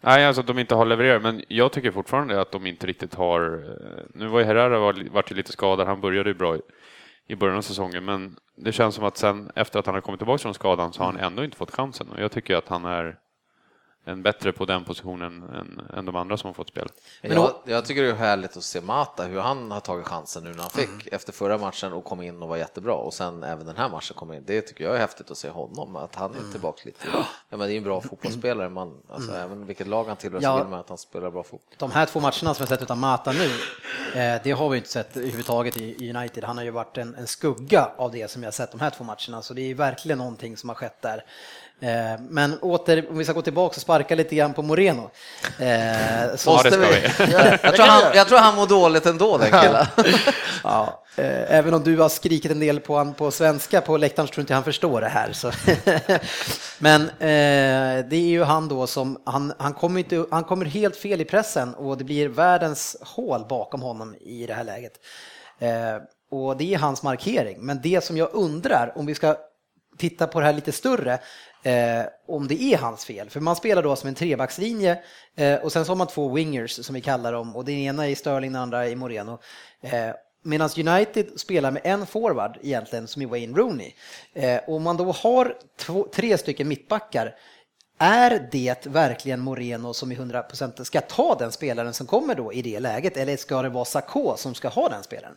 Nej, 0.00 0.26
alltså 0.26 0.40
att 0.40 0.46
de 0.46 0.58
inte 0.58 0.74
har 0.74 0.84
levererat, 0.86 1.22
men 1.22 1.44
jag 1.48 1.72
tycker 1.72 1.90
fortfarande 1.90 2.40
att 2.40 2.52
de 2.52 2.66
inte 2.66 2.86
riktigt 2.86 3.14
har... 3.14 3.40
eh, 3.40 4.04
Nu 4.14 4.26
var 4.26 4.38
ju 4.40 4.44
Herrera 4.44 4.78
var, 4.78 5.08
vart 5.12 5.30
ju 5.30 5.34
lite 5.34 5.52
skadad, 5.52 5.86
han 5.86 6.00
började 6.00 6.30
ju 6.30 6.34
bra 6.34 6.56
i, 6.56 6.60
i 7.26 7.36
början 7.36 7.56
av 7.58 7.62
säsongen, 7.62 8.04
men 8.04 8.36
det 8.56 8.72
känns 8.72 8.94
som 8.94 9.04
att 9.04 9.16
sen 9.16 9.50
efter 9.54 9.78
att 9.78 9.86
han 9.86 9.94
har 9.94 10.00
kommit 10.02 10.20
tillbaka 10.20 10.38
från 10.38 10.54
skadan 10.54 10.92
så 10.92 11.02
har 11.02 11.12
han 11.12 11.20
ändå 11.20 11.44
inte 11.44 11.56
fått 11.56 11.70
chansen 11.70 12.08
och 12.08 12.20
jag 12.20 12.32
tycker 12.32 12.56
att 12.56 12.68
han 12.68 12.84
är 12.84 13.16
en 14.04 14.22
bättre 14.22 14.52
på 14.52 14.64
den 14.64 14.84
positionen 14.84 15.42
än, 15.42 15.98
än 15.98 16.04
de 16.06 16.16
andra 16.16 16.36
som 16.36 16.48
har 16.48 16.54
fått 16.54 16.68
spel. 16.68 16.88
Men 17.22 17.32
jag, 17.32 17.54
jag 17.64 17.84
tycker 17.84 18.02
det 18.02 18.08
är 18.10 18.14
härligt 18.14 18.56
att 18.56 18.62
se 18.62 18.80
Mata, 18.80 19.24
hur 19.24 19.40
han 19.40 19.70
har 19.70 19.80
tagit 19.80 20.06
chansen 20.06 20.44
nu 20.44 20.50
när 20.50 20.60
han 20.60 20.70
fick 20.70 21.06
efter 21.06 21.32
förra 21.32 21.58
matchen 21.58 21.92
och 21.92 22.04
kom 22.04 22.22
in 22.22 22.42
och 22.42 22.48
var 22.48 22.56
jättebra 22.56 22.94
och 22.94 23.14
sen 23.14 23.42
även 23.42 23.66
den 23.66 23.76
här 23.76 23.88
matchen 23.88 24.14
kom 24.16 24.32
in. 24.32 24.42
Det 24.46 24.60
tycker 24.60 24.84
jag 24.84 24.94
är 24.94 24.98
häftigt 24.98 25.30
att 25.30 25.38
se 25.38 25.48
honom, 25.48 25.96
att 25.96 26.14
han 26.14 26.30
är 26.34 26.52
tillbaka 26.52 26.82
lite. 26.84 26.98
Ja, 27.12 27.56
men 27.56 27.58
det 27.58 27.74
är 27.74 27.76
en 27.76 27.84
bra 27.84 28.00
fotbollsspelare, 28.00 28.68
man, 28.68 28.96
alltså, 29.10 29.32
även 29.32 29.66
vilket 29.66 29.86
lag 29.86 30.04
han 30.04 30.16
tillhör 30.16 30.40
så 30.40 30.44
Ja. 30.46 30.56
vill 30.58 30.66
man 30.66 30.80
att 30.80 30.88
han 30.88 30.98
spelar 30.98 31.30
bra 31.30 31.42
fotboll. 31.42 31.74
De 31.78 31.90
här 31.90 32.06
två 32.06 32.20
matcherna 32.20 32.32
som 32.54 32.56
jag 32.58 32.68
sett 32.68 32.82
utan 32.82 32.98
Mata 32.98 33.32
nu, 33.32 33.44
eh, 34.20 34.40
det 34.44 34.50
har 34.52 34.68
vi 34.68 34.76
inte 34.76 34.88
sett 34.90 35.16
överhuvudtaget 35.16 35.76
i 35.76 36.10
United. 36.16 36.44
Han 36.44 36.56
har 36.56 36.64
ju 36.64 36.70
varit 36.70 36.98
en, 36.98 37.14
en 37.14 37.26
skugga 37.26 37.90
av 37.96 38.12
det 38.12 38.30
som 38.30 38.42
jag 38.42 38.54
sett 38.54 38.70
de 38.70 38.80
här 38.80 38.90
två 38.90 39.04
matcherna, 39.04 39.42
så 39.42 39.54
det 39.54 39.70
är 39.70 39.74
verkligen 39.74 40.18
någonting 40.18 40.56
som 40.56 40.68
har 40.68 40.76
skett 40.76 41.02
där. 41.02 41.24
Eh, 41.82 42.20
Men 42.28 42.58
åter, 42.58 43.06
om 43.10 43.18
vi 43.18 43.24
ska 43.24 43.32
gå 43.32 43.42
tillbaka 43.42 43.74
och 43.76 43.82
sparka 43.82 44.14
lite 44.14 44.34
grann 44.34 44.54
på 44.54 44.62
Moreno. 44.62 45.10
Eh, 45.58 46.36
så- 46.36 46.50
Måste 46.50 46.78
vi? 46.78 46.86
Jag 47.62 47.74
tror, 47.74 47.86
han, 47.86 48.02
jag 48.14 48.28
tror 48.28 48.38
han 48.38 48.54
mår 48.54 48.66
dåligt 48.66 49.06
ändå 49.06 49.38
den 49.38 49.60
killen. 49.60 49.86
Ja, 50.64 51.04
eh, 51.16 51.54
även 51.58 51.74
om 51.74 51.82
du 51.82 51.98
har 51.98 52.08
skrikit 52.08 52.50
en 52.50 52.60
del 52.60 52.80
på 52.80 52.96
han 52.96 53.14
på 53.14 53.30
svenska 53.30 53.80
på 53.80 53.96
läktaren 53.96 54.26
så 54.28 54.32
tror 54.34 54.40
inte 54.42 54.54
han 54.54 54.64
förstår 54.64 55.00
det 55.00 55.08
här. 55.08 55.32
Så. 55.32 55.50
Men 56.78 57.10
det 58.08 58.16
är 58.16 58.28
ju 58.28 58.42
han 58.44 58.68
då 58.68 58.86
som, 58.86 59.22
han, 59.26 59.52
han, 59.58 59.74
kommer 59.74 59.98
inte, 60.00 60.24
han 60.30 60.44
kommer 60.44 60.66
helt 60.66 60.96
fel 60.96 61.20
i 61.20 61.24
pressen 61.24 61.74
och 61.74 61.98
det 61.98 62.04
blir 62.04 62.28
världens 62.28 62.96
hål 63.00 63.44
bakom 63.48 63.82
honom 63.82 64.14
i 64.20 64.46
det 64.46 64.54
här 64.54 64.64
läget. 64.64 64.92
Och 66.30 66.56
det 66.56 66.74
är 66.74 66.78
hans 66.78 67.02
markering. 67.02 67.56
Men 67.60 67.80
det 67.82 68.04
som 68.04 68.16
jag 68.16 68.28
undrar, 68.32 68.92
om 68.98 69.06
vi 69.06 69.14
ska 69.14 69.36
titta 69.98 70.26
på 70.26 70.40
det 70.40 70.46
här 70.46 70.52
lite 70.52 70.72
större, 70.72 71.18
eh, 71.62 72.04
om 72.28 72.48
det 72.48 72.62
är 72.62 72.78
hans 72.78 73.04
fel. 73.04 73.30
För 73.30 73.40
man 73.40 73.56
spelar 73.56 73.82
då 73.82 73.96
som 73.96 74.08
en 74.08 74.14
trebackslinje 74.14 75.02
eh, 75.36 75.54
och 75.54 75.72
sen 75.72 75.84
så 75.84 75.90
har 75.90 75.96
man 75.96 76.06
två 76.06 76.28
wingers 76.28 76.84
som 76.84 76.94
vi 76.94 77.00
kallar 77.00 77.32
dem 77.32 77.56
och 77.56 77.64
den 77.64 77.74
ena 77.74 78.08
är 78.08 78.14
Sterling, 78.14 78.52
den 78.52 78.62
andra 78.62 78.86
är 78.86 78.96
Moreno. 78.96 79.38
Eh, 79.80 80.10
Medan 80.44 80.68
United 80.76 81.26
spelar 81.40 81.70
med 81.70 81.82
en 81.84 82.06
forward 82.06 82.58
egentligen 82.62 83.08
som 83.08 83.22
är 83.22 83.26
Wayne 83.26 83.58
Rooney. 83.58 83.92
Eh, 84.34 84.60
om 84.66 84.82
man 84.82 84.96
då 84.96 85.12
har 85.12 85.56
två, 85.76 86.08
tre 86.12 86.38
stycken 86.38 86.68
mittbackar 86.68 87.34
är 87.98 88.48
det 88.52 88.86
verkligen 88.86 89.40
Moreno 89.40 89.94
som 89.94 90.12
i 90.12 90.14
100% 90.14 90.84
ska 90.84 91.00
ta 91.00 91.34
den 91.38 91.52
spelaren 91.52 91.94
som 91.94 92.06
kommer 92.06 92.34
då 92.34 92.52
i 92.52 92.62
det 92.62 92.80
läget 92.80 93.16
eller 93.16 93.36
ska 93.36 93.62
det 93.62 93.68
vara 93.68 93.84
Sakå 93.84 94.36
som 94.36 94.54
ska 94.54 94.68
ha 94.68 94.88
den 94.88 95.02
spelaren? 95.02 95.34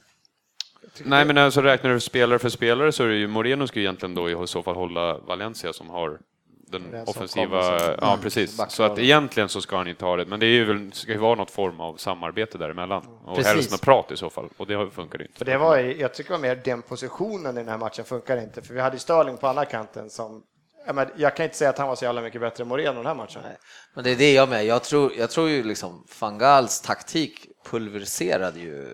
Nej, 1.03 1.25
men 1.25 1.37
alltså 1.37 1.61
räknar 1.61 1.91
du 1.91 1.99
spelare 1.99 2.39
för 2.39 2.49
spelare 2.49 2.91
så 2.91 3.03
är 3.03 3.07
det 3.07 3.15
ju 3.15 3.27
Moreno 3.27 3.67
ska 3.67 3.79
ju 3.79 3.85
egentligen 3.85 4.15
då 4.15 4.29
i 4.43 4.47
så 4.47 4.63
fall 4.63 4.75
hålla 4.75 5.17
Valencia 5.17 5.73
som 5.73 5.89
har 5.89 6.19
den 6.67 7.03
offensiva... 7.07 7.79
Ja, 8.01 8.07
Mm. 8.13 8.19
precis. 8.21 8.57
Backar. 8.57 8.71
Så 8.71 8.83
att 8.83 8.99
egentligen 8.99 9.49
så 9.49 9.61
ska 9.61 9.77
han 9.77 9.87
inte 9.87 10.05
ha 10.05 10.15
det, 10.15 10.25
men 10.25 10.39
det 10.39 10.45
är 10.45 10.49
ju 10.49 10.65
väl, 10.65 10.93
ska 10.93 11.11
ju 11.11 11.17
vara 11.17 11.35
något 11.35 11.51
form 11.51 11.79
av 11.81 11.95
samarbete 11.97 12.57
däremellan. 12.57 13.03
Och 13.25 13.35
Precis. 13.35 13.53
helst 13.53 13.71
något 13.71 13.81
prat 13.81 14.11
i 14.11 14.17
så 14.17 14.29
fall, 14.29 14.49
och 14.57 14.67
det 14.67 14.89
funkar 14.91 15.21
inte. 15.21 15.37
För 15.37 15.45
det 15.45 15.57
var, 15.57 15.77
ju- 15.77 15.97
jag 15.99 16.13
tycker 16.13 16.29
det 16.29 16.37
var 16.37 16.41
mer 16.41 16.55
den 16.65 16.81
positionen 16.81 17.57
i 17.57 17.59
den 17.59 17.67
här 17.69 17.77
matchen 17.77 18.05
funkar 18.05 18.41
inte, 18.41 18.61
för 18.61 18.73
vi 18.73 18.81
hade 18.81 18.95
ju 18.95 18.99
Sterling 18.99 19.37
på 19.37 19.47
andra 19.47 19.65
kanten 19.65 20.09
som 20.09 20.43
Ja, 20.87 20.93
men 20.93 21.07
jag 21.17 21.35
kan 21.35 21.43
inte 21.43 21.57
säga 21.57 21.69
att 21.69 21.77
han 21.77 21.87
var 21.87 21.95
så 21.95 22.05
jävla 22.05 22.21
mycket 22.21 22.41
bättre 22.41 22.61
än 22.61 22.67
Moreno 22.67 22.93
den 22.93 23.05
här 23.05 23.15
matchen. 23.15 23.41
Men 23.95 24.03
det 24.03 24.11
är 24.11 24.15
det 24.15 24.33
jag 24.33 24.49
med. 24.49 24.65
Jag 24.65 24.83
tror, 24.83 25.11
jag 25.17 25.29
tror 25.31 25.49
ju 25.49 25.63
liksom 25.63 26.03
Fangals 26.09 26.81
taktik 26.81 27.47
pulveriserade 27.65 28.59
ju 28.59 28.87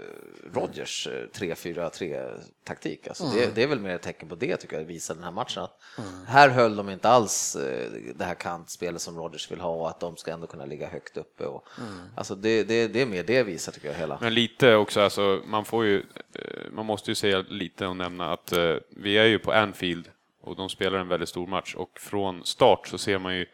Rodgers 0.53 1.07
eh, 1.07 1.39
3-4-3 1.39 2.39
taktik. 2.63 3.07
Alltså 3.07 3.23
Mm. 3.23 3.35
det, 3.37 3.55
det 3.55 3.63
är 3.63 3.67
väl 3.67 3.79
mer 3.79 3.95
ett 3.95 4.01
tecken 4.01 4.29
på 4.29 4.35
det 4.35 4.57
tycker 4.57 4.77
jag, 4.77 4.85
visar 4.85 5.15
den 5.15 5.23
här 5.23 5.31
matchen. 5.31 5.63
Att 5.63 5.79
Här 6.27 6.49
höll 6.49 6.75
de 6.75 6.89
inte 6.89 7.09
alls 7.09 7.55
eh, 7.55 7.91
det 8.15 8.25
här 8.25 8.35
kantspelet 8.35 9.01
som 9.01 9.17
Rodgers 9.17 9.51
vill 9.51 9.59
ha 9.59 9.69
och 9.69 9.89
att 9.89 9.99
de 9.99 10.17
ska 10.17 10.31
ändå 10.31 10.47
kunna 10.47 10.65
ligga 10.65 10.89
högt 10.89 11.17
uppe. 11.17 11.45
Och, 11.45 11.67
Mm. 11.77 11.93
Alltså 12.15 12.35
det, 12.35 12.63
det, 12.63 12.87
det 12.87 13.01
är 13.01 13.05
mer 13.05 13.23
det 13.23 13.43
visar 13.43 13.71
tycker 13.71 13.87
jag 13.87 13.95
hela. 13.95 14.17
Men 14.21 14.33
lite 14.33 14.75
också, 14.75 15.01
alltså, 15.01 15.41
man 15.45 15.65
får 15.65 15.85
ju, 15.85 15.99
eh, 16.33 16.71
man 16.71 16.85
måste 16.85 17.11
ju 17.11 17.15
säga 17.15 17.45
lite 17.49 17.87
och 17.87 17.95
nämna 17.97 18.33
att 18.33 18.51
eh, 18.51 18.75
vi 18.89 19.17
är 19.17 19.25
ju 19.25 19.39
på 19.39 19.51
Anfield 19.53 20.09
och 20.41 20.55
de 20.55 20.69
spelar 20.69 20.99
en 20.99 21.07
väldigt 21.07 21.29
stor 21.29 21.47
match 21.47 21.75
och 21.75 21.99
från 21.99 22.45
start 22.45 22.87
så 22.87 22.97
ser 22.97 23.19
man 23.19 23.35
ju 23.37 23.45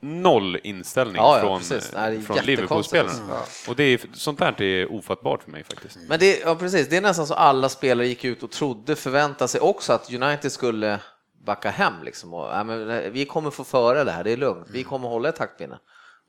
noll 0.00 0.58
inställning 0.62 1.16
Ja, 1.16 1.36
ja, 1.36 1.42
från, 1.42 1.58
precis. 1.58 1.92
eh, 1.92 2.00
Nej, 2.00 2.22
från 2.22 2.36
Liverpool-spelarna. 2.36 3.10
alltså. 3.34 3.70
Och 3.70 3.76
det 3.76 3.84
är, 3.84 4.00
sånt 4.12 4.38
där 4.38 4.62
är 4.62 4.92
ofattbart 4.92 5.42
för 5.42 5.50
mig 5.50 5.64
faktiskt. 5.64 5.98
Men 6.08 6.18
det, 6.18 6.38
ja, 6.40 6.54
precis, 6.54 6.88
det 6.88 6.96
är 6.96 7.00
nästan 7.00 7.26
så 7.26 7.34
alla 7.34 7.68
spelare 7.68 8.06
gick 8.06 8.24
ut 8.24 8.42
och 8.42 8.50
trodde, 8.50 8.96
förväntade 8.96 9.48
sig 9.48 9.60
också 9.60 9.92
att 9.92 10.12
United 10.12 10.52
skulle 10.52 11.00
backa 11.46 11.70
hem. 11.70 11.92
Liksom, 12.04 12.34
och, 12.34 12.48
ja, 12.48 12.64
men, 12.64 12.90
eh, 12.90 13.10
vi 13.10 13.24
kommer 13.24 13.50
få 13.50 13.64
föra 13.64 14.04
det 14.04 14.10
här, 14.12 14.24
det 14.24 14.30
är 14.32 14.36
lugnt, 14.36 14.66
vi 14.70 14.84
kommer 14.84 15.08
hålla 15.08 15.28
ett 15.28 15.36
taktpinne. 15.36 15.78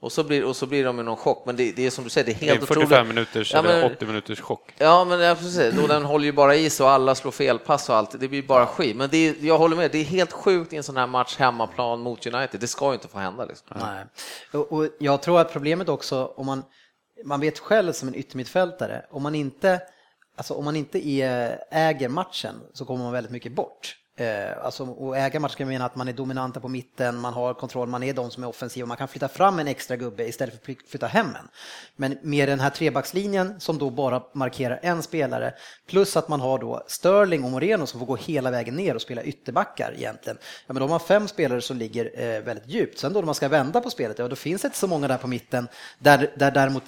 Och 0.02 0.12
så 0.12 0.24
blir, 0.24 0.44
och 0.46 0.56
så 0.56 0.66
blir 0.66 0.84
de 0.86 1.00
i 1.00 1.04
någon 1.04 1.18
chock, 1.18 1.44
men 1.46 1.56
det, 1.56 1.72
det 1.72 1.86
är 1.86 1.90
som 1.90 2.04
du 2.04 2.10
säger, 2.10 2.26
det 2.26 2.32
är 2.32 2.40
Det 2.40 2.46
är 2.46 2.50
helt 2.56 2.68
45 2.68 2.84
otroligt. 2.88 3.08
minuters 3.08 3.54
Ja, 3.54 3.60
eller 3.60 3.82
men- 3.82 3.92
80 3.96 4.06
minuters 4.06 4.42
chock. 4.42 4.74
Ja, 4.78 5.06
men 5.06 5.20
ja, 5.20 5.36
precis. 5.36 5.78
Och 5.82 5.88
den 5.88 6.06
håller 6.06 6.26
ju 6.26 6.32
bara 6.32 6.56
i 6.56 6.70
sig 6.70 6.84
och 6.84 6.90
alla 6.90 7.16
slår 7.16 7.32
felpass 7.32 7.90
och 7.90 7.96
allt. 7.96 8.20
Det 8.20 8.28
blir 8.28 8.44
bara 8.44 8.66
skit. 8.66 8.96
Men 8.96 9.10
det 9.10 9.18
är, 9.18 9.36
jag 9.40 9.58
håller 9.58 9.76
med, 9.76 9.92
det 9.92 9.98
är 9.98 10.04
helt 10.04 10.32
sjukt 10.32 10.74
i 10.74 10.76
en 10.78 10.84
sån 10.84 10.98
här 10.98 11.08
match 11.08 11.38
hemmaplan 11.38 12.00
mot 12.00 12.26
United. 12.28 12.60
Det 12.60 12.68
ska 12.68 12.88
ju 12.88 12.94
inte 12.94 13.08
få 13.08 13.18
hända. 13.20 13.46
Liksom. 13.46 13.68
Nej. 13.80 14.06
Och, 14.54 14.72
och 14.74 14.88
jag 15.00 15.22
tror 15.22 15.40
att 15.40 15.54
problemet 15.54 15.90
också, 15.90 16.34
om 16.36 16.46
man, 16.46 16.64
man 17.26 17.40
vet 17.40 17.60
själv 17.60 17.94
som 17.94 18.08
en 18.08 18.16
yttermittfältare, 18.16 19.06
om 19.12 19.24
man 19.24 19.36
inte, 19.36 19.82
alltså 20.38 20.54
om 20.54 20.66
man 20.66 20.76
inte 20.76 21.08
är, 21.08 21.60
äger 21.72 22.10
matchen 22.10 22.56
så 22.74 22.86
kommer 22.86 23.04
man 23.04 23.14
väldigt 23.14 23.32
mycket 23.32 23.52
bort. 23.52 23.96
Eh, 24.16 24.66
alltså, 24.66 24.84
och 24.84 25.18
äga 25.18 25.40
matchen 25.40 25.56
kan 25.58 25.68
mena 25.68 25.86
att 25.86 25.96
man 25.96 26.08
är 26.08 26.14
dominanta 26.14 26.60
på 26.60 26.68
mitten, 26.68 27.18
man 27.18 27.34
har 27.34 27.54
kontroll, 27.54 27.88
man 27.88 28.04
är 28.04 28.14
de 28.14 28.32
som 28.32 28.44
är 28.44 28.48
offensiva, 28.48 28.88
man 28.88 28.98
kan 28.98 29.08
flytta 29.08 29.28
fram 29.28 29.60
en 29.60 29.68
extra 29.68 29.96
gubbe 29.96 30.28
istället 30.28 30.66
för 30.66 30.72
att 30.72 30.78
flytta 30.90 31.08
hem 31.08 31.28
en. 31.28 31.48
Men 31.96 32.18
med 32.22 32.50
den 32.50 32.60
här 32.60 32.70
trebackslinjen 32.70 33.60
som 33.60 33.78
då 33.78 33.90
bara 33.90 34.24
markerar 34.34 34.80
en 34.84 35.04
spelare, 35.04 35.54
plus 35.88 36.18
att 36.18 36.28
man 36.28 36.42
har 36.42 36.60
då 36.60 36.84
Sterling 36.88 37.44
och 37.44 37.52
Moreno 37.52 37.86
som 37.86 38.00
får 38.00 38.08
gå 38.08 38.16
hela 38.16 38.52
vägen 38.52 38.76
ner 38.76 38.96
och 38.96 39.02
spela 39.02 39.24
ytterbackar 39.24 39.94
egentligen. 39.98 40.38
Ja, 40.68 40.74
men 40.74 40.82
de 40.82 40.92
har 40.92 41.00
fem 41.00 41.28
spelare 41.28 41.62
som 41.62 41.78
ligger 41.78 42.12
eh, 42.22 42.42
väldigt 42.42 42.68
djupt. 42.68 43.00
Sen 43.00 43.14
då 43.14 43.20
när 43.20 43.26
man 43.26 43.36
ska 43.36 43.48
vända 43.48 43.82
på 43.82 43.90
spelet, 43.90 44.20
ja 44.20 44.28
då 44.28 44.36
finns 44.36 44.62
det 44.62 44.66
inte 44.66 44.78
så 44.78 44.88
många 44.88 45.08
där 45.08 45.18
på 45.18 45.28
mitten, 45.28 45.68
där, 46.00 46.34
där 46.38 46.52
däremot 46.52 46.84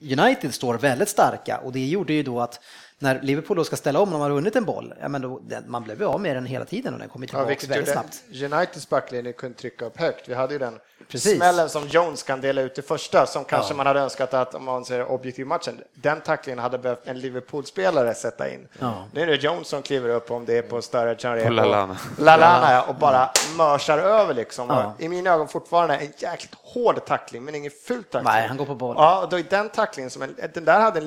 United 0.00 0.54
står 0.54 0.78
väldigt 0.78 1.08
starka 1.08 1.58
och 1.58 1.72
det 1.72 1.86
gjorde 1.86 2.12
ju 2.12 2.22
då 2.22 2.40
att 2.40 2.60
när 3.00 3.20
Liverpool 3.22 3.56
då 3.56 3.64
ska 3.64 3.76
ställa 3.76 4.00
om 4.00 4.10
när 4.10 4.18
man 4.18 4.30
har 4.30 4.34
vunnit 4.34 4.56
en 4.56 4.64
boll, 4.64 4.94
ja, 5.00 5.08
men 5.08 5.22
då, 5.22 5.38
den, 5.42 5.64
man 5.70 5.82
blev 5.84 6.00
ju 6.00 6.06
av 6.06 6.20
med 6.20 6.36
den 6.36 6.46
hela 6.46 6.64
tiden 6.64 6.94
och 6.94 7.00
den 7.00 7.08
kommer 7.08 7.26
Ja, 7.26 7.28
tillbaka 7.28 7.48
vilket 7.48 7.68
väldigt 7.70 7.88
gjorde 7.94 8.08
snabbt. 8.40 8.52
Uniteds 8.54 8.88
backlinje 8.88 9.32
kunde 9.32 9.58
trycka 9.58 9.84
upp 9.84 9.98
högt. 10.00 10.28
Vi 10.28 10.34
hade 10.34 10.52
ju 10.52 10.58
den 10.58 10.78
Precis. 11.08 11.36
smällen 11.36 11.68
som 11.68 11.86
Jones 11.86 12.22
kan 12.22 12.40
dela 12.40 12.60
ut 12.60 12.78
i 12.78 12.82
första, 12.82 13.26
som 13.26 13.44
kanske 13.44 13.72
Ja. 13.72 13.76
man 13.76 13.86
hade 13.86 14.00
önskat 14.00 14.34
att, 14.34 14.54
om 14.54 14.64
man 14.64 14.84
ser 14.84 15.04
objektiv 15.10 15.46
matchen, 15.46 15.80
den 15.94 16.20
tacklingen 16.20 16.58
hade 16.58 16.78
behövt 16.78 17.06
en 17.06 17.20
Liverpool-spelare 17.20 18.14
sätta 18.14 18.50
in. 18.50 18.68
Ja. 18.78 19.04
Nu 19.12 19.20
är 19.22 19.26
det 19.26 19.34
Jones 19.34 19.68
som 19.68 19.82
kliver 19.82 20.08
upp 20.08 20.30
om 20.30 20.44
det 20.44 20.58
är 20.58 20.62
på 20.62 20.82
Sturridge, 20.82 21.34
det 21.34 21.40
är 21.42 21.46
På 21.46 21.52
Lallana. 21.52 21.96
Lallana, 22.18 22.72
ja, 22.72 22.82
och 22.88 22.94
bara 22.94 23.30
mörsar 23.56 23.98
över 23.98 24.34
liksom. 24.34 24.68
Ja. 24.68 24.94
I 24.98 25.08
mina 25.08 25.30
ögon 25.30 25.48
fortfarande 25.48 25.96
en 25.96 26.12
jäkligt 26.18 26.54
hård 26.54 27.04
tackling, 27.06 27.44
men 27.44 27.54
ingen 27.54 27.72
ful 27.86 28.04
tackling. 28.04 28.24
Nej, 28.24 28.48
han 28.48 28.56
går 28.56 28.66
på 28.66 28.74
boll. 28.74 28.94
Ja, 28.98 29.22
och 29.22 29.28
då 29.28 29.38
är 29.38 29.42
den 29.50 29.68
tacklingen 29.68 30.10
som 30.10 30.22
en, 30.22 30.36
den 30.54 30.64
där 30.64 30.80
hade 30.80 30.98
en 30.98 31.04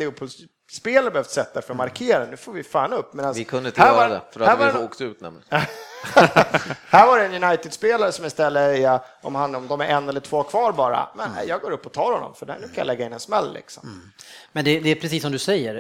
Liverpool-spelare 0.72 1.11
behövt 1.11 1.30
sätta 1.30 1.61
för 1.61 1.73
att 1.73 1.77
markera. 1.77 2.26
Nu 2.26 2.38
får 2.38 2.53
vi 2.53 2.64
fan 2.64 2.93
upp. 2.93 3.14
Medans 3.14 3.38
Vi 3.38 3.43
kunde 3.43 3.69
inte 3.69 3.81
göra 3.81 3.93
var- 3.93 4.10
det, 4.10 4.22
för 4.31 4.39
då 4.39 4.45
hade 4.45 4.65
vi 4.65 4.69
en- 4.80 4.84
åkt 4.85 5.02
ut 5.02 5.22
nämligen. 5.22 5.45
här 6.89 7.07
var 7.07 7.19
det 7.19 7.26
en 7.26 7.43
United-spelare 7.43 8.11
som 8.11 8.26
istället 8.26 8.80
är, 8.80 8.99
om, 9.22 9.35
han, 9.35 9.56
om 9.56 9.68
de 9.68 9.81
är 9.81 9.85
en 9.85 10.10
eller 10.10 10.19
två 10.19 10.43
kvar 10.43 10.72
bara, 10.72 11.10
men 11.15 11.26
Mm. 11.26 11.38
nej, 11.38 11.48
jag 11.48 11.61
går 11.61 11.72
upp 11.72 11.85
och 11.85 11.91
tar 11.91 12.11
honom 12.14 12.35
för 12.35 12.45
där, 12.45 12.57
nu 12.61 12.68
kan 12.68 12.76
jag 12.76 12.88
lägga 12.88 13.06
in 13.06 13.14
en 13.14 13.19
smäll 13.19 13.53
liksom. 13.53 14.11
Men 14.52 14.65
det, 14.65 14.80
det 14.80 14.89
är 14.89 14.95
precis 14.95 15.22
som 15.22 15.31
du 15.31 15.39
säger, 15.39 15.76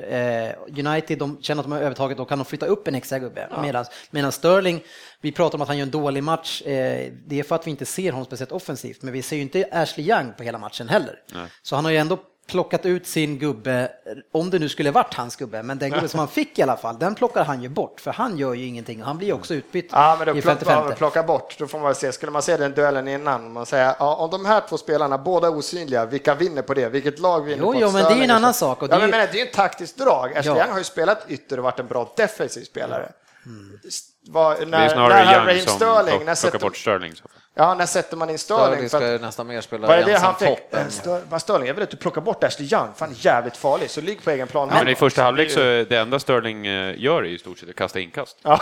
eh, 0.47 0.85
United 0.87 1.17
de 1.19 1.41
känner 1.41 1.59
att 1.61 1.65
de 1.65 1.71
har 1.71 1.79
övertaget, 1.81 2.17
då 2.17 2.25
kan 2.25 2.37
de 2.39 2.45
flytta 2.45 2.65
upp 2.65 2.87
en 2.87 2.95
extra 2.95 3.19
gubbe. 3.19 3.49
Medan, 3.61 3.85
medan 4.11 4.31
Sterling, 4.31 4.83
vi 5.21 5.31
pratar 5.31 5.57
om 5.57 5.61
att 5.61 5.67
han 5.67 5.77
gör 5.77 5.85
en 5.85 5.91
dålig 5.91 6.23
match, 6.23 6.61
eh, 6.61 7.11
det 7.27 7.39
är 7.39 7.43
för 7.43 7.55
att 7.55 7.67
vi 7.67 7.71
inte 7.71 7.85
ser 7.85 8.11
honom 8.11 8.25
speciellt 8.25 8.51
offensivt, 8.51 9.01
men 9.01 9.13
vi 9.13 9.21
ser 9.21 9.35
ju 9.35 9.41
inte 9.41 9.65
Ashley 9.71 10.09
Young 10.09 10.33
på 10.37 10.43
hela 10.43 10.57
matchen 10.57 10.89
heller. 10.89 11.19
Nej. 11.33 11.45
Så 11.61 11.75
han 11.75 11.85
har 11.85 11.91
ju 11.91 11.97
ändå 11.97 12.17
plockat 12.47 12.85
ut 12.85 13.07
sin 13.07 13.39
gubbe, 13.39 13.91
om 14.31 14.49
det 14.49 14.59
nu 14.59 14.69
skulle 14.69 14.91
varit 14.91 15.13
hans 15.13 15.35
gubbe, 15.35 15.63
men 15.63 15.77
den 15.79 15.91
gubbe 15.91 16.07
som 16.07 16.19
han 16.19 16.27
fick 16.27 16.59
i 16.59 16.61
alla 16.61 16.77
fall, 16.77 16.99
den 16.99 17.15
plockar 17.15 17.43
han 17.45 17.61
ju 17.63 17.69
bort, 17.69 17.99
för 18.01 18.11
han 18.11 18.37
gör 18.37 18.53
ju 18.53 18.65
ingenting 18.65 19.01
och 19.01 19.07
han 19.07 19.17
blir 19.17 19.33
också 19.33 19.53
utbytt 19.53 19.89
Ja, 19.91 20.15
men 20.19 20.27
då 20.27 20.37
i 20.37 20.41
plock, 20.41 20.53
55. 20.59 20.85
ja, 20.89 20.95
plocka 20.95 21.23
bort, 21.23 21.55
då 21.59 21.67
får 21.67 21.79
man 21.79 21.95
se, 21.95 22.11
skulle 22.11 22.31
man 22.31 22.41
se 22.41 22.57
den 22.57 22.71
duellen 22.71 23.07
innan, 23.07 23.53
man 23.53 23.65
säger, 23.65 23.95
ja, 23.99 24.15
om 24.15 24.29
de 24.29 24.45
här 24.45 24.61
två 24.69 24.77
spelarna 24.77 25.17
båda 25.17 25.47
är 25.47 25.57
osynliga, 25.57 26.05
vilka 26.05 26.35
vinner 26.35 26.61
på 26.61 26.73
det? 26.73 26.89
Vilket 26.89 27.19
lag 27.19 27.41
vinner 27.41 27.63
Jo, 27.63 27.73
på 27.73 27.79
jo, 27.79 27.91
men 27.91 28.03
det 28.03 28.09
är 28.19 28.23
en 28.23 28.31
annan 28.31 28.53
sak, 28.53 28.81
och 28.81 28.87
det 28.87 28.95
ja, 28.95 28.99
men, 28.99 29.07
ju- 29.07 29.11
men 29.11 29.27
det 29.31 29.37
är 29.39 29.43
ju 29.43 29.47
ett 29.49 29.53
taktiskt 29.53 29.97
drag. 29.97 30.37
Ashley 30.37 30.57
Ja. 30.57 30.65
Har 30.71 30.77
ju 30.77 30.83
spelat 30.83 31.25
ytter 31.29 31.57
och 31.57 31.63
varit 31.63 31.79
en 31.79 31.87
bra 31.87 32.13
defensiv 32.17 32.63
spelare. 32.63 33.11
Mm. 33.45 33.79
Var, 34.27 34.55
Det 34.55 34.61
är 34.61 34.65
när, 34.65 34.79
när 34.79 34.89
snarare 34.89 35.13
han 35.13 35.33
Young 35.35 35.45
Raheem 35.47 35.65
som 35.65 35.75
Sterling, 35.75 36.25
när 36.25 36.35
plock- 36.35 36.41
plockar 36.41 36.59
bort 36.59 36.77
Sterling. 36.77 37.15
Så. 37.15 37.23
Ja, 37.53 37.73
när 37.73 37.85
sätter 37.85 38.17
man 38.17 38.29
in? 38.29 38.37
Sterling 38.37 38.89
för 38.89 39.17
ska 39.17 39.25
nästan 39.25 39.47
mer 39.47 39.61
spela 39.61 39.87
Vad 39.87 39.97
är 39.97 40.05
det 40.05 40.13
ensam 40.13 40.35
han 40.39 40.55
fick? 40.55 40.73
Eh, 40.73 40.87
Stör, 40.87 41.21
vad 41.29 41.41
Störling, 41.41 41.67
jag 41.67 41.73
vill 41.73 41.83
att 41.83 41.89
du 41.89 41.97
plockar 41.97 42.21
bort 42.21 42.43
Ashley 42.43 42.67
Young, 42.73 42.93
för 42.95 43.05
han 43.05 43.15
är 43.15 43.25
jävligt 43.25 43.57
farlig, 43.57 43.89
så 43.89 44.01
ligg 44.01 44.23
på 44.23 44.31
egen 44.31 44.47
plan. 44.47 44.67
Men 44.67 44.87
i 44.87 44.95
första 44.95 45.23
halvlek 45.23 45.51
så 45.51 45.59
är 45.59 45.85
det 45.85 45.97
enda 45.97 46.19
Sterling 46.19 46.67
eh, 46.67 46.99
gör 46.99 47.23
är 47.23 47.27
i 47.27 47.39
stort 47.39 47.59
sett 47.59 47.69
att 47.69 47.75
kasta 47.75 47.99
inkast. 47.99 48.37
Ja. 48.43 48.59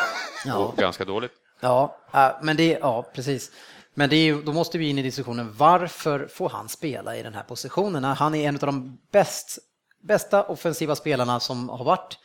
Och 0.55 0.77
ganska 0.77 1.05
dåligt. 1.05 1.31
Ja, 1.59 1.97
äh, 2.13 2.29
men 2.41 2.57
det, 2.57 2.77
ja, 2.81 3.05
precis. 3.13 3.51
Men 3.93 4.09
det 4.09 4.15
är, 4.15 4.33
då 4.35 4.53
måste 4.53 4.77
vi 4.77 4.89
in 4.89 4.97
i 4.97 5.01
diskussionen, 5.01 5.53
varför 5.57 6.27
får 6.27 6.49
han 6.49 6.69
spela 6.69 7.15
i 7.15 7.23
den 7.23 7.33
här 7.33 7.43
positionen? 7.43 8.03
Han 8.03 8.35
är 8.35 8.47
en 8.47 8.55
av 8.55 8.61
de 8.61 8.99
bäst, 9.11 9.57
bästa 10.03 10.43
offensiva 10.43 10.95
spelarna 10.95 11.39
som 11.39 11.69
har 11.69 11.85
varit 11.85 12.17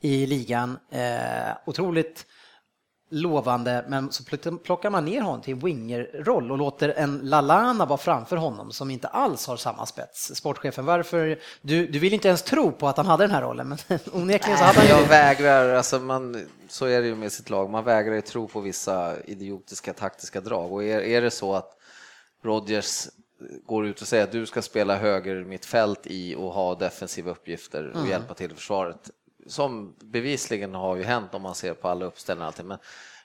i 0.00 0.26
ligan. 0.26 0.78
Eh, 0.92 1.56
otroligt 1.66 2.26
lovande, 3.10 3.84
men 3.88 4.12
så 4.12 4.22
pl- 4.22 4.58
plockar 4.58 4.90
man 4.90 5.04
ner 5.04 5.20
honom 5.20 5.40
till 5.40 5.54
wingerroll 5.54 6.50
och 6.52 6.58
låter 6.58 6.88
en 6.88 7.18
Lalana 7.18 7.86
vara 7.86 7.98
framför 7.98 8.36
honom 8.36 8.72
som 8.72 8.90
inte 8.90 9.08
alls 9.08 9.46
har 9.46 9.56
samma 9.56 9.86
spets. 9.86 10.34
Sportchefen, 10.36 10.84
varför? 10.84 11.38
Du, 11.62 11.86
du 11.86 11.98
vill 11.98 12.14
inte 12.14 12.28
ens 12.28 12.42
tro 12.42 12.72
på 12.72 12.88
att 12.88 12.96
han 12.96 13.06
hade 13.06 13.24
den 13.24 13.30
här 13.30 13.42
rollen, 13.42 13.68
men 13.68 13.78
onekligen 14.12 14.58
så 14.58 14.64
hade 14.64 14.78
han 14.78 14.86
ju 14.88 14.92
Jag 15.02 15.08
vägrar, 15.08 15.74
alltså 15.74 15.98
man, 15.98 16.46
så 16.68 16.86
är 16.86 17.00
det 17.00 17.06
ju 17.06 17.14
med 17.14 17.32
sitt 17.32 17.50
lag, 17.50 17.70
man 17.70 17.84
vägrar 17.84 18.14
ju 18.14 18.20
tro 18.20 18.48
på 18.48 18.60
vissa 18.60 19.14
idiotiska 19.24 19.92
taktiska 19.92 20.40
drag 20.40 20.72
och 20.72 20.84
är, 20.84 21.00
är 21.00 21.22
det 21.22 21.30
så 21.30 21.54
att 21.54 21.76
Rodgers 22.44 23.08
går 23.66 23.86
ut 23.86 24.00
och 24.02 24.08
säger 24.08 24.24
att 24.24 24.32
du 24.32 24.46
ska 24.46 24.62
spela 24.62 24.96
höger 24.96 25.44
mittfält 25.44 26.00
i 26.04 26.34
och 26.34 26.52
ha 26.52 26.74
defensiva 26.74 27.30
uppgifter 27.30 27.88
och 27.88 27.96
Mm. 27.96 28.10
hjälpa 28.10 28.34
till 28.34 28.52
i 28.52 28.54
försvaret, 28.54 29.10
som 29.46 29.94
bevisligen 30.00 30.74
har 30.74 30.96
ju 30.96 31.02
hänt 31.02 31.34
om 31.34 31.42
man 31.42 31.54
ser 31.54 31.74
på 31.74 31.88
alla 31.88 32.04
uppställningar 32.04 32.46
och 32.46 32.52
allting, 32.52 32.66
men 32.66 32.78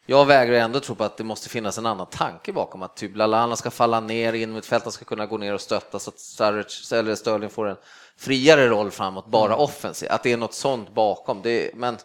jag 0.06 0.26
vägrar 0.26 0.56
ändå 0.56 0.80
tro 0.80 0.96
på 0.96 1.04
att 1.04 1.18
det 1.18 1.24
måste 1.24 1.50
finnas 1.50 1.78
en 1.78 1.86
annan 1.86 2.08
tanke 2.08 2.54
bakom 2.54 2.84
att 2.84 2.96
typ 2.96 3.16
Lallana 3.16 3.56
ska 3.56 3.72
falla 3.72 4.00
ner 4.00 4.34
in 4.34 4.54
mittfältaren 4.54 4.92
ska 4.92 5.06
kunna 5.06 5.26
gå 5.26 5.38
ner 5.38 5.54
och 5.54 5.62
stötta 5.62 6.00
så 6.00 6.10
att 6.10 6.20
Sturridge 6.20 6.96
eller 7.00 7.16
Sterling 7.16 7.50
får 7.50 7.68
en 7.68 7.78
friare 8.18 8.68
roll 8.68 8.92
framåt, 8.92 9.26
bara 9.28 9.46
Mm. 9.54 9.60
offensiv. 9.60 10.12
Att 10.12 10.24
det 10.24 10.32
är 10.32 10.38
något 10.38 10.54
sånt 10.54 10.94
bakom. 10.94 11.42
Det, 11.42 11.72
men 11.76 11.98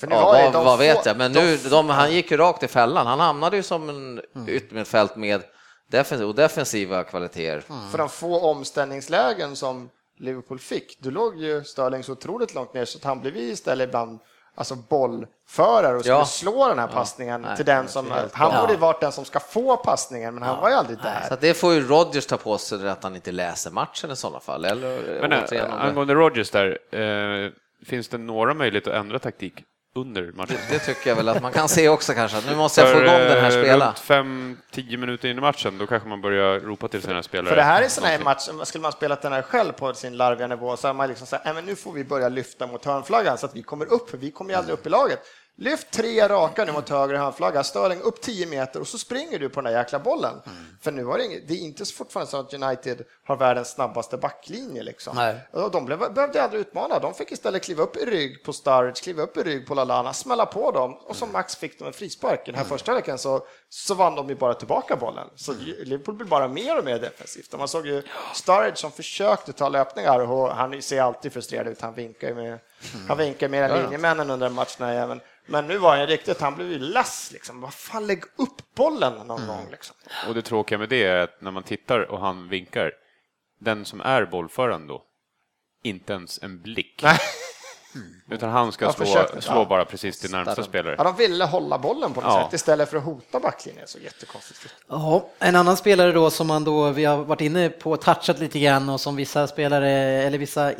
För 0.00 0.08
ja, 0.10 0.24
vad, 0.24 0.52
de 0.52 0.64
vad 0.64 0.74
få- 0.74 0.76
vet 0.76 1.06
jag? 1.06 1.16
Men 1.16 1.32
de 1.32 1.40
nu, 1.40 1.58
få- 1.58 1.68
de, 1.68 1.88
han 1.90 2.12
gick 2.12 2.30
ju 2.30 2.36
rakt 2.36 2.62
i 2.62 2.68
fällan. 2.68 3.06
Han 3.06 3.20
hamnade 3.20 3.56
ju 3.56 3.62
som 3.62 3.88
en 3.88 4.20
Mm. 4.34 4.48
yttermittfält 4.48 5.16
med 5.16 5.42
defensiv, 5.90 6.28
och 6.28 6.34
defensiva 6.34 7.04
kvaliteter. 7.04 7.64
För 7.90 7.98
de 7.98 8.08
få 8.08 8.40
omställningslägen 8.50 9.56
som 9.56 9.88
Liverpool 10.18 10.58
fick, 10.58 10.98
då 11.00 11.10
låg 11.10 11.36
ju 11.36 11.64
Sterling 11.64 12.02
så 12.02 12.12
otroligt 12.12 12.54
långt 12.54 12.74
ner 12.74 12.84
så 12.84 12.98
att 12.98 13.04
han 13.04 13.20
blev 13.20 13.36
istället 13.36 13.88
ibland 13.88 14.18
alltså 14.54 14.74
bollförare 14.74 15.94
och 15.96 16.00
skulle 16.00 16.14
Ja. 16.16 16.24
slå 16.26 16.68
den 16.68 16.78
här 16.78 16.86
passningen 16.86 17.42
Nej, 17.42 17.56
till 17.56 17.64
den 17.64 17.88
som, 17.88 18.06
han 18.32 18.60
borde 18.60 18.72
ju 18.72 18.78
varit 18.78 19.00
den 19.00 19.12
som 19.12 19.24
ska 19.24 19.40
få 19.40 19.76
passningen, 19.76 20.34
men 20.34 20.42
han 20.42 20.60
var 20.60 20.68
ju 20.68 20.74
aldrig 20.74 20.98
där. 20.98 21.24
Så 21.28 21.34
att 21.34 21.40
det 21.40 21.54
får 21.54 21.74
ju 21.74 21.80
Rodgers 21.88 22.26
ta 22.26 22.36
på 22.36 22.58
sig 22.58 22.88
att 22.88 23.02
han 23.02 23.14
inte 23.14 23.32
läser 23.32 23.70
matchen 23.70 24.10
i 24.10 24.16
sådana 24.16 24.40
fall. 24.40 24.64
Eller, 24.64 25.18
Men 25.20 25.32
äh, 25.32 25.38
om 25.38 25.44
det- 25.50 25.66
angående 25.72 26.14
Rodgers 26.14 26.50
där, 26.50 26.78
eh, 26.94 27.50
finns 27.86 28.08
det 28.08 28.18
några 28.18 28.54
möjligheter 28.54 28.90
att 28.90 28.96
ändra 29.00 29.18
taktik 29.18 29.64
under 29.96 30.32
matchen? 30.32 30.56
det 30.70 30.78
tycker 30.78 31.10
jag 31.10 31.16
väl 31.16 31.28
att 31.28 31.42
man 31.42 31.52
kan 31.52 31.68
se 31.68 31.88
också 31.88 32.12
kanske. 32.14 32.38
Att 32.38 32.46
nu 32.46 32.56
måste 32.56 32.80
jag 32.80 32.92
få 32.92 32.98
igång 32.98 33.14
den 33.14 33.40
här 33.44 33.58
eh, 33.58 33.62
spela. 33.64 33.86
Runt 33.86 33.98
fem, 33.98 34.56
tio 34.70 34.96
minuter 34.98 35.28
in 35.28 35.38
i 35.38 35.40
matchen, 35.40 35.78
då 35.78 35.86
kanske 35.86 36.08
man 36.08 36.20
börjar 36.20 36.60
ropa 36.60 36.88
till 36.88 37.02
sina 37.02 37.22
spelare. 37.22 37.48
För 37.48 37.56
det 37.56 37.62
här 37.62 37.82
är 37.82 37.88
sån 37.88 38.04
här 38.04 38.18
match, 38.18 38.48
skulle 38.64 38.82
man 38.82 38.92
spelat 38.92 39.22
den 39.22 39.32
här 39.32 39.42
själv 39.42 39.72
på 39.72 39.94
sin 39.94 40.16
larviga 40.16 40.46
nivå 40.46 40.76
så 40.76 40.86
hade 40.86 40.96
man 40.96 41.08
liksom 41.08 41.26
sagt, 41.26 41.44
"Nej, 41.44 41.54
men 41.54 41.64
nu 41.64 41.76
får 41.76 41.92
vi 41.92 42.04
börja 42.04 42.28
lyfta 42.28 42.66
mot 42.66 42.84
hörnflaggan 42.84 43.38
så 43.38 43.46
att 43.46 43.56
vi 43.56 43.62
kommer 43.62 43.92
upp, 43.92 44.10
för 44.10 44.18
vi 44.18 44.30
kommer 44.30 44.50
ju 44.50 44.56
aldrig 44.56 44.74
upp 44.74 44.86
i 44.86 44.88
laget. 44.88 45.20
Lyft 45.58 45.90
tre 45.90 46.28
raka 46.28 46.64
nu 46.64 46.72
mot 46.72 46.88
höger 46.88 47.14
hörnflagga, 47.14 47.64
Störling 47.64 48.00
upp 48.00 48.20
10 48.20 48.46
meter 48.46 48.80
och 48.80 48.88
så 48.88 48.98
springer 48.98 49.38
du 49.38 49.48
på 49.48 49.60
den 49.60 49.72
där 49.72 49.78
jäkla 49.80 49.98
bollen. 49.98 50.34
För 50.80 50.92
nu 50.92 51.02
var 51.02 51.18
det 51.18 51.24
inget, 51.24 51.48
det 51.48 51.54
är 51.54 51.58
inte 51.58 51.84
fortfarande 51.84 52.30
så 52.30 52.36
att 52.36 52.54
United 52.54 53.04
har 53.24 53.36
världens 53.36 53.70
snabbaste 53.70 54.16
backlinje 54.16 54.82
liksom. 54.82 55.16
Nej. 55.16 55.36
Och 55.52 55.70
de 55.70 55.84
blev, 55.84 55.98
behövde 55.98 56.42
aldrig 56.42 56.60
utmana, 56.60 56.98
de 56.98 57.14
fick 57.14 57.32
istället 57.32 57.62
kliva 57.62 57.82
upp 57.82 57.96
i 57.96 58.04
rygg 58.04 58.44
på 58.44 58.52
Sturridge, 58.52 59.02
kliva 59.02 59.22
upp 59.22 59.36
i 59.36 59.42
rygg 59.42 59.66
på 59.66 59.74
Lallana, 59.74 60.12
smälla 60.12 60.46
på 60.46 60.70
dem 60.70 60.94
och 60.94 61.16
som 61.16 61.32
Max 61.32 61.56
fick 61.56 61.78
de 61.78 61.84
en 61.84 61.92
frispark. 61.92 62.46
Den 62.46 62.54
här 62.54 62.64
första 62.64 62.94
veckan 62.94 63.18
så, 63.18 63.46
så 63.68 63.94
vann 63.94 64.14
de 64.14 64.28
ju 64.28 64.34
bara 64.34 64.54
tillbaka 64.54 64.96
bollen. 64.96 65.28
Så 65.36 65.52
Liverpool 65.84 66.14
blev 66.14 66.28
bara 66.28 66.48
mer 66.48 66.78
och 66.78 66.84
mer 66.84 66.98
defensivt. 66.98 67.58
Man 67.58 67.68
såg 67.68 67.86
ju 67.86 68.02
Sturridge 68.34 68.76
som 68.76 68.92
försökte 68.92 69.52
ta 69.52 69.68
löpningar 69.68 70.20
och 70.30 70.48
han 70.48 70.82
ser 70.82 71.02
alltid 71.02 71.32
frustrerad 71.32 71.68
ut, 71.68 71.80
han 71.80 71.94
vinkar 71.94 72.28
ju 72.28 72.34
med, 72.34 72.58
han 73.08 73.18
vinkar 73.18 73.48
med 73.48 73.70
Ja, 73.70 73.76
ja. 73.76 73.82
linjemännen 73.82 74.30
under 74.30 74.48
matcherna 74.50 74.92
även. 74.92 75.20
Men 75.46 75.66
nu 75.66 75.78
var 75.78 75.96
han 75.96 76.06
riktigt, 76.06 76.40
han 76.40 76.54
blev 76.54 76.72
ju 76.72 76.78
less 76.78 77.30
liksom. 77.32 77.60
Vad 77.60 77.74
fan, 77.74 78.06
lägg 78.06 78.22
upp 78.36 78.74
bollen 78.74 79.26
någon 79.26 79.46
gång 79.46 79.66
liksom. 79.70 79.96
Och 80.28 80.34
det 80.34 80.42
tråkiga 80.42 80.78
med 80.78 80.88
det 80.88 81.04
är 81.04 81.16
att 81.16 81.40
när 81.40 81.50
man 81.50 81.62
tittar 81.62 82.00
och 82.00 82.20
han 82.20 82.48
vinkar, 82.48 82.92
den 83.60 83.84
som 83.84 84.00
är 84.00 84.24
bollföraren 84.24 84.86
då, 84.86 85.02
inte 85.82 86.12
ens 86.12 86.42
en 86.42 86.62
blick. 86.62 87.04
Utan 88.30 88.50
han 88.50 88.72
ska 88.72 88.92
slå, 88.92 89.06
försökte, 89.06 89.40
slå 89.42 89.54
ja. 89.54 89.64
bara 89.64 89.84
precis 89.84 90.20
till 90.20 90.30
närmsta 90.30 90.62
spelare. 90.62 90.94
Ja, 90.98 91.04
de 91.04 91.16
ville 91.16 91.44
hålla 91.44 91.78
bollen 91.78 92.12
på 92.12 92.20
något 92.20 92.32
Ja. 92.34 92.44
sätt 92.44 92.52
istället 92.52 92.90
för 92.90 92.96
att 92.96 93.02
hota 93.04 93.40
backlinjen. 93.40 93.86
Så 93.88 93.98
jättekonstigt. 93.98 94.74
Ja, 94.88 95.28
en 95.38 95.56
annan 95.56 95.76
spelare 95.76 96.12
då 96.12 96.30
som 96.30 96.46
man 96.46 96.64
då, 96.64 96.90
vi 96.90 97.04
har 97.04 97.16
varit 97.16 97.40
inne 97.40 97.68
på 97.68 97.96
touchat 97.96 98.38
lite 98.38 98.58
grann 98.58 98.88
och 98.88 99.00
som 99.00 99.16
vissa 99.16 99.46
spelare 99.46 99.90
eller 99.90 100.38
vissa 100.38 100.72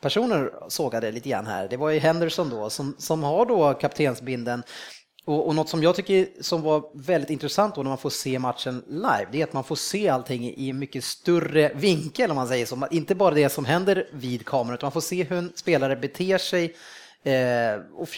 personer 0.00 0.52
sågade 0.68 1.12
lite 1.12 1.28
grann 1.28 1.46
här, 1.46 1.68
det 1.68 1.76
var 1.76 1.90
ju 1.90 1.98
Henderson 1.98 2.50
då 2.50 2.70
som, 2.70 2.94
som 2.98 3.22
har 3.22 3.46
då 3.46 3.74
kaptensbinden. 3.74 4.62
Och, 5.26 5.46
och 5.46 5.54
något 5.54 5.68
som 5.68 5.82
jag 5.82 5.94
tycker 5.94 6.28
som 6.40 6.62
var 6.62 6.90
väldigt 6.94 7.30
intressant 7.30 7.74
då 7.74 7.82
när 7.82 7.88
man 7.88 7.98
får 7.98 8.10
se 8.10 8.38
matchen 8.38 8.84
live, 8.88 9.26
det 9.32 9.40
är 9.40 9.44
att 9.44 9.52
man 9.52 9.64
får 9.64 9.76
se 9.76 10.08
allting 10.08 10.44
i 10.44 10.70
en 10.70 10.78
mycket 10.78 11.04
större 11.04 11.72
vinkel 11.74 12.30
om 12.30 12.36
man 12.36 12.48
säger 12.48 12.66
så. 12.66 12.86
Inte 12.90 13.14
bara 13.14 13.34
det 13.34 13.48
som 13.48 13.64
händer 13.64 14.08
vid 14.12 14.46
kameran, 14.46 14.74
utan 14.74 14.86
man 14.86 14.92
får 14.92 15.00
se 15.00 15.22
hur 15.24 15.38
en 15.38 15.52
spelare 15.54 15.96
beter 15.96 16.38
sig 16.38 16.64
eh, 17.22 17.80
och 17.94 18.08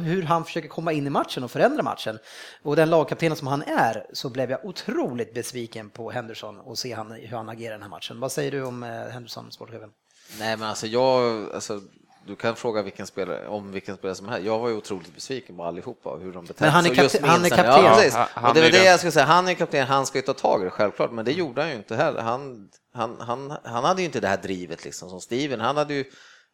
hur 0.00 0.22
han 0.22 0.44
försöker 0.44 0.68
komma 0.68 0.92
in 0.92 1.06
i 1.06 1.10
matchen 1.10 1.44
och 1.44 1.50
förändra 1.50 1.82
matchen. 1.82 2.18
Och 2.62 2.76
den 2.76 2.90
lagkaptenen 2.90 3.36
som 3.36 3.46
han 3.46 3.62
är 3.62 4.06
så 4.12 4.30
blev 4.30 4.50
jag 4.50 4.64
otroligt 4.64 5.34
besviken 5.34 5.90
på 5.90 6.10
Henderson 6.10 6.60
och 6.60 6.78
se 6.78 6.96
hur 6.96 7.36
han 7.36 7.48
agerar 7.48 7.70
i 7.70 7.74
den 7.74 7.82
här 7.82 7.88
matchen. 7.88 8.20
Vad 8.20 8.32
säger 8.32 8.50
du 8.50 8.64
om 8.64 8.82
eh, 8.82 8.88
Henderson, 8.88 9.52
sportchefen? 9.52 9.90
Nej 10.38 10.56
men 10.56 10.68
alltså 10.68 10.86
jag, 10.86 11.44
alltså, 11.54 11.80
du 12.26 12.36
kan 12.36 12.56
fråga 12.56 12.82
vilken 12.82 13.06
spelare, 13.06 13.48
om 13.48 13.72
vilken 13.72 13.96
spelare 13.96 14.14
som 14.14 14.28
helst. 14.28 14.46
Jag 14.46 14.58
var 14.58 14.68
ju 14.68 14.74
otroligt 14.76 15.14
besviken 15.14 15.56
på 15.56 15.64
allihopa 15.64 16.10
och 16.10 16.20
hur 16.20 16.32
de 16.32 16.44
betedde 16.44 16.64
Men 16.64 16.70
han 16.70 16.86
är 16.86 16.94
sig. 16.94 17.20
Kapten- 17.20 17.28
han 17.28 17.44
är 17.44 17.48
kapten. 17.48 17.84
Ja, 17.84 17.94
precis. 17.94 18.14
Ja, 18.14 18.28
han 18.34 18.44
och 18.48 18.54
det 18.54 18.66
är 18.66 18.72
det 18.72 18.84
jag 18.84 18.98
skulle 18.98 19.12
säga, 19.12 19.24
han 19.26 19.48
är 19.48 19.54
kapten, 19.54 19.86
han 19.86 20.06
ska 20.06 20.18
ju 20.18 20.22
ta 20.22 20.32
tag 20.34 20.60
i 20.60 20.64
det 20.64 20.70
självklart, 20.70 21.12
men 21.12 21.24
det 21.24 21.32
gjorde 21.32 21.60
han 21.62 21.70
ju 21.70 21.76
inte 21.76 21.96
heller. 21.96 22.22
Han, 22.22 22.68
han, 22.94 23.16
han, 23.20 23.56
han 23.64 23.84
hade 23.84 24.00
ju 24.02 24.06
inte 24.06 24.20
det 24.20 24.28
här 24.28 24.36
drivet 24.42 24.84
liksom 24.84 25.10
som 25.10 25.20
Steven, 25.20 25.60
han 25.60 25.76
hade 25.76 25.94
ju 25.94 26.04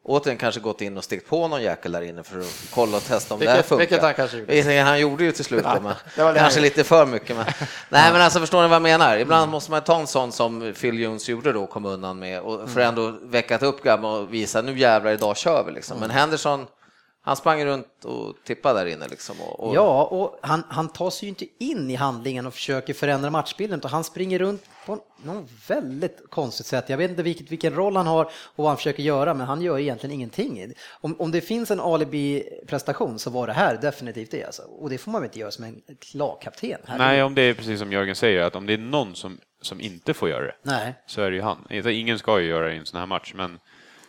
återigen 0.05 0.39
kanske 0.39 0.61
gått 0.61 0.81
in 0.81 0.97
och 0.99 1.05
stickt 1.05 1.29
på 1.29 1.49
någon 1.49 1.63
jäkel 1.63 1.93
där 1.93 2.03
inne 2.03 2.23
för 2.23 2.41
att 2.41 2.63
kolla 2.75 2.97
och 2.97 3.05
testa 3.05 3.35
om 3.35 3.41
Vilket- 3.41 3.53
det 3.53 3.57
här 3.57 3.63
funkar. 3.63 3.79
vilket 3.81 4.03
han 4.03 4.15
kanske 4.15 4.37
gjorde. 4.39 4.81
Han 4.81 5.01
gjorde 5.01 5.25
ju 5.25 5.33
till 5.33 5.45
slut 5.45 5.63
det, 5.65 5.81
men 5.83 5.95
det 6.17 6.23
var 6.23 6.33
det 6.33 6.39
kanske 6.39 6.61
lite 6.61 6.85
för 6.85 7.07
mycket. 7.07 7.37
Men... 7.37 7.45
Nej, 7.89 8.13
men 8.13 8.21
alltså 8.23 8.41
förstår 8.41 8.63
ni 8.63 8.69
vad 8.69 8.75
jag 8.75 8.83
menar? 8.83 9.17
Ibland 9.19 9.51
måste 9.51 9.71
man 9.71 9.81
ta 9.83 10.01
en 10.01 10.07
sån 10.07 10.33
som 10.33 10.75
Phil 10.81 10.99
Jones 10.99 11.29
gjorde 11.29 11.53
då, 11.53 11.67
kom 11.67 11.85
undan 11.85 12.19
med, 12.19 12.41
och 12.41 12.71
för 12.71 12.81
Mm. 12.81 12.89
ändå 12.89 13.15
väckat 13.23 13.63
upp 13.63 13.83
grabben 13.83 14.05
och 14.11 14.35
visa 14.35 14.63
nu 14.63 14.79
jävlar, 14.79 15.11
idag 15.13 15.37
kör 15.37 15.65
vi 15.65 15.73
liksom. 15.73 15.99
Men 16.01 16.11
Henderson, 16.11 16.67
han 17.31 17.37
sprang 17.37 17.65
runt 17.65 18.05
och 18.05 18.35
tippade 18.45 18.81
där 18.81 18.87
inne 18.87 19.09
liksom. 19.09 19.41
Och, 19.41 19.61
och... 19.61 19.75
Ja, 19.75 20.05
och 20.05 20.39
han, 20.43 20.65
han 20.69 20.89
tar 20.89 21.11
sig 21.11 21.27
ju 21.27 21.29
inte 21.29 21.47
in 21.59 21.91
i 21.91 21.95
handlingen 21.95 22.47
och 22.47 22.55
försöker 22.55 22.95
förändra 22.95 23.31
matchbilden, 23.31 23.79
utan 23.79 23.91
han 23.91 24.05
springer 24.05 24.39
runt 24.39 24.63
på 24.87 24.99
något 25.23 25.51
väldigt 25.69 26.31
konstigt 26.31 26.67
sätt. 26.67 26.89
Jag 26.89 26.97
vet 26.97 27.11
inte 27.11 27.23
vilket, 27.23 27.51
vilken 27.51 27.75
roll 27.75 27.97
han 27.97 28.07
har 28.07 28.25
och 28.25 28.33
vad 28.57 28.67
han 28.67 28.77
försöker 28.77 29.03
göra, 29.03 29.35
men 29.35 29.47
han 29.47 29.63
gör 29.63 29.79
egentligen 29.79 30.15
ingenting. 30.15 30.73
Om, 30.91 31.17
om 31.19 31.31
det 31.31 31.41
finns 31.41 31.71
en 31.71 31.81
alibi-prestation 31.81 33.19
så 33.19 33.31
var 33.31 33.47
det 33.47 33.53
här 33.53 33.79
definitivt 33.83 34.31
det. 34.31 34.45
Alltså. 34.45 34.63
Och 34.63 34.91
det 34.91 34.99
får 34.99 35.11
man 35.11 35.21
väl 35.21 35.29
inte 35.29 35.39
göra 35.39 35.51
som 35.51 35.65
en 35.65 35.81
lagkapten. 36.15 36.81
Nej, 36.99 37.23
om 37.23 37.35
det 37.35 37.43
är 37.43 37.55
precis 37.55 37.79
som 37.79 37.93
Jörgen 37.93 38.17
säger, 38.17 38.43
att 38.43 38.57
om 38.57 38.67
det 38.67 38.73
är 38.73 38.79
någon 38.79 39.15
som, 39.15 39.39
som 39.63 39.81
inte 39.81 40.15
får 40.15 40.29
göra 40.29 40.45
det, 40.45 40.55
Nej. 40.63 40.95
så 41.07 41.23
är 41.23 41.31
det 41.31 41.37
ju 41.37 41.43
han. 41.43 41.67
Ingen 41.71 42.19
ska 42.19 42.41
ju 42.41 42.49
göra 42.49 42.67
det 42.67 42.75
i 42.75 42.79
en 42.79 42.87
sån 42.87 42.99
här 42.99 43.07
match, 43.07 43.33
men 43.37 43.59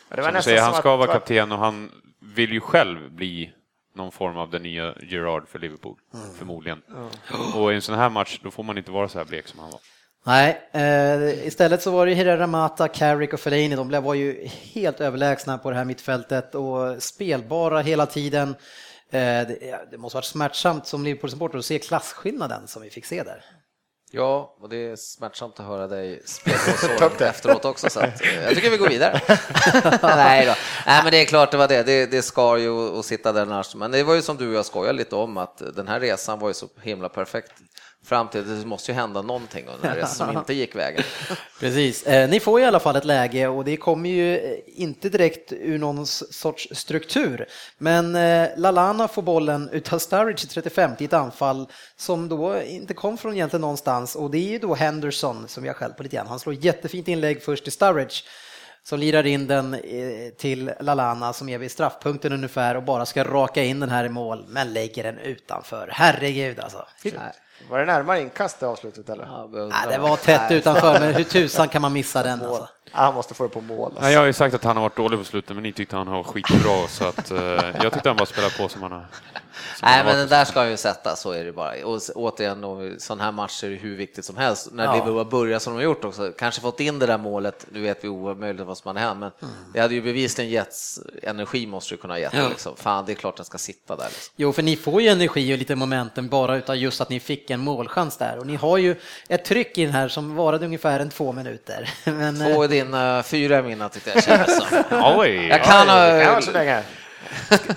det 0.10 0.16
var 0.16 0.24
som 0.24 0.26
du 0.26 0.32
nästan 0.32 0.42
säger, 0.44 0.62
han 0.62 0.74
ska 0.74 0.96
vara 0.96 1.14
kapten 1.14 1.52
och 1.52 1.60
han 1.60 1.92
vill 2.22 2.54
ju 2.54 2.60
själv 2.60 3.12
bli 3.12 3.54
någon 3.96 4.12
form 4.12 4.38
av 4.38 4.50
den 4.50 4.64
nya 4.64 4.96
Gerard 5.02 5.48
för 5.48 5.60
Liverpool, 5.60 5.96
förmodligen. 6.38 6.82
Och 7.56 7.72
i 7.72 7.76
en 7.76 7.82
sån 7.82 7.96
här 7.96 8.10
match, 8.10 8.40
då 8.44 8.52
får 8.52 8.64
man 8.64 8.78
inte 8.78 8.92
vara 8.92 9.10
så 9.10 9.18
här 9.18 9.26
blek 9.26 9.48
som 9.48 9.60
han 9.60 9.72
var. 9.72 9.80
Nej, 10.24 10.70
eh, 10.72 11.48
istället 11.48 11.82
så 11.82 11.92
var 11.92 12.06
det 12.06 12.14
Herrera 12.14 12.48
Mata, 12.48 12.88
Carrick 12.88 13.34
och 13.34 13.40
Fellaini, 13.40 13.76
de 13.76 14.04
var 14.04 14.14
ju 14.14 14.48
helt 14.48 15.02
överlägsna 15.02 15.58
på 15.58 15.70
det 15.70 15.76
här 15.76 15.86
mittfältet 15.86 16.56
och 16.56 17.04
spelbara 17.04 17.82
hela 17.82 18.06
tiden. 18.06 18.50
Eh, 19.12 19.48
det, 19.48 19.88
det 19.92 19.98
måste 19.98 20.18
varit 20.18 20.26
smärtsamt 20.26 20.88
som 20.88 21.04
Liverpool-supporter 21.04 21.58
att 21.58 21.66
se 21.66 21.80
klasskillnaden 21.80 22.68
som 22.68 22.82
vi 22.82 22.90
fick 22.90 23.06
se 23.06 23.24
där. 23.24 23.44
Ja, 24.14 24.56
och 24.62 24.70
det 24.70 24.78
är 24.78 24.96
smärtsamt 24.96 25.60
att 25.60 25.66
höra 25.66 25.88
dig 25.88 26.22
spela 26.26 27.10
efteråt 27.30 27.66
också, 27.66 27.90
så 27.90 28.00
att, 28.00 28.22
eh, 28.22 28.44
jag 28.44 28.56
tycker 28.56 28.70
vi 28.70 28.78
går 28.78 28.90
vidare. 28.90 29.22
Nej 30.02 30.46
då. 30.46 30.54
Nej, 30.86 31.04
men 31.04 31.12
det 31.12 31.18
är 31.18 31.26
klart 31.26 31.52
det 31.52 31.58
var 31.58 31.68
det. 31.68 31.84
Det, 31.84 32.06
det 32.06 32.22
ska 32.22 32.58
ju 32.58 33.00
att 33.00 33.06
sitta 33.06 33.32
där 33.32 33.42
annars. 33.42 33.76
Men 33.76 33.92
det 33.92 34.04
var 34.04 34.16
ju 34.16 34.22
som 34.22 34.38
du 34.38 34.48
och 34.48 34.54
jag 34.54 34.66
skojade 34.66 34.98
lite 34.98 35.16
om 35.16 35.38
att 35.38 35.62
den 35.76 35.88
här 35.88 36.00
resan 36.00 36.40
var 36.40 36.48
ju 36.48 36.54
så 36.54 36.68
himla 36.82 37.10
perfekt 37.10 37.52
fram 38.04 38.28
till 38.28 38.60
det 38.60 38.66
måste 38.66 38.92
ju 38.92 38.96
hända 38.96 39.22
någonting 39.22 39.66
under 39.68 39.96
resan 39.96 40.28
som 40.28 40.38
inte 40.38 40.54
gick 40.54 40.76
vägen. 40.76 41.04
Precis, 41.60 42.04
eh, 42.04 42.30
ni 42.30 42.40
får 42.40 42.60
i 42.62 42.66
alla 42.66 42.80
fall 42.80 42.96
ett 42.96 43.06
läge 43.06 43.48
och 43.48 43.66
det 43.66 43.78
kommer 43.78 44.10
ju 44.10 44.38
eh, 44.38 44.58
inte 44.66 45.10
direkt 45.10 45.52
ur 45.52 45.80
någon 45.80 46.08
sorts 46.08 46.68
struktur. 46.72 47.46
Men 47.78 48.16
eh, 48.16 48.50
Lalana 48.58 49.08
får 49.08 49.22
bollen 49.22 49.70
utav 49.72 50.00
Sturridge 50.00 50.44
i 50.44 50.48
35 50.48 50.92
i 51.00 51.06
ett 51.06 51.14
anfall 51.14 51.68
som 51.96 52.30
då 52.30 52.62
inte 52.62 52.94
kom 52.94 53.18
från 53.18 53.34
egentligen 53.34 53.62
någonstans 53.62 54.16
och 54.16 54.32
det 54.32 54.38
är 54.38 54.52
ju 54.52 54.60
då 54.60 54.76
Henderson 54.76 55.48
som 55.48 55.66
jag 55.66 55.76
själv 55.76 55.94
på 55.94 56.04
lite 56.04 56.16
grann. 56.16 56.28
Han 56.28 56.40
slår 56.40 56.56
jättefint 56.56 57.08
inlägg 57.08 57.44
först 57.44 57.64
till 57.64 57.74
Sturridge 57.74 58.16
som 58.84 59.00
lirar 59.00 59.26
in 59.26 59.48
den 59.48 59.78
till 60.38 60.72
Lalana 60.80 61.34
som 61.34 61.50
är 61.50 61.58
vid 61.58 61.72
straffpunkten 61.72 62.34
ungefär 62.34 62.76
och 62.76 62.84
bara 62.84 63.06
ska 63.06 63.24
raka 63.24 63.64
in 63.64 63.80
den 63.80 63.90
här 63.90 64.04
i 64.04 64.10
mål 64.10 64.46
men 64.48 64.74
lägger 64.74 65.04
den 65.04 65.18
utanför. 65.18 65.90
Herregud 65.92 66.60
alltså. 66.60 66.86
Var 67.70 67.80
det 67.80 67.86
närmare 67.86 68.22
inkast 68.22 68.60
det 68.60 68.68
avslutet 68.68 69.10
eller? 69.10 69.28
Nej, 69.70 69.88
det 69.90 69.98
var 69.98 70.18
tätt 70.18 70.52
utanför 70.52 71.00
men 71.00 71.14
hur 71.14 71.24
tusan 71.40 71.68
kan 71.68 71.82
man 71.82 71.94
missa 71.94 72.24
den 72.24 72.42
alltså? 72.42 72.68
Han 72.92 73.14
måste 73.14 73.34
få 73.34 73.44
det 73.44 73.50
på 73.50 73.62
mål. 73.62 73.86
Alltså. 73.86 74.02
Nej, 74.02 74.14
jag 74.14 74.20
har 74.20 74.26
ju 74.26 74.34
sagt 74.34 74.56
att 74.56 74.64
han 74.64 74.76
har 74.76 74.84
varit 74.84 74.96
dålig 74.98 75.20
på 75.20 75.26
slutet, 75.26 75.56
men 75.56 75.64
ni 75.64 75.74
tyckte 75.74 75.96
han 75.96 76.08
var 76.12 76.24
skitbra, 76.24 76.88
så 76.88 77.06
att, 77.06 77.32
eh, 77.32 77.40
jag 77.84 77.94
tyckte 77.94 78.10
han 78.10 78.18
bara 78.18 78.26
spelade 78.26 78.54
på 78.58 78.70
som 78.70 78.82
han 78.82 78.92
har. 78.92 79.06
Nej, 79.84 80.04
men 80.06 80.18
den 80.18 80.28
där 80.28 80.46
ska 80.46 80.60
han 80.60 80.70
ju 80.70 80.78
sätta, 80.78 81.16
så 81.16 81.32
är 81.32 81.44
det 81.44 81.52
bara. 81.52 81.86
Och 81.86 82.02
återigen, 82.16 82.62
då, 82.62 82.90
sån 82.98 83.20
här 83.20 83.32
match 83.32 83.64
är 83.64 83.70
hur 83.70 83.96
viktigt 83.96 84.26
som 84.26 84.38
helst. 84.38 84.70
När 84.72 84.84
Ja. 84.84 84.94
Liverpool 84.94 85.26
börjar 85.26 85.60
som 85.60 85.74
de 85.74 85.78
har 85.78 85.84
gjort 85.84 86.06
också, 86.06 86.32
kanske 86.38 86.62
fått 86.62 86.80
in 86.80 87.00
det 87.00 87.06
där 87.06 87.18
målet, 87.18 87.66
nu 87.72 87.82
vet 87.82 88.04
vi 88.04 88.08
omöjligt 88.08 88.66
vad 88.66 88.78
som 88.78 88.88
hade 88.88 89.00
hänt, 89.00 89.20
men 89.20 89.32
det 89.74 89.80
hade 89.80 89.94
ju 89.94 90.02
bevisligen 90.02 90.52
getts, 90.52 91.00
energi 91.24 91.68
måste 91.68 91.94
ju 91.94 91.98
kunna 91.98 92.14
ha 92.14 92.20
gett 92.20 92.32
det, 92.32 92.38
Ja. 92.38 92.50
liksom. 92.50 92.76
Fan, 92.76 93.06
det 93.06 93.12
är 93.12 93.16
klart 93.16 93.36
den 93.38 93.46
ska 93.46 93.58
sitta 93.58 93.96
där. 93.96 94.06
Liksom. 94.06 94.34
Jo, 94.36 94.54
för 94.54 94.64
ni 94.64 94.76
får 94.76 95.02
ju 95.02 95.08
energi 95.10 95.54
och 95.54 95.58
lite 95.58 95.76
momentum 95.76 96.30
bara 96.30 96.58
utav 96.58 96.76
just 96.76 97.02
att 97.02 97.10
ni 97.10 97.20
fick 97.20 97.50
en 97.50 97.60
målchans 97.60 98.18
där 98.18 98.38
och 98.40 98.48
ni 98.48 98.56
har 98.56 98.78
ju 98.78 98.96
ett 99.30 99.46
tryck 99.46 99.78
i 99.78 99.86
den 99.86 99.94
här 99.94 100.08
som 100.08 100.36
varade 100.36 100.66
ungefär 100.66 101.00
en 101.00 101.10
två 101.10 101.32
minuter. 101.32 101.90
Men, 102.04 102.38
Två 102.38 102.44
eh, 102.46 102.60
är 102.64 102.68
din, 102.68 102.94
uh, 102.94 103.22
fyra 103.24 103.58
är 103.58 103.64
mina 103.64 103.90
tyckte 103.90 104.12
jag 104.16 104.24
kändes 104.24 104.58
som. 104.58 104.68
Oj, 105.18 105.48
Jag 105.48 105.64
kan 105.64 105.90
Oj, 105.90 106.54
det 106.54 106.66
kan 106.66 106.84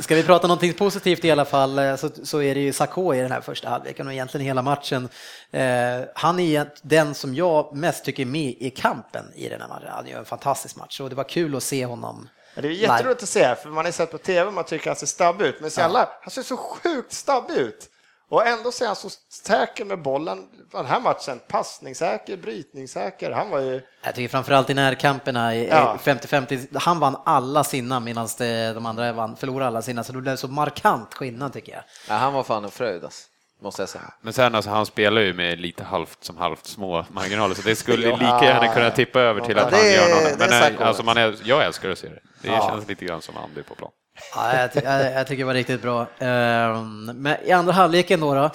Ska 0.01 0.15
vi 0.15 0.23
prata 0.23 0.47
någonting 0.47 0.73
positivt 0.73 1.25
i 1.25 1.31
alla 1.31 1.45
fall 1.45 1.79
eh, 1.79 1.97
så, 1.97 2.11
så 2.23 2.43
är 2.43 2.55
det 2.55 2.61
ju 2.61 2.73
Sakho 2.73 3.15
i 3.15 3.21
den 3.21 3.33
här 3.33 3.41
första 3.41 3.69
halvleken 3.69 4.07
och 4.07 4.13
egentligen 4.13 4.47
hela 4.47 4.63
matchen. 4.63 5.09
Eh, 5.51 6.01
han 6.15 6.41
är 6.41 6.73
den 6.83 7.15
som 7.15 7.35
jag 7.35 7.77
mest 7.77 8.05
tycker 8.05 8.23
är 8.23 8.27
med 8.27 8.55
i 8.59 8.71
kampen 8.71 9.25
i 9.35 9.49
den 9.49 9.61
här 9.61 9.69
matchen. 9.69 9.89
Han 9.91 10.07
gör 10.07 10.19
en 10.19 10.25
fantastisk 10.25 10.77
match 10.77 11.01
och 11.01 11.11
det 11.11 11.17
var 11.17 11.29
kul 11.29 11.57
att 11.57 11.63
se 11.63 11.87
honom. 11.87 12.29
Ja, 12.55 12.63
Det 12.63 12.69
är 12.69 12.73
jätteroligt 12.73 13.23
att 13.23 13.29
se, 13.29 13.55
för 13.55 13.69
man 13.69 13.85
har 13.85 13.93
sett 13.93 14.11
på 14.11 14.19
tv 14.19 14.51
man 14.51 14.65
tycker 14.65 14.91
han 14.91 14.97
ser 14.97 15.07
snabb 15.07 15.43
ut, 15.43 15.61
men 15.61 15.71
så 15.71 15.81
alla, 15.81 16.09
han 16.23 16.31
ser 16.31 16.43
så 16.43 16.57
sjukt 16.57 17.13
snabb 17.13 17.51
ut. 17.51 17.91
Och 18.29 18.47
ändå 18.47 18.73
ser 18.73 18.87
han 18.87 18.97
så 18.97 19.09
säker 19.47 19.85
med 19.85 20.03
bollen. 20.03 20.49
Den 20.73 20.87
här 20.87 21.01
matchen, 21.01 21.41
passningssäker, 21.49 22.37
brytningssäker. 22.37 23.31
Han 23.31 23.51
var 23.51 23.61
ju... 23.61 23.81
Jag 24.05 24.15
tycker 24.15 24.29
framförallt 24.29 24.71
i 24.71 24.75
närkamperna, 24.75 25.55
i 25.57 25.69
Ja. 25.69 25.99
50-50, 26.05 26.79
han 26.79 26.99
vann 27.01 27.17
alla 27.25 27.65
sina 27.65 28.01
medan 28.01 28.29
de 28.75 28.87
andra 28.87 29.13
vann, 29.13 29.37
förlorade 29.37 29.67
alla 29.67 29.83
sina, 29.83 30.05
så 30.05 30.13
det 30.13 30.21
blev 30.21 30.37
så 30.37 30.49
markant 30.49 31.15
skillnad 31.15 31.53
tycker 31.53 31.73
jag. 31.73 31.83
Ja, 32.09 32.15
han 32.15 32.33
var 32.33 32.43
fan 32.43 32.65
en 32.65 32.71
fröjd, 32.71 33.05
alltså, 33.05 33.29
måste 33.63 33.83
jag 33.83 33.89
säga. 33.89 34.13
Men 34.21 34.33
sen 34.33 34.55
alltså, 34.55 34.71
han 34.71 34.87
spelar 34.87 35.21
ju 35.21 35.35
med 35.35 35.61
lite 35.61 35.85
halvt 35.85 36.25
som 36.25 36.37
halvt 36.37 36.67
små 36.67 37.05
marginaler, 37.11 37.55
så 37.55 37.63
det 37.63 37.77
skulle 37.77 38.07
Ja. 38.09 38.17
lika 38.17 38.45
gärna 38.45 38.75
kunna 38.75 38.91
tippa 38.91 39.21
över 39.21 39.41
till 39.41 39.59
att 39.59 39.73
Ja, 39.73 39.79
han 39.79 39.87
det- 39.87 39.93
gör 39.95 40.09
något. 40.15 40.33
är 40.51 40.63
Men 40.63 40.75
eh, 40.81 40.87
alltså, 40.89 41.03
man 41.03 41.17
är, 41.17 41.37
jag 41.45 41.65
älskar 41.65 41.91
att 41.91 41.99
se 41.99 42.09
det. 42.09 42.21
Det 42.43 42.49
Ja. 42.49 42.69
känns 42.71 42.89
lite 42.89 43.05
grann 43.05 43.23
som 43.23 43.37
Andy 43.37 43.63
på 43.63 43.75
plan. 43.75 43.91
Ja, 44.35 44.61
jag, 44.61 44.73
ty 44.73 44.81
jag, 44.85 45.13
jag 45.13 45.27
tycker 45.27 45.43
det 45.43 45.47
var 45.47 45.55
riktigt 45.55 45.83
bra. 45.83 46.07
Ehm, 46.19 47.05
Men 47.05 47.37
i 47.45 47.53
andra 47.53 47.73
halvleken 47.73 48.21
då, 48.21 48.35
då 48.35 48.51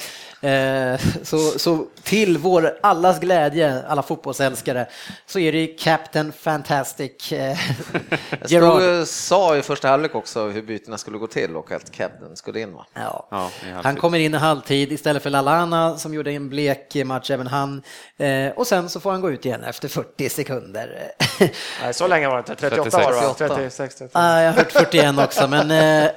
eh, 0.48 0.99
så, 1.23 1.38
så 1.38 1.86
till 2.03 2.38
vår 2.38 2.77
allas 2.81 3.19
glädje, 3.19 3.84
alla 3.88 4.02
fotbollsälskare, 4.03 4.88
så 5.26 5.40
är 5.40 5.52
det 5.52 5.68
Captain 5.68 6.31
Fantastic 6.31 7.31
eh, 7.31 7.57
Jag 8.48 8.80
stod, 8.80 9.07
sa 9.07 9.57
i 9.57 9.61
första 9.61 9.88
halvlek 9.88 10.15
också 10.15 10.48
hur 10.48 10.61
bytena 10.61 10.98
skulle 10.98 11.18
gå 11.18 11.27
till 11.27 11.56
och 11.56 11.72
att 11.72 11.91
Captain 11.91 12.36
skulle 12.36 12.60
in. 12.60 12.73
Va? 12.73 12.86
Ja. 12.94 13.27
Ja. 13.31 13.49
Han 13.84 13.95
kommer 13.95 14.19
in 14.19 14.34
i 14.34 14.38
halvtid 14.38 14.91
istället 14.91 15.23
för 15.23 15.30
Lalana 15.30 15.98
som 15.98 16.14
gjorde 16.14 16.31
en 16.31 16.49
blek 16.49 16.95
match 17.06 17.31
även 17.31 17.48
han. 17.48 17.81
Eh, 18.18 18.52
och 18.56 18.68
sen 18.68 18.90
så 18.90 18.99
får 18.99 19.11
han 19.11 19.22
gå 19.22 19.31
ut 19.31 19.45
igen 19.45 19.64
efter 19.64 19.88
40 19.88 20.30
sekunder. 20.30 21.11
Nej, 21.81 21.94
så 21.94 22.07
länge 22.07 22.27
var 22.27 22.36
det 22.36 22.40
inte. 22.40 22.56
38 22.56 22.98
var 22.98 23.11
det 23.11 23.48
va? 23.48 23.56
36, 23.56 23.95
38. 23.95 24.19
Ah, 24.19 24.41
jag 24.41 24.52
har 24.52 24.57
hört 24.57 24.72
41 24.72 25.19
också, 25.19 25.48
men 25.49 25.71
eh, 25.71 26.11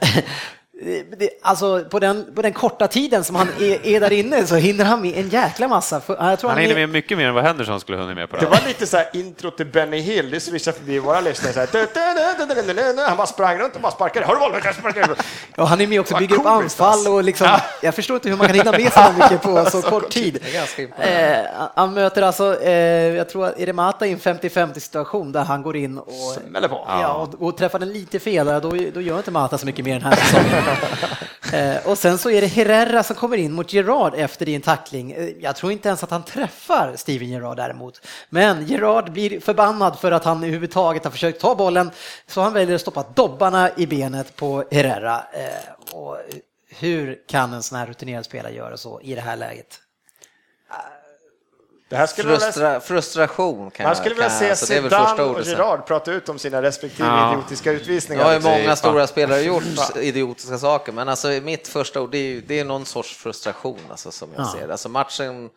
det, 1.19 1.31
alltså 1.43 1.85
på 1.91 1.99
den, 1.99 2.35
på 2.35 2.43
den 2.43 2.53
korta 2.53 2.89
tiden 2.89 3.25
som 3.25 3.37
han 3.37 3.49
är, 3.61 3.87
är 3.87 4.01
där 4.01 4.13
inne 4.13 4.47
så 4.47 4.55
hinner 4.55 4.85
han 4.85 5.01
med 5.01 5.17
en 5.19 5.29
jäkla 5.29 5.69
massa. 5.69 6.01
För, 6.01 6.31
jag 6.31 6.39
tror 6.39 6.51
Han 6.51 6.59
han 6.59 6.63
hinner 6.63 6.81
är, 6.81 6.87
med 6.87 6.89
mycket 6.89 7.19
mer 7.19 7.29
än 7.29 7.35
vad 7.35 7.45
Henderson 7.45 7.81
skulle 7.81 7.99
hunnit 7.99 8.17
med 8.17 8.31
på 8.31 8.37
Det 8.37 8.43
det 8.43 8.51
var 8.51 8.69
lite 8.69 8.87
så 8.87 8.97
här 8.97 9.09
intro 9.13 9.51
till 9.51 9.67
Benny 9.67 9.99
Hill, 10.01 10.31
det 10.31 10.41
swishade 10.41 10.77
förbi 10.77 10.99
våra 10.99 11.21
lyssnare. 11.21 11.53
Så 11.53 11.61
här. 11.61 13.09
Han 13.09 13.17
bara 13.17 13.27
sprang 13.27 13.59
runt 13.59 13.75
och 13.77 13.81
bara 13.83 13.93
sparkade. 13.93 14.27
Har 14.27 14.35
du 14.35 14.41
bollen? 14.41 15.17
Ja, 15.57 15.65
han 15.65 15.81
är 15.81 15.87
med 15.87 16.01
också 16.01 16.17
bygger 16.17 16.37
upp 16.37 16.47
anfall 16.47 16.89
alltså. 16.89 17.13
och 17.13 17.25
liksom, 17.25 17.49
jag 17.83 17.95
förstår 17.95 18.17
inte 18.17 18.29
hur 18.29 18.37
man 18.37 18.47
kan 18.47 18.57
hinna 18.57 18.73
med 18.73 18.93
så 18.93 19.13
mycket 19.19 19.43
på 19.43 19.65
så 19.71 19.83
kort 19.91 20.11
tid. 20.11 20.39
Eh, 20.99 21.39
han 21.75 21.95
möter 21.95 22.23
alltså, 22.23 22.63
eh, 22.63 22.73
jag 23.17 23.29
tror 23.29 23.47
att 23.47 23.61
är 23.61 23.67
det 23.67 23.73
Mata 23.73 24.07
i 24.07 24.13
en 24.13 24.19
50-50 24.19 24.79
situation 24.79 25.33
där 25.33 25.45
han 25.45 25.63
går 25.63 25.77
in 25.77 25.99
och, 25.99 26.13
Smäller 26.49 26.69
på. 26.69 26.85
ja, 26.89 27.13
och, 27.15 27.47
och 27.47 27.57
träffar 27.57 27.79
den 27.79 27.93
lite 27.93 28.19
fel, 28.19 28.47
då, 28.47 28.71
då 28.95 29.01
gör 29.01 29.17
inte 29.17 29.31
Mata 29.31 29.59
så 29.59 29.67
mycket 29.67 29.85
mer 29.85 29.93
den 29.93 30.03
här 30.03 30.17
säsongen. 30.17 30.72
eh, 31.53 31.87
och 31.87 31.99
sen 31.99 32.19
så 32.19 32.31
är 32.31 32.41
det 32.41 32.47
Herrera 32.47 33.03
som 33.03 33.17
kommer 33.17 33.37
in 33.37 33.53
mot 33.53 33.73
Gerard 33.73 34.15
efter 34.15 34.47
din 34.47 34.61
tackling. 34.61 35.13
Eh, 35.13 35.29
jag 35.41 35.57
tror 35.57 35.73
inte 35.73 35.89
ens 35.89 36.03
att 36.03 36.11
han 36.11 36.23
träffar 36.23 36.93
Steven 36.97 37.29
Gerard 37.29 37.57
däremot. 37.57 38.07
Men 38.29 38.67
Gerard 38.67 39.13
blir 39.13 39.41
förbannad 39.41 39.99
för 39.99 40.13
att 40.13 40.25
han 40.25 40.39
överhuvudtaget 40.39 41.05
har 41.05 41.11
försökt 41.11 41.41
ta 41.41 41.55
bollen, 41.55 41.91
så 42.27 42.41
han 42.41 42.53
väljer 42.53 42.75
att 42.75 42.81
stoppa 42.81 43.05
dobbarna 43.15 43.71
i 43.77 43.87
benet 43.87 44.37
på 44.37 44.65
Herrera. 44.71 45.25
Eh, 45.33 45.95
och 45.95 46.19
hur 46.69 47.19
kan 47.29 47.53
en 47.53 47.63
sån 47.63 47.79
här 47.79 47.87
rutinerad 47.87 48.25
spelare 48.25 48.55
göra 48.55 48.77
så 48.77 49.01
i 49.01 49.15
det 49.15 49.21
här 49.21 49.37
läget? 49.37 49.82
Det 51.93 51.99
här 51.99 52.07
skulle 52.07 52.29
vilja- 52.29 52.41
Frustra, 52.47 52.81
frustration 52.81 53.71
kan 53.71 53.85
man 53.85 53.91
jag 53.91 53.97
skulle 53.97 54.15
vilja 54.15 54.31
se 54.31 54.49
jag- 54.49 54.59
så 54.59 54.67
det 54.67 54.77
är 54.77 54.81
väl 54.81 54.91
första 54.91 55.11
Zidane 55.17 55.31
och. 55.31 55.43
Gerard 55.47 55.87
prata 55.87 56.13
ut 56.13 56.29
om 56.29 56.39
sina 56.39 56.63
respektive 56.63 57.09
Ja. 57.09 57.33
idiotiska 57.33 57.73
utvisningar. 57.73 58.25
har 58.25 58.33
ju 58.33 58.41
många 58.41 58.77
stora 58.77 59.07
spelare 59.07 59.41
gjort 59.41 59.63
idiotiska 59.97 60.59
saker, 60.59 60.93
men 60.93 61.09
alltså 61.09 61.29
mitt 61.29 61.69
första 61.69 62.01
ord 62.01 62.11
det 62.11 62.19
är, 62.19 62.23
ju- 62.23 62.41
det 62.41 62.61
är 62.61 62.65
någon 62.65 62.87
sorts 62.87 63.17
frustration 63.17 63.79
alltså, 63.91 64.11
som 64.13 64.29
jag 64.37 64.47
Ja. 64.47 64.53
ser 64.59 64.67
det. 64.67 64.73
Alltså 64.73 64.89
matchen 64.89 65.51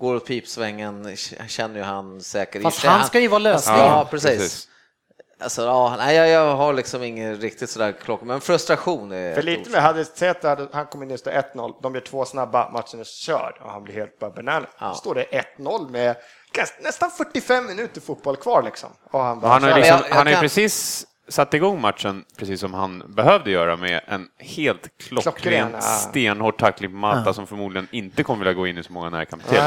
går 0.00 0.14
åt 0.14 0.26
pipsvängen, 0.26 1.16
känner 1.48 1.76
ju 1.76 1.82
han 1.82 2.20
säkert. 2.20 2.62
Fast 2.62 2.84
han 2.84 3.06
ska 3.06 3.20
ju 3.20 3.28
vara 3.28 3.38
lösningen. 3.38 3.80
Ja, 3.84 4.08
precis. 4.10 4.30
Precis. 4.38 4.68
Alltså, 5.42 5.62
ja, 5.62 5.94
nej, 5.98 6.16
jag, 6.16 6.28
jag 6.28 6.56
har 6.56 6.72
liksom 6.72 7.02
ingen 7.02 7.36
riktigt 7.36 7.70
sådär 7.70 7.92
klocka, 7.92 8.24
men 8.24 8.40
frustration 8.40 9.12
är... 9.12 9.34
För 9.34 9.42
lite 9.42 9.70
mer, 9.70 9.78
hade 9.80 10.04
sett 10.04 10.44
att 10.44 10.74
han 10.74 10.86
kom 10.86 11.02
in 11.02 11.10
i 11.10 11.16
1-0, 11.16 11.74
de 11.82 11.94
gör 11.94 12.00
två 12.00 12.24
snabba, 12.24 12.70
matchen 12.70 13.00
är 13.00 13.04
körd 13.04 13.54
och 13.64 13.70
han 13.70 13.84
blir 13.84 13.94
helt 13.94 14.18
bara 14.18 14.30
bananas. 14.30 14.68
Ja. 14.78 14.94
Står 14.94 15.14
det 15.14 15.44
1-0 15.58 15.90
med 15.90 16.16
nästan 16.82 17.10
45 17.10 17.66
minuter 17.66 18.00
fotboll 18.00 18.36
kvar 18.36 18.62
liksom. 18.62 18.90
Och 19.10 19.20
han 19.20 19.40
bara, 19.40 19.52
Han 19.52 19.62
har 19.62 19.70
ju 19.70 19.76
liksom, 19.76 19.96
jag- 20.02 20.10
jag 20.10 20.14
han 20.14 20.26
ju 20.26 20.32
kan- 20.32 20.40
precis 20.40 21.06
satt 21.28 21.54
igång 21.54 21.80
matchen 21.80 22.24
precis 22.36 22.60
som 22.60 22.74
han 22.74 23.02
behövde 23.14 23.50
göra 23.50 23.76
med 23.76 24.00
en 24.06 24.28
helt 24.38 24.98
klockren, 24.98 25.32
Klockren, 25.32 25.70
ja. 25.74 25.80
stenhård 25.80 26.58
tackling 26.58 26.90
på 26.90 26.96
Malta 26.96 27.32
som 27.34 27.46
förmodligen 27.46 27.88
inte 27.90 28.22
kommer 28.22 28.38
vilja 28.44 28.52
gå 28.52 28.66
in 28.66 28.78
i 28.78 28.82
så 28.82 28.92
många 28.92 29.10
närkamper 29.10 29.48
till. 29.48 29.58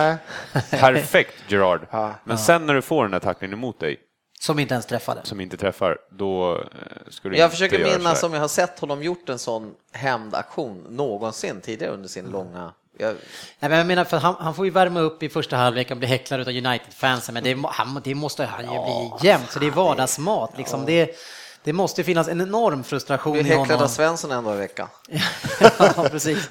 Perfekt 0.80 1.34
Gerard. 1.48 1.88
Ja. 1.92 2.14
Men 2.24 2.38
sen 2.38 2.66
när 2.66 2.74
du 2.74 2.82
får 2.82 3.04
den 3.04 3.12
där 3.12 3.20
tacklingen 3.20 3.54
emot 3.58 3.80
dig 3.80 3.98
Som 4.46 4.60
inte 4.60 4.74
ens 4.74 4.86
träffade. 4.86 5.22
som 5.24 5.42
inte 5.42 5.58
träffar, 5.58 5.98
då 6.10 6.56
eh, 6.56 6.62
ska 7.10 7.30
du 7.30 7.38
Jag 7.38 7.46
inte 7.46 7.52
försöker 7.52 7.80
göra 7.80 7.98
minnas 7.98 8.20
så 8.20 8.28
om 8.28 8.34
jag 8.34 8.42
har 8.42 8.48
sett 8.48 8.80
honom 8.80 9.04
gjort 9.04 9.30
en 9.30 9.40
sån 9.40 9.74
hämndaktion 9.92 10.86
någonsin 10.90 11.62
tidigare 11.62 11.94
under 11.94 12.10
sin 12.10 12.26
långa... 12.26 12.74
Jag, 12.98 13.16
Nej, 13.60 13.70
men 13.70 13.78
jag 13.78 13.88
menar, 13.88 14.04
för 14.04 14.18
han, 14.18 14.36
han 14.40 14.54
får 14.56 14.66
ju 14.66 14.72
värma 14.72 15.00
upp 15.00 15.24
i 15.24 15.30
första 15.30 15.56
halvlek 15.58 15.92
och 15.92 15.98
bli 15.98 16.08
häcklad 16.08 16.42
av 16.42 16.48
United-fansen, 16.48 17.34
men 17.34 17.44
det, 17.44 17.56
må- 17.56 17.70
han, 17.72 18.02
det 18.04 18.16
måste 18.16 18.46
han 18.46 18.64
ju 18.64 18.70
bli 18.70 19.30
jämt, 19.30 19.52
så 19.52 19.60
det 19.60 19.68
är 19.68 19.72
vardagsmat. 19.72 20.58
Liksom. 20.58 20.86
Det, 20.86 21.16
det 21.66 21.74
måste 21.74 22.04
finnas 22.04 22.28
en 22.28 22.42
enorm 22.42 22.84
frustration 22.84 23.38
i 23.38 23.54
honom. 23.56 23.82
av 23.82 23.88
Svensson 23.88 24.32
en 24.32 24.44
dag 24.44 24.56
i 24.56 24.58
veckan. 24.58 24.88
ja, 25.80 26.06
precis. 26.12 26.50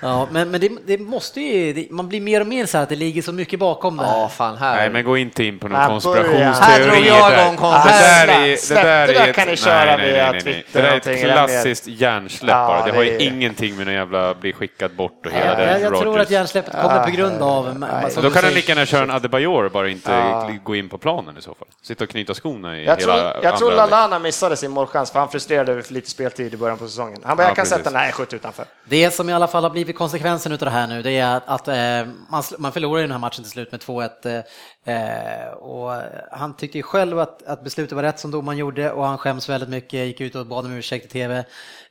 Ja, 0.00 0.28
men 0.30 0.50
men 0.50 0.60
det, 0.60 0.70
det 0.86 0.98
måste 0.98 1.40
ju, 1.40 1.72
det, 1.72 1.90
man 1.90 2.08
blir 2.08 2.20
mer 2.20 2.40
och 2.40 2.46
mer 2.46 2.66
så 2.66 2.76
här 2.76 2.82
att 2.82 2.88
det 2.88 2.96
ligger 2.96 3.22
så 3.22 3.32
mycket 3.32 3.58
bakom 3.58 3.96
det 3.96 4.04
här. 4.06 4.20
Ja, 4.20 4.28
fan 4.28 4.56
här. 4.56 4.76
Nej, 4.76 4.90
men 4.90 5.04
gå 5.04 5.16
inte 5.16 5.44
in 5.44 5.58
på 5.58 5.68
någon 5.68 5.78
Nej, 5.78 5.88
konspirationsteori. 5.88 6.42
Här 6.44 6.80
drog 6.86 7.06
jag 7.06 7.32
igång 7.54 7.56
där. 7.70 7.84
Det 7.84 7.90
där 8.34 8.48
är, 8.52 8.56
Släpp 8.56 8.82
det 8.82 8.88
där 8.88 9.06
det 9.06 9.12
där 9.12 9.28
är 9.28 9.32
kan 9.32 9.46
ni 9.46 9.52
ett, 9.52 9.58
köra 9.58 9.84
nej, 9.84 9.96
nej, 9.96 10.12
via 10.12 10.30
nej, 10.32 10.32
nej, 10.32 10.42
nej. 10.44 10.54
Twitter 10.54 10.82
Det 10.82 10.88
där 10.88 11.10
är 11.10 11.14
ett 11.14 11.50
klassiskt 11.52 11.86
hjärnsläpp 11.86 12.50
Ja, 12.50 12.66
bara. 12.66 12.84
Det 12.86 12.92
har 12.96 13.02
ju 13.02 13.18
ingenting 13.18 13.76
med 13.76 13.86
någon 13.86 13.94
jävla 13.94 14.34
bli 14.34 14.52
skickad 14.52 14.94
bort 14.96 15.26
och 15.26 15.32
hela 15.32 15.46
Ja, 15.50 15.54
den 15.56 15.82
jag, 15.82 15.92
jag 15.92 16.00
tror 16.00 16.20
att 16.20 16.30
hjärnsläppet 16.30 16.72
kommer 16.82 17.04
på 17.04 17.10
grund 17.10 17.42
av... 17.42 17.64
som 17.64 17.78
Då 17.80 17.80
du 17.80 18.10
kan 18.22 18.22
han 18.22 18.32
säger- 18.32 18.54
lika 18.54 18.72
gärna 18.72 18.86
köra 18.86 19.02
en 19.02 19.10
Adebayor 19.10 19.68
bara 19.68 19.88
inte 19.88 20.10
Ja. 20.12 20.50
gå 20.64 20.74
in 20.76 20.88
på 20.88 20.98
planen 20.98 21.38
i 21.38 21.42
så 21.42 21.54
fall. 21.54 21.68
Sitta 21.82 22.04
och 22.04 22.10
knyta 22.10 22.34
skorna 22.34 22.78
i 22.78 22.84
Jag 22.84 22.96
hela 22.96 23.12
tror, 23.32 23.44
jag 23.44 23.56
tror. 23.58 23.72
Lallana 23.72 24.18
missade 24.34 24.56
sin 24.56 24.70
målchans 24.70 25.10
för 25.10 25.18
han 25.18 25.28
frustrerade 25.28 25.72
över 25.72 25.82
för 25.82 25.92
lite 25.94 26.10
speltid 26.10 26.54
i 26.54 26.56
början 26.56 26.78
på 26.78 26.88
säsongen. 26.88 27.18
Han 27.24 27.36
bara, 27.36 27.42
Ja, 27.42 27.48
jag 27.48 27.56
kan 27.56 27.62
precis. 27.62 27.78
sätta 27.78 27.90
den 27.90 27.98
här, 28.00 28.12
skjut 28.12 28.32
utanför. 28.32 28.64
Det 28.88 29.10
som 29.10 29.28
i 29.28 29.32
alla 29.32 29.48
fall 29.48 29.62
har 29.62 29.70
blivit 29.70 29.96
konsekvensen 29.96 30.52
av 30.52 30.58
det 30.58 30.70
här 30.70 30.86
nu, 30.86 31.02
det 31.02 31.10
är 31.18 31.40
att, 31.46 31.68
eh, 31.68 32.14
man, 32.30 32.42
man 32.58 32.72
förlorar 32.72 33.00
den 33.02 33.10
här 33.10 33.18
matchen 33.18 33.44
till 33.44 33.50
slut 33.52 33.72
med 33.72 33.80
2-1. 33.80 34.42
Eh, 34.84 35.52
och 35.54 36.02
han 36.32 36.56
tyckte 36.56 36.78
ju 36.78 36.82
själv 36.82 37.18
att, 37.18 37.42
att 37.42 37.64
beslutet 37.64 37.92
var 37.92 38.02
rätt 38.02 38.20
som 38.20 38.30
domaren 38.30 38.58
gjorde 38.58 38.92
och 38.92 39.04
han 39.06 39.18
skäms 39.18 39.48
väldigt 39.48 39.68
mycket, 39.68 40.06
gick 40.06 40.20
ut 40.20 40.34
och 40.34 40.46
bad 40.46 40.64
om 40.64 40.72
ursäkt 40.72 41.06
i 41.06 41.08
TV. 41.08 41.36
Eh, 41.38 41.44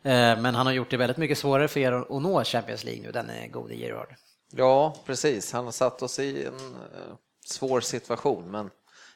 men 0.03 0.55
han 0.55 0.65
har 0.65 0.73
gjort 0.73 0.91
det 0.91 0.97
väldigt 0.97 1.17
mycket 1.17 1.37
svårare 1.37 1.67
för 1.67 1.79
er 1.79 1.91
att, 1.91 2.11
att 2.11 2.21
nå 2.21 2.43
Champions 2.43 2.83
League 2.83 3.03
nu, 3.03 3.11
den 3.11 3.29
är 3.29 3.47
gode 3.47 3.75
Gerard. 3.75 4.15
Ja, 4.51 4.95
precis. 5.05 5.53
Han 5.53 5.65
har 5.65 5.71
satt 5.71 6.01
oss 6.01 6.19
i 6.19 6.45
en 6.45 6.53
eh, 6.53 7.15
svår 7.45 7.81
situation, 7.81 8.51
men 8.51 8.69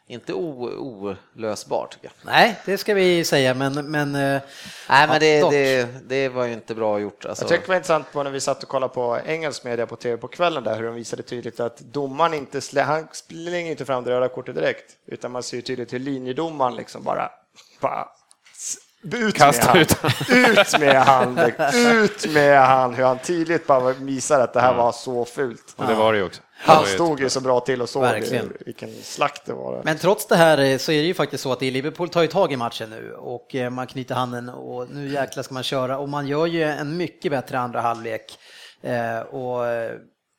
inte 0.10 0.34
olösbar 0.34 1.88
tycker 1.92 2.06
jag. 2.06 2.32
Nej, 2.34 2.60
det 2.66 2.78
ska 2.78 2.94
vi 2.94 3.26
säga, 3.26 3.54
men... 3.54 3.92
men 3.92 4.16
eh, 4.16 4.42
Nej, 4.90 5.08
men 5.08 5.20
det, 5.20 5.38
ja, 5.38 5.42
dock. 5.42 5.52
det, 5.52 5.88
det 6.08 6.30
var 6.30 6.46
ju 6.46 6.54
inte 6.54 6.76
bra 6.76 7.00
gjort. 7.00 7.26
Alltså. 7.26 7.44
Jag 7.44 7.50
tyckte 7.50 7.66
det 7.66 7.70
var 7.70 7.76
intressant 7.76 8.12
på 8.14 8.24
när 8.24 8.32
vi 8.32 8.40
satt 8.40 8.64
och 8.64 8.70
kollade 8.70 8.94
på 8.94 9.20
engelsk 9.26 9.64
media 9.64 9.88
på 9.88 9.96
tv 9.96 10.18
på 10.18 10.28
kvällen 10.28 10.64
där 10.64 10.76
hur 10.76 10.84
de 10.84 10.96
visade 10.96 11.24
tydligt 11.24 11.60
att 11.60 11.80
domaren 11.80 12.34
inte 12.34 12.62
slä, 12.62 12.82
han 12.82 13.08
slänger 13.12 13.72
inte 13.72 13.86
fram 13.86 14.04
det 14.04 14.12
röda 14.12 14.30
kortet 14.30 14.56
direkt 14.56 14.96
utan 15.06 15.32
man 15.32 15.44
ser 15.44 15.58
ju 15.58 15.62
tydligt 15.62 15.94
hur 15.94 16.00
linjedomaren 16.00 16.76
liksom 16.76 17.04
bara, 17.04 17.30
bara 17.80 18.08
ut 19.04 19.36
Kasta 19.36 19.74
med 19.74 19.82
ut 19.82 19.92
han, 19.92 20.12
ut 20.36 20.80
med 20.80 21.04
han, 21.04 21.38
ut 21.74 22.34
med 22.34 22.68
han, 22.68 22.94
hur 22.96 23.04
han 23.04 23.20
tydligt 23.20 23.68
bara 23.68 23.94
visar 23.94 24.40
att 24.40 24.54
det 24.54 24.62
här 24.62 24.74
var 24.74 24.92
så 24.92 25.26
fult. 25.26 25.74
Och 25.76 25.88
det 25.88 25.96
var 25.96 26.14
det 26.14 26.20
ju 26.20 26.26
också. 26.26 26.42
Han 26.60 26.86
stod 26.86 27.20
ju 27.20 27.30
så 27.30 27.42
bra 27.42 27.60
till 27.60 27.82
och 27.82 27.90
såg 27.90 28.02
Verkligen. 28.02 28.54
vilken 28.66 28.90
slakt 29.02 29.46
det 29.46 29.54
var. 29.54 29.82
Men 29.84 29.98
trots 29.98 30.28
det 30.28 30.36
här 30.36 30.58
eh, 30.58 30.78
så 30.78 30.92
är 30.92 31.02
det 31.02 31.08
ju 31.08 31.14
faktiskt 31.14 31.44
så 31.44 31.52
att 31.52 31.60
det 31.60 31.66
är 31.66 31.72
Liverpool 31.72 32.10
tar 32.10 32.22
ju 32.22 32.28
tag 32.28 32.54
i 32.54 32.58
matchen 32.58 32.90
nu 32.90 33.14
och 33.14 33.56
eh, 33.56 33.70
man 33.70 33.88
knyter 33.88 34.16
handen 34.16 34.50
och 34.50 34.90
nu 34.90 35.08
jäklar 35.08 35.44
ska 35.44 35.54
man 35.54 35.64
köra 35.64 35.98
och 35.98 36.10
man 36.10 36.28
gör 36.28 36.46
ju 36.46 36.64
en 36.64 36.98
mycket 36.98 37.32
bättre 37.32 37.60
andra 37.60 37.82
halvlek 37.82 38.40
eh, 38.82 39.20
och 39.20 39.66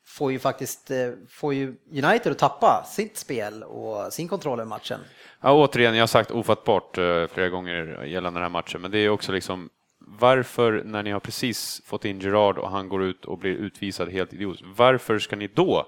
får 0.06 0.32
ju 0.32 0.38
faktiskt 0.38 0.90
får 1.30 1.54
ju 1.54 1.74
United 1.92 2.32
att 2.32 2.38
tappa 2.38 2.84
sitt 2.88 3.18
spel 3.18 3.62
och 3.62 4.12
sin 4.12 4.28
kontroll 4.28 4.60
över 4.60 4.68
matchen. 4.68 5.00
Ja, 5.42 5.52
återigen, 5.52 5.94
jag 5.94 6.02
har 6.02 6.06
sagt 6.06 6.30
ofattbart 6.30 6.94
flera 7.30 7.48
gånger 7.48 8.04
gällande 8.04 8.38
den 8.38 8.42
här 8.42 8.50
matchen, 8.50 8.80
men 8.80 8.90
det 8.90 8.98
är 8.98 9.08
också 9.08 9.32
liksom 9.32 9.68
varför 10.18 10.82
när 10.84 11.02
ni 11.02 11.10
har 11.10 11.20
precis 11.20 11.82
fått 11.86 12.04
in 12.04 12.20
Gerard 12.20 12.58
och 12.58 12.70
han 12.70 12.88
går 12.88 13.02
ut 13.02 13.24
och 13.24 13.38
blir 13.38 13.50
utvisad 13.50 14.08
helt 14.08 14.32
idiotiskt, 14.32 14.66
varför 14.76 15.18
ska 15.18 15.36
ni 15.36 15.46
då 15.46 15.86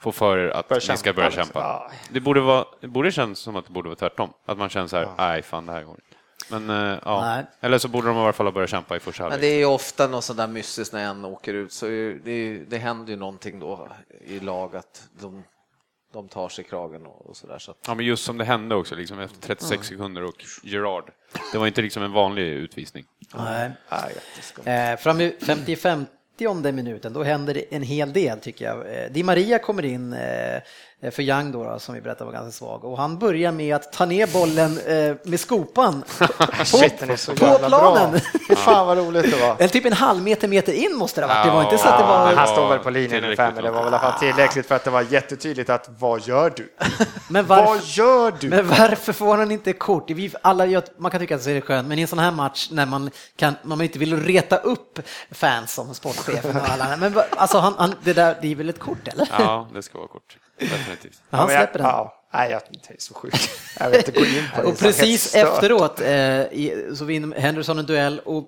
få 0.00 0.12
för 0.12 0.38
er 0.38 0.48
att 0.48 0.68
Börja 0.68 0.92
ni 0.92 0.96
ska 0.96 1.12
börja 1.12 1.28
liksom. 1.28 1.44
kämpa? 1.44 1.60
Ja. 1.60 1.90
Det 2.10 2.20
borde, 2.20 2.40
vara, 2.40 2.64
det 2.80 2.88
borde 2.88 3.12
kännas 3.12 3.38
som 3.38 3.56
att 3.56 3.66
det 3.66 3.72
borde 3.72 3.88
vara 3.88 3.96
tvärtom, 3.96 4.32
att 4.46 4.58
man 4.58 4.68
känner 4.68 4.86
så 4.86 4.96
här, 4.96 5.08
nej 5.18 5.42
fan 5.42 5.66
det 5.66 5.72
här 5.72 5.82
går 5.82 5.94
inte. 5.94 6.16
Men 6.50 6.70
eh, 6.70 6.98
ja, 7.04 7.42
eller 7.60 7.78
så 7.78 7.88
borde 7.88 8.08
de 8.08 8.16
i 8.16 8.20
alla 8.20 8.32
fall 8.32 8.46
ha 8.46 8.52
börjat 8.52 8.70
kämpa 8.70 8.96
i 8.96 9.00
första 9.00 9.22
Men 9.22 9.32
halvlek. 9.32 9.50
det 9.50 9.54
är 9.54 9.58
ju 9.58 9.64
ofta 9.64 10.06
något 10.06 10.24
sånt 10.24 10.36
där 10.36 10.46
mystiskt 10.46 10.94
när 10.94 11.04
en 11.04 11.24
åker 11.24 11.54
ut, 11.54 11.72
så 11.72 11.86
det, 12.24 12.64
det 12.68 12.78
händer 12.78 13.10
ju 13.12 13.18
någonting 13.18 13.60
då 13.60 13.88
i 14.20 14.40
lag 14.40 14.76
att 14.76 15.08
de, 15.20 15.42
de 16.12 16.28
tar 16.28 16.48
sig 16.48 16.64
kragen 16.64 17.06
och, 17.06 17.26
och 17.26 17.36
sådär. 17.36 17.58
Så 17.58 17.70
att, 17.70 17.76
Ja, 17.86 17.94
men 17.94 18.06
just 18.06 18.24
som 18.24 18.38
det 18.38 18.44
hände 18.44 18.74
också, 18.74 18.94
liksom 18.94 19.20
efter 19.20 19.40
36 19.40 19.86
sekunder 19.86 20.22
och 20.22 20.44
Gerard. 20.62 21.10
Det 21.52 21.58
var 21.58 21.66
inte 21.66 21.82
liksom 21.82 22.02
en 22.02 22.12
vanlig 22.12 22.42
utvisning. 22.42 23.04
Nej. 23.34 23.70
Jätteskumt. 23.90 24.66
Eh, 24.66 24.96
fram 24.96 25.20
i 25.20 25.36
55 25.46 26.06
minuten, 26.74 27.12
då 27.12 27.22
händer 27.22 27.54
det 27.54 27.74
en 27.74 27.82
hel 27.82 28.12
del 28.12 28.40
tycker 28.40 28.64
jag. 28.64 29.04
Eh, 29.04 29.10
Di 29.10 29.22
Maria 29.22 29.58
kommer 29.58 29.84
in 29.84 30.12
eh, 30.12 30.62
för 31.10 31.22
Young 31.22 31.52
då, 31.52 31.64
då, 31.64 31.78
som 31.78 31.94
vi 31.94 32.00
berättade 32.00 32.24
var 32.24 32.32
ganska 32.32 32.52
svag, 32.52 32.84
och 32.84 32.98
han 32.98 33.18
börjar 33.18 33.52
med 33.52 33.76
att 33.76 33.92
ta 33.92 34.04
ner 34.04 34.26
bollen 34.26 34.78
eh, 34.86 35.16
med 35.30 35.40
skopan 35.40 36.02
på, 36.18 36.26
Shit, 36.64 36.98
den 36.98 37.10
är 37.10 37.16
så 37.16 37.32
på 37.32 37.58
planen. 37.58 38.10
bra. 38.48 38.56
Fan 38.56 38.86
vad 38.86 38.98
roligt 38.98 39.30
det 39.30 39.40
var. 39.40 39.56
Eller 39.58 39.68
typ 39.68 39.84
en 39.86 39.92
halv 39.92 40.22
meter, 40.22 40.48
meter 40.48 40.72
in 40.72 40.96
måste 40.96 41.20
det 41.20 41.26
ha 41.26 41.34
varit. 41.34 41.46
Det 41.46 41.50
var 41.52 41.62
inte 41.64 41.78
så 41.78 41.88
att 41.88 41.98
det 41.98 42.04
var... 42.04 42.26
men 42.26 42.38
han 42.38 42.46
stod 42.48 42.68
väl 42.68 42.78
på 42.78 42.90
linjen 42.90 43.24
ungefär, 43.24 43.52
men 43.52 43.64
det 43.64 43.70
var 43.70 43.84
väl 43.84 43.92
i 43.92 43.96
alla 43.96 44.10
fall 44.10 44.18
tillräckligt 44.20 44.66
för 44.66 44.74
att 44.74 44.84
det 44.84 44.90
var 44.90 45.02
jättetydligt 45.10 45.70
att 45.70 45.90
vad 45.98 46.20
gör 46.26 46.52
du? 46.56 46.72
Men 47.28 47.46
Vad 47.46 47.64
varför, 47.66 47.86
gör 48.02 48.32
du? 48.40 48.48
men 48.48 48.68
varför 48.68 49.12
får 49.12 49.36
han 49.38 49.50
inte 49.50 49.72
kort? 49.72 50.10
Vi 50.10 50.32
alla, 50.42 50.66
gör- 50.66 50.82
man 50.96 51.10
kan 51.10 51.20
tycka 51.20 51.34
att 51.36 51.44
det 51.44 51.50
är 51.52 51.60
skönt, 51.60 51.88
men 51.88 51.98
i 51.98 52.02
en 52.02 52.08
sån 52.08 52.18
här 52.18 52.30
match 52.30 52.68
när 52.70 52.86
man, 52.86 53.10
kan, 53.36 53.54
man 53.62 53.80
inte 53.80 53.98
vill 53.98 54.24
reta 54.24 54.56
upp 54.56 54.98
fans 55.30 55.72
som 55.74 55.94
sportchefen 55.94 56.56
och 56.56 56.68
alla, 56.68 56.96
men 56.96 57.14
alltså 57.36 57.58
han, 57.58 57.74
han, 57.78 57.94
det 58.04 58.12
där, 58.12 58.36
det 58.42 58.52
är 58.52 58.56
väl 58.56 58.68
ett 58.68 58.78
kort 58.78 59.08
eller? 59.08 59.28
Ja, 59.38 59.68
det 59.74 59.82
ska 59.82 59.98
vara 59.98 60.08
kort. 60.08 60.36
Definitivt. 60.70 61.20
Han 61.30 61.48
släpper 61.48 61.78
den. 61.78 61.86
Ja, 61.88 62.14
nej, 62.34 62.50
jag 62.50 62.62
det 62.88 62.94
är 62.94 62.96
så 62.98 63.14
sjukt. 63.14 63.50
Jag 63.80 63.90
vill 63.90 63.98
inte 63.98 64.10
gå 64.12 64.24
in 64.24 64.44
på 64.56 64.62
det. 64.62 64.66
Och 64.68 64.72
det 64.74 64.78
precis 64.78 65.34
efteråt 65.34 66.00
eh, 66.00 66.10
i- 66.40 66.90
så 66.98 67.04
vinner 67.04 67.40
Henderson 67.40 67.78
en 67.78 67.86
duell 67.86 68.20
och 68.24 68.44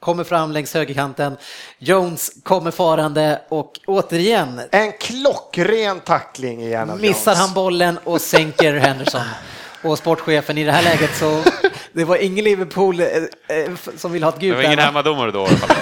kommer 0.00 0.24
fram 0.24 0.52
längs 0.52 0.74
högerkanten. 0.74 1.36
Jones 1.78 2.30
kommer 2.42 2.70
farande 2.70 3.42
och 3.48 3.80
återigen 3.86 4.60
En 4.70 4.92
klockren 4.92 6.00
tackling 6.00 6.62
igen 6.62 6.90
av 6.90 7.00
missar 7.00 7.30
Jones. 7.32 7.38
han 7.46 7.54
bollen 7.54 7.98
och 8.04 8.20
sänker 8.20 8.74
Henderson. 8.78 9.20
Och 9.82 9.98
sportchefen 9.98 10.58
i 10.58 10.64
det 10.64 10.72
här 10.72 10.82
läget 10.82 11.16
så 11.16 11.42
det 11.92 12.04
var 12.04 12.16
ingen 12.16 12.44
Liverpool 12.44 13.00
eh, 13.00 13.06
eh, 13.48 13.70
som 13.96 14.12
vill 14.12 14.22
ha 14.22 14.30
ett 14.30 14.40
Det 14.40 14.46
gult. 14.46 14.56
var 14.56 14.62
ingen 14.64 14.78
hemmadomare 14.78 15.30
då 15.30 15.38
i 15.38 15.46
alla 15.48 15.56
fall. 15.56 15.76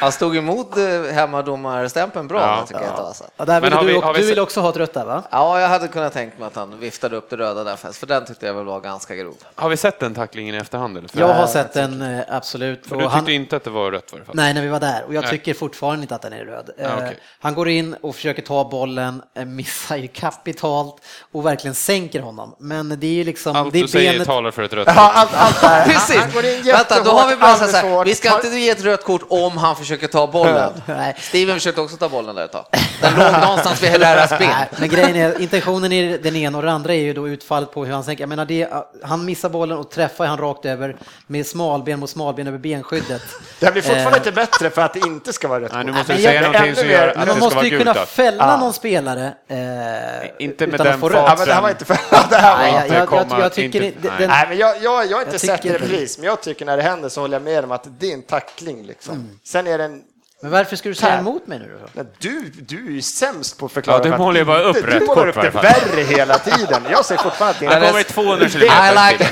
Han 0.00 0.12
stod 0.12 0.36
emot 0.36 0.76
eh, 0.76 0.84
hemmadomarstämpeln 1.12 2.28
bra, 2.28 2.40
Ja. 2.40 2.66
tycker 2.66 2.80
jag 2.80 2.90
inte. 2.92 3.02
Alltså. 3.02 3.24
Ja, 3.36 3.44
där 3.44 3.60
vill 3.60 3.70
du, 3.70 3.84
vi- 3.86 4.20
vi 4.20 4.26
vill 4.26 4.38
också 4.40 4.60
ha 4.60 4.70
ett 4.70 4.76
rött 4.76 4.94
där 4.94 5.04
va? 5.04 5.22
Ja, 5.30 5.60
jag 5.60 5.68
hade 5.68 5.88
kunnat 5.88 6.12
tänka 6.12 6.38
mig 6.38 6.46
att 6.46 6.56
han 6.56 6.78
viftade 6.80 7.16
upp 7.16 7.30
det 7.30 7.36
röda 7.36 7.64
där, 7.64 7.76
för 7.92 8.06
den 8.06 8.24
tyckte 8.26 8.46
jag 8.46 8.54
väl 8.54 8.64
var 8.64 8.80
ganska 8.80 9.14
grov. 9.14 9.34
Har 9.54 9.68
vi 9.68 9.76
sett 9.76 10.00
den 10.00 10.14
tacklingen 10.14 10.54
i 10.54 10.58
efterhand? 10.58 10.96
Eller? 10.98 11.10
Jag 11.12 11.34
har 11.34 11.46
sett 11.46 11.72
den 11.72 12.02
eh, 12.02 12.20
absolut. 12.28 12.86
För 12.86 12.96
du 12.96 13.06
han- 13.06 13.20
tyckte 13.20 13.32
inte 13.32 13.56
att 13.56 13.64
det 13.64 13.70
var 13.70 13.90
rött 13.90 14.10
fall? 14.10 14.20
Nej, 14.32 14.54
när 14.54 14.62
vi 14.62 14.68
var 14.68 14.80
där. 14.80 15.04
Och 15.08 15.14
jag 15.14 15.22
Nej. 15.22 15.30
tycker 15.30 15.54
fortfarande 15.54 16.02
inte 16.02 16.14
att 16.14 16.22
den 16.22 16.32
är 16.32 16.44
röd. 16.44 16.70
Ja, 16.78 16.84
Eh, 16.84 16.94
okej. 16.96 17.18
Han 17.40 17.54
går 17.54 17.68
in 17.68 17.94
och 18.02 18.14
försöker 18.14 18.42
ta 18.42 18.64
bollen, 18.68 19.22
missar 19.46 19.96
ju 19.96 20.08
kapitalt 20.08 20.96
och 21.32 21.46
verkligen 21.46 21.74
sänker 21.74 22.20
honom. 22.20 22.54
Men 22.58 22.88
det 23.00 23.06
är 23.06 23.10
ju 23.12 23.24
liksom... 23.24 23.56
Allt 23.56 23.72
det 23.72 23.78
är 23.78 23.82
du 23.82 23.88
säger 23.88 24.12
benet- 24.12 24.24
talar 24.26 24.50
för 24.50 24.62
ett 24.62 24.72
rött 24.72 24.86
Ja, 24.96 25.12
allt, 25.14 25.34
allt 25.36 25.56
här. 25.62 25.84
Precis! 25.86 26.16
Han, 26.16 26.30
han 26.32 26.42
Vänta, 26.64 27.02
då 27.02 27.10
har 27.10 27.28
vi 27.28 27.36
säga 27.36 27.56
så 27.68 27.76
här, 27.86 28.04
vi 28.04 28.14
ska 28.14 28.34
inte 28.34 28.48
ge 28.48 28.70
ett 28.70 28.82
rött 28.84 29.04
kort 29.04 29.22
om 29.28 29.56
han 29.56 29.76
försöker 29.76 29.85
ta 30.10 30.26
bollen. 30.26 30.72
Nej. 30.86 31.14
Steven 31.18 31.54
försökte 31.54 31.80
också 31.80 31.96
ta 31.96 32.08
bollen 32.08 32.34
där 32.34 32.44
ett 32.44 32.52
tag. 32.52 32.64
Den 33.00 33.14
låg 33.14 33.32
någonstans 33.42 33.82
vid 33.82 34.00
deras 34.00 34.30
ben. 34.30 34.38
Nej, 34.48 34.68
men 34.78 34.88
grejen 34.88 35.16
är, 35.16 35.40
intentionen 35.40 35.92
i 35.92 36.18
den 36.18 36.36
ena 36.36 36.58
och 36.58 36.64
den 36.64 36.74
andra 36.74 36.94
är 36.94 36.98
ju 37.00 37.12
då 37.12 37.28
utfallet 37.28 37.72
på 37.72 37.84
hur 37.84 37.92
han 37.92 38.04
tänker. 38.04 38.22
Jag 38.22 38.28
menar, 38.28 38.44
det, 38.44 38.68
han 39.02 39.24
missar 39.24 39.48
bollen 39.48 39.78
och 39.78 39.90
träffar 39.90 40.26
han 40.26 40.38
rakt 40.38 40.64
över 40.64 40.96
med 41.26 41.46
smalben 41.46 42.00
mot 42.00 42.10
smalben 42.10 42.46
över 42.46 42.58
benskyddet. 42.58 43.22
Det 43.60 43.72
blir 43.72 43.82
fortfarande 43.82 44.10
Eh, 44.10 44.16
inte 44.16 44.32
bättre 44.32 44.70
för 44.70 44.82
att 44.82 44.92
det 44.94 44.98
inte 45.00 45.32
ska 45.32 45.48
vara 45.48 45.60
rött 45.60 45.72
Nej, 45.74 45.84
nu 45.84 45.92
måste 45.92 46.12
men 46.12 46.16
du 46.16 46.22
säga 46.22 46.40
någonting 46.40 46.74
som 46.74 46.88
gör 46.88 47.08
att 47.08 47.14
det 47.14 47.18
man 47.26 47.26
ska 47.36 47.44
måste 47.44 47.56
vara 47.56 47.66
ju 47.66 47.78
kunna 47.78 47.92
gult. 47.92 48.08
fälla 48.08 48.44
Ja. 48.46 48.56
någon 48.56 48.72
spelare 48.72 49.32
eh, 49.48 50.44
Inte 50.44 50.66
med 50.66 50.80
den 50.80 51.00
farten. 51.00 51.18
Ja, 51.18 51.44
det 51.46 51.52
här 51.52 51.62
var 51.62 51.68
inte 51.70 51.84
för... 51.84 51.96
Det 52.30 52.36
här 52.36 52.56
var 52.56 52.62
Nej, 52.62 53.00
inte 53.00 53.34
jag, 53.40 53.52
tycker 53.52 53.82
inte- 53.82 53.98
det- 54.02 54.08
nej. 54.08 54.18
den, 54.18 54.28
Nej, 54.30 54.46
men 54.48 54.58
jag, 54.58 54.76
jag, 54.82 55.06
jag 55.10 55.16
har 55.16 55.24
inte 55.24 55.38
sett 55.38 55.62
tycker- 55.62 55.78
det 55.78 55.84
repris, 55.84 56.18
men 56.18 56.26
jag 56.26 56.40
tycker 56.42 56.64
när 56.66 56.76
det 56.76 56.82
händer 56.82 57.08
så 57.08 57.20
håller 57.20 57.34
jag 57.34 57.42
med 57.42 57.64
om 57.64 57.72
att 57.72 57.86
det 57.98 58.10
är 58.10 58.14
en 58.14 58.22
tackling. 58.22 58.86
Liksom. 58.86 59.28
Sen 59.44 59.66
är 59.66 59.75
det 59.78 59.84
en... 59.84 60.02
Men 60.42 60.50
varför 60.50 60.76
ska 60.76 60.88
du 60.88 60.94
säga 60.94 61.18
emot 61.18 61.46
mig 61.46 61.58
nu 61.58 61.78
då? 61.94 62.04
Du, 62.18 62.50
du 62.50 62.86
är 62.86 62.90
ju 62.90 63.02
sämst 63.02 63.58
på 63.58 63.66
att 63.66 63.72
förklara. 63.72 63.98
Ja, 64.06 64.10
du 64.10 64.18
målar 64.18 64.38
ju 64.38 64.44
bara 64.44 64.60
upp 64.62 64.76
rätt 64.76 65.00
Du 65.00 65.06
målar 65.06 65.28
upp 65.28 65.34
det 65.34 65.50
värre 65.50 66.00
hela 66.02 66.38
tiden. 66.38 66.82
Jag 66.90 67.04
säger 67.04 67.22
fortfarande 67.22 67.50
att 67.54 67.60
det 67.60 67.66
är 67.66 67.80
Det 67.80 67.86
en, 67.86 67.92
kommer 67.92 68.00
i 68.00 68.04
200 68.04 68.46
I 68.46 68.50
kilometer. 68.50 69.12
like 69.12 69.30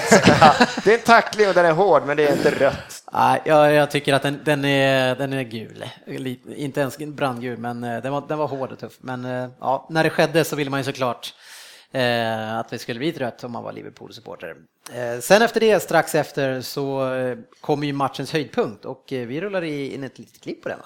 det 0.85 0.91
är 0.91 0.99
en 0.99 1.05
tackling 1.05 1.49
och 1.49 1.55
den 1.55 1.66
är 1.66 1.73
hård, 1.73 2.03
men 2.07 2.16
det 2.16 2.29
är 2.29 2.33
inte 2.33 2.51
rött. 2.51 3.03
Nej, 3.12 3.43
jag, 3.45 3.73
jag 3.73 3.91
tycker 3.91 4.15
att 4.15 4.23
den, 4.23 4.41
den, 4.45 4.65
är, 4.65 5.16
den 5.16 5.33
är 5.33 5.43
gul. 5.43 5.85
Lite- 6.07 6.55
Inte 6.55 6.81
ens 6.81 6.99
brandgul, 6.99 7.59
men 7.59 7.85
eh, 7.85 8.03
den 8.03 8.12
var, 8.12 8.25
den 8.29 8.39
var 8.39 8.47
hård 8.47 8.73
och 8.73 8.79
tuff. 8.79 8.93
Men 9.01 9.25
eh, 9.25 9.49
ja, 9.61 9.87
när 9.91 10.05
det 10.05 10.11
skedde 10.11 10.45
så 10.45 10.57
ville 10.57 10.71
man 10.71 10.81
ju 10.81 10.85
såklart 10.85 11.35
eh, 11.95 12.59
att 12.59 12.69
det 12.69 12.79
skulle 12.79 12.99
bli 12.99 13.09
ett 13.09 13.19
rött 13.19 13.45
om 13.45 13.53
man 13.53 13.62
var 13.62 13.73
Liverpool-supporter. 13.73 14.57
Eh, 14.93 15.21
sen 15.21 15.43
efter 15.43 15.61
det, 15.61 15.81
strax 15.83 16.15
efter, 16.15 16.61
så 16.61 17.15
eh, 17.15 17.39
kommer 17.61 17.87
ju 17.87 17.93
matchens 17.93 18.33
höjdpunkt 18.33 18.85
och 18.85 19.12
eh, 19.12 19.27
vi 19.27 19.41
rullar 19.41 19.62
in 19.62 20.05
ett 20.05 20.19
litet 20.19 20.43
klipp 20.43 20.62
på 20.62 20.69
den. 20.69 20.79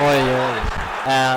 Oj, 0.00 0.22
oj. 0.24 1.12
Eh, 1.12 1.36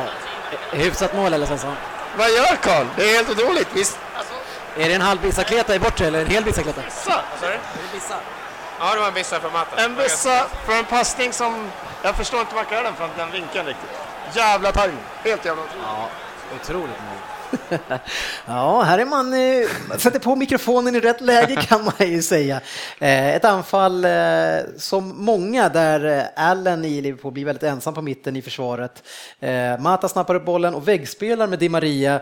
hyfsat 0.71 1.15
mål 1.15 1.33
eller 1.33 1.45
Svensson? 1.45 1.75
Vad 2.17 2.29
gör 2.29 2.55
Karl? 2.55 2.85
Det 2.95 3.03
är 3.03 3.15
helt 3.15 3.29
otroligt. 3.29 3.67
Visst, 3.73 3.99
Är 4.77 4.89
det 4.89 4.93
en 4.95 5.01
halv 5.01 5.21
bicicleta 5.21 5.75
i 5.75 5.79
bortre 5.79 6.07
eller 6.07 6.21
en 6.21 6.27
hel 6.27 6.43
bicicleta? 6.43 6.81
Ja, 8.79 8.93
det 8.93 8.99
var 8.99 9.07
en 9.07 9.13
bissa 9.13 9.39
från 9.39 9.53
Matta. 9.53 9.83
en 9.85 9.95
bissa 9.95 10.47
för 10.65 10.73
en 10.73 10.85
passning 10.85 11.33
som... 11.33 11.69
Jag 12.05 12.15
förstår 12.15 12.39
inte 12.39 12.55
vart 12.55 12.71
är 12.71 12.83
den 12.83 12.95
från 12.95 13.09
den 13.17 13.31
vinkeln 13.31 13.67
riktigt. 13.67 13.89
Jävla 14.33 14.71
tajming! 14.71 14.99
Helt 15.23 15.45
jävla 15.45 15.63
otroligt. 15.63 16.09
Otroligt 16.61 16.99
mål 16.99 17.32
ja, 18.45 18.81
här 18.81 18.99
är 18.99 19.05
man, 19.05 19.33
eh, 19.33 19.97
sätter 19.97 20.19
på 20.19 20.35
mikrofonen 20.35 20.95
i 20.95 20.99
rätt 20.99 21.21
läge 21.21 21.55
kan 21.55 21.83
man 21.85 21.93
ju 22.11 22.21
säga. 22.21 22.61
Eh, 22.99 23.35
ett 23.35 23.45
anfall 23.45 24.05
eh, 24.05 24.11
som 24.77 25.25
många 25.25 25.69
där 25.69 26.27
Allen 26.35 26.85
i 26.85 27.01
Liverpool 27.01 27.33
blir 27.33 27.45
väldigt 27.45 27.63
ensam 27.63 27.93
på 27.93 28.01
mitten 28.01 28.35
i 28.35 28.41
försvaret. 28.41 29.03
Mata 29.79 30.09
snappar 30.09 30.35
upp 30.35 30.45
bollen 30.45 30.75
och 30.75 30.87
väggspelar 30.87 31.47
med 31.47 31.59
Di 31.59 31.69
Maria 31.69 32.21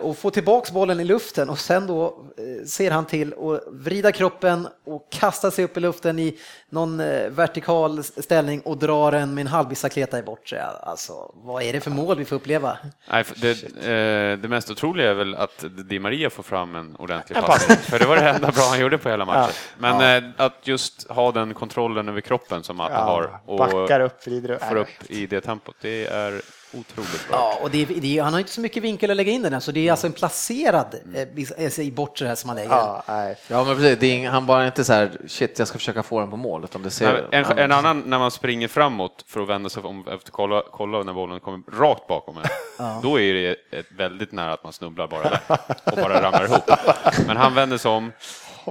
och 0.00 0.18
får 0.18 0.30
tillbaks 0.30 0.70
bollen 0.70 1.00
i 1.00 1.04
luften 1.04 1.50
och 1.50 1.58
sen 1.58 1.86
då 1.86 2.24
ser 2.66 2.90
han 2.90 3.06
till 3.06 3.32
att 3.32 3.62
vrida 3.72 4.12
kroppen 4.12 4.68
och 4.86 5.08
kasta 5.10 5.50
sig 5.50 5.64
upp 5.64 5.76
i 5.76 5.80
luften 5.80 6.18
i 6.18 6.38
någon 6.70 6.98
vertikal 7.30 8.04
ställning 8.04 8.60
och 8.60 8.78
drar 8.78 9.12
den 9.12 9.34
med 9.34 9.42
en 9.42 9.46
halvbicicleta 9.46 10.18
i 10.18 10.22
bortre. 10.22 10.62
Alltså, 10.82 11.34
vad 11.34 11.62
är 11.62 11.72
det 11.72 11.80
för 11.80 11.90
mål 11.90 12.18
vi 12.18 12.24
får 12.24 12.36
uppleva? 12.36 12.78
Nej, 13.10 13.24
det, 13.36 13.50
eh, 13.50 14.38
det 14.38 14.48
mest 14.58 14.70
otroliga 14.70 15.10
är 15.10 15.14
väl 15.14 15.34
att 15.34 15.64
Di 15.88 15.98
Maria 15.98 16.30
får 16.30 16.42
fram 16.42 16.74
en 16.74 16.96
ordentlig 16.96 17.36
En 17.36 17.42
passning. 17.42 17.76
För 17.76 17.98
det 17.98 18.06
var 18.06 18.16
det 18.16 18.30
enda 18.30 18.50
bra 18.52 18.62
han 18.70 18.80
gjorde 18.80 18.98
på 18.98 19.08
hela 19.08 19.24
matchen. 19.24 19.52
Ja. 19.80 19.92
Men 19.98 20.24
eh, 20.24 20.30
att 20.36 20.58
just 20.62 21.10
ha 21.10 21.32
den 21.32 21.54
kontrollen 21.54 22.08
över 22.08 22.20
kroppen 22.20 22.62
som 22.62 22.76
Mata 22.76 22.98
har 23.04 23.40
och 23.44 23.58
backar 23.58 24.00
upp, 24.00 24.26
vrider 24.26 24.50
upp. 24.50 24.62
får 24.62 24.76
upp 24.76 24.88
i 25.08 25.26
det 25.26 25.40
tempot, 25.40 25.76
det 25.80 26.06
är 26.06 26.40
otroligt 26.72 27.28
bra. 27.28 27.36
Ja, 27.36 27.58
och 27.62 27.70
det, 27.70 27.84
det, 27.84 28.18
han 28.18 28.32
har 28.32 28.40
inte 28.40 28.52
så 28.52 28.60
mycket 28.60 28.82
vinkel 28.82 29.10
att 29.10 29.16
lägga 29.16 29.32
in 29.32 29.42
den 29.42 29.52
här, 29.52 29.60
så 29.60 29.72
det 29.72 29.88
är 29.88 29.90
alltså 29.90 30.06
en 30.06 30.12
placerad 30.12 30.94
eh, 31.58 31.80
i 31.80 31.92
bortre 31.92 32.26
här 32.26 32.34
som 32.34 32.48
han 32.48 32.56
lägger. 32.56 32.70
Ja, 32.70 33.02
nej. 33.08 33.36
Ja, 33.48 33.64
men 33.64 33.76
precis. 33.76 33.98
Det 34.00 34.24
är 34.24 34.30
han 34.30 34.46
bara 34.46 34.66
inte 34.66 34.84
så 34.84 34.92
här, 34.92 35.10
shit, 35.26 35.58
jag 35.58 35.68
ska 35.68 35.78
försöka 35.78 36.02
få 36.02 36.20
den 36.20 36.30
på 36.30 36.36
mål, 36.36 36.64
utan 36.64 36.82
det 36.82 36.90
ser... 36.90 37.26
Nej, 37.30 37.44
En, 37.48 37.58
en 37.58 37.72
annan 37.72 38.00
när 38.06 38.18
man 38.18 38.30
springer 38.30 38.68
framåt 38.68 39.24
för 39.26 39.40
att 39.40 39.48
vända 39.48 39.68
sig 39.68 39.82
om, 39.82 40.08
efter 40.08 40.30
kolla, 40.30 40.62
kolla 40.72 41.02
när 41.02 41.12
bollen 41.12 41.40
kommer 41.40 41.60
rakt 41.78 42.06
bakom 42.06 42.36
en. 42.36 43.00
Då 43.02 43.20
är 43.20 43.34
det 43.34 43.56
väldigt 43.96 44.32
nära 44.32 44.52
att 44.52 44.64
man 44.64 44.72
snubblar 44.72 45.08
bara 45.08 45.22
där 45.22 45.40
och 45.84 45.96
bara 45.96 46.22
ramlar 46.22 46.44
ihop. 46.44 46.70
Men 47.26 47.36
han 47.36 47.54
vänder 47.54 47.78
sig 47.78 47.90
om. 47.90 48.12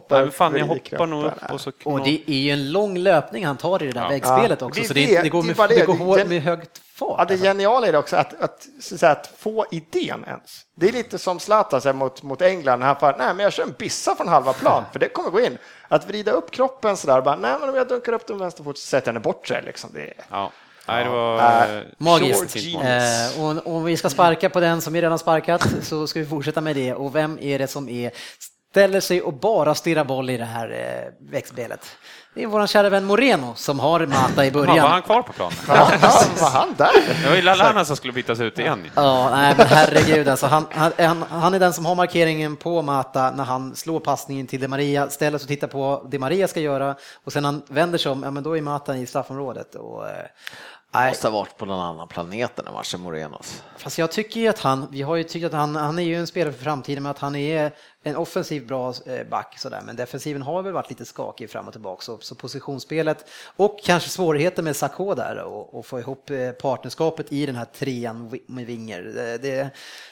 Nej, 0.09 0.21
men 0.21 0.31
fan, 0.31 0.55
jag 0.55 0.65
hoppar 0.65 1.05
nog 1.05 1.23
upp 1.25 1.33
och 1.51 1.61
så 1.61 1.71
Och 1.83 2.03
det 2.03 2.21
är 2.27 2.33
ju 2.35 2.51
en 2.51 2.71
lång 2.71 2.97
löpning 2.97 3.45
han 3.45 3.57
tar 3.57 3.83
i 3.83 3.85
det 3.85 3.91
där 3.93 4.01
Ja. 4.01 4.09
väggspelet 4.09 4.61
också, 4.61 4.81
vi 4.81 4.87
så 4.87 4.93
det, 4.93 5.21
det 5.21 5.29
går 5.29 5.43
det 5.43 5.49
är 5.51 5.55
med, 5.57 5.69
det. 5.69 5.75
det 5.75 5.85
går 5.85 5.93
Det- 5.97 6.03
hårt 6.03 6.27
med 6.27 6.41
högt 6.41 6.81
fart. 6.95 7.15
Ja, 7.19 7.25
det 7.25 7.33
alltså. 7.33 7.45
geniala 7.47 7.87
är 7.87 7.91
det 7.91 7.97
också 7.97 8.15
att, 8.15 8.41
att, 8.41 8.67
så 8.81 8.93
att, 8.95 8.99
säga, 8.99 9.11
att 9.11 9.27
få 9.37 9.65
idén 9.71 10.23
ens. 10.27 10.61
Det 10.75 10.87
är 10.87 10.91
lite 10.91 11.17
som 11.17 11.39
Zlatan 11.39 11.97
mot, 11.97 12.23
mot 12.23 12.41
England, 12.41 12.79
när 12.79 12.87
han 12.87 12.95
bara, 13.01 13.15
nej 13.17 13.33
men 13.33 13.43
jag 13.43 13.53
kör 13.53 13.63
en 13.63 13.75
bissa 13.79 14.15
från 14.15 14.27
halva 14.27 14.53
plan, 14.53 14.83
för 14.91 14.99
det 14.99 15.09
kommer 15.09 15.29
gå 15.29 15.39
in. 15.41 15.57
Att 15.87 16.07
vrida 16.07 16.31
upp 16.31 16.51
kroppen 16.51 16.97
sådär, 16.97 17.21
bara, 17.21 17.35
nej 17.35 17.55
men 17.59 17.69
om 17.69 17.75
jag 17.75 17.87
dunkar 17.87 18.13
upp 18.13 18.27
den 18.27 18.37
vänsterfot 18.39 18.77
så 18.77 18.87
sätter 18.87 19.07
jag 19.07 19.15
den 19.15 19.21
bort 19.21 19.47
sig. 19.47 19.63
Liksom. 19.65 19.89
Det 19.93 20.13
Ja. 20.31 20.51
Nej, 20.89 21.03
det 21.03 21.09
var 21.09 21.37
Äh, 21.77 21.81
Magiskt. 21.97 22.55
Eh, 22.55 23.43
och 23.43 23.75
om 23.75 23.83
vi 23.83 23.97
ska 23.97 24.09
sparka 24.09 24.49
på 24.49 24.59
den 24.59 24.81
som 24.81 24.93
vi 24.93 25.01
redan 25.01 25.19
sparkat 25.19 25.67
så 25.81 26.07
ska 26.07 26.19
vi 26.19 26.25
fortsätta 26.25 26.61
med 26.61 26.75
det. 26.75 26.93
Och 26.93 27.15
vem 27.15 27.37
är 27.41 27.59
det 27.59 27.67
som 27.67 27.89
är, 27.89 28.11
ställer 28.77 28.99
sig 28.99 29.21
och 29.21 29.33
bara 29.33 29.75
stirrar 29.75 30.03
boll 30.03 30.29
i 30.29 30.37
det 30.37 30.45
här 30.45 30.69
eh, 30.69 31.31
växtspelet? 31.31 31.97
Det 32.33 32.43
är 32.43 32.47
vår 32.47 32.67
kära 32.67 32.89
vän 32.89 33.05
Moreno 33.05 33.53
som 33.55 33.79
har 33.79 34.05
Mata 34.05 34.45
i 34.45 34.47
Ja, 34.47 34.53
var 34.53 34.65
början. 34.65 34.91
han 34.91 35.01
kvar 35.01 35.21
på 35.21 35.33
planen? 35.33 35.57
ja, 35.67 35.91
var 36.41 36.49
han 36.49 36.75
där? 36.77 37.23
Det 37.23 37.29
var 37.29 37.35
ju 37.35 37.41
Lallana 37.41 37.85
som 37.85 37.95
skulle 37.95 38.13
bytas 38.13 38.39
ut 38.39 38.59
igen. 38.59 38.91
Ja, 38.95 39.29
nej, 39.29 39.55
men 39.57 39.67
herregud 39.67 40.27
alltså. 40.27 40.45
Han, 40.45 40.65
han, 40.71 41.23
han, 41.29 41.53
är 41.53 41.59
den 41.59 41.73
som 41.73 41.85
har 41.85 41.95
markeringen 41.95 42.55
på 42.55 42.81
Mata 42.81 43.31
när 43.31 43.43
han 43.43 43.75
slår 43.75 43.99
passningen 43.99 44.47
till 44.47 44.59
Di 44.59 44.67
Maria, 44.67 45.09
ställer 45.09 45.37
sig 45.37 45.45
och 45.45 45.49
tittar 45.49 45.67
på 45.67 46.07
Di 46.11 46.19
Maria 46.19 46.47
ska 46.47 46.59
göra 46.59 46.95
och 47.23 47.33
sen 47.33 47.45
han 47.45 47.61
vänder 47.67 47.97
sig 47.97 48.11
om, 48.11 48.23
ja 48.23 48.31
men 48.31 48.43
då 48.43 48.57
är 48.57 48.61
Mata 48.61 48.97
i 48.97 49.05
straffområdet. 49.05 49.75
Och, 49.75 50.07
eh, 50.09 50.25
nej. 50.93 51.09
Måste 51.09 51.27
ha 51.27 51.39
varit 51.39 51.57
på 51.57 51.65
någon 51.65 51.79
annan 51.79 52.07
planet 52.07 52.51
här 52.65 52.73
matchen, 52.73 53.01
Morenos. 53.01 53.63
Fast 53.77 53.97
jag 53.97 54.11
tycker 54.11 54.39
ju 54.39 54.47
att 54.47 54.59
han, 54.59 54.87
vi 54.91 55.01
har 55.01 55.15
ju 55.15 55.23
tyckt 55.23 55.45
att 55.45 55.53
han, 55.53 55.75
han 55.75 55.99
är 55.99 56.03
ju 56.03 56.15
en 56.15 56.27
spelare 56.27 56.53
för 56.53 56.63
framtiden 56.63 57.03
men 57.03 57.09
att 57.09 57.19
han 57.19 57.35
är 57.35 57.71
en 58.07 58.15
offensiv 58.15 58.67
bra 58.67 58.93
eh, 59.05 59.27
back 59.27 59.59
sådär. 59.59 59.81
Men 59.85 59.95
defensiven 59.95 60.41
har 60.41 60.63
väl 60.63 60.73
varit 60.73 60.89
lite 60.89 61.05
skakig 61.05 61.49
fram 61.49 61.67
och 61.67 61.73
tillbaka. 61.73 62.01
Så, 62.01 62.17
så 62.17 62.35
positionsspelet 62.35 63.25
och 63.55 63.79
kanske 63.83 64.09
svårigheter 64.09 64.63
med 64.63 64.75
Sakho 64.75 65.15
där 65.15 65.37
och, 65.37 65.73
och 65.73 65.85
få 65.85 65.99
ihop 65.99 66.29
eh, 66.29 66.51
partnerskapet 66.51 67.31
i 67.31 67.45
den 67.45 67.55
här 67.55 67.65
trean 67.65 68.39
med 68.47 68.65
Winger. 68.65 69.01
Det, 69.01 69.37
det, 69.37 69.69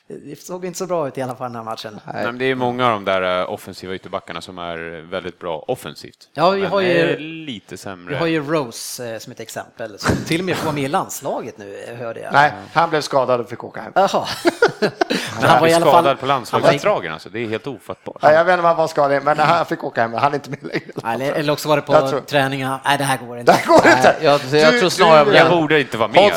det 0.07 0.41
såg 0.41 0.65
inte 0.65 0.77
så 0.77 0.85
bra 0.85 1.07
ut 1.07 1.17
i 1.17 1.21
alla 1.21 1.35
fall 1.35 1.47
den 1.47 1.55
här 1.55 1.63
matchen. 1.63 1.99
Nej, 2.13 2.25
men 2.25 2.37
det 2.37 2.45
är 2.45 2.55
många 2.55 2.85
av 2.85 2.91
de 2.91 3.05
där 3.05 3.41
eh, 3.41 3.49
offensiva 3.53 3.93
ytterbackarna 3.95 4.41
som 4.41 4.57
är 4.59 5.01
väldigt 5.11 5.39
bra 5.39 5.59
offensivt. 5.67 6.29
Ja, 6.33 6.49
vi 6.49 6.65
har 6.65 6.81
ju- 6.81 7.17
lite 7.17 7.77
sämre. 7.77 8.13
Vi 8.13 8.19
har 8.19 8.27
ju 8.27 8.43
Rose 8.43 9.13
eh, 9.13 9.19
som 9.19 9.31
ett 9.31 9.39
exempel 9.39 9.99
som 9.99 10.15
till 10.27 10.39
och 10.41 10.45
med 10.45 10.55
får 10.57 10.65
vara 10.65 10.75
med 10.75 10.83
i 10.83 10.87
landslaget 10.87 11.57
nu 11.57 11.83
eh, 11.87 11.95
hörde 11.95 12.19
jag. 12.19 12.33
Nej, 12.33 12.51
han 12.73 12.89
blev 12.89 13.01
skadad 13.01 13.39
och 13.41 13.49
fick 13.49 13.63
åka 13.63 13.81
hem. 13.81 13.91
Jaha. 13.95 14.25
men 14.79 14.91
han 15.41 15.49
han 15.49 15.61
var 15.61 15.67
i 15.67 15.73
alla 15.73 15.85
skadad 15.85 16.05
fall... 16.05 16.17
på 16.17 16.25
landslagsuppdragen, 16.25 17.13
alltså. 17.13 17.29
det 17.29 17.39
är 17.39 17.47
helt 17.47 17.67
ofattbart. 17.67 18.17
Ja, 18.21 18.31
jag 18.31 18.45
vet 18.45 18.53
inte 18.53 18.59
om 18.59 18.65
han 18.65 18.75
var 18.77 18.87
skadad, 18.87 19.23
men 19.23 19.39
han 19.39 19.65
fick 19.65 19.83
åka 19.83 20.01
hem. 20.01 20.13
Han 20.13 20.31
är 20.31 20.35
inte 20.35 20.49
med 20.49 20.59
längre. 20.63 21.13
Eller, 21.13 21.33
eller 21.33 21.53
också 21.53 21.69
var 21.69 21.75
det 21.75 21.81
på 21.81 22.07
tror- 22.09 22.19
träningar. 22.19 22.79
Nej, 22.85 22.97
det 22.97 23.03
här 23.03 23.17
går 23.17 23.39
inte. 23.39 23.51
Det 23.51 23.67
går 23.67 23.75
inte. 23.87 24.15
Jag, 24.21 24.41
jag 24.51 24.73
Du- 24.73 24.79
tror 24.79 24.89
snarare 24.89 25.25
du- 25.25 25.35
Jag 25.35 25.49
borde 25.51 25.79
inte 25.79 25.97
vara 25.97 26.07
med. 26.07 26.31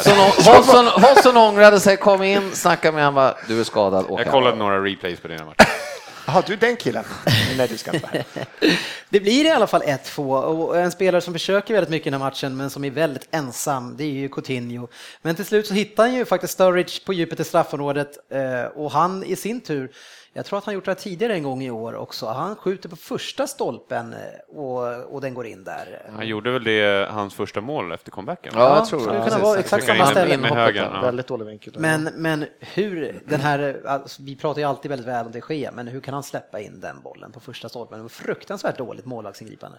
Hodgson, 1.00 1.36
ångrade 1.36 1.80
sig, 1.80 1.96
kom 1.96 2.22
in, 2.22 2.50
snackade 2.54 2.94
med 2.94 3.04
honom, 3.04 3.14
bara, 3.14 3.34
du 3.58 3.62
är 3.62 3.64
skadad, 3.64 4.06
åk 4.08 4.20
Jag 4.20 4.24
hem." 4.24 4.32
kollade 4.32 4.56
några 4.56 4.84
replays 4.84 5.20
på 5.20 5.28
dina 5.28 5.44
matcher. 5.44 5.68
Jaha, 6.26 6.42
du 6.46 6.52
är 6.52 6.56
den 6.56 6.76
killen? 6.76 7.04
Nej, 7.56 7.68
du 7.68 7.76
ska 7.78 7.92
inte. 7.92 8.24
Det 9.10 9.20
blir 9.20 9.44
i 9.44 9.50
alla 9.50 9.66
fall 9.66 9.82
1-2 9.82 10.42
och 10.42 10.78
en 10.78 10.90
spelare 10.90 11.20
som 11.20 11.32
försöker 11.32 11.74
väldigt 11.74 11.90
mycket 11.90 12.06
i 12.06 12.10
den 12.10 12.20
här 12.20 12.28
matchen 12.28 12.56
men 12.56 12.70
som 12.70 12.84
är 12.84 12.90
väldigt 12.90 13.28
ensam, 13.30 13.96
det 13.96 14.04
är 14.04 14.08
ju 14.08 14.28
Coutinho. 14.28 14.88
Men 15.22 15.34
till 15.34 15.44
slut 15.44 15.66
så 15.66 15.74
hittar 15.74 16.02
han 16.02 16.14
ju 16.14 16.24
faktiskt 16.24 16.52
Sturridge 16.52 17.04
på 17.06 17.12
djupet 17.12 17.40
i 17.40 17.44
straffområdet 17.44 18.18
eh, 18.32 18.64
och 18.64 18.90
han 18.90 19.24
i 19.24 19.36
sin 19.36 19.60
tur, 19.60 19.90
jag 20.32 20.46
tror 20.46 20.58
att 20.58 20.64
han 20.64 20.74
gjort 20.74 20.84
det 20.84 20.90
här 20.90 20.96
tidigare 20.96 21.34
en 21.34 21.42
gång 21.42 21.62
i 21.62 21.70
år 21.70 21.94
också, 21.94 22.26
han 22.26 22.56
skjuter 22.56 22.88
på 22.88 22.96
första 22.96 23.46
stolpen 23.46 24.12
eh, 24.12 24.56
och, 24.56 25.14
och 25.14 25.20
den 25.20 25.34
går 25.34 25.46
in 25.46 25.64
där. 25.64 26.02
Han 26.16 26.26
gjorde 26.26 26.50
väl 26.50 26.64
det 26.64 27.08
hans 27.10 27.34
första 27.34 27.60
mål 27.60 27.92
efter 27.92 28.10
comebacken? 28.10 28.52
Ja, 28.56 28.76
jag 28.76 28.86
tror 28.86 29.12
det. 29.12 29.24
kunna 29.24 29.38
vara 29.38 29.58
exakt 29.58 29.86
samma 29.86 30.04
in 30.04 30.06
ställe. 30.06 30.36
med 30.36 30.50
höger. 30.50 30.90
Ja. 30.94 31.00
Väldigt 31.00 31.26
dålig 31.26 31.46
vinkel. 31.46 31.74
Men, 31.78 32.04
men 32.04 32.44
hur 32.60 33.22
den 33.24 33.40
här, 33.40 33.82
alltså, 33.86 34.22
vi 34.22 34.36
pratar 34.36 34.60
ju 34.60 34.68
alltid 34.68 34.88
väldigt 34.88 35.08
väl 35.08 35.26
om 35.26 35.32
det 35.32 35.40
sker, 35.40 35.72
men 35.72 35.88
hur 35.88 36.00
kan 36.00 36.14
han 36.14 36.22
släppa 36.22 36.60
in 36.60 36.80
den 36.80 37.00
bollen 37.02 37.32
på 37.32 37.40
första 37.40 37.68
stolpen? 37.68 37.98
Det 37.98 38.02
var 38.02 38.08
fruktansvärt 38.08 38.78
dåligt 38.78 39.04
målvaktsingripande. 39.04 39.78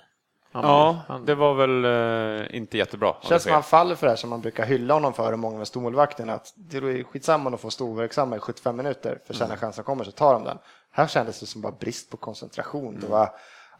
Ja, 0.51 1.03
det 1.25 1.35
var 1.35 1.53
väl 1.53 1.85
eh, 1.85 2.55
inte 2.55 2.77
jättebra. 2.77 3.15
Känns 3.21 3.43
som 3.43 3.51
han 3.51 3.63
faller 3.63 3.95
för 3.95 4.07
det 4.07 4.11
här 4.11 4.17
som 4.17 4.29
man 4.29 4.41
brukar 4.41 4.65
hylla 4.65 4.93
honom 4.93 5.13
för, 5.13 5.35
många 5.35 5.57
med 5.57 5.67
stormålvakterna, 5.67 6.33
att 6.33 6.53
det 6.55 6.77
är 6.77 7.03
skitsamma 7.03 7.45
om 7.45 7.51
de 7.51 7.57
får 7.57 7.69
stå 7.69 7.85
overksamma 7.85 8.35
i 8.35 8.39
75 8.39 8.75
minuter, 8.75 9.19
för 9.27 9.33
sen 9.33 9.49
när 9.49 9.55
chansen 9.57 9.83
kommer 9.83 10.03
så 10.03 10.11
tar 10.11 10.33
de 10.33 10.43
den. 10.43 10.57
Här 10.91 11.07
kändes 11.07 11.39
det 11.39 11.45
som 11.45 11.61
bara 11.61 11.71
brist 11.71 12.09
på 12.11 12.17
koncentration. 12.17 12.97
Det 13.01 13.07
var, 13.07 13.29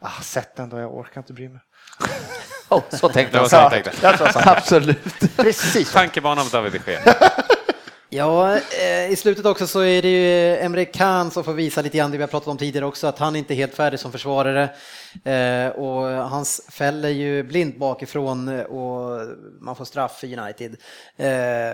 ah, 0.00 0.20
sätt 0.22 0.56
den 0.56 0.68
då, 0.68 0.78
jag 0.78 0.94
orkar 0.94 1.20
inte 1.20 1.32
bry 1.32 1.48
mig. 1.48 1.60
Oh, 2.72 2.82
så 2.90 3.08
tänkte 3.08 3.36
jag. 3.36 3.50
så 3.50 3.56
jag 3.56 3.70
tänkte. 3.70 3.90
Absolut. 4.50 5.36
Precis. 5.36 5.92
Tankebanan 5.92 6.44
på 6.44 6.56
David 6.56 6.72
de. 6.72 7.00
Ja, 8.12 8.56
eh, 8.56 9.10
i 9.12 9.16
slutet 9.16 9.46
också 9.46 9.66
så 9.66 9.80
är 9.80 10.02
det 10.02 10.08
ju 10.08 10.56
Emre 10.56 10.84
Can 10.84 11.30
som 11.30 11.44
får 11.44 11.52
visa 11.52 11.82
lite 11.82 11.98
grann 11.98 12.10
det 12.10 12.16
vi 12.16 12.22
har 12.22 12.28
pratat 12.28 12.48
om 12.48 12.58
tidigare 12.58 12.86
också, 12.86 13.06
att 13.06 13.18
han 13.18 13.36
inte 13.36 13.54
är 13.54 13.56
helt 13.56 13.74
färdig 13.74 14.00
som 14.00 14.12
försvarare. 14.12 14.68
Eh, 15.24 15.68
och 15.68 16.02
hans 16.06 16.60
fäller 16.68 17.08
ju 17.08 17.42
blint 17.42 17.78
bakifrån 17.78 18.48
eh, 18.48 18.64
och 18.64 19.28
man 19.60 19.76
får 19.76 19.84
straff 19.84 20.18
för 20.20 20.38
United. 20.38 20.76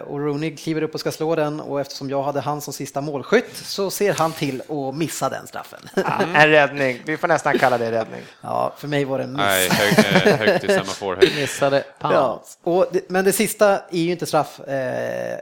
Och 0.07 0.21
Rooney 0.21 0.57
kliver 0.57 0.83
upp 0.83 0.95
och 0.95 1.01
ska 1.01 1.13
slå 1.13 1.35
den 1.35 1.61
och 1.61 1.81
eftersom 1.81 2.11
jag 2.11 2.23
hade 2.23 2.41
han 2.41 2.61
som 2.61 2.73
sista 2.73 3.01
målskytt 3.01 3.57
så 3.57 3.91
ser 3.91 4.15
han 4.15 4.33
till 4.33 4.63
att 4.69 4.95
missa 4.95 5.29
den 5.29 5.47
straffen. 5.47 5.81
Ja, 5.95 6.23
en 6.35 6.51
räddning. 6.51 7.03
Vi 7.05 7.17
får 7.17 7.29
nästan 7.29 7.59
kalla 7.59 7.79
det 7.79 7.93
räddning. 7.93 8.21
Ja, 8.41 8.73
för 8.77 8.89
mig 8.89 9.05
var 9.05 9.19
det 9.19 9.25
en 9.25 9.33
miss. 9.33 9.43
Nej, 9.43 9.69
hög, 9.69 10.35
högt 10.35 10.65
i 10.65 10.67
semafor. 10.67 11.19
Missade 11.41 11.85
Ja, 12.01 12.43
och 12.63 12.87
det, 12.93 13.01
men 13.09 13.25
det 13.25 13.33
sista 13.33 13.79
är 13.79 14.01
ju 14.01 14.11
inte 14.11 14.27
straff, 14.27 14.61
eh, 14.61 15.39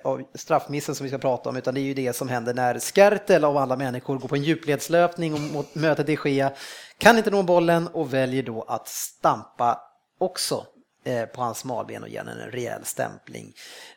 av 0.89 0.95
som 0.95 1.05
vi 1.05 1.11
ska 1.11 1.19
prata 1.19 1.49
om, 1.49 1.57
utan 1.57 1.75
det 1.75 1.81
är 1.81 1.83
ju 1.83 1.95
det 1.95 2.17
som 2.17 2.29
händer 2.29 2.55
när 2.55 2.79
Skertel 2.79 3.45
av 3.45 3.57
alla 3.57 3.77
människor 3.77 4.19
går 4.19 4.29
på 4.29 4.35
en 4.35 4.43
djupledslöpning 4.43 5.35
och 5.35 5.41
mot, 5.41 5.75
möter 5.75 6.05
de 6.05 6.19
Gea, 6.25 6.53
kan 6.99 7.19
inte 7.19 7.31
nå 7.31 7.43
bollen 7.43 7.89
och 7.89 8.15
väljer 8.15 8.43
då 8.43 8.63
att 8.63 8.89
stampa 8.89 9.81
också 10.21 10.67
på 11.35 11.43
hans 11.43 11.59
smalben 11.59 12.03
och 12.03 12.09
ge 12.09 12.19
honom 12.19 12.35
en 12.39 12.51
rejäl 12.51 12.85
stämpling. 12.85 13.53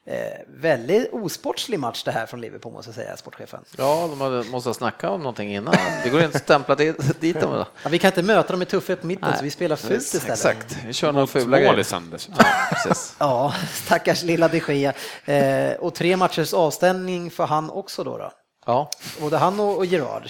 Eh, 0.06 0.16
väldigt 0.48 1.14
osportslig 1.14 1.80
match 1.80 2.04
det 2.04 2.12
här 2.12 2.26
från 2.26 2.42
Liverpool 2.42 2.74
måste 2.74 2.90
jag 2.90 2.96
säga, 2.96 3.18
sportchefen. 3.18 3.64
Ja, 3.78 4.08
de 4.10 4.22
hade- 4.22 4.44
måste 4.44 4.70
ha 4.70 4.74
snackat 4.74 5.12
om 5.12 5.20
någonting 5.22 5.56
innan. 5.56 5.76
Det 6.04 6.10
går 6.10 6.24
inte 6.24 6.38
att 6.38 6.44
stämpla 6.44 6.76
dit, 6.76 7.22
dit 7.22 7.42
dem. 7.42 7.52
Då. 7.52 7.66
Ja, 7.84 7.90
vi 7.90 8.00
kan 8.00 8.08
inte 8.08 8.24
möta 8.24 8.54
dem 8.54 8.60
med 8.60 8.68
tuffhet 8.68 9.02
på 9.02 9.08
mitten 9.08 9.30
Nej, 9.30 9.38
så 9.38 9.44
vi 9.44 9.52
spelar 9.52 9.76
fult 9.76 10.02
istället. 10.02 10.30
Exakt, 10.30 10.78
vi 10.86 10.94
kör 10.94 11.12
några 11.12 11.28
fula 11.28 11.84
Sanders. 11.84 12.30
Ja, 12.38 12.46
precis. 12.70 13.16
Ja, 13.20 13.54
stackars 13.74 14.24
lilla 14.24 14.48
de 14.48 14.62
Gea. 14.68 14.94
Eh, 15.26 15.76
och 15.78 15.96
tre 15.96 16.18
matchers 16.18 16.54
avstängning 16.54 17.32
för 17.32 17.46
han 17.46 17.70
också 17.70 18.04
då. 18.04 18.18
då. 18.18 18.32
Ja. 18.68 18.90
Både 19.20 19.38
han 19.38 19.60
och, 19.60 19.78
och 19.78 19.86
Gerard. 19.86 20.30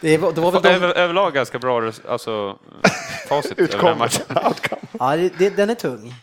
Det 0.00 0.18
var, 0.18 0.32
det 0.32 0.40
var 0.40 0.52
väl 0.52 0.62
de, 0.62 0.68
Över, 0.68 0.88
överlag 0.88 1.34
ganska 1.34 1.58
bra 1.58 1.92
alltså, 2.08 2.56
facit 3.28 3.58
över 3.58 3.72
den 3.72 3.86
här 3.86 3.94
matchen. 3.94 4.22
ja, 4.98 5.16
det- 5.38 5.56
den 5.56 5.70
är 5.70 5.74
tung. 5.74 6.14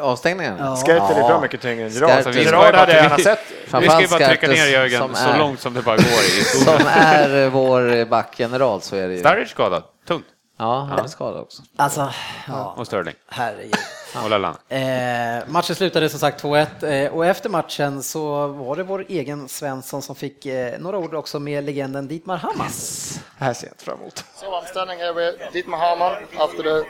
Avstängningen? 0.00 0.56
Ja. 0.58 0.76
Är 0.88 1.28
bra 1.28 1.40
mycket 1.40 1.60
tyngre 1.60 1.84
än 1.86 1.92
Gerard. 1.92 2.10
Skertel. 2.10 2.26
Vi 2.26 2.32
ska 2.32 2.40
ju 2.42 2.44
Gerard 2.46 2.72
bara 2.72 2.80
hade 2.80 2.92
jag 2.94 3.02
gärna 3.02 3.18
sett. 3.18 3.38
Vi 3.80 3.88
ska 3.88 4.00
ju 4.00 4.08
bara 4.08 4.28
trycka 4.28 4.48
ner 4.48 4.66
Jörgen 4.66 5.14
så 5.14 5.28
är- 5.28 5.38
långt 5.38 5.60
som 5.60 5.74
det 5.74 5.82
bara 5.82 5.96
går 5.96 6.04
i 6.04 6.44
Som 6.64 6.86
är 6.86 7.48
vår 7.48 8.04
backgeneral 8.04 8.80
så 8.80 8.96
är 8.96 9.08
det 9.08 9.14
ju. 9.14 9.20
Sturridge 9.20 9.50
skadad, 9.50 9.82
tungt. 10.08 10.26
Ja, 10.60 10.80
han 10.90 10.98
är 10.98 11.08
skadad 11.08 11.40
också. 11.40 11.62
Alltså, 11.76 12.12
ja, 12.48 12.74
Och 12.76 12.86
Sterling. 12.86 13.14
herregud. 13.28 13.74
Och. 14.14 14.72
Eh, 14.72 15.42
matchen 15.48 15.76
slutade 15.76 16.08
som 16.08 16.20
sagt 16.20 16.42
2-1 16.42 16.84
eh, 17.04 17.12
och 17.12 17.26
efter 17.26 17.48
matchen 17.48 18.02
så 18.02 18.46
var 18.46 18.76
det 18.76 18.82
vår 18.82 19.04
egen 19.08 19.48
Svensson 19.48 20.02
som 20.02 20.16
fick 20.16 20.46
eh, 20.46 20.78
några 20.80 20.98
ord 20.98 21.14
också 21.14 21.40
med 21.40 21.64
legenden 21.64 22.08
Dietmar 22.08 22.36
Hammars. 22.36 23.10
Det 23.38 23.44
här 23.44 23.54
ser 23.54 23.66
jag 23.66 23.72
inte 23.74 23.84
fram 23.84 23.98
emot. 24.00 24.24
So 24.34 24.46
I'm 24.46 24.66
standing 24.66 24.98
here 24.98 25.12
with 25.12 25.52
Dietmar 25.52 25.78
Hamann 25.78 26.12
after 26.38 26.62
the 26.62 26.84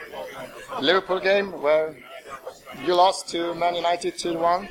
Liverpool 0.80 1.20
game 1.20 1.52
where 1.62 1.94
you 2.86 2.96
lost 2.96 3.28
to 3.32 3.54
Man 3.54 3.74
United 3.74 4.14
2-1. 4.14 4.66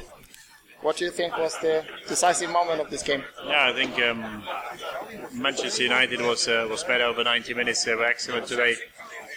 What 0.82 0.96
do 0.96 1.06
you 1.06 1.12
think 1.12 1.38
was 1.38 1.58
the 1.60 1.84
decisive 2.08 2.50
moment 2.50 2.80
of 2.80 2.90
this 2.90 3.04
game? 3.04 3.24
Yeah, 3.46 3.70
I 3.70 3.74
think 3.74 4.02
um, 4.02 4.44
Manchester 5.34 5.84
United 5.84 6.22
was 6.22 6.48
uh, 6.48 6.68
was 6.70 6.84
better 6.86 7.04
over 7.04 7.24
90 7.24 7.54
minutes. 7.54 7.84
They 7.84 7.96
were 7.96 8.06
excellent 8.06 8.48
today. 8.48 8.76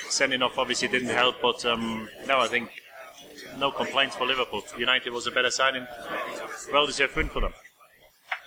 Sending 0.09 0.43
off 0.43 0.57
obviously 0.59 0.89
didn't 0.89 1.09
help, 1.09 1.37
but 1.43 1.65
um, 1.65 2.09
no, 2.29 2.39
I 2.39 2.47
think 2.47 2.71
no 3.59 3.73
complaints 3.73 4.15
for 4.15 4.27
Liverpool. 4.27 4.63
United 4.79 5.13
was 5.13 5.27
a 5.27 5.33
better 5.33 5.51
signing. 5.51 5.87
and 6.09 6.73
well-deserved 6.73 7.17
win 7.17 7.29
for 7.29 7.41
them. 7.41 7.53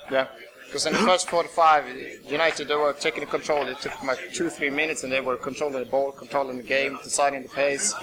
Yeah, 0.09 0.27
because 0.65 0.85
in 0.85 0.93
the 0.93 0.99
first 0.99 1.29
45, 1.29 1.85
United 2.29 2.67
they 2.69 2.75
were 2.75 2.93
taking 2.93 3.25
control. 3.25 3.67
It 3.67 3.79
took 3.79 4.01
like 4.03 4.31
two, 4.33 4.49
three 4.49 4.69
minutes, 4.69 5.03
and 5.03 5.11
they 5.11 5.21
were 5.21 5.35
controlling 5.35 5.79
the 5.79 5.89
ball, 5.89 6.13
controlling 6.13 6.57
the 6.57 6.63
game, 6.63 6.97
deciding 7.03 7.43
the 7.43 7.49
pace. 7.49 7.93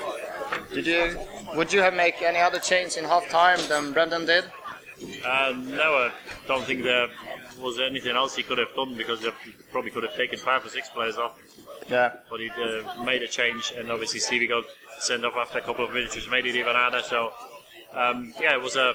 Did 0.75 0.87
you? 0.87 1.19
Would 1.55 1.73
you 1.73 1.81
have 1.81 1.95
make 1.95 2.21
any 2.21 2.39
other 2.39 2.59
change 2.59 2.97
in 2.99 3.05
half 3.05 3.27
time 3.31 3.59
than 3.69 3.93
Brendan 3.93 4.27
did? 4.27 4.45
Uh, 5.25 5.55
no, 5.57 5.95
I 5.95 6.13
don't 6.47 6.65
think 6.65 6.83
there 6.83 7.09
was 7.61 7.79
anything 7.79 8.17
else 8.17 8.37
he 8.37 8.43
could 8.43 8.59
have 8.59 8.75
done 8.75 8.95
because 8.97 9.21
he 9.21 9.31
probably 9.71 9.91
could 9.91 10.03
have 10.03 10.15
taken 10.17 10.39
five 10.39 10.65
or 10.65 10.69
six 10.69 10.89
players 10.89 11.17
off. 11.17 11.39
Yeah. 11.89 12.13
But 12.31 12.41
he 12.41 12.51
uh, 12.51 13.03
made 13.05 13.23
a 13.23 13.29
change, 13.29 13.73
and 13.77 13.91
obviously 13.91 14.21
Stevie 14.21 14.47
got 14.47 14.65
sent 14.99 15.25
off 15.25 15.35
after 15.37 15.59
a 15.59 15.63
couple 15.63 15.85
of 15.85 15.93
minutes, 15.93 16.15
which 16.15 16.31
made 16.31 16.47
it 16.47 16.55
even 16.57 16.75
harder. 16.75 17.03
So, 17.03 17.33
um, 17.93 18.33
yeah, 18.41 18.55
it 18.55 18.63
was 18.63 18.77
a 18.77 18.95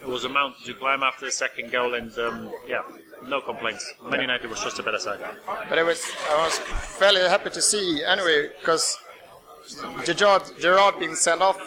it 0.00 0.08
was 0.08 0.24
a 0.24 0.28
mountain 0.28 0.64
to 0.66 0.74
climb 0.74 1.02
after 1.02 1.26
the 1.26 1.32
second 1.32 1.72
goal, 1.72 1.94
and 1.94 2.16
um, 2.18 2.52
yeah, 2.68 2.82
no 3.26 3.40
complaints. 3.40 3.94
Man 4.08 4.20
United 4.20 4.48
was 4.48 4.62
just 4.62 4.78
a 4.78 4.82
better 4.82 4.98
side. 4.98 5.20
But 5.68 5.78
it 5.78 5.84
was 5.84 6.04
I 6.30 6.44
was 6.44 6.58
fairly 6.58 7.20
happy 7.22 7.50
to 7.50 7.62
see 7.62 8.04
anyway 8.04 8.50
because 8.60 8.98
Gerard 10.04 10.42
Gerard 10.60 10.98
being 10.98 11.14
sent 11.14 11.40
off, 11.40 11.58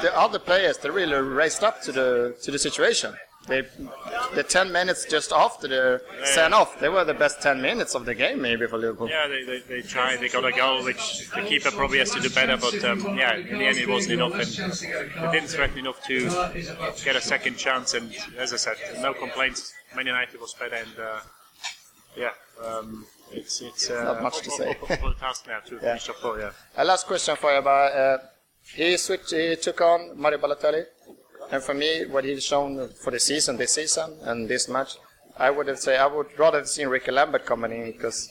the 0.00 0.16
other 0.16 0.38
players 0.38 0.78
they 0.78 0.90
really 0.90 1.14
raced 1.16 1.62
up 1.62 1.82
to 1.82 1.92
the 1.92 2.36
to 2.42 2.50
the 2.50 2.58
situation. 2.58 3.14
They 3.48 3.62
the 4.34 4.44
ten 4.44 4.70
minutes 4.70 5.04
just 5.04 5.32
after 5.32 5.66
the 5.66 6.02
send 6.22 6.54
off, 6.54 6.78
they 6.78 6.88
were 6.88 7.04
the 7.04 7.14
best 7.14 7.42
ten 7.42 7.60
minutes 7.60 7.96
of 7.96 8.04
the 8.04 8.14
game 8.14 8.40
maybe 8.40 8.66
for 8.68 8.78
Liverpool. 8.78 9.08
Yeah, 9.10 9.26
they, 9.26 9.42
they, 9.42 9.58
they 9.60 9.82
tried, 9.82 10.20
they 10.20 10.28
got 10.28 10.44
a 10.44 10.52
goal, 10.52 10.84
which 10.84 11.28
the 11.30 11.42
keeper 11.42 11.72
probably 11.72 11.98
has 11.98 12.12
to 12.12 12.20
do 12.20 12.30
better, 12.30 12.56
but 12.56 12.84
um, 12.84 13.00
yeah, 13.18 13.34
in 13.34 13.58
the 13.58 13.64
end 13.66 13.78
it 13.78 13.88
wasn't 13.88 14.14
enough, 14.14 14.34
and 14.34 14.72
they 14.72 15.32
didn't 15.32 15.48
threaten 15.48 15.78
enough 15.78 16.00
to 16.06 16.20
get 17.04 17.16
a 17.16 17.20
second 17.20 17.56
chance. 17.56 17.94
And 17.94 18.14
as 18.38 18.52
I 18.52 18.56
said, 18.56 18.76
no 19.00 19.12
complaints. 19.12 19.74
Man 19.96 20.06
United 20.06 20.40
was 20.40 20.54
better, 20.54 20.76
and 20.76 20.98
uh, 20.98 21.20
yeah, 22.16 22.30
um, 22.64 23.04
it's 23.32 23.60
it's 23.60 23.90
uh, 23.90 24.04
Not 24.04 24.22
much 24.22 24.40
to 24.42 24.50
say. 24.52 24.74
full 25.00 25.14
task 25.14 25.46
now 25.48 25.58
to 25.66 25.74
Yeah. 25.82 25.98
finish 25.98 26.10
yeah. 26.38 26.50
A 26.76 26.84
last 26.84 27.06
question 27.06 27.34
for 27.36 27.50
you 27.52 27.58
about 27.58 27.92
uh, 27.92 28.18
he 28.74 28.96
switched, 28.96 29.30
he 29.32 29.56
took 29.56 29.80
on 29.80 30.18
Mario 30.20 30.38
Balotelli, 30.38 30.84
and 31.50 31.62
for 31.62 31.74
me, 31.74 32.06
what 32.06 32.24
he's 32.24 32.44
shown 32.44 32.88
for 32.88 33.10
the 33.10 33.20
season, 33.20 33.56
this 33.56 33.72
season, 33.72 34.16
and 34.22 34.48
this 34.48 34.68
match, 34.68 34.96
I 35.36 35.50
would 35.50 35.68
have 35.68 35.78
say 35.78 35.96
I 35.96 36.06
would 36.06 36.38
rather 36.38 36.58
have 36.58 36.68
seen 36.68 36.88
Ricky 36.88 37.10
Lambert 37.10 37.44
coming 37.46 37.72
in 37.72 37.92
because 37.92 38.30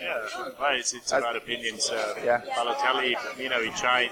Yeah, 0.00 0.26
well, 0.60 0.74
it's, 0.78 0.94
it's 0.94 1.12
about 1.12 1.36
opinions. 1.36 1.90
Uh, 1.90 2.14
Yeah. 2.24 2.40
Balotelli, 2.56 3.16
you 3.38 3.48
know, 3.48 3.60
he 3.62 3.70
tried. 3.70 4.10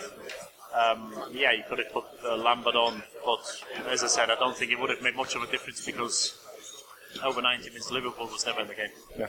Um, 0.74 1.12
yeah, 1.32 1.52
he 1.52 1.62
could 1.68 1.78
have 1.78 1.92
put 1.92 2.04
uh, 2.24 2.36
Lambert 2.36 2.74
on, 2.74 3.02
but 3.24 3.44
as 3.90 4.02
I 4.02 4.06
said, 4.06 4.30
I 4.30 4.36
don't 4.36 4.56
think 4.56 4.72
it 4.72 4.80
would 4.80 4.88
have 4.90 5.02
made 5.02 5.14
much 5.14 5.34
of 5.34 5.42
a 5.42 5.46
difference 5.46 5.84
because 5.84 6.34
over 7.22 7.42
90 7.42 7.68
minutes 7.68 7.90
Liverpool 7.90 8.26
was 8.26 8.46
never 8.46 8.62
in 8.62 8.68
the 8.68 8.74
game. 8.74 8.88
Yeah. 9.18 9.28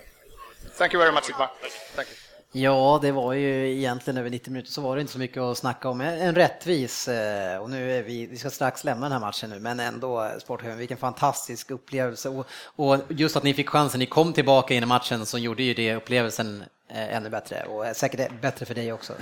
Thank 0.80 0.94
you 0.94 1.00
very 1.00 1.12
much, 1.12 1.28
Igmar. 1.28 1.50
Thank 1.96 2.10
you. 2.10 2.16
Ja, 2.56 3.00
det 3.02 3.12
var 3.12 3.34
ju 3.34 3.78
egentligen 3.78 4.18
över 4.18 4.30
90 4.30 4.52
minuter 4.52 4.72
så 4.72 4.82
var 4.82 4.96
det 4.96 5.02
inte 5.02 5.14
så 5.14 5.20
mycket 5.20 5.38
att 5.38 5.58
snacka 5.58 5.90
om. 5.90 6.02
En 6.02 6.36
rättvis, 6.36 7.08
eh, 7.08 7.58
och 7.58 7.70
nu 7.70 7.98
är 7.98 8.04
vi, 8.04 8.26
vi 8.26 8.38
ska 8.38 8.50
strax 8.50 8.84
lämna 8.84 9.06
den 9.06 9.12
här 9.12 9.20
matchen 9.20 9.50
nu, 9.50 9.60
men 9.60 9.80
ändå 9.80 10.32
Sporthöven, 10.40 10.78
vilken 10.78 10.98
fantastisk 10.98 11.72
upplevelse. 11.72 12.30
Och, 12.30 12.48
och 12.76 12.98
just 13.10 13.36
att 13.36 13.44
ni 13.44 13.54
fick 13.54 13.70
chansen, 13.70 14.00
ni 14.00 14.06
kom 14.06 14.34
tillbaka 14.34 14.74
in 14.74 14.84
i 14.84 14.86
matchen 14.86 15.26
som 15.26 15.42
gjorde 15.42 15.64
ju 15.64 15.74
det 15.74 15.96
upplevelsen 15.96 16.64
eh, 16.90 17.16
ännu 17.16 17.30
bättre 17.30 17.64
och 17.64 17.96
säkert 17.96 18.42
bättre 18.42 18.66
för 18.66 18.76
dig 18.76 18.94
också. 18.94 19.14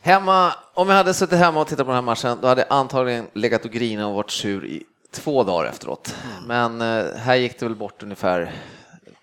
Hemma, 0.00 0.54
om 0.74 0.88
jag 0.88 0.96
hade 0.96 1.14
suttit 1.14 1.38
hemma 1.38 1.60
och 1.60 1.66
tittat 1.66 1.86
på 1.86 1.92
den 1.92 1.94
här 1.94 2.02
matchen, 2.02 2.38
då 2.42 2.48
hade 2.48 2.60
jag 2.60 2.72
antagligen 2.72 3.26
legat 3.32 3.64
och 3.64 3.70
grinat 3.70 4.06
och 4.06 4.14
varit 4.14 4.30
sur 4.30 4.66
i 4.66 4.82
två 5.10 5.44
dagar 5.44 5.68
efteråt. 5.68 6.14
Men 6.46 6.80
eh, 6.80 7.04
här 7.16 7.34
gick 7.34 7.60
det 7.60 7.66
väl 7.66 7.76
bort 7.76 8.02
ungefär 8.02 8.52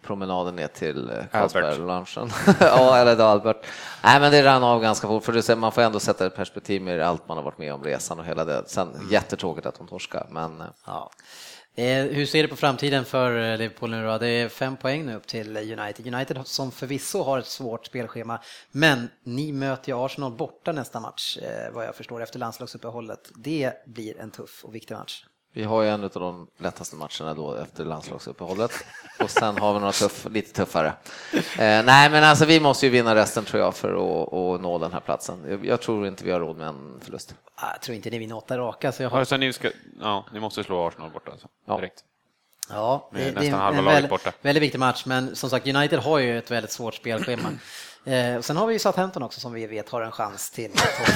promenaden 0.07 0.55
ner 0.55 0.67
till 0.67 1.09
eh, 1.09 1.15
Carlsberg-lunchen. 1.31 2.29
ja, 2.59 2.97
eller 2.97 3.15
då 3.15 3.23
Albert. 3.23 3.65
Nej, 4.03 4.19
men 4.19 4.31
det 4.31 4.43
rann 4.45 4.63
av 4.63 4.81
ganska 4.81 5.07
fort, 5.07 5.23
för 5.23 5.33
det, 5.33 5.55
man 5.55 5.71
får 5.71 5.81
ändå 5.81 5.99
sätta 5.99 6.25
i 6.25 6.29
perspektiv 6.29 6.81
med 6.81 7.01
allt 7.01 7.27
man 7.27 7.37
har 7.37 7.43
varit 7.43 7.57
med 7.57 7.73
om, 7.73 7.83
resan 7.83 8.19
och 8.19 8.25
hela 8.25 8.45
det. 8.45 8.63
Sen 8.67 8.89
jättetråkigt 9.11 9.65
att 9.65 9.77
de 9.77 9.87
torskar, 9.87 10.27
men 10.29 10.61
eh, 10.61 10.67
Ja. 10.85 11.11
Eh, 11.75 12.03
hur 12.03 12.25
ser 12.25 12.43
du 12.43 12.49
på 12.49 12.55
framtiden 12.55 13.05
för 13.05 13.57
Liverpool 13.57 13.91
nu 13.91 14.05
då? 14.05 14.17
Det 14.17 14.27
är 14.27 14.49
fem 14.49 14.77
poäng 14.77 15.05
nu 15.05 15.15
upp 15.15 15.27
till 15.27 15.57
United. 15.57 16.13
United 16.13 16.47
som 16.47 16.71
förvisso 16.71 17.23
har 17.23 17.39
ett 17.39 17.45
svårt 17.45 17.85
spelschema, 17.85 18.39
men 18.71 19.09
ni 19.23 19.51
möter 19.51 19.91
ju 19.91 20.05
Arsenal 20.05 20.31
borta 20.31 20.71
nästa 20.71 20.99
match, 20.99 21.37
vad 21.73 21.85
jag 21.85 21.95
förstår, 21.95 22.23
efter 22.23 22.39
landslagsuppehållet. 22.39 23.31
Det 23.35 23.73
blir 23.85 24.19
en 24.19 24.31
tuff 24.31 24.63
och 24.63 24.75
viktig 24.75 24.95
match. 24.95 25.23
Vi 25.57 25.63
har 25.63 25.81
ju 25.81 25.89
en 25.89 26.03
av 26.03 26.09
de 26.09 26.47
lättaste 26.57 26.95
matcherna 26.95 27.33
då 27.33 27.55
efter 27.55 27.85
landslagsuppehållet. 27.85 28.71
Och 29.19 29.29
sen 29.29 29.57
har 29.57 29.73
vi 29.73 29.79
några 29.79 29.91
tuff, 29.91 30.27
lite 30.31 30.53
tuffare. 30.53 30.93
Eh, 31.33 31.39
nej, 31.57 32.09
men 32.09 32.23
alltså 32.23 32.45
vi 32.45 32.59
måste 32.59 32.85
ju 32.85 32.91
vinna 32.91 33.15
resten 33.15 33.45
tror 33.45 33.61
jag 33.63 33.75
för 33.75 33.89
att, 33.89 34.33
att 34.33 34.61
nå 34.61 34.77
den 34.77 34.91
här 34.91 34.99
platsen. 34.99 35.45
Jag, 35.49 35.65
jag 35.65 35.81
tror 35.81 36.07
inte 36.07 36.23
vi 36.23 36.31
har 36.31 36.39
råd 36.39 36.57
med 36.57 36.67
en 36.67 36.99
förlust. 37.01 37.35
Ah, 37.55 37.71
Jag 37.73 37.81
tror 37.81 37.95
inte 37.95 38.09
ni 38.09 38.17
vinner 38.17 38.37
åtta 38.37 38.57
raka, 38.57 38.91
så 38.91 39.03
jag 39.03 39.09
har... 39.09 39.19
Alltså, 39.19 39.37
ni, 39.37 39.53
ska, 39.53 39.69
ja, 40.01 40.25
ni 40.33 40.39
måste 40.39 40.63
slå 40.63 40.87
Arsenal 40.87 41.11
borta 41.11 41.31
alltså, 41.31 41.47
direkt. 41.77 42.03
Ja, 42.69 43.09
det, 43.13 43.17
det 43.19 43.31
nästan 43.31 43.53
är 43.53 43.63
halva 43.63 43.79
en 43.79 43.85
laget 43.85 43.95
väldigt, 43.95 44.09
borta. 44.09 44.31
väldigt 44.41 44.63
viktig 44.63 44.79
match, 44.79 45.05
men 45.05 45.35
som 45.35 45.49
sagt 45.49 45.67
United 45.67 45.99
har 45.99 46.19
ju 46.19 46.37
ett 46.37 46.51
väldigt 46.51 46.71
svårt 46.71 46.95
spelschema. 46.95 47.49
Eh, 48.07 48.41
sen 48.41 48.57
har 48.57 48.67
vi 48.67 48.73
ju 48.73 48.79
Southampton 48.79 49.23
också 49.23 49.39
som 49.39 49.53
vi 49.53 49.67
vet 49.67 49.89
har 49.89 50.01
en 50.01 50.11
chans 50.11 50.49
till 50.49 50.71
topp 50.71 51.07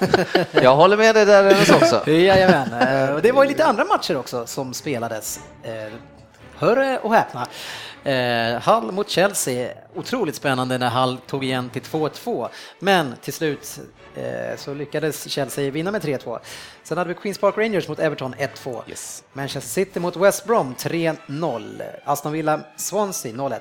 4. 0.00 0.46
Jag 0.62 0.76
håller 0.76 0.96
med 0.96 1.14
dig 1.14 1.24
där 1.24 1.74
också. 1.82 2.10
Jajamän, 2.10 2.72
eh, 2.72 3.16
det 3.16 3.32
var 3.32 3.42
ju 3.42 3.48
lite 3.48 3.64
andra 3.64 3.84
matcher 3.84 4.16
också 4.16 4.46
som 4.46 4.74
spelades. 4.74 5.40
Eh, 5.62 5.92
hör 6.56 7.04
och 7.06 7.14
häpna. 7.14 7.46
Eh, 8.04 8.60
Hull 8.60 8.92
mot 8.92 9.08
Chelsea, 9.08 9.70
otroligt 9.94 10.34
spännande 10.34 10.78
när 10.78 10.90
Hull 10.90 11.18
tog 11.26 11.44
igen 11.44 11.70
till 11.70 11.82
2-2, 11.82 12.48
men 12.78 13.14
till 13.22 13.32
slut 13.32 13.80
eh, 14.14 14.56
så 14.56 14.74
lyckades 14.74 15.28
Chelsea 15.28 15.70
vinna 15.70 15.90
med 15.90 16.02
3-2. 16.02 16.38
Sen 16.82 16.98
hade 16.98 17.08
vi 17.08 17.14
Queens 17.14 17.38
Park 17.38 17.58
Rangers 17.58 17.88
mot 17.88 17.98
Everton 17.98 18.34
1-2. 18.34 18.82
Yes. 18.88 19.24
Manchester 19.32 19.70
City 19.70 20.00
mot 20.00 20.16
West 20.16 20.44
Brom 20.46 20.74
3-0. 20.78 21.82
Aston 22.04 22.32
Villa 22.32 22.60
Swansea 22.76 23.32
0-1. 23.32 23.60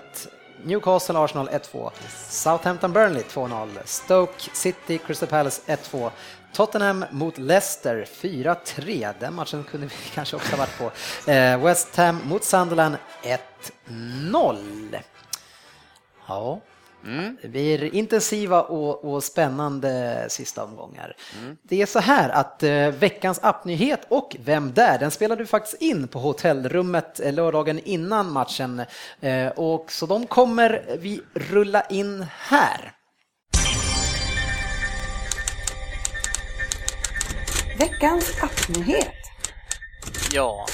Newcastle 0.65 1.19
Arsenal 1.19 1.49
1-2. 1.49 1.91
Southampton 2.29 2.93
Burnley 2.93 3.23
2-0. 3.23 3.69
Stoke 3.85 4.49
City 4.53 4.97
Crystal 4.97 5.29
Palace 5.29 5.61
1-2. 5.65 6.11
Tottenham 6.53 7.05
mot 7.11 7.37
Leicester 7.37 8.05
4-3. 8.21 9.13
Den 9.19 9.33
matchen 9.33 9.63
kunde 9.63 9.87
vi 9.87 9.93
kanske 10.13 10.35
också 10.35 10.51
ha 10.51 10.57
varit 10.57 10.77
på. 10.77 10.91
Eh, 11.31 11.63
West 11.63 11.95
Ham 11.95 12.21
mot 12.25 12.43
Sunderland 12.43 12.97
1-0. 13.87 14.99
Ja, 16.27 16.59
Mm. 17.06 17.38
Det 17.41 17.48
blir 17.48 17.95
intensiva 17.95 18.61
och, 18.61 19.14
och 19.14 19.23
spännande 19.23 20.26
sista 20.30 20.64
omgångar. 20.64 21.15
Mm. 21.41 21.57
Det 21.64 21.82
är 21.82 21.86
så 21.86 21.99
här 21.99 22.30
att 22.30 22.64
eh, 22.64 22.88
veckans 22.88 23.40
appnyhet 23.44 24.02
och 24.10 24.36
Vem 24.40 24.73
där? 24.73 24.99
Den 24.99 25.11
spelar 25.11 25.36
du 25.36 25.45
faktiskt 25.45 25.82
in 25.82 26.07
på 26.07 26.19
hotellrummet 26.19 27.19
eh, 27.19 27.34
lördagen 27.34 27.80
innan 27.80 28.32
matchen. 28.32 28.82
Eh, 29.22 29.48
och 29.48 29.91
så 29.91 30.06
de 30.06 30.27
kommer 30.27 30.98
vi 30.99 31.22
rulla 31.34 31.82
in 31.82 32.26
här. 32.30 32.91
Veckans 37.80 38.44
appnyhet. 38.44 39.14
Ja, 40.32 40.65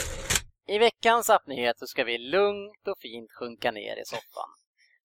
i 0.68 0.78
veckans 0.78 1.30
appnyhet 1.30 1.80
så 1.80 1.88
ska 1.88 2.04
vi 2.04 2.18
lugnt 2.18 2.88
och 2.88 3.00
fint 3.00 3.32
sjunka 3.32 3.72
ner 3.72 4.02
i 4.02 4.06
soffan. 4.06 4.61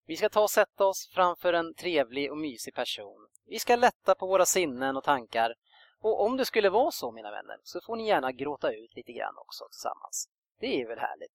Vi 0.07 0.17
ska 0.17 0.29
ta 0.29 0.41
och 0.41 0.51
sätta 0.51 0.85
oss 0.85 1.11
framför 1.15 1.53
en 1.53 1.75
trevlig 1.75 2.31
och 2.31 2.39
mysig 2.39 2.75
person. 2.75 3.27
Vi 3.47 3.59
ska 3.59 3.77
lätta 3.77 4.15
på 4.15 4.27
våra 4.27 4.47
sinnen 4.47 4.97
och 4.97 5.05
tankar. 5.05 5.55
Och 6.01 6.25
om 6.25 6.37
det 6.37 6.45
skulle 6.45 6.71
vara 6.71 6.91
så, 6.91 7.13
mina 7.13 7.31
vänner, 7.31 7.57
så 7.63 7.81
får 7.87 7.97
ni 7.97 8.09
gärna 8.09 8.33
gråta 8.33 8.73
ut 8.73 8.97
lite 8.97 9.13
grann 9.13 9.35
också 9.37 9.65
tillsammans. 9.71 10.29
Det 10.61 10.81
är 10.83 10.89
väl 10.89 10.99
härligt. 10.99 11.33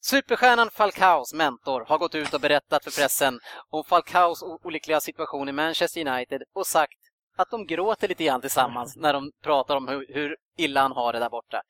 Superstjärnan 0.00 0.70
Falcaos 0.70 1.34
mentor 1.34 1.84
har 1.88 1.98
gått 1.98 2.14
ut 2.14 2.34
och 2.34 2.40
berättat 2.40 2.84
för 2.84 2.90
pressen 2.90 3.40
om 3.70 3.84
Falcaos 3.84 4.42
olyckliga 4.42 5.00
situation 5.00 5.48
i 5.48 5.52
Manchester 5.52 6.08
United 6.08 6.42
och 6.52 6.66
sagt 6.66 6.98
att 7.36 7.50
de 7.50 7.66
gråter 7.66 8.08
lite 8.08 8.24
grann 8.24 8.40
tillsammans 8.40 8.96
när 8.96 9.12
de 9.12 9.32
pratar 9.42 9.76
om 9.76 9.88
hur, 9.88 10.06
hur 10.08 10.36
illa 10.56 10.80
han 10.80 10.92
har 10.92 11.12
det 11.12 11.18
där 11.18 11.30
borta. 11.30 11.62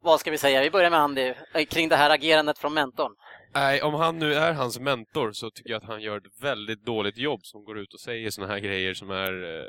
Vad 0.00 0.20
ska 0.20 0.30
vi 0.30 0.38
säga? 0.38 0.60
Vi 0.60 0.70
börjar 0.70 0.90
med 0.90 1.00
Andy 1.00 1.34
eh, 1.54 1.64
kring 1.64 1.88
det 1.88 1.96
här 1.96 2.10
agerandet 2.10 2.58
från 2.58 2.74
mentorn. 2.74 3.14
Nej, 3.54 3.82
om 3.82 3.94
han 3.94 4.18
nu 4.18 4.34
är 4.34 4.52
hans 4.52 4.80
mentor 4.80 5.32
så 5.32 5.50
tycker 5.50 5.70
jag 5.70 5.82
att 5.82 5.88
han 5.88 6.00
gör 6.00 6.16
ett 6.16 6.42
väldigt 6.42 6.84
dåligt 6.84 7.18
jobb 7.18 7.40
som 7.42 7.64
går 7.64 7.78
ut 7.78 7.94
och 7.94 8.00
säger 8.00 8.30
såna 8.30 8.46
här 8.46 8.58
grejer 8.58 8.94
som 8.94 9.10
är... 9.10 9.32
Eh, 9.32 9.64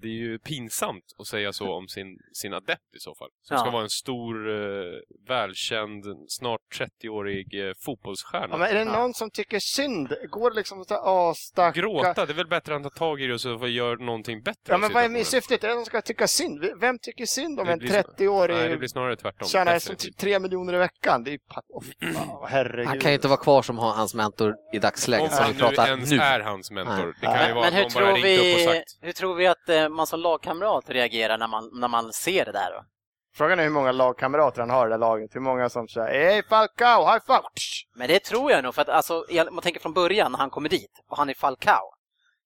det 0.00 0.08
är 0.08 0.12
ju 0.12 0.38
pinsamt 0.38 1.04
att 1.18 1.26
säga 1.26 1.52
så 1.52 1.72
om 1.72 1.88
sin, 1.88 2.18
sin 2.32 2.54
adept 2.54 2.94
i 2.96 2.98
så 2.98 3.14
fall. 3.14 3.28
Som 3.42 3.54
ja. 3.54 3.60
ska 3.60 3.70
vara 3.70 3.82
en 3.82 3.90
stor, 3.90 4.50
eh, 4.50 4.98
välkänd, 5.28 6.04
snart 6.28 6.60
30-årig 6.78 7.68
eh, 7.68 7.72
fotbollsstjärna. 7.84 8.48
Ja, 8.50 8.56
men 8.56 8.68
är 8.68 8.74
det 8.74 8.84
någon 8.84 8.94
ja. 8.94 9.12
som 9.12 9.30
tycker 9.30 9.58
synd? 9.58 10.14
Går 10.30 10.50
det 10.50 10.56
liksom 10.56 10.80
att 10.80 10.88
säga, 10.88 11.34
stacka... 11.34 11.80
Gråta, 11.80 12.26
det 12.26 12.32
är 12.32 12.34
väl 12.34 12.46
bättre 12.46 12.76
att 12.76 12.82
ta 12.82 12.90
tag 12.90 13.20
i 13.20 13.26
det 13.26 13.34
och 13.34 13.40
så 13.40 13.66
göra 13.66 14.04
någonting 14.04 14.42
bättre. 14.42 14.72
Ja, 14.72 14.78
men 14.78 14.92
vad 14.92 15.04
är 15.04 15.24
syftet? 15.24 15.64
Är 15.64 15.68
det 15.68 15.74
att 15.74 15.80
de 15.80 15.84
ska 15.84 16.02
tycka 16.02 16.28
synd? 16.28 16.64
Vem 16.80 16.98
tycker 16.98 17.26
synd 17.26 17.60
om 17.60 17.68
en 17.68 17.80
30-årig... 17.80 18.56
Nej, 18.56 18.68
det 18.68 18.76
blir 18.76 18.88
snarare 18.88 19.16
tvärtom. 19.16 19.48
Tjänar 19.48 19.78
som 19.78 19.96
3 19.96 20.38
miljoner 20.38 20.74
i 20.74 20.78
veckan. 20.78 21.24
Det 21.24 21.30
är 21.30 21.32
ju... 21.32 21.38
Oh, 21.68 22.46
herregud 22.48 23.01
kan 23.02 23.10
ju 23.10 23.14
inte 23.14 23.28
vara 23.28 23.40
kvar 23.40 23.62
som 23.62 23.78
hans 23.78 24.14
mentor 24.14 24.54
i 24.72 24.78
dagsläget. 24.78 25.32
Om 25.32 25.38
han 25.38 25.52
nu 25.52 25.76
ens 25.76 26.10
nu. 26.10 26.16
är 26.16 26.40
hans 26.40 26.70
mentor. 26.70 27.14
Det 27.20 27.26
kan 27.26 27.36
men, 27.36 27.48
ju 27.48 27.54
vara 27.54 27.64
men 27.64 27.74
hur, 27.74 27.84
tror 27.84 28.12
vi, 28.12 28.84
hur 29.00 29.12
tror 29.12 29.34
vi 29.34 29.46
att 29.46 29.68
eh, 29.68 29.88
man 29.88 30.06
som 30.06 30.20
lagkamrat 30.20 30.90
reagerar 30.90 31.38
när 31.38 31.48
man, 31.48 31.70
när 31.72 31.88
man 31.88 32.12
ser 32.12 32.44
det 32.44 32.52
där? 32.52 32.70
Då? 32.72 32.84
Frågan 33.34 33.58
är 33.58 33.62
hur 33.62 33.70
många 33.70 33.92
lagkamrater 33.92 34.60
han 34.60 34.70
har 34.70 34.86
i 34.86 34.90
det 34.90 34.96
laget. 34.96 35.34
Hur 35.34 35.40
många 35.40 35.68
som 35.68 35.88
säger 35.88 36.30
”Hej 36.30 36.42
Falcao, 36.48 37.12
high 37.12 37.24
five!” 37.26 37.42
Men 37.94 38.08
det 38.08 38.18
tror 38.18 38.50
jag 38.50 38.64
nog, 38.64 38.74
för 38.74 38.82
att 38.82 38.88
alltså, 38.88 39.24
man 39.50 39.62
tänker 39.62 39.80
från 39.80 39.92
början 39.92 40.32
när 40.32 40.38
han 40.38 40.50
kommer 40.50 40.68
dit 40.68 40.90
och 41.10 41.16
han 41.16 41.30
är 41.30 41.34
Falcao 41.34 41.92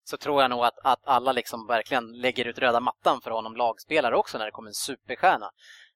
så 0.08 0.16
tror 0.16 0.42
jag 0.42 0.50
nog 0.50 0.64
att, 0.64 0.78
att 0.84 1.00
alla 1.06 1.32
liksom 1.32 1.66
verkligen 1.66 2.12
lägger 2.12 2.44
ut 2.44 2.58
röda 2.58 2.80
mattan 2.80 3.20
för 3.20 3.30
honom 3.30 3.56
lagspelare 3.56 4.16
också 4.16 4.38
när 4.38 4.44
det 4.44 4.50
kommer 4.50 4.68
en 4.68 4.74
superstjärna. 4.74 5.50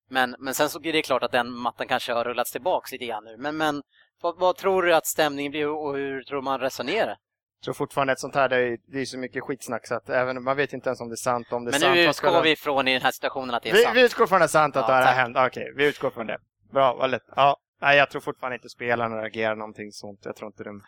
Men, 0.09 0.37
men 0.39 0.55
sen 0.55 0.69
så 0.69 0.83
är 0.83 0.93
det 0.93 1.03
klart 1.03 1.23
att 1.23 1.33
den 1.33 1.53
mattan 1.53 1.89
kanske 1.89 2.13
har 2.13 2.25
rullats 2.25 2.53
tillbaks 2.53 2.93
lite 2.93 3.07
grann 3.07 3.25
nu. 3.25 3.37
Men, 3.37 3.57
men 3.57 3.83
vad, 4.21 4.39
vad, 4.39 4.57
tror 4.57 4.83
du 4.83 4.95
att 4.95 5.07
stämningen 5.07 5.53
blir 5.53 5.69
och 5.69 5.97
hur 5.97 6.23
tror 6.23 6.43
man 6.43 6.61
resonerar? 6.61 7.17
Jag 7.59 7.65
tror 7.65 7.75
fortfarande 7.75 8.13
ett 8.13 8.21
sånt 8.21 8.35
här, 8.35 8.49
det 8.49 8.57
är, 8.57 8.79
det 8.87 9.01
är 9.01 9.05
så 9.05 9.19
mycket 9.19 9.43
skitsnack 9.43 9.87
så 9.87 9.95
att 9.95 10.09
även, 10.09 10.43
man 10.43 10.57
vet 10.57 10.73
inte 10.73 10.89
ens 10.89 11.01
om 11.01 11.09
det 11.09 11.15
är 11.15 11.17
sant. 11.17 11.53
Om 11.53 11.65
det 11.65 11.71
är 11.71 11.73
Men 11.73 11.81
sant, 11.81 11.95
nu 11.95 12.01
utgår 12.01 12.13
ska... 12.13 12.41
vi 12.41 12.57
från 12.57 12.89
i 12.89 12.93
den 12.93 13.03
här 13.03 13.11
situationen 13.11 13.55
att 13.55 13.63
det 13.63 13.71
är 13.71 13.75
vi, 13.75 13.83
sant. 13.83 13.97
Vi 13.97 14.05
utgår 14.05 14.27
från 14.27 14.37
att 14.37 14.41
det 14.41 14.45
är 14.45 14.49
sant 14.49 14.77
att 14.77 14.89
ja, 14.89 14.99
det 14.99 15.07
har 15.07 15.13
hänt. 15.13 15.37
Okej, 15.37 15.47
okay, 15.47 15.73
vi 15.77 15.89
utgår 15.89 16.11
från 16.11 16.27
det. 16.27 16.39
Bra, 16.71 16.95
vad 16.95 17.11
lätt. 17.11 17.23
Ja, 17.37 17.57
nej, 17.81 17.99
jag 17.99 18.11
tror 18.11 18.21
fortfarande 18.21 18.55
inte 18.55 18.69
spelarna 18.69 19.23
reagerar 19.23 19.57
någonting 19.57 19.93
sånt. 19.93 20.21
Jag 20.25 20.37
tror 20.37 20.47
inte 20.47 20.65
de... 20.65 20.83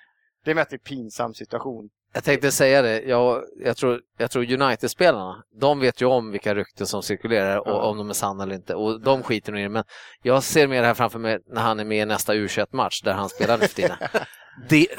Det 0.45 0.51
är 0.51 0.55
mest 0.55 0.73
en 0.73 0.79
pinsam 0.79 1.35
situation. 1.35 1.91
Jag 2.15 2.25
tänkte 2.25 2.53
säga 2.53 2.83
det, 2.83 3.03
jag, 3.03 3.43
jag 3.65 3.77
tror, 3.77 4.01
jag 4.19 4.31
tror 4.31 4.63
United-spelarna, 4.63 5.43
de 5.61 5.81
vet 5.81 6.03
ju 6.03 6.07
om 6.07 6.31
vilka 6.31 6.55
rykten 6.55 6.87
som 6.87 7.03
cirkulerar 7.03 7.57
och 7.59 7.69
ja. 7.69 7.83
om 7.83 7.99
de 7.99 8.11
är 8.11 8.15
sanna 8.15 8.43
eller 8.43 8.55
inte 8.55 8.75
och 8.75 9.01
de 9.01 9.23
skiter 9.23 9.53
nog 9.53 9.61
i 9.61 9.63
det. 9.65 9.69
Men 9.69 9.85
jag 10.23 10.43
ser 10.43 10.67
mer 10.67 10.81
det 10.81 10.87
här 10.87 10.95
framför 10.95 11.19
mig 11.19 11.39
när 11.47 11.63
han 11.63 11.81
är 11.81 11.85
med 11.85 12.03
i 12.03 12.07
nästa 12.07 12.35
U21-match 12.35 13.03
där 13.03 13.13
han 13.13 13.29
spelar 13.29 13.59
nu 13.59 13.69
för 13.69 13.75
tiden. 13.75 13.97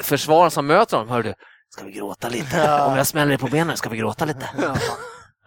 Försvararen 0.00 0.50
som 0.50 0.66
möter 0.66 0.96
honom, 0.96 1.12
hör 1.12 1.22
du, 1.22 1.34
ska 1.68 1.84
vi 1.84 1.92
gråta 1.92 2.28
lite? 2.28 2.56
Ja. 2.56 2.86
Om 2.86 2.96
jag 2.96 3.06
smäller 3.06 3.28
dig 3.28 3.38
på 3.38 3.46
benen, 3.46 3.76
ska 3.76 3.88
vi 3.88 3.96
gråta 3.96 4.24
lite? 4.24 4.50
Ja. 4.62 4.76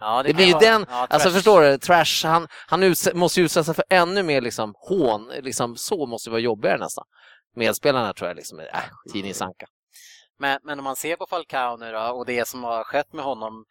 Ja, 0.00 0.22
det, 0.22 0.28
det 0.28 0.34
blir 0.34 0.46
ju 0.46 0.52
den, 0.52 0.86
ja, 0.88 1.06
alltså 1.10 1.30
förstår 1.30 1.62
du, 1.62 1.78
Trash, 1.78 2.26
han, 2.26 2.48
han 2.66 2.94
måste 3.14 3.40
ju 3.40 3.44
utsätta 3.44 3.64
sig 3.64 3.74
för 3.74 3.84
ännu 3.90 4.22
mer 4.22 4.40
liksom, 4.40 4.74
hån, 4.76 5.32
liksom, 5.42 5.76
så 5.76 6.06
måste 6.06 6.30
det 6.30 6.32
vara 6.32 6.40
jobbigare 6.40 6.78
nästan. 6.78 7.04
Medspelarna 7.56 8.12
tror 8.12 8.28
jag 8.28 8.36
liksom, 8.36 8.60
äh, 8.60 8.66
tidningsanka. 9.12 9.66
Men, 10.38 10.60
men 10.62 10.78
om 10.78 10.84
man 10.84 10.96
ser 10.96 11.16
på 11.16 11.26
Falcao 11.26 11.76
nu 11.76 11.92
då, 11.92 12.00
och 12.00 12.26
det 12.26 12.48
som 12.48 12.64
har 12.64 12.84
skett 12.84 13.12
med 13.12 13.24
honom. 13.24 13.64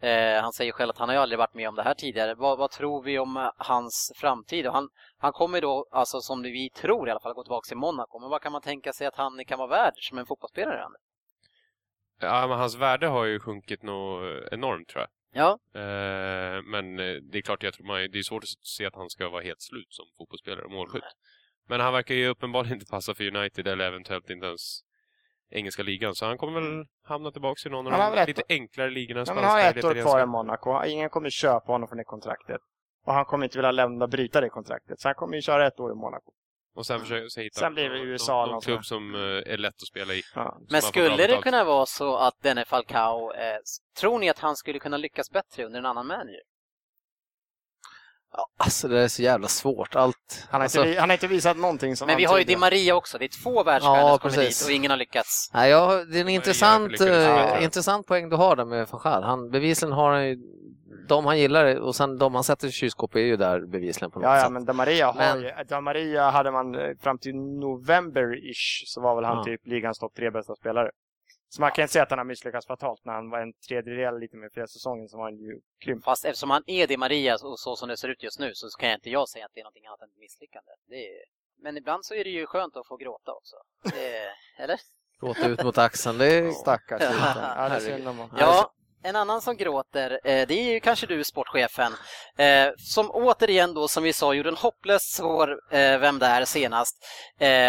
Eh, 0.00 0.42
han 0.42 0.52
säger 0.52 0.72
själv 0.72 0.90
att 0.90 0.98
han 0.98 1.08
har 1.08 1.16
aldrig 1.16 1.38
varit 1.38 1.54
med 1.54 1.68
om 1.68 1.74
det 1.74 1.82
här 1.82 1.94
tidigare. 1.94 2.34
Vad, 2.34 2.58
vad 2.58 2.70
tror 2.70 3.02
vi 3.02 3.18
om 3.18 3.50
hans 3.56 4.12
framtid? 4.16 4.66
han, 4.66 4.88
han 5.18 5.32
kommer 5.32 5.60
då, 5.60 5.88
alltså 5.90 6.20
som 6.20 6.42
vi 6.42 6.70
tror 6.70 7.08
i 7.08 7.10
alla 7.10 7.20
fall, 7.20 7.34
gå 7.34 7.42
tillbaka 7.42 7.68
till 7.68 7.76
Monaco. 7.76 8.18
Men 8.18 8.30
vad 8.30 8.42
kan 8.42 8.52
man 8.52 8.62
tänka 8.62 8.92
sig 8.92 9.06
att 9.06 9.16
han 9.16 9.44
kan 9.44 9.58
vara 9.58 9.68
värd 9.68 9.94
som 9.96 10.18
en 10.18 10.26
fotbollsspelare? 10.26 10.86
Ja, 12.20 12.46
men 12.46 12.58
hans 12.58 12.76
värde 12.76 13.06
har 13.06 13.24
ju 13.24 13.40
sjunkit 13.40 13.82
nog 13.82 14.22
enormt 14.52 14.88
tror 14.88 15.00
jag. 15.00 15.10
Ja. 15.32 15.58
Eh, 15.80 16.62
men 16.62 16.98
eh, 16.98 17.14
det 17.14 17.38
är 17.38 17.42
klart, 17.42 17.62
jag 17.62 17.74
tror 17.74 17.86
man, 17.86 17.96
det 17.96 18.18
är 18.18 18.22
svårt 18.22 18.42
att 18.42 18.66
se 18.66 18.86
att 18.86 18.94
han 18.94 19.10
ska 19.10 19.28
vara 19.28 19.42
helt 19.42 19.62
slut 19.62 19.86
som 19.90 20.04
fotbollsspelare 20.18 20.64
och 20.64 20.70
målskytt. 20.70 21.02
Men 21.68 21.80
han 21.80 21.92
verkar 21.92 22.14
ju 22.14 22.28
uppenbarligen 22.28 22.74
inte 22.74 22.90
passa 22.90 23.14
för 23.14 23.36
United 23.36 23.68
eller 23.68 23.84
eventuellt 23.84 24.30
inte 24.30 24.46
ens 24.46 24.80
engelska 25.52 25.82
ligan. 25.82 26.14
Så 26.14 26.26
han 26.26 26.38
kommer 26.38 26.60
väl 26.60 26.70
mm. 26.72 26.86
hamna 27.04 27.30
tillbaka 27.30 27.68
i 27.68 27.72
någon 27.72 27.86
av 27.86 28.16
de 28.16 28.24
lite 28.26 28.42
enklare 28.48 28.90
ligorna. 28.90 29.24
Han 29.28 29.44
har 29.44 29.60
ett 29.60 29.84
år 29.84 30.02
kvar 30.02 30.22
i 30.22 30.26
Monaco. 30.26 30.84
Ingen 30.84 31.10
kommer 31.10 31.30
köpa 31.30 31.72
honom 31.72 31.88
från 31.88 31.98
det 31.98 32.04
kontraktet. 32.04 32.60
Och 33.06 33.12
han 33.12 33.24
kommer 33.24 33.44
inte 33.44 33.58
vilja 33.58 33.70
lämna 33.70 34.06
bryta 34.06 34.40
det 34.40 34.48
kontraktet. 34.48 35.00
Så 35.00 35.08
han 35.08 35.14
kommer 35.14 35.34
ju 35.34 35.42
köra 35.42 35.66
ett 35.66 35.80
år 35.80 35.92
i 35.92 35.94
Monaco. 35.94 36.32
Och 36.74 36.86
sen 36.86 37.00
försöka 37.00 37.40
hitta 37.40 37.60
sen 37.60 37.74
blir 37.74 37.90
det 37.90 37.98
USA 37.98 38.40
någon, 38.40 38.52
någon 38.52 38.60
klubb 38.60 38.84
som 38.84 39.14
eh, 39.14 39.20
är 39.52 39.56
lätt 39.56 39.74
att 39.74 39.86
spela 39.88 40.14
i. 40.14 40.22
Ja. 40.34 40.58
Men 40.70 40.82
skulle 40.82 41.26
det 41.26 41.42
kunna 41.42 41.64
vara 41.64 41.86
så 41.86 42.16
att 42.16 42.42
denne 42.42 42.64
Falcao, 42.64 43.32
eh, 43.32 43.58
tror 43.96 44.18
ni 44.18 44.30
att 44.30 44.38
han 44.38 44.56
skulle 44.56 44.78
kunna 44.78 44.96
lyckas 44.96 45.30
bättre 45.30 45.64
under 45.64 45.78
en 45.78 45.86
annan 45.86 46.06
manager? 46.06 46.40
Ja, 48.32 48.46
alltså 48.56 48.88
det 48.88 49.00
är 49.00 49.08
så 49.08 49.22
jävla 49.22 49.48
svårt. 49.48 49.96
Allt, 49.96 50.46
han, 50.50 50.60
har 50.60 50.64
alltså... 50.64 50.84
inte, 50.84 51.00
han 51.00 51.10
har 51.10 51.14
inte 51.14 51.26
visat 51.26 51.56
någonting 51.56 51.96
som 51.96 52.06
Men 52.06 52.16
vi 52.16 52.24
har 52.24 52.38
ju 52.38 52.44
Di 52.44 52.56
Maria 52.56 52.94
också. 52.94 53.18
Det 53.18 53.24
är 53.24 53.42
två 53.42 53.62
världsstjärnor 53.62 53.98
ja, 53.98 54.08
som 54.08 54.18
kommer 54.18 54.44
dit 54.44 54.62
och 54.64 54.70
ingen 54.70 54.90
har 54.90 54.98
lyckats. 54.98 55.50
Nej, 55.54 55.70
ja, 55.70 56.04
det 56.04 56.16
är 56.16 56.20
en 56.20 56.28
intressant, 56.28 57.00
uh, 57.00 57.64
intressant 57.64 58.06
poäng 58.06 58.28
du 58.28 58.36
har 58.36 58.56
där 58.56 58.64
med 58.64 58.88
van 58.88 59.00
Gaal. 59.04 59.22
Han, 59.22 59.50
bevisligen 59.50 59.92
har 59.92 60.12
han 60.12 60.28
ju 60.28 60.36
de 61.08 61.26
han 61.26 61.38
gillar 61.38 61.80
och 61.80 61.94
sen 61.94 62.18
de 62.18 62.34
han 62.34 62.44
sätter 62.44 62.68
i 62.68 62.70
kylskåpet 62.70 63.16
är 63.16 63.24
ju 63.24 63.36
där 63.36 63.66
bevisligen 63.66 64.10
på 64.10 64.18
något 64.18 64.26
ja, 64.26 64.36
sätt. 64.36 64.42
Ja, 64.44 64.50
men 64.50 64.64
Di 64.64 64.72
Maria, 64.72 65.06
har 65.06 65.14
men... 65.14 65.42
ju, 65.42 65.50
Di 65.68 65.80
Maria 65.80 66.30
hade 66.30 66.50
man 66.50 66.74
eh, 66.74 66.90
fram 67.00 67.18
till 67.18 67.34
november-ish 67.34 68.82
så 68.86 69.00
var 69.00 69.14
väl 69.14 69.24
han 69.24 69.36
ja. 69.36 69.44
typ 69.44 69.66
ligans 69.66 69.98
topp 69.98 70.14
tre 70.16 70.30
bästa 70.30 70.54
spelare. 70.54 70.90
Så 71.54 71.60
man 71.60 71.72
kan 71.72 71.82
inte 71.82 71.92
säga 71.92 72.02
att 72.02 72.10
han 72.10 72.18
har 72.18 72.24
misslyckats 72.24 72.66
fatalt 72.66 73.04
när 73.04 73.12
han 73.12 73.30
var 73.30 73.40
en 73.40 73.52
tredjedel 73.52 74.18
lite 74.18 74.36
mer 74.36 74.48
förra 74.54 74.66
säsongen 74.66 75.08
så 75.08 75.16
var 75.16 75.24
han 75.24 75.36
ju 75.36 75.60
grym. 75.84 76.02
Fast 76.02 76.24
eftersom 76.24 76.50
han 76.50 76.62
är 76.66 76.86
det 76.86 76.96
Maria 76.96 77.34
och 77.34 77.58
så 77.58 77.76
som 77.76 77.88
det 77.88 77.96
ser 77.96 78.08
ut 78.08 78.22
just 78.22 78.38
nu 78.38 78.54
så 78.54 78.68
kan 78.78 78.88
jag 78.88 78.96
inte 78.96 79.10
jag 79.10 79.28
säga 79.28 79.44
att 79.44 79.50
det 79.54 79.60
är 79.60 79.64
någonting 79.64 79.86
annat 79.86 80.02
än 80.02 80.08
misslyckande. 80.20 80.70
Det 80.88 81.08
är... 81.08 81.24
Men 81.62 81.76
ibland 81.76 82.04
så 82.04 82.14
är 82.14 82.24
det 82.24 82.30
ju 82.30 82.46
skönt 82.46 82.76
att 82.76 82.86
få 82.86 82.96
gråta 82.96 83.32
också. 83.32 83.56
Det... 83.82 84.28
Eller? 84.62 84.80
Gråta 85.20 85.48
ut 85.48 85.64
mot 85.64 85.78
axeln, 85.78 86.18
det 86.18 86.34
är... 86.34 86.50
Stackars 86.50 87.02
Ja. 87.02 87.54
Ja, 87.56 87.68
det 87.68 87.74
är 87.74 87.80
synd 87.80 88.08
om 88.08 88.18
honom. 88.18 88.36
Ja, 88.40 88.72
en 89.02 89.16
annan 89.16 89.40
som 89.40 89.56
gråter, 89.56 90.10
eh, 90.24 90.46
det 90.46 90.54
är 90.54 90.72
ju 90.72 90.80
kanske 90.80 91.06
du, 91.06 91.24
sportchefen, 91.24 91.92
eh, 92.36 92.68
som 92.78 93.10
återigen 93.10 93.74
då, 93.74 93.88
som 93.88 94.02
vi 94.02 94.12
sa, 94.12 94.34
gjorde 94.34 94.48
en 94.48 94.56
hopplöst 94.56 95.14
svår 95.14 95.50
eh, 95.70 95.98
Vem 95.98 96.18
där 96.18 96.44
senast. 96.44 96.96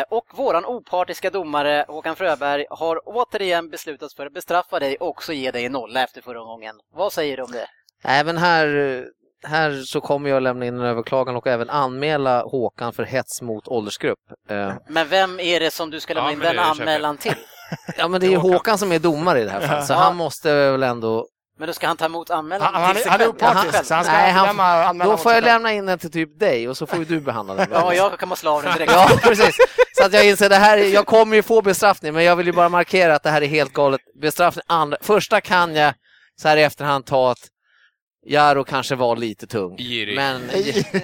Och 0.09 0.25
våran 0.33 0.65
opartiska 0.65 1.29
domare 1.29 1.85
Håkan 1.87 2.15
Fröberg 2.15 2.65
har 2.69 3.01
återigen 3.05 3.69
beslutat 3.69 4.13
för 4.13 4.25
att 4.25 4.33
bestraffa 4.33 4.79
dig 4.79 4.95
och 4.95 5.07
också 5.07 5.33
ge 5.33 5.51
dig 5.51 5.65
en 5.65 5.71
nolla 5.71 6.03
efter 6.03 6.21
förra 6.21 6.39
gången. 6.39 6.75
Vad 6.93 7.13
säger 7.13 7.37
du 7.37 7.43
om 7.43 7.51
det? 7.51 7.67
Även 8.03 8.37
här, 8.37 9.05
här 9.43 9.81
så 9.85 10.01
kommer 10.01 10.29
jag 10.29 10.43
lämna 10.43 10.65
in 10.65 10.73
en 10.79 10.85
överklagan 10.85 11.35
och 11.35 11.47
även 11.47 11.69
anmäla 11.69 12.41
Håkan 12.43 12.93
för 12.93 13.03
hets 13.03 13.41
mot 13.41 13.67
åldersgrupp. 13.67 14.19
Eh, 14.49 14.73
Men 14.89 15.07
vem 15.09 15.39
är 15.39 15.59
det 15.59 15.71
som 15.71 15.89
du 15.89 15.99
ska 15.99 16.13
lämna 16.13 16.29
Ja, 16.29 16.33
in 16.33 16.39
den 16.39 16.59
anmälan 16.59 17.17
till? 17.17 17.35
Ja, 17.97 18.07
men 18.07 18.21
det 18.21 18.27
är 18.27 18.31
ju 18.31 18.37
Håkan 18.37 18.77
som 18.77 18.91
är 18.91 18.99
domare 18.99 19.41
i 19.41 19.43
det 19.43 19.49
här 19.51 19.67
fallet, 19.67 19.85
så 19.87 19.93
Ja. 19.93 19.97
han 19.97 20.15
måste 20.15 20.53
väl 20.71 20.83
ändå... 20.83 21.27
Men 21.59 21.67
då 21.67 21.73
ska 21.73 21.87
han 21.87 21.97
ta 21.97 22.05
emot 22.05 22.29
anmälan 22.29 22.73
Han- 22.73 22.83
han 22.83 22.91
till 22.95 22.99
är- 22.99 23.03
sig 23.03 23.11
han 23.11 23.21
är 23.21 23.25
själv? 23.25 23.35
opartisk, 23.35 23.85
så 23.85 23.93
han 23.93 24.03
ska 24.03 24.13
Nej, 24.13 24.31
han, 24.31 24.47
lämna 24.47 24.63
anmälan 24.63 25.11
då 25.11 25.17
får 25.17 25.31
jag 25.33 25.43
lämna 25.43 25.73
in 25.73 25.85
den 25.85 25.99
till 25.99 26.11
typ 26.11 26.39
dig 26.39 26.69
och 26.69 26.77
så 26.77 26.85
får 26.85 26.99
ju 26.99 27.05
du 27.05 27.19
behandla 27.19 27.53
den. 27.55 27.67
Ja, 27.71 27.93
jag 27.93 28.19
kan 28.19 28.29
måste 28.29 28.41
slå 28.41 28.51
av 28.51 28.63
den 28.63 28.73
direkt. 28.73 28.91
Ja, 28.91 29.09
precis. 29.23 29.55
Så 29.97 30.05
att 30.05 30.13
jag 30.13 30.25
inser 30.27 30.49
det 30.49 30.55
här, 30.55 30.77
är- 30.77 30.87
jag 30.87 31.05
kommer 31.05 31.35
ju 31.35 31.43
få 31.43 31.61
bestraffning, 31.61 32.13
men 32.13 32.23
jag 32.23 32.35
vill 32.35 32.45
ju 32.47 32.53
bara 32.53 32.69
markera 32.69 33.15
att 33.15 33.23
det 33.23 33.29
här 33.29 33.41
är 33.41 33.45
helt 33.47 33.73
galet. 33.73 34.01
Bestraffning, 34.21 34.63
andra, 34.67 34.97
första 35.01 35.41
kan 35.41 35.75
jag 35.75 35.93
så 36.41 36.47
här 36.47 36.57
i 36.57 36.63
efterhand 36.63 37.05
ta 37.05 37.31
att 37.31 37.37
Jaro 38.25 38.63
kanske 38.63 38.95
var 38.95 39.15
lite 39.15 39.47
tung. 39.47 39.77
Girig. 39.77 40.15
Men, 40.15 40.49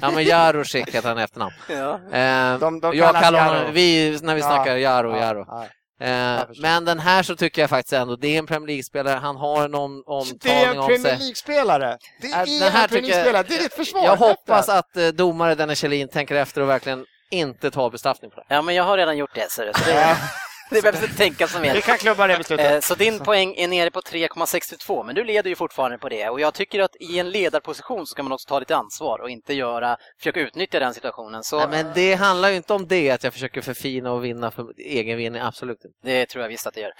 ja, 0.02 0.12
men 0.12 0.24
Jaro 0.24 0.64
Schick 0.64 0.96
heter 0.96 1.10
han 1.10 1.18
efternamn. 1.18 1.54
Ja. 1.70 1.94
Eh, 2.18 2.60
De- 2.60 2.80
de 2.80 2.98
jag 2.98 3.16
kallar 3.16 3.40
Jaro. 3.40 3.58
honom, 3.58 3.74
vi, 3.74 4.20
när 4.22 4.36
vi 4.36 4.41
Ja, 4.41 4.48
snackar 4.48 4.76
Jaro, 4.78 5.12
ja, 5.12 5.18
Jaro. 5.20 5.46
ja. 5.48 5.66
Eh, 6.02 6.41
men 6.62 6.86
den 6.86 7.00
här 7.00 7.24
så 7.24 7.36
tycker 7.36 7.62
jag 7.62 7.70
faktiskt 7.70 7.94
ändå, 7.94 8.16
det 8.16 8.28
är 8.36 8.40
en 8.40 8.46
Premier 8.48 8.68
League-spelare, 8.68 9.20
han 9.20 9.36
har 9.36 9.66
en 9.66 9.76
om, 9.76 10.04
Det 10.06 10.12
är 10.12 10.14
omtagning 10.14 10.64
en 10.74 10.80
om 10.80 10.86
Premier 10.88 11.04
sig. 11.10 11.18
League-spelare! 11.20 11.98
Det 12.22 12.28
Äh, 12.28 12.40
är 12.40 12.46
den 12.46 12.54
en 12.68 12.72
här 12.74 12.88
Premier 12.88 12.88
tycker 12.88 13.18
jag- 13.18 13.24
League-spelare, 13.34 13.44
det 13.48 13.56
är 13.56 13.60
ditt 13.60 13.74
försvar! 13.74 14.06
Jag 14.06 14.16
hoppas 14.16 14.66
Detta. 14.66 14.80
att 14.80 14.98
eh, 14.98 15.08
domare 15.08 15.56
Dennis 15.56 15.80
Kjellin 15.80 16.08
tänker 16.08 16.36
efter 16.36 16.62
och 16.62 16.70
verkligen 16.70 17.06
inte 17.32 17.72
tar 17.72 17.90
bestraffning 17.90 18.32
på 18.32 18.38
det. 18.38 18.46
Ja, 18.56 18.62
men 18.62 18.76
jag 18.76 18.84
har 18.84 18.98
redan 18.98 19.18
gjort 19.18 19.36
det, 19.36 19.52
så 19.52 19.62
det, 19.62 19.72
det, 20.70 20.82
behövs 20.82 21.04
inte 21.04 21.18
tänka 21.18 21.48
som 21.48 21.62
mer. 21.62 21.74
Vi 21.74 21.82
kan 21.82 21.98
klubba 21.98 22.28
det 22.28 22.38
beslutet. 22.38 22.72
Eh, 22.72 22.80
Så 22.80 22.96
din 22.96 23.20
poäng 23.20 23.56
är 23.58 23.68
nere 23.68 23.91
på 23.91 24.02
3,62, 24.02 25.04
men 25.04 25.16
du 25.16 25.24
leder 25.24 25.50
ju 25.50 25.56
fortfarande 25.56 25.98
på 25.98 26.10
det. 26.10 26.30
Och 26.30 26.40
jag 26.40 26.54
tycker 26.54 26.80
att 26.80 26.96
i 27.00 27.20
en 27.20 27.30
ledarposition 27.30 28.08
så 28.08 28.12
ska 28.12 28.24
man 28.24 28.32
också 28.32 28.48
ta 28.50 28.60
lite 28.60 28.76
ansvar 28.76 29.20
och 29.22 29.30
inte 29.30 29.54
göra, 29.54 29.98
försöka 30.18 30.40
utnyttja 30.40 30.80
den 30.80 30.94
situationen. 30.94 31.44
Så 31.44 31.58
Nej, 31.58 31.68
men 31.84 31.91
det 31.96 32.14
handlar 32.14 32.50
ju 32.50 32.56
inte 32.56 32.74
om 32.74 32.88
det, 32.88 33.12
att 33.12 33.24
jag 33.24 33.34
försöker 33.34 33.62
förfina 33.62 34.12
och 34.12 34.26
vinna 34.26 34.52
för 34.52 34.66
egen 34.78 35.18
vinning, 35.18 35.41
absolut 35.41 35.78
inte. 35.86 35.98
det 36.04 36.26
tror 36.26 36.41
jag 36.41 36.50
visst 36.50 36.68
att 36.68 36.74
det 36.74 36.82
gör. 36.82 36.94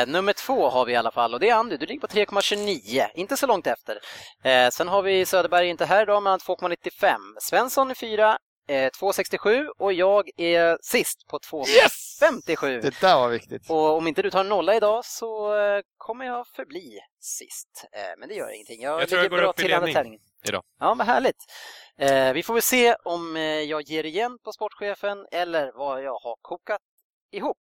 Eh, 0.00 0.06
nummer 0.06 0.32
två 0.32 0.68
har 0.68 0.84
vi 0.84 0.92
i 0.92 0.96
alla 0.96 1.10
fall 1.10 1.34
och 1.34 1.40
det 1.40 1.48
är 1.50 1.54
Andy. 1.54 1.76
Du 1.76 1.86
ligger 1.86 2.00
på 2.00 2.06
3,29, 2.06 3.06
inte 3.14 3.36
så 3.36 3.46
långt 3.46 3.66
efter. 3.66 3.98
Eh, 4.44 4.68
sen 4.70 4.88
har 4.88 5.02
vi 5.02 5.26
Söderberg 5.26 5.68
inte 5.68 5.84
här 5.84 6.02
idag, 6.02 6.22
men 6.22 6.38
2,95. 6.38 7.16
Svensson 7.40 7.90
är 7.90 7.94
fyra, 7.94 8.38
eh, 8.68 8.90
2,67 9.00 9.66
och 9.78 9.92
jag 9.92 10.30
är 10.36 10.78
sist 10.82 11.26
på 11.26 11.38
2,57. 11.38 12.80
Det 12.80 13.00
där 13.00 13.14
var 13.18 13.28
viktigt. 13.28 13.70
Och 13.70 13.96
om 13.96 14.06
inte 14.06 14.22
du 14.22 14.30
tar 14.30 14.44
nolla 14.44 14.74
idag 14.76 15.04
så 15.04 15.56
eh, 15.60 15.80
kommer 15.96 16.24
jag 16.26 16.46
förbli 16.46 16.98
sist. 17.20 17.84
Eh, 17.92 18.00
Men 18.18 18.28
det 18.28 18.34
gör 18.34 18.54
ingenting. 18.54 18.82
Jag, 18.82 19.02
Jag 19.02 19.08
tror 19.08 19.20
jag 19.22 19.30
går 19.30 19.36
bra 19.38 19.46
upp 19.50 19.58
i 19.58 19.62
till 19.62 19.70
i 19.70 19.74
andra 19.74 19.86
ledning 19.86 20.18
idag. 20.48 20.62
Ja, 20.80 20.94
vad 20.98 21.06
härligt. 21.06 21.44
Eh, 21.98 22.32
Vi 22.32 22.42
får 22.42 22.54
väl 22.54 22.62
se 22.62 22.94
om 22.94 23.36
eh, 23.36 23.42
jag 23.42 23.82
ger 23.82 24.04
igen 24.06 24.38
på 24.44 24.52
sportchefen 24.52 25.26
eller 25.32 25.72
vad 25.74 26.02
jag 26.02 26.18
har 26.18 26.36
kokat 26.42 26.80
ihop. 27.32 27.58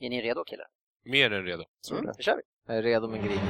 Är 0.00 0.10
ni 0.10 0.22
redo 0.22 0.44
killar? 0.44 0.66
Mer 1.04 1.32
än 1.32 1.44
redo. 1.44 1.64
Mm, 1.90 2.06
då 2.06 2.12
kör 2.22 2.36
vi. 2.36 2.42
Jag 2.66 2.76
är 2.76 2.82
redo 2.82 3.08
med 3.08 3.24
grin. 3.24 3.40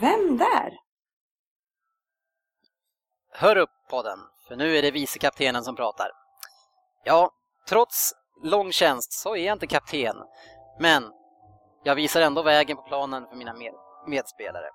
Vem 0.00 0.36
där? 0.38 0.72
Hör 3.38 3.56
upp 3.56 3.70
podden, 3.90 4.18
för 4.48 4.56
nu 4.56 4.76
är 4.76 4.82
det 4.82 4.90
vicekaptenen 4.90 5.64
som 5.64 5.76
pratar. 5.76 6.10
Ja, 7.04 7.30
trots 7.68 8.12
lång 8.42 8.72
tjänst 8.72 9.12
så 9.12 9.36
är 9.36 9.46
jag 9.46 9.54
inte 9.54 9.66
kapten, 9.66 10.16
men 10.80 11.12
jag 11.84 11.94
visar 11.94 12.20
ändå 12.20 12.42
vägen 12.42 12.76
på 12.76 12.82
planen 12.82 13.26
för 13.28 13.36
mina 13.36 13.54
med 13.54 13.72
medspelare. 14.06 14.70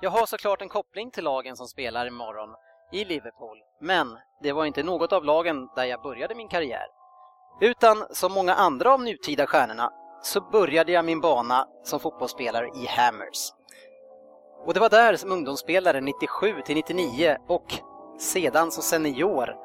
Jag 0.00 0.10
har 0.10 0.26
såklart 0.26 0.62
en 0.62 0.68
koppling 0.68 1.10
till 1.10 1.24
lagen 1.24 1.56
som 1.56 1.66
spelar 1.68 2.06
imorgon 2.06 2.54
i 2.92 3.04
Liverpool, 3.04 3.58
men 3.80 4.18
det 4.42 4.52
var 4.52 4.64
inte 4.64 4.82
något 4.82 5.12
av 5.12 5.24
lagen 5.24 5.68
där 5.76 5.84
jag 5.84 6.02
började 6.02 6.34
min 6.34 6.48
karriär. 6.48 6.86
Utan 7.60 8.06
som 8.10 8.32
många 8.32 8.54
andra 8.54 8.94
av 8.94 9.02
nutida 9.02 9.46
stjärnorna 9.46 9.92
så 10.22 10.40
började 10.40 10.92
jag 10.92 11.04
min 11.04 11.20
bana 11.20 11.68
som 11.84 12.00
fotbollsspelare 12.00 12.66
i 12.66 12.86
Hammers. 12.86 13.55
Och 14.66 14.74
det 14.74 14.80
var 14.80 14.90
där 14.90 15.16
som 15.16 15.32
ungdomsspelare 15.32 16.00
97 16.00 16.62
till 16.64 16.74
99 16.74 17.36
och 17.46 17.74
sedan 18.18 18.70
som 18.70 18.82
senior 18.82 19.56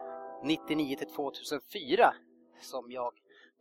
99 0.44 0.95
till 0.95 1.07
2004 1.07 2.14
som 2.61 2.91
jag 2.91 3.14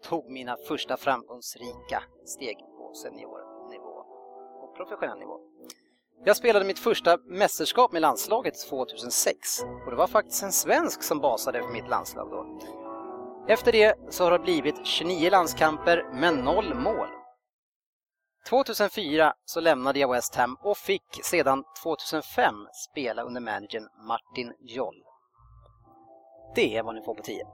tog 0.09 0.31
mina 0.31 0.57
första 0.69 0.97
framgångsrika 0.97 2.03
steg 2.27 2.59
på 2.59 2.95
seniornivå 2.95 4.05
och 4.63 4.77
professionell 4.77 5.19
nivå. 5.19 5.41
Jag 6.25 6.37
spelade 6.37 6.65
mitt 6.65 6.79
första 6.79 7.19
mästerskap 7.25 7.93
med 7.93 8.03
landslaget 8.03 8.55
2006 8.69 9.63
och 9.85 9.91
det 9.91 9.97
var 9.97 10.07
faktiskt 10.07 10.43
en 10.43 10.53
svensk 10.53 11.03
som 11.03 11.21
basade 11.21 11.63
för 11.63 11.73
mitt 11.73 11.89
landslag 11.89 12.31
då. 12.31 12.59
Efter 13.49 13.73
det 13.73 13.95
så 14.11 14.25
har 14.25 14.31
det 14.31 14.39
blivit 14.39 14.87
29 14.87 15.31
landskamper 15.31 16.11
men 16.13 16.35
noll 16.35 16.75
mål. 16.75 17.20
2004 18.49 19.35
så 19.45 19.61
lämnade 19.61 19.99
jag 19.99 20.11
West 20.13 20.35
Ham 20.35 20.57
och 20.63 20.77
fick 20.77 21.25
sedan 21.25 21.65
2005 21.83 22.55
spela 22.91 23.23
under 23.23 23.41
managern 23.41 23.89
Martin 24.07 24.53
Joll. 24.61 25.03
Det 26.55 26.77
är 26.77 26.83
vad 26.83 26.95
ni 26.95 27.03
får 27.03 27.15
på 27.15 27.23
10. 27.23 27.45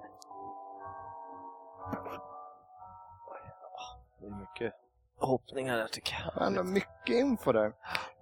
Det 4.21 4.27
är 4.27 4.31
mycket 4.41 4.73
hoppningar 5.19 5.77
där 5.77 5.87
tycker 5.87 6.31
jag. 6.35 6.47
Ändå 6.47 6.63
mycket 6.63 7.09
info 7.17 7.53
där. 7.53 7.73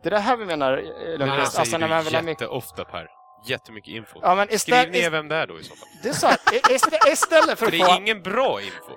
Det 0.03 0.09
är 0.09 0.11
det 0.11 0.19
här 0.19 0.37
vi 0.37 0.45
menar, 0.45 0.73
eh, 0.79 0.85
Det 0.85 0.91
här 1.11 1.19
Lundqvist. 1.19 1.53
säger 1.53 1.61
Alltså 1.61 1.79
när 1.79 1.89
man 1.89 2.05
vill 2.05 2.15
ha 2.15 2.23
mycket... 2.23 2.41
jätteofta 2.41 2.85
Per. 2.85 3.09
Jättemycket 3.47 3.95
info. 3.95 4.19
Ja, 4.23 4.35
men 4.35 4.47
Skriv 4.47 4.55
istället- 4.57 4.93
ner 4.93 5.11
vem 5.11 5.29
det 5.29 5.37
är 5.37 5.47
då 5.47 5.59
i 5.61 5.63
så 5.65 5.75
fall. 5.77 5.89
Det 6.03 6.09
är 6.09 6.13
så 6.13 6.27
här, 6.27 6.39
i- 6.53 6.75
istä- 6.75 7.13
istället 7.13 7.59
för 7.59 7.67
att 7.67 7.73
det 7.73 7.79
få... 7.79 7.93
är 7.93 7.97
ingen 8.01 8.23
bra 8.23 8.61
info. 8.61 8.93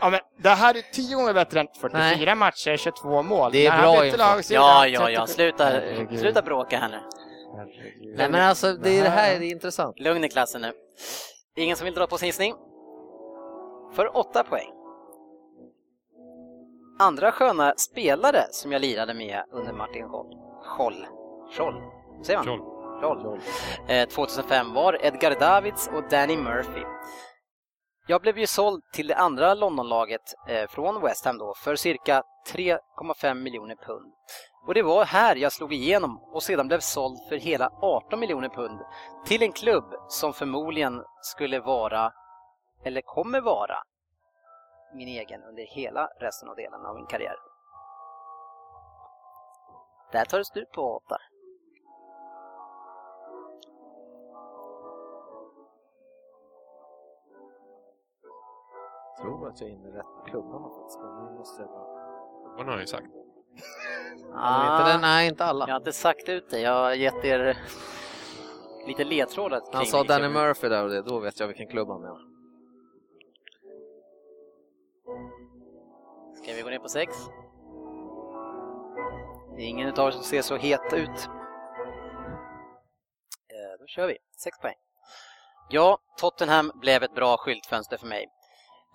Ja, 0.00 0.10
men 0.10 0.20
det 0.38 0.48
här 0.48 0.76
är 0.76 0.82
tio 0.92 1.16
gånger 1.16 1.34
bättre 1.34 1.60
än 1.60 1.66
44 1.80 2.34
matcher, 2.34 2.76
22 2.76 3.22
mål. 3.22 3.52
Det 3.52 3.66
är 3.66 3.70
När 3.70 3.80
bra 3.82 4.06
info. 4.06 4.18
lagsida, 4.18 4.60
Ja, 4.60 4.86
ja, 4.86 5.10
ja, 5.10 5.26
37 5.26 5.34
sluta, 5.34 5.64
Herregud. 5.64 6.18
sluta 6.20 6.42
bråka 6.42 6.78
här 6.78 6.88
nu. 6.88 7.00
Nej 8.16 8.30
men 8.30 8.42
alltså, 8.42 8.72
det, 8.72 8.98
är 8.98 9.02
det 9.02 9.08
här 9.10 9.34
är 9.34 9.42
intressant. 9.42 9.98
Lugn 9.98 10.24
i 10.24 10.28
klassen 10.28 10.60
nu. 10.60 10.72
Ingen 11.56 11.76
som 11.76 11.84
vill 11.84 11.94
dra 11.94 12.06
på 12.06 12.18
sin 12.18 12.26
gissning? 12.26 12.54
För 13.96 14.16
åtta 14.16 14.44
poäng. 14.44 14.70
Andra 16.98 17.32
sköna 17.32 17.74
spelare 17.76 18.42
som 18.50 18.72
jag 18.72 18.80
lirade 18.82 19.14
med 19.14 19.42
under 19.52 19.72
Martin 19.72 20.08
Scholl. 20.08 20.36
Scholl. 20.64 21.06
Scholl. 21.56 21.74
Säger 22.26 22.38
man? 22.38 22.46
Scholl. 22.46 22.79
Scholl. 23.00 23.40
Eh, 23.88 24.08
2005 24.08 24.74
var 24.74 25.04
Edgar 25.04 25.40
Davids 25.40 25.88
och 25.88 26.08
Danny 26.10 26.36
Murphy. 26.36 26.84
Jag 28.06 28.20
blev 28.22 28.38
ju 28.38 28.46
såld 28.46 28.82
till 28.92 29.06
det 29.06 29.16
andra 29.16 29.54
Londonlaget 29.54 30.34
eh, 30.48 30.70
från 30.70 31.00
West 31.00 31.24
Ham 31.24 31.38
då 31.38 31.54
för 31.54 31.76
cirka 31.76 32.22
3,5 32.54 33.34
miljoner 33.34 33.76
pund. 33.76 34.12
Och 34.66 34.74
det 34.74 34.82
var 34.82 35.04
här 35.04 35.36
jag 35.36 35.52
slog 35.52 35.72
igenom 35.72 36.20
och 36.32 36.42
sedan 36.42 36.68
blev 36.68 36.80
såld 36.80 37.18
för 37.28 37.36
hela 37.36 37.70
18 37.82 38.20
miljoner 38.20 38.48
pund 38.48 38.80
till 39.26 39.42
en 39.42 39.52
klubb 39.52 39.84
som 40.08 40.32
förmodligen 40.32 41.04
skulle 41.22 41.60
vara, 41.60 42.12
eller 42.84 43.00
kommer 43.00 43.40
vara, 43.40 43.76
min 44.94 45.08
egen 45.08 45.42
under 45.42 45.62
hela 45.62 46.06
resten 46.20 46.48
av 46.48 46.56
delen 46.56 46.86
av 46.86 46.94
min 46.94 47.06
karriär. 47.06 47.36
Där 50.12 50.24
tar 50.24 50.38
det 50.38 50.44
slut 50.44 50.72
på 50.72 50.96
åtta. 50.96 51.16
Tror 59.22 59.48
att 59.48 59.60
jag 59.60 59.70
är 59.70 59.74
inne 59.74 59.88
i 59.88 59.92
rätt 59.92 60.24
klubbarna 60.26 60.68
faktiskt, 60.68 60.98
men 61.00 61.24
nu 61.24 61.38
måste 61.38 61.62
jag 61.62 61.70
bara... 61.70 61.86
Vad 62.56 62.66
har 62.66 62.72
han 62.72 62.80
ju 62.80 62.86
sagt. 62.86 63.06
Ah. 64.34 64.78
Inte 64.78 64.92
den, 64.92 65.00
nej, 65.00 65.28
inte 65.28 65.44
alla. 65.44 65.66
Jag 65.66 65.74
har 65.74 65.80
inte 65.80 65.92
sagt 65.92 66.28
ut 66.28 66.50
det, 66.50 66.60
jag 66.60 66.72
har 66.72 66.92
gett 66.92 67.24
er 67.24 67.58
lite 68.86 69.04
ledtrådar 69.04 69.62
Han 69.72 69.86
sa 69.86 70.04
Danny 70.04 70.28
Murphy 70.28 70.68
där 70.68 70.84
och 70.84 70.90
det, 70.90 71.02
då 71.02 71.18
vet 71.18 71.40
jag 71.40 71.46
vilken 71.46 71.68
klubb 71.68 71.88
han 71.88 72.00
menar. 72.00 72.20
Ska 76.42 76.54
vi 76.54 76.62
gå 76.62 76.68
ner 76.70 76.78
på 76.78 76.88
sex? 76.88 77.14
Det 79.56 79.62
är 79.62 79.66
ingen 79.66 79.88
utav 79.88 80.06
er 80.08 80.10
som 80.10 80.22
ser 80.22 80.42
så 80.42 80.56
het 80.56 80.92
ut. 80.92 81.28
Eh, 83.48 83.78
Då 83.80 83.86
kör 83.86 84.06
vi. 84.06 84.16
Sex 84.44 84.58
poäng. 84.58 84.76
Ja, 85.68 85.98
Tottenham 86.20 86.72
blev 86.74 87.02
ett 87.02 87.14
bra 87.14 87.36
skyltfönster 87.36 87.96
för 87.96 88.06
mig. 88.06 88.26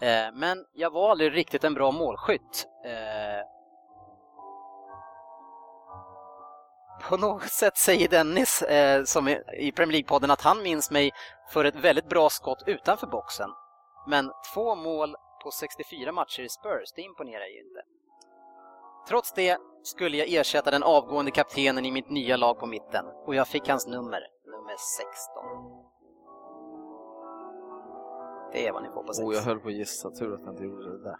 Eh, 0.01 0.31
Men 0.33 0.65
jag 0.73 0.91
var 0.91 1.11
aldrig 1.11 1.33
riktigt 1.35 1.63
en 1.63 1.73
bra 1.73 1.91
målskytt. 1.91 2.67
Eh, 2.85 3.45
På 7.09 7.17
något 7.17 7.49
sätt 7.51 7.77
säger 7.77 8.09
Dennis, 8.09 8.61
eh, 8.61 9.03
som 9.03 9.27
i 9.57 9.71
Premier 9.75 10.01
League-podden, 10.01 10.31
att 10.33 10.41
han 10.41 10.63
minns 10.63 10.91
mig 10.91 11.11
för 11.49 11.65
ett 11.65 11.75
väldigt 11.75 12.09
bra 12.09 12.29
skott 12.29 12.63
utanför 12.65 13.07
boxen. 13.07 13.49
Men 14.07 14.31
två 14.53 14.75
mål 14.75 15.15
på 15.43 15.51
64 15.51 16.11
matcher 16.11 16.41
i 16.41 16.49
Spurs, 16.49 16.91
det 16.95 17.01
imponerar 17.01 17.45
ju 17.45 17.59
inte. 17.59 17.81
Trots 19.07 19.33
det 19.33 19.57
skulle 19.83 20.17
jag 20.17 20.33
ersätta 20.33 20.71
den 20.71 20.83
avgående 20.83 21.31
kaptenen 21.31 21.85
i 21.85 21.91
mitt 21.91 22.09
nya 22.09 22.37
lag 22.37 22.59
på 22.59 22.65
mitten 22.65 23.05
och 23.25 23.35
jag 23.35 23.47
fick 23.47 23.69
hans 23.69 23.87
nummer, 23.87 24.21
nummer 24.45 24.75
16. 24.97 25.74
Det 28.55 28.67
är 28.67 28.71
vad 28.71 28.83
ni 28.83 28.89
får 28.89 29.03
på 29.03 29.13
sex. 29.13 29.25
Oh, 29.25 29.35
jag 29.35 29.41
höll 29.41 29.59
på 29.59 29.67
att 29.67 29.73
gissa, 29.73 30.11
tur 30.11 30.33
att 30.33 30.41
jag 30.41 30.53
inte 30.53 30.63
gjorde 30.63 30.91
det 30.91 31.03
där. 31.03 31.17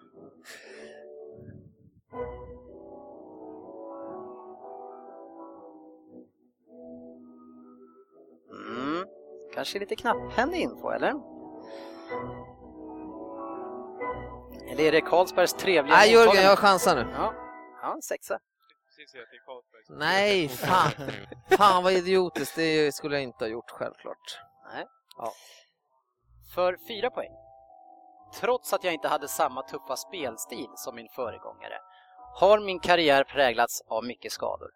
Mm. 8.51 9.07
Kanske 9.53 9.79
lite 9.79 9.95
knapphändig 9.95 10.59
info, 10.59 10.89
eller? 10.89 11.09
Eller 14.71 14.83
är 14.83 14.91
det 14.91 15.01
Carlsbergs 15.01 15.53
trevliga 15.53 15.95
Nej, 15.95 16.13
Jörgen, 16.13 16.43
jag 16.43 16.59
chansar 16.59 16.95
nu. 16.95 17.11
Ja, 17.11 17.33
ja 17.81 17.97
sexa. 18.01 18.39
Nej, 19.89 20.49
fan. 20.49 20.91
Fan 21.49 21.83
vad 21.83 21.93
idiotiskt, 21.93 22.55
det 22.55 22.95
skulle 22.95 23.15
jag 23.15 23.23
inte 23.23 23.43
ha 23.43 23.49
gjort 23.49 23.69
självklart. 23.71 24.39
Nej. 24.73 24.85
Ja. 25.17 25.31
För 26.53 26.77
4 26.87 27.09
poäng. 27.09 27.31
Trots 28.39 28.73
att 28.73 28.83
jag 28.83 28.93
inte 28.93 29.07
hade 29.07 29.27
samma 29.27 29.61
tuffa 29.61 29.95
spelstil 29.95 30.69
som 30.75 30.95
min 30.95 31.07
föregångare 31.09 31.79
har 32.35 32.59
min 32.59 32.79
karriär 32.79 33.23
präglats 33.23 33.81
av 33.87 34.05
mycket 34.05 34.31
skador. 34.31 34.69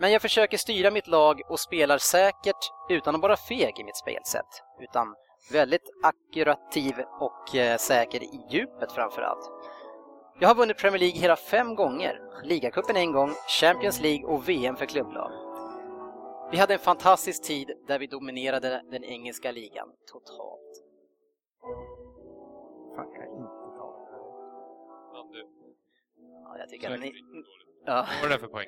Men 0.00 0.12
jag 0.12 0.22
försöker 0.22 0.58
styra 0.58 0.90
mitt 0.90 1.06
lag 1.06 1.40
och 1.48 1.60
spelar 1.60 1.98
säkert 1.98 2.70
utan 2.88 3.14
att 3.14 3.20
vara 3.20 3.36
feg 3.36 3.80
i 3.80 3.84
mitt 3.84 3.96
spelsätt, 3.96 4.62
utan 4.80 5.14
väldigt 5.52 5.90
akkurativ 6.02 6.94
och 7.20 7.56
eh, 7.56 7.76
säker 7.76 8.22
i 8.22 8.46
djupet 8.50 8.92
framförallt. 8.92 9.50
Jag 10.40 10.48
har 10.48 10.54
vunnit 10.54 10.78
Premier 10.78 10.98
League 10.98 11.20
hela 11.20 11.36
fem 11.36 11.74
gånger, 11.74 12.20
ligacupen 12.44 12.96
en 12.96 13.12
gång, 13.12 13.32
Champions 13.60 14.00
League 14.00 14.26
och 14.26 14.48
VM 14.48 14.76
för 14.76 14.86
klubblag. 14.86 15.43
Vi 16.54 16.60
hade 16.60 16.74
en 16.74 16.80
fantastisk 16.80 17.42
tid 17.42 17.70
där 17.86 17.98
vi 17.98 18.06
dominerade 18.06 18.82
den 18.90 19.04
engelska 19.04 19.52
ligan 19.52 19.88
totalt. 20.12 20.84
Fan, 22.96 23.12
kan 23.12 23.20
jag 23.20 23.32
inte 23.32 23.68
ta 23.78 23.86
det 23.96 24.10
här. 24.10 25.44
Ja, 26.44 26.58
jag 26.58 26.68
tycker 26.68 26.94
att 26.94 27.00
ni... 27.00 27.12
Ja. 27.86 28.06
Vad 28.22 28.30
var 28.30 28.36
det 28.36 28.38
för 28.38 28.46
poäng? 28.46 28.66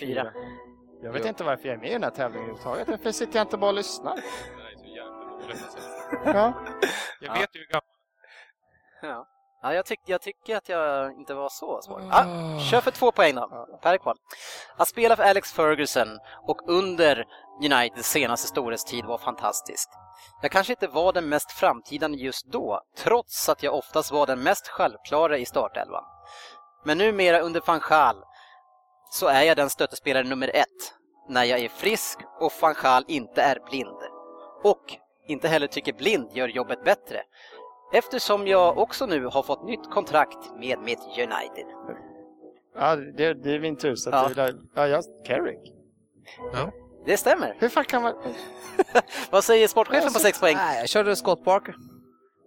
Fyra. 0.00 0.32
Jag 1.02 1.12
vet 1.12 1.26
inte 1.26 1.44
varför 1.44 1.68
jag 1.68 1.74
är 1.74 1.80
med 1.80 1.90
i 1.90 1.92
den 1.92 2.02
här 2.02 2.10
tävlingen 2.10 2.44
överhuvudtaget. 2.44 2.88
Varför 2.88 3.10
sitter 3.10 3.36
jag 3.36 3.44
inte 3.44 3.56
bara 3.56 3.70
och 3.70 3.76
lyssnar? 3.76 4.12
Alltså. 4.12 5.78
Ja. 6.24 6.64
Jag 7.20 7.32
vet 7.40 7.56
ju 7.56 7.60
hur 7.60 7.66
gammal 7.66 7.82
Ja. 9.02 9.28
Ja, 9.62 9.74
jag, 9.74 9.86
tyck, 9.86 10.00
jag 10.04 10.20
tycker 10.20 10.56
att 10.56 10.68
jag 10.68 11.12
inte 11.12 11.34
var 11.34 11.48
så 11.48 11.82
svår. 11.82 12.02
Ja, 12.10 12.24
kör 12.70 12.80
för 12.80 12.90
två 12.90 13.12
poäng 13.12 13.34
då. 13.34 13.66
Per 13.82 13.98
kvar. 13.98 14.14
Att 14.76 14.88
spela 14.88 15.16
för 15.16 15.22
Alex 15.22 15.52
Ferguson 15.52 16.08
och 16.46 16.60
under 16.66 17.24
Uniteds 17.64 18.10
senaste 18.10 18.48
storhetstid 18.48 19.04
var 19.04 19.18
fantastiskt. 19.18 19.90
Jag 20.42 20.50
kanske 20.50 20.72
inte 20.72 20.86
var 20.86 21.12
den 21.12 21.28
mest 21.28 21.52
framtidande 21.52 22.18
just 22.18 22.46
då, 22.46 22.80
trots 22.96 23.48
att 23.48 23.62
jag 23.62 23.74
oftast 23.74 24.12
var 24.12 24.26
den 24.26 24.42
mest 24.42 24.68
självklara 24.68 25.38
i 25.38 25.46
startelvan. 25.46 26.04
Men 26.84 26.98
numera 26.98 27.40
under 27.40 27.62
van 27.66 27.80
Gaal 27.88 28.24
så 29.10 29.26
är 29.26 29.42
jag 29.42 29.56
den 29.56 29.70
stöttespelare 29.70 30.24
nummer 30.24 30.50
ett 30.54 30.94
när 31.28 31.44
jag 31.44 31.60
är 31.60 31.68
frisk 31.68 32.18
och 32.40 32.52
van 32.60 32.74
Gaal 32.82 33.04
inte 33.08 33.42
är 33.42 33.60
blind. 33.70 33.98
Och 34.64 34.96
inte 35.28 35.48
heller 35.48 35.66
tycker 35.66 35.92
blind 35.92 36.30
gör 36.32 36.48
jobbet 36.48 36.84
bättre. 36.84 37.22
Eftersom 37.92 38.46
jag 38.46 38.78
också 38.78 39.06
nu 39.06 39.24
har 39.26 39.42
fått 39.42 39.64
nytt 39.64 39.90
kontrakt 39.90 40.38
med 40.58 40.78
mitt 40.78 40.98
United. 41.18 41.66
Ja, 42.74 42.96
det, 42.96 43.34
det 43.34 43.54
är 43.54 43.60
min 43.60 43.76
tur. 43.76 43.94
Så 43.94 44.10
Ja. 44.10 44.26
att 44.26 44.34
det, 44.34 44.54
ja, 44.74 44.86
jag, 44.86 45.04
Carrick. 45.26 45.74
Ja. 46.52 46.70
Det 47.06 47.16
stämmer. 47.16 47.56
Hur 47.58 47.68
fan 47.68 47.84
kan 47.84 48.02
man... 48.02 48.14
Vad 49.30 49.44
säger 49.44 49.68
sportchefen 49.68 50.12
på 50.12 50.18
sex 50.18 50.40
poäng? 50.40 50.56
Nej, 50.56 50.78
jag 50.80 50.88
körde 50.88 51.16
Scott 51.16 51.44
Parker. 51.44 51.74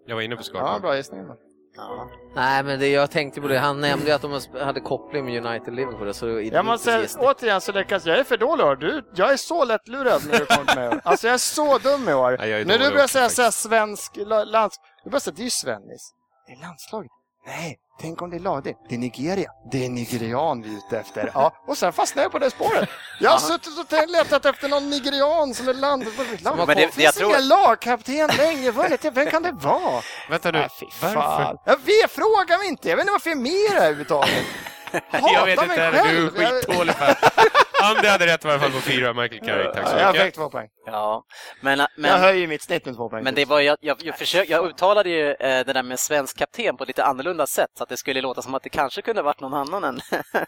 Jag 0.06 0.16
var 0.16 0.22
inne 0.22 0.36
på 0.36 0.44
Scott 0.44 0.58
Ja, 0.60 0.66
Parker. 0.68 0.82
bra 0.82 0.96
gissning. 0.96 1.26
Då. 1.76 2.10
Nej, 2.36 2.64
men 2.64 2.80
det, 2.80 2.88
jag 2.88 3.12
tänkte 3.12 3.42
på 3.42 3.48
det. 3.48 3.60
Han 3.60 3.82
nämnde 3.82 4.06
ju 4.06 4.12
att 4.12 4.22
de 4.22 4.40
hade 4.60 4.80
koppling 4.80 5.26
med 5.26 5.46
United 5.46 5.74
Liverpool. 5.76 6.14
Så 6.14 6.26
det 6.26 6.42
Jag 6.44 6.66
måste 6.66 7.08
säga, 7.08 7.32
återigen 7.32 7.62
så 7.62 7.72
lyckas 7.72 8.06
jag 8.06 8.20
är 8.20 8.24
för 8.24 8.38
dålig 8.38 8.66
år. 8.66 8.76
Du, 8.76 9.12
jag 9.16 9.32
är 9.34 9.38
så 9.38 9.66
lättlurad 9.66 10.22
när 10.32 10.40
du 10.40 10.46
kommer 10.46 10.86
i 10.86 10.88
år. 10.88 11.02
Alltså 11.04 11.28
jag 11.28 11.34
är 11.34 11.38
så 11.38 11.78
dum 11.78 12.10
i 12.10 12.14
år. 12.14 12.38
Ja, 12.40 12.46
är 12.46 12.66
när 12.66 12.78
du 12.78 12.90
börjar 12.90 13.04
också, 13.04 13.08
säga 13.08 13.30
så 13.30 13.42
här 13.42 13.52
svensk 13.52 14.18
la- 14.18 14.44
lands... 14.44 14.76
Du 15.04 15.10
börjar 15.10 15.20
säga, 15.20 15.34
det 15.38 15.42
är 15.42 15.44
ju 15.44 15.50
Svennis. 15.50 16.14
Det 16.48 16.54
är 16.54 16.62
landslaget. 16.62 17.12
Nej, 17.48 17.78
tänk 18.02 18.22
om 18.22 18.30
det 18.30 18.36
är 18.38 18.40
lag 18.40 18.64
det. 18.64 18.96
Är 18.96 18.98
Nigeria. 18.98 19.52
Det 19.72 19.86
är 19.86 19.90
nigerian 19.90 20.62
vi 20.62 20.70
är 20.74 20.78
ute 20.78 21.00
efter. 21.00 21.32
Ja, 21.34 21.52
och 21.68 21.78
sen 21.78 21.94
fastnade 21.94 22.24
jag 22.26 22.32
på 22.32 22.40
det 22.40 22.50
spåret. 22.50 22.90
Jag 23.20 23.32
har 23.32 23.38
suttit 23.40 23.80
och 23.80 23.88
tänkt- 23.88 24.12
letat 24.12 24.46
efter 24.46 24.70
någon 24.70 24.90
nigerian 24.90 25.54
som 25.54 25.68
är 25.70 25.74
land... 25.74 26.06
land. 26.42 26.58
Men 26.58 26.68
det- 26.68 26.74
det 26.76 26.82
jag 26.82 26.94
finns 26.94 27.16
tror- 27.16 27.30
ingen 27.30 27.48
lagkapten 27.48 28.30
länge 28.38 28.72
vunnit. 28.72 29.06
Vem 29.14 29.26
kan 29.32 29.44
det 29.44 29.52
vara? 29.52 30.02
Vänta 30.30 30.52
nu, 30.52 30.68
fy 30.80 30.86
varför? 31.02 31.58
Jag 31.66 31.78
vet, 31.86 32.12
fråga 32.12 32.58
mig 32.58 32.68
inte. 32.68 32.90
Jag 32.90 32.96
vet 32.96 33.04
inte 33.04 33.12
varför 33.12 33.30
jag 33.30 33.38
är 33.38 33.42
med 33.42 33.52
i 33.52 33.68
det 33.68 33.74
här 33.80 33.86
överhuvudtaget. 33.86 34.46
Jag 35.12 35.46
vet 35.46 35.62
inte 35.62 35.82
heller, 35.82 36.04
du 36.04 36.44
är 36.44 36.62
skitdålig 36.62 36.96
Per. 36.98 37.16
Andy 37.84 38.08
hade 38.08 38.26
rätt 38.26 38.46
i 38.46 38.48
alla 38.48 38.60
fall 38.60 38.72
på 38.72 38.80
fyra, 38.82 39.14
Michael 39.14 39.46
Carrick. 39.46 39.74
Tack 39.74 39.88
så 39.88 39.98
Jag 39.98 40.12
mycket. 40.14 40.26
fick 40.26 40.36
två 40.36 40.50
poäng. 40.50 40.68
Ja, 40.86 41.24
men, 41.62 41.80
Jag 41.80 41.88
men, 41.96 42.20
höjer 42.20 42.48
mitt 42.48 42.62
snitt 42.62 42.86
med 42.86 42.96
två 42.96 43.10
poäng. 43.10 43.24
men 43.24 43.36
det 43.36 43.46
var 43.46 43.60
jag, 43.60 43.78
jag, 43.82 43.98
jag, 44.04 44.18
försök, 44.18 44.50
jag 44.50 44.66
uttalade 44.66 45.10
ju 45.10 45.30
eh, 45.32 45.66
det 45.66 45.74
där 45.74 45.84
med 45.84 46.00
svensk 46.00 46.38
kapten 46.38 46.78
på 46.78 46.84
ett 46.84 46.88
lite 46.88 47.04
annorlunda 47.04 47.48
sätt 47.48 47.70
så 47.78 47.84
att 47.84 47.90
det 47.90 47.98
skulle 47.98 48.22
låta 48.22 48.42
som 48.42 48.56
att 48.56 48.64
det 48.64 48.70
kanske 48.70 49.02
kunde 49.02 49.22
varit 49.22 49.40
någon 49.40 49.54
annan 49.54 49.84
än, 49.84 50.02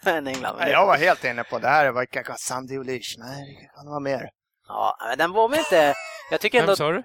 än 0.14 0.26
England. 0.26 0.56
Men 0.58 0.70
jag 0.70 0.86
var 0.86 0.96
helt 0.96 1.24
inne 1.24 1.44
på 1.44 1.58
det 1.58 1.68
här. 1.68 1.84
Det 1.84 1.92
var 1.92 2.04
kanske 2.06 2.34
Sandy 2.38 2.78
Olish. 2.78 3.14
Nej, 3.18 3.58
det 3.60 3.76
kan 3.76 3.86
vara 3.90 4.00
mer. 4.00 4.30
Ja, 4.68 4.96
men 5.08 5.18
den 5.18 5.32
var 5.32 5.48
väl 5.48 5.58
inte... 5.58 5.94
Jag 6.30 6.40
tycker 6.40 6.60
ändå, 6.60 6.70
Vem 6.70 6.76
sa 6.76 6.90
du? 6.90 7.02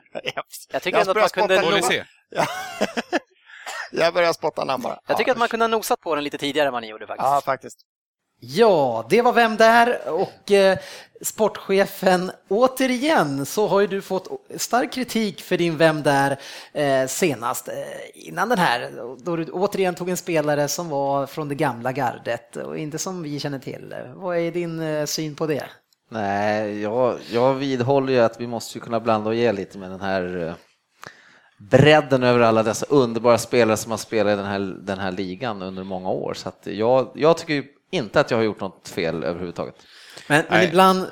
jag 0.72 0.82
tycker 0.82 1.00
ändå 1.00 1.12
att 1.12 1.18
man 1.18 1.30
kunde... 1.30 1.62
nog-. 1.62 2.04
Jag 3.92 4.14
börjar 4.14 4.34
spotta 4.34 4.66
namn 4.66 4.84
bara. 4.84 5.00
Jag 5.08 5.18
tycker 5.18 5.32
att 5.32 5.38
man 5.38 5.48
kunde 5.48 5.64
ha 5.64 5.68
nosat 5.68 6.00
på 6.00 6.16
den 6.16 6.24
lite 6.24 6.38
tidigare 6.38 6.68
än 6.68 6.74
vad 6.74 6.82
ni 6.82 6.90
gjorde 6.90 7.08
faktiskt. 7.08 7.26
Ja, 7.26 7.42
faktiskt. 7.46 7.78
Ja, 8.40 9.06
det 9.10 9.22
var 9.22 9.34
Vem 9.34 9.58
där? 9.58 10.10
Och 10.10 10.52
eh, 10.52 10.78
sportchefen, 11.22 12.32
återigen 12.48 13.46
så 13.46 13.68
har 13.68 13.82
ju 13.82 13.88
du 13.88 14.02
fått 14.02 14.28
stark 14.58 14.94
kritik 14.94 15.42
för 15.42 15.58
din 15.58 15.78
Vem 15.78 16.04
där 16.04 16.40
eh, 16.74 17.08
senast 17.08 17.68
eh, 17.68 17.74
innan 18.28 18.50
den 18.50 18.60
här, 18.60 18.92
då 19.18 19.36
du 19.36 19.46
återigen 19.52 19.96
tog 19.96 20.10
en 20.10 20.18
spelare 20.18 20.68
som 20.68 20.90
var 20.90 21.26
från 21.26 21.50
det 21.50 21.56
gamla 21.56 21.92
gardet 21.92 22.56
och 22.56 22.78
inte 22.78 22.98
som 22.98 23.24
vi 23.24 23.40
känner 23.40 23.60
till. 23.60 23.96
Vad 24.16 24.38
är 24.38 24.52
din 24.52 24.80
eh, 24.80 25.06
syn 25.06 25.36
på 25.36 25.48
det? 25.48 25.64
Nej, 26.12 26.82
jag, 26.82 27.18
jag 27.32 27.54
vidhåller 27.54 28.14
ju 28.14 28.20
att 28.20 28.42
vi 28.42 28.48
måste 28.48 28.78
ju 28.78 28.84
kunna 28.84 29.00
blanda 29.00 29.30
och 29.30 29.36
ge 29.36 29.52
lite 29.52 29.78
med 29.78 29.92
den 29.92 30.02
här 30.02 30.48
eh, 30.48 30.54
bredden 31.58 32.24
över 32.24 32.40
alla 32.40 32.64
dessa 32.64 32.86
underbara 32.90 33.38
spelare 33.38 33.78
som 33.78 33.92
har 33.92 33.98
spelat 33.98 34.34
i 34.34 34.36
den 34.36 34.46
här, 34.46 34.60
den 34.82 35.00
här 35.00 35.12
ligan 35.12 35.62
under 35.62 35.84
många 35.84 36.10
år. 36.10 36.34
Så 36.34 36.50
att 36.50 36.68
jag, 36.68 37.12
jag 37.16 37.38
tycker 37.38 37.54
ju 37.54 37.64
inte 37.92 38.20
att 38.20 38.32
jag 38.32 38.38
har 38.38 38.44
gjort 38.44 38.62
något 38.62 38.90
fel 38.90 39.24
överhuvudtaget. 39.24 39.76
Men, 40.28 40.44
men 40.50 40.64
ibland 40.64 41.00
eh, 41.00 41.06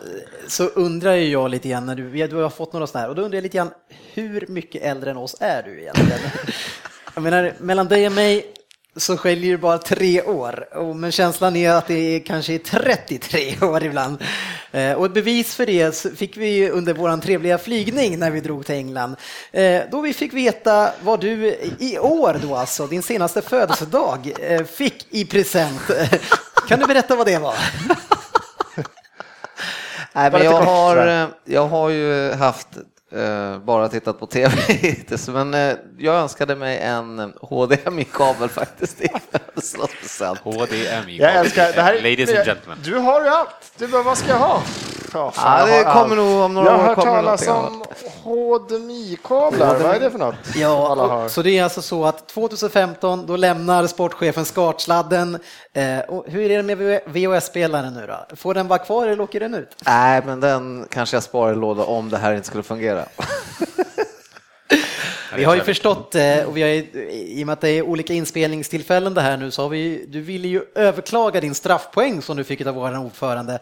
så 0.48 0.64
undrar 0.68 1.16
ju 1.16 1.30
jag 1.30 1.52
lite 1.52 1.70
grann 1.70 1.86
när 1.86 1.96
du, 1.96 2.28
du 2.28 2.36
har 2.36 2.50
fått 2.50 2.74
några 2.74 2.88
sådana 2.88 3.02
här 3.02 3.10
och 3.10 3.16
då 3.16 3.22
undrar 3.22 3.38
jag 3.38 3.44
lite 3.44 3.58
grann 3.58 3.72
hur 4.14 4.46
mycket 4.48 4.84
äldre 4.84 5.12
än 5.12 5.18
oss 5.18 5.36
är 5.40 5.64
du 5.64 5.82
egentligen? 5.82 6.20
jag 7.14 7.24
menar, 7.24 7.54
mellan 7.60 7.88
dig 7.88 8.08
och 8.08 8.14
mig 8.14 8.54
så 8.98 9.18
skiljer 9.18 9.52
det 9.52 9.58
bara 9.58 9.78
tre 9.78 10.22
år, 10.22 10.78
och, 10.78 10.96
men 10.96 11.12
känslan 11.12 11.56
är 11.56 11.72
att 11.72 11.88
det 11.88 12.16
är 12.16 12.20
kanske 12.20 12.54
är 12.54 12.58
33 12.58 13.56
år 13.62 13.84
ibland. 13.84 14.24
Eh, 14.72 14.94
och 14.94 15.06
ett 15.06 15.14
bevis 15.14 15.56
för 15.56 15.66
det 15.66 16.18
fick 16.18 16.38
vi 16.38 16.70
under 16.70 16.94
vår 16.94 17.22
trevliga 17.22 17.58
flygning 17.58 18.20
när 18.20 18.32
vi 18.32 18.42
drog 18.42 18.66
till 18.66 18.76
England, 18.76 19.16
eh, 19.52 19.82
då 19.92 20.02
vi 20.02 20.14
fick 20.14 20.34
veta 20.34 20.92
vad 21.04 21.22
du 21.22 21.56
i 21.80 22.00
år 22.00 22.40
då 22.42 22.56
alltså, 22.56 22.88
din 22.88 23.04
senaste 23.04 23.42
födelsedag, 23.42 24.34
eh, 24.42 24.64
fick 24.64 25.08
i 25.10 25.26
present. 25.26 25.82
kan 26.68 26.80
du 26.80 26.86
berätta 26.86 27.16
vad 27.16 27.26
det 27.26 27.38
var? 27.38 27.56
Nej, 30.14 30.32
men 30.32 30.44
jag 30.44 30.62
har, 30.62 31.08
eh, 31.08 31.28
jag 31.46 31.68
har 31.68 31.90
ju 31.90 32.32
haft 32.34 32.68
eh, 33.12 33.58
bara 33.60 33.90
tittat 33.90 34.20
på 34.20 34.26
tv 34.26 34.56
hittills, 34.68 35.28
men 35.28 35.54
eh, 35.54 35.74
jag 35.98 36.16
önskade 36.16 36.56
mig 36.56 36.80
en 36.80 37.34
HDMI-kabel 37.42 38.50
faktiskt 38.50 39.02
i 39.02 39.10
födelsedagspresent. 39.32 40.40
HDMI. 40.40 41.18
Jag 41.18 41.36
älskar 41.36 41.74
det 41.74 41.82
här. 41.82 41.94
Ladies 41.96 42.30
and 42.30 42.46
gentlemen. 42.46 42.78
Du 42.84 42.96
har 42.96 43.22
ju 43.22 43.28
allt. 43.28 43.72
Du 43.78 43.88
bara, 43.88 44.04
vad 44.04 44.18
ska 44.18 44.30
jag 44.30 44.38
ha? 44.40 44.64
Fan, 45.12 45.32
Ja, 45.36 45.66
det 45.66 45.78
jag 45.78 45.86
har 45.86 46.02
kommer 46.02 46.16
nog 46.16 46.42
om 46.42 46.54
några 46.54 46.68
Jag 46.70 46.78
har 46.78 46.84
år 46.84 46.88
hört 46.88 46.96
kommer 46.96 47.18
det 47.18 47.24
talas 47.24 47.48
om 47.48 47.84
HDMI-kablar. 48.24 49.80
Vad 49.80 49.96
är 49.96 50.00
det 50.00 50.12
för 50.12 50.20
något? 50.20 50.36
Ja, 50.56 50.96
har. 50.96 51.30
så 51.30 51.42
det 51.42 51.58
är 51.58 51.64
alltså 51.64 51.82
så 51.82 52.06
att 52.06 52.28
2015 52.28 53.26
då 53.26 53.36
lämnar 53.36 53.88
sportchefen 53.88 54.46
skartsladden. 54.46 55.40
Eh, 55.74 56.00
och 56.00 56.26
hur 56.28 56.52
är 56.52 56.64
det 56.64 56.76
med 56.76 57.02
VHS-spelaren 57.06 57.94
nu 57.94 58.08
då? 58.08 58.36
Får 58.36 58.54
den 58.54 58.68
vara 58.68 58.80
kvar 58.80 59.08
eller 59.08 59.24
åker 59.24 59.40
den 59.40 59.54
ut? 59.54 59.76
Nej, 59.86 60.22
men 60.26 60.40
den 60.40 60.88
kanske 60.92 61.16
jag 61.16 61.24
sparar 61.24 61.54
i 61.54 61.56
låda 61.56 61.84
om 61.84 62.10
det 62.10 62.18
här 62.18 62.34
inte 62.34 62.48
skulle 62.48 62.64
fungera. 62.64 63.06
Vi 65.36 65.44
har 65.44 65.56
ju 65.56 65.62
förstått, 65.62 66.16
eh, 66.16 66.44
och 66.48 66.58
vi 66.58 66.62
har 66.62 66.70
ju, 66.70 67.12
i 67.12 67.44
och 67.44 67.46
med 67.46 67.54
att 67.54 67.62
det 67.62 67.70
är 67.70 67.82
olika 67.82 68.14
inspelningstillfällen 68.14 69.14
det 69.14 69.22
här 69.22 69.38
nu, 69.38 69.52
så 69.52 69.62
har 69.62 69.70
vi, 69.70 70.06
du 70.08 70.22
ville 70.22 70.48
ju 70.48 70.62
överklaga 70.76 71.42
din 71.42 71.56
straffpoäng 71.56 72.22
som 72.22 72.38
du 72.38 72.44
fick 72.44 72.66
av 72.66 72.76
vår 72.76 72.98
ordförande. 72.98 73.60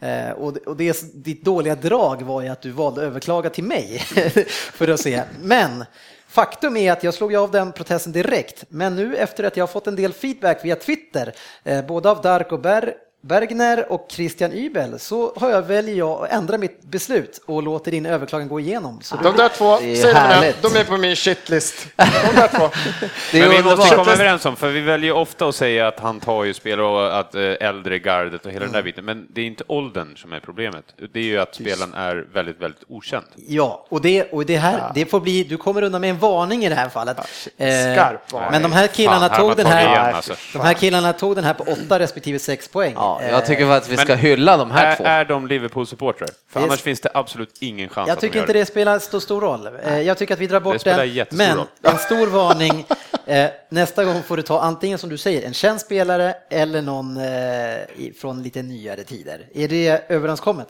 Eh, 0.00 0.30
Och, 0.30 0.56
och 0.56 0.76
det, 0.76 1.14
ditt 1.24 1.44
dåliga 1.44 1.74
drag 1.74 2.22
var 2.22 2.42
ju 2.42 2.48
att 2.48 2.62
du 2.62 2.70
valde 2.70 3.00
att 3.00 3.06
överklaga 3.06 3.50
till 3.50 3.64
mig 3.64 3.98
för 4.72 4.88
att 4.88 5.00
se. 5.00 5.22
Men 5.42 5.84
faktum 6.28 6.76
är 6.76 6.92
att 6.92 7.04
jag 7.04 7.14
slog 7.14 7.32
ju 7.32 7.38
av 7.38 7.50
den 7.50 7.72
protesten 7.72 8.12
direkt, 8.12 8.64
men 8.68 8.96
nu 8.96 9.16
efter 9.16 9.44
att 9.44 9.56
jag 9.56 9.62
har 9.62 9.68
fått 9.68 9.86
en 9.86 9.96
del 9.96 10.12
feedback 10.12 10.64
via 10.64 10.76
Twitter, 10.76 11.34
eh, 11.64 11.86
både 11.86 12.10
av 12.10 12.22
Darko 12.22 12.58
Ber 12.58 12.94
Bergner 13.20 13.92
och 13.92 14.06
Christian 14.10 14.52
Ybel 14.52 14.98
så 14.98 15.32
har 15.36 15.50
jag 15.50 15.62
väljer 15.62 15.94
jag 15.94 16.24
att 16.24 16.32
ändra 16.32 16.58
mitt 16.58 16.82
beslut 16.82 17.40
och 17.46 17.62
låter 17.62 17.90
din 17.90 18.06
överklagan 18.06 18.48
gå 18.48 18.60
igenom. 18.60 19.00
Så 19.02 19.16
De 19.16 19.36
där 19.36 19.48
två, 19.48 19.78
Det 19.80 20.02
är 20.02 20.14
härligt. 20.14 20.62
de 20.62 20.76
är 20.76 20.84
på 20.84 20.96
min 20.96 21.16
shitlist. 21.16 21.86
De 21.96 22.04
där 22.36 22.48
två. 22.58 22.70
Det 23.32 23.40
Men 23.40 23.50
vi 23.50 23.62
måste 23.62 23.96
komma 23.96 24.12
överens 24.12 24.44
om, 24.46 24.56
för 24.56 24.68
vi 24.68 24.80
väljer 24.80 25.12
ofta 25.12 25.48
att 25.48 25.54
säga 25.54 25.88
att 25.88 26.00
han 26.00 26.20
tar 26.20 26.44
ju 26.44 26.54
spelare 26.54 26.86
och 26.86 27.18
att 27.18 27.34
eh, 27.34 27.42
äldre 27.42 27.98
gardet 27.98 28.46
och 28.46 28.52
hela 28.52 28.64
den 28.64 28.72
där 28.72 28.82
biten, 28.82 29.04
men 29.04 29.26
det 29.30 29.40
är 29.40 29.46
inte 29.46 29.64
åldern 29.66 30.16
som 30.16 30.32
är 30.32 30.40
problemet. 30.40 30.84
Det 31.12 31.18
är 31.20 31.24
ju 31.24 31.38
att 31.38 31.54
spelaren 31.54 31.94
är 31.94 32.26
väldigt, 32.32 32.60
väldigt 32.60 32.82
okänd. 32.88 33.26
Ja, 33.36 33.86
och 33.88 34.00
det, 34.02 34.32
och 34.32 34.46
det 34.46 34.56
här, 34.56 34.92
det 34.94 35.06
får 35.06 35.20
bli, 35.20 35.44
du 35.44 35.56
kommer 35.56 35.82
undan 35.82 36.00
med 36.00 36.10
en 36.10 36.18
varning 36.18 36.64
i 36.64 36.68
det 36.68 36.74
här 36.74 36.88
fallet. 36.88 37.18
Eh, 37.18 37.24
Skarp 37.68 38.32
varning. 38.32 38.50
Men 38.50 38.62
de 38.62 38.72
här 38.72 38.86
killarna 38.86 39.28
Fan, 39.28 39.38
tog 39.40 39.56
den 39.56 39.66
här, 39.66 39.88
igen, 39.88 40.14
alltså. 40.14 40.34
de 40.52 40.58
här 40.58 40.74
killarna 40.74 41.12
tog 41.12 41.34
den 41.34 41.44
här 41.44 41.54
på 41.54 41.62
åtta 41.62 41.98
respektive 41.98 42.38
sex 42.38 42.68
poäng. 42.68 42.92
Ja, 42.96 43.07
Eh, 43.22 43.30
jag 43.30 43.46
tycker 43.46 43.70
att 43.70 43.88
vi 43.88 43.96
ska 43.96 44.06
Men- 44.12 44.18
hylla 44.18 44.56
de 44.56 44.70
här 44.70 44.86
Är, 44.92 44.96
två. 44.96 45.04
är 45.04 45.24
de 45.24 45.46
Liverpool-supportrar? 45.48 46.28
För 46.52 46.60
annars 46.60 46.80
finns 46.82 47.00
det 47.00 47.10
absolut 47.14 47.56
ingen 47.60 47.88
chans 47.88 48.08
Jag 48.08 48.12
att 48.14 48.20
de 48.20 48.26
tycker 48.26 48.36
gör 48.38 48.42
inte 48.42 48.52
det 48.52 48.66
spelar 48.66 48.98
så 48.98 49.20
stor 49.20 49.40
roll. 49.40 49.68
Eh, 49.82 50.00
Jag 50.00 50.18
tycker 50.18 50.34
att 50.34 50.40
vi 50.40 50.46
drar 50.46 50.60
bort 50.60 50.84
den. 50.84 51.26
Men 51.30 51.56
roll. 51.56 51.66
en 51.82 51.98
stor 51.98 52.26
varning. 52.26 52.86
Eh, 53.26 53.50
Nästa 53.70 54.04
gång 54.04 54.22
får 54.22 54.36
du 54.36 54.42
ta 54.42 54.60
antingen 54.60 54.98
som 54.98 55.10
du 55.10 55.16
säger 55.18 55.46
en 55.46 55.54
känd 55.54 55.80
spelare 55.80 56.34
eller 56.50 56.82
någon 56.82 57.16
eh, 57.16 58.12
från 58.20 58.42
lite 58.42 58.62
nyare 58.62 59.04
tider. 59.04 59.46
Är 59.54 59.68
det 59.68 60.04
överenskommet? 60.08 60.68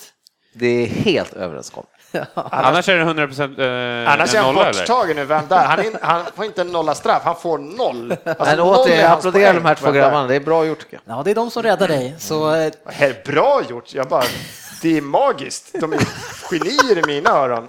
Det 0.53 0.67
är 0.83 0.87
helt 0.87 1.33
överenskommet. 1.33 1.91
Annars 2.35 2.89
är 2.89 2.97
det 2.97 3.03
100 3.03 3.27
procent 3.27 3.59
eh, 3.59 3.65
Annars 4.13 4.35
är 4.35 4.39
en 4.39 4.45
han 4.45 4.55
nolla, 4.55 4.73
borttagen 4.73 5.17
nu. 5.17 5.25
Vem 5.25 5.49
där? 5.49 5.65
Han, 5.65 5.85
in, 5.85 5.97
han 6.03 6.25
får 6.37 6.45
inte 6.45 6.61
en 6.61 6.69
nolla 6.69 6.95
straff, 6.95 7.23
han 7.25 7.37
får 7.37 7.59
noll. 7.59 8.13
Alltså, 8.25 8.45
Men 8.45 8.57
noll 8.59 8.75
är 8.75 8.85
återigen, 8.85 9.13
applådera 9.13 9.53
de 9.53 9.65
här 9.65 9.75
två 9.75 9.91
grabbarna. 9.93 10.27
Det 10.27 10.35
är 10.35 10.41
bra 10.41 10.65
gjort. 10.67 10.85
Ja, 11.05 11.23
det 11.25 11.31
är 11.31 11.35
de 11.35 11.51
som 11.51 11.63
räddar 11.63 11.89
dig. 11.89 12.15
Så 12.19 12.55
eh, 12.55 12.71
Det 12.87 12.93
här 12.93 13.09
är 13.09 13.33
bra 13.33 13.63
gjort. 13.69 13.95
Jag 13.95 14.09
bara, 14.09 14.25
det 14.83 14.97
är 14.97 15.01
magiskt. 15.01 15.71
De 15.81 15.93
är 15.93 15.99
genier 16.51 16.99
i 16.99 17.03
mina 17.07 17.31
öron. 17.31 17.69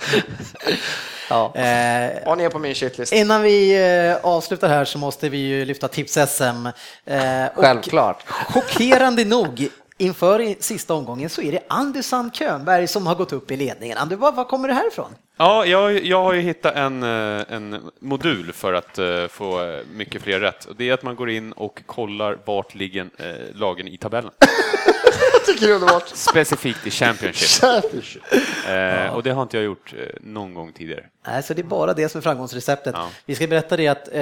Ja. 1.30 1.56
eh, 1.56 2.28
Och 2.28 2.38
ni 2.38 2.44
är 2.44 2.50
på 2.50 2.60
min 2.60 2.76
shitlist. 2.76 3.14
Innan 3.14 3.42
vi 3.42 3.76
eh, 4.24 4.30
avslutar 4.32 4.68
här 4.70 4.86
så 4.86 4.98
måste 4.98 5.30
vi 5.30 5.38
ju 5.38 5.66
lyfta 5.66 5.88
tips-SM. 5.88 6.68
Eh, 7.06 7.46
och 7.56 7.64
Självklart. 7.64 8.24
Chockerande 8.54 9.26
nog, 9.26 9.68
inför 10.00 10.56
sista 10.60 10.94
omgången 10.94 11.30
så 11.30 11.42
är 11.42 11.52
det 11.94 12.04
Sand 12.04 12.36
Könberg 12.36 12.88
som 12.88 13.08
har 13.08 13.16
gått 13.16 13.34
upp 13.34 13.52
i 13.52 13.58
ledningen. 13.58 13.98
Andy, 13.98 14.16
var, 14.16 14.32
var 14.32 14.44
kommer 14.44 14.68
det 14.68 14.74
här 14.74 14.88
ifrån? 14.88 15.16
Ja, 15.38 15.66
jag, 15.66 16.06
jag 16.06 16.24
har 16.24 16.34
ju 16.34 16.42
hittat 16.42 16.76
en, 16.76 17.04
eh, 17.04 17.42
en 17.50 17.92
modul 18.00 18.54
för 18.54 18.74
att 18.74 18.98
eh, 18.98 19.28
få 19.28 19.64
eh, 19.64 19.80
mycket 19.94 20.22
fler 20.22 20.40
rätt. 20.40 20.68
Det 20.78 20.90
är 20.90 20.94
att 20.94 21.04
man 21.04 21.16
går 21.16 21.30
in 21.30 21.52
och 21.52 21.82
kollar 21.86 22.38
vart 22.46 22.76
ligger 22.76 23.10
lagen 23.54 23.88
i 23.88 23.98
tabellen. 23.98 24.32
Tycker 25.54 25.68
det 25.68 25.72
är 25.72 25.76
underbart. 25.76 26.08
Specifikt 26.08 26.88
i 26.88 26.92
Championship. 26.92 27.50
Championship. 27.50 28.24
Eh, 28.70 29.16
och 29.16 29.24
det 29.24 29.32
har 29.32 29.42
inte 29.42 29.58
jag 29.58 29.64
gjort 29.64 29.94
eh, 29.98 30.06
någon 30.22 30.54
gång 30.54 30.74
tidigare. 30.74 31.04
Nej, 31.28 31.44
så 31.44 31.54
det 31.54 31.62
är 31.62 31.64
bara 31.64 31.94
det 31.94 32.10
som 32.10 32.18
är 32.20 32.22
framgångsreceptet. 32.24 32.96
Ja. 32.98 33.10
Vi 33.26 33.36
ska 33.36 33.48
berätta 33.48 33.78
det 33.78 33.88
att 33.88 34.08
eh, 34.08 34.14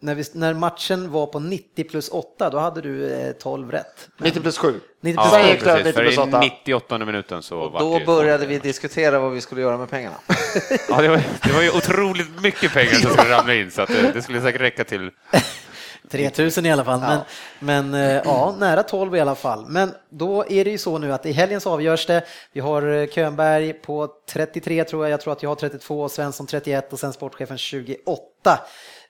när, 0.00 0.14
vi, 0.14 0.24
när 0.32 0.54
matchen 0.54 1.10
var 1.10 1.26
på 1.26 1.40
90 1.40 1.84
plus 1.84 2.08
8, 2.08 2.50
då 2.50 2.58
hade 2.58 2.80
du 2.80 3.12
eh, 3.12 3.32
12 3.32 3.70
rätt. 3.70 4.08
90 4.18 4.40
plus 4.40 4.58
7. 4.58 4.80
90 5.00 5.16
plus 5.22 5.32
Ja, 5.32 5.38
Sen 5.38 5.48
gick 5.48 5.64
det 5.64 5.64
precis. 5.64 5.84
90 5.84 5.92
För 5.92 6.02
plus 6.02 6.16
i 6.16 6.20
8. 6.20 6.40
98 6.40 6.98
minuten 6.98 7.42
så 7.42 7.68
var 7.68 7.80
det 7.80 7.86
Då 7.86 7.98
ju 7.98 8.06
började 8.06 8.46
vi 8.46 8.58
diskutera 8.58 9.18
vad 9.18 9.32
vi 9.32 9.40
skulle 9.40 9.60
göra 9.60 9.76
med 9.78 9.90
pengarna. 9.90 10.16
Ja, 10.88 11.02
det, 11.02 11.08
var, 11.08 11.20
det 11.42 11.52
var 11.52 11.62
ju 11.62 11.70
otroligt 11.70 12.42
mycket 12.42 12.72
pengar 12.72 12.92
som 12.94 13.10
skulle 13.10 13.30
ramla 13.38 13.54
in 13.54 13.70
så 13.70 13.82
att 13.82 13.88
det, 13.88 14.10
det 14.14 14.22
skulle 14.22 14.40
säkert 14.40 14.60
räcka 14.60 14.84
till 14.84 15.10
3000 16.10 16.66
i 16.66 16.72
alla 16.72 16.84
fall, 16.84 17.00
men, 17.00 17.20
men 17.58 17.94
eh, 17.94 18.22
ja, 18.24 18.54
nära 18.58 18.82
12 18.82 19.16
i 19.16 19.20
alla 19.20 19.34
fall. 19.34 19.66
Men 19.66 19.94
då 20.10 20.44
är 20.48 20.64
det 20.64 20.70
ju 20.70 20.78
så 20.78 20.98
nu 20.98 21.12
att 21.12 21.26
i 21.26 21.32
helgen 21.32 21.60
så 21.60 21.72
avgörs 21.72 22.06
det. 22.06 22.22
Vi 22.52 22.60
har 22.60 22.82
eh, 22.82 23.06
Könberg 23.06 23.72
på 23.72 24.08
33 24.30 24.84
tror 24.84 25.04
jag, 25.04 25.12
jag 25.12 25.20
tror 25.20 25.32
att 25.32 25.42
jag 25.42 25.50
har 25.50 25.54
32, 25.56 26.08
Svensson 26.08 26.46
31 26.46 26.92
och 26.92 26.98
sen 26.98 27.12
sportchefen 27.12 27.58
28. 27.58 28.58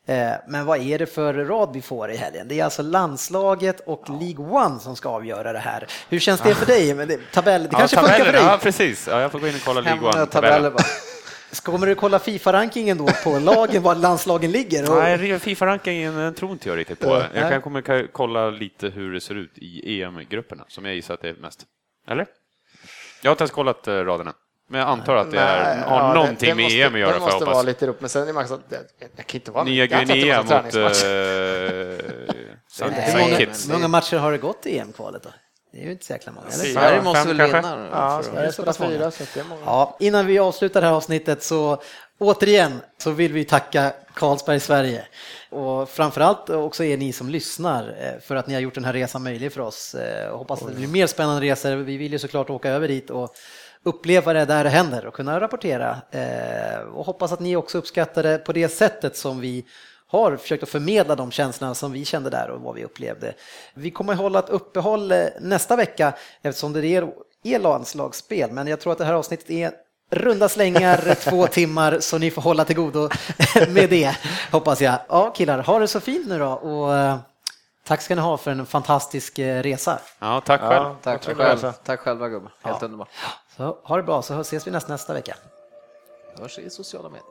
Eh, 0.07 0.31
Men 0.49 0.67
vad 0.67 0.81
är 0.81 0.99
det 0.99 1.07
för 1.07 1.35
rad 1.35 1.71
vi 1.73 1.83
får 1.83 2.11
i 2.11 2.17
helgen? 2.17 2.49
Det 2.49 2.61
är 2.61 2.65
alltså 2.65 2.83
landslaget 2.83 3.81
och 3.81 4.11
League 4.21 4.47
One 4.47 4.81
som 4.81 4.97
ska 4.97 5.09
avgöra 5.09 5.53
det 5.53 5.59
här. 5.59 5.87
Hur 6.09 6.19
känns 6.19 6.41
det 6.41 6.55
för 6.55 6.67
dig? 6.67 6.95
Men 6.95 7.09
det, 7.09 7.19
tabell, 7.33 7.63
det 7.63 7.69
kanske 7.69 7.97
ja, 7.97 8.03
funkar 8.03 8.25
för 8.25 8.33
dig? 8.33 8.43
Ja, 8.43 8.59
precis. 8.63 9.09
Ja, 9.11 9.21
jag 9.21 9.33
får 9.33 9.39
gå 9.39 9.49
in 9.49 9.55
och 9.55 9.61
kolla 9.65 9.81
League 9.81 10.27
Tabeller 10.27 10.71
bara. 10.71 10.85
Kommer 11.63 11.87
du 11.87 11.95
kolla 11.95 12.19
Fifa-rankingen 12.19 12.99
då 12.99 13.07
på 13.25 13.39
lagen, 13.39 13.83
var 13.83 13.95
landslagen 13.95 14.51
ligger? 14.53 14.91
Och- 14.91 14.97
Nej, 14.99 15.39
Fifa-rankingen 15.39 16.27
eh, 16.27 16.33
tror 16.33 16.53
inte 16.53 16.69
jag 16.69 16.79
riktigt 16.79 17.01
på. 17.01 17.07
Ja, 17.09 17.23
Jag 17.35 17.43
nej. 17.43 17.51
kan 17.51 17.63
kommer 17.63 18.07
kolla 18.13 18.51
lite 18.51 18.89
hur 18.89 19.13
det 19.13 19.21
ser 19.21 19.35
ut 19.35 19.53
i 19.59 20.03
EM-grupperna, 20.03 20.65
som 20.69 20.85
jag 20.85 20.95
gissar 20.95 21.15
att 21.15 21.21
det 21.23 21.29
är 21.29 21.35
mest. 21.35 21.65
Eller? 22.09 22.27
Jag 23.23 23.31
har 23.31 23.33
inte 23.33 23.43
ens 23.43 23.51
kollat 23.51 23.89
eh, 23.89 23.95
raderna, 23.95 24.33
men 24.71 24.81
jag 24.81 24.89
antar 24.89 25.17
att 25.17 25.31
det 25.31 25.39
är, 25.41 25.75
Nej, 25.77 25.85
har 25.89 25.99
ja, 26.01 26.15
någonting 26.15 26.49
det 26.49 26.55
med 26.55 26.65
måste, 26.65 26.79
EM 26.83 26.95
att 26.95 27.01
göra, 27.01 27.13
Det 27.13 27.19
får 27.19 27.25
måste 27.27 27.35
jag 27.39 27.47
vara 27.47 27.55
hoppas. 27.57 27.67
lite 27.67 27.87
upp, 27.87 28.01
men 28.01 28.09
sen 28.11 28.29
är 28.29 28.33
man 28.33 28.49
så, 28.49 28.57
det, 28.69 28.81
det 29.17 29.23
kan 29.23 29.39
inte 29.41 29.51
vara 29.51 29.65
Nya 29.65 29.85
att 29.85 29.91
det 29.91 30.05
Guinea 30.05 30.43
måste 30.43 30.79
vara 30.81 30.89
mot 30.89 30.95
Saint 32.71 32.95
Hur 32.95 33.13
Saint 33.13 33.67
många, 33.69 33.79
många 33.79 33.89
matcher 33.89 34.17
har 34.17 34.33
det 34.33 34.39
gått 34.39 34.67
i 34.67 34.79
EM-kvalet 34.79 35.23
då? 35.23 35.31
Det 35.79 35.83
är 35.85 35.87
ju 35.87 35.93
inte 35.93 36.05
så 36.05 36.13
jäkla 36.13 36.33
många. 36.33 36.47
Eller? 36.47 36.65
Fyra, 36.65 36.81
Sverige 36.81 37.03
måste 37.03 37.19
fem 37.25 37.37
väl 37.37 37.51
kanske? 37.51 37.71
vinna. 37.73 37.89
Ja, 37.93 38.21
för- 38.23 38.31
Sverige 38.33 38.53
så 38.53 38.63
pass 38.63 38.77
spelar 38.77 38.91
många. 38.91 39.11
fyra, 39.11 39.11
så 39.11 39.25
det 39.35 39.41
är 39.41 39.45
många. 39.45 39.61
Ja, 39.65 39.97
innan 40.01 40.27
vi 40.27 40.39
avslutar 40.39 40.81
det 40.81 40.87
här 40.87 40.95
avsnittet 40.95 41.43
så 41.43 41.83
återigen 42.19 42.81
så 42.99 43.11
vill 43.11 43.33
vi 43.33 43.45
tacka 43.45 43.93
Carlsberg 44.15 44.61
Sverige 44.61 45.07
och 45.51 45.89
framförallt 45.89 46.51
också 46.51 46.85
er 46.85 46.97
ni 46.97 47.13
som 47.13 47.29
lyssnar 47.29 47.97
eh, 48.01 48.21
för 48.21 48.37
att 48.37 48.47
ni 48.47 48.55
har 48.55 48.61
gjort 48.61 48.75
den 48.75 48.85
här 48.85 48.93
resan 48.93 49.23
möjlig 49.23 49.53
för 49.53 49.61
oss. 49.61 49.95
Eh, 49.95 50.29
och 50.31 50.39
Hoppas 50.39 50.63
att 50.63 50.69
det 50.69 50.75
blir 50.75 50.89
mer 50.89 51.07
spännande 51.07 51.43
resor. 51.47 51.77
Vi 51.77 51.97
vill 51.97 52.13
ju 52.13 52.19
såklart 52.19 52.51
åka 52.51 52.71
över 52.71 52.89
dit 52.89 53.11
och 53.11 53.35
uppleva 53.83 54.33
det 54.33 54.45
där 54.45 54.65
det 54.65 54.71
händer 54.71 55.07
och 55.07 55.15
kunna 55.15 55.41
rapportera 55.41 55.97
eh, 56.11 56.81
och 56.95 57.07
hoppas 57.07 57.33
att 57.33 57.41
ni 57.41 57.57
också 57.57 57.79
uppskattar 57.79 58.23
det 58.23 58.39
på 58.39 58.53
det 58.53 58.69
sättet 58.69 59.17
som 59.17 59.41
vi 59.41 59.65
har 60.11 60.37
försökt 60.37 60.63
att 60.63 60.69
förmedla 60.69 61.15
de 61.17 61.31
känslorna 61.31 61.75
som 61.75 61.93
vi 61.93 62.05
kände 62.05 62.31
där 62.31 62.51
och 62.51 62.61
vad 62.61 62.75
vi 62.75 62.85
upplevde. 62.85 63.35
Vi 63.75 63.91
kommer 63.91 64.13
att 64.13 64.19
hålla 64.19 64.39
ett 64.39 64.49
uppehåll 64.49 65.13
eh, 65.13 65.25
nästa 65.41 65.77
vecka 65.77 66.13
eftersom 66.43 66.73
det 66.73 66.87
är, 66.87 67.09
är 67.45 67.59
landslagsspel, 67.59 68.51
men 68.53 68.67
jag 68.67 68.81
tror 68.81 68.93
att 68.93 68.99
det 68.99 69.05
här 69.05 69.13
avsnittet 69.15 69.51
är 69.51 69.73
runda 70.11 70.49
slängar, 70.49 71.15
två 71.31 71.47
timmar, 71.47 72.01
så 72.01 72.19
ni 72.19 72.31
får 72.31 72.43
hålla 72.43 72.65
till 72.65 72.77
godo 72.77 73.09
med 73.69 73.91
det, 73.91 74.17
hoppas 74.53 74.81
jag. 74.81 74.95
Ja, 75.09 75.31
killar, 75.31 75.59
ha 75.59 75.79
det 75.79 75.89
så 75.89 76.01
fint 76.01 76.29
nu 76.29 76.39
då 76.39 76.47
och 76.49 76.95
eh, 76.97 77.17
tack 77.87 78.01
ska 78.03 78.15
ni 78.15 78.21
ha 78.21 78.37
för 78.37 78.51
en 78.51 78.67
fantastisk 78.67 79.39
eh, 79.39 79.63
resa. 79.63 79.99
Ja, 80.19 80.43
tack 80.47 80.61
själv. 80.61 80.73
Ja, 80.85 80.97
Tack 81.03 81.29
jag 81.29 81.37
själv. 81.37 81.61
det. 81.61 81.73
Tack 81.73 82.01
själva 82.01 82.29
gubbar. 82.29 82.53
Helt 82.63 82.79
Ja. 82.81 82.85
underbart. 82.85 83.09
Så 83.57 83.79
ha 83.85 83.97
det 83.97 84.03
bra, 84.03 84.23
så 84.23 84.41
ses 84.41 84.67
vi 84.67 84.71
nästa, 84.71 84.93
nästa 84.93 85.15
vecka. 85.15 85.35
Hörs 86.39 86.59
i 86.59 86.71
sociala 86.71 87.09
medier. 87.09 87.25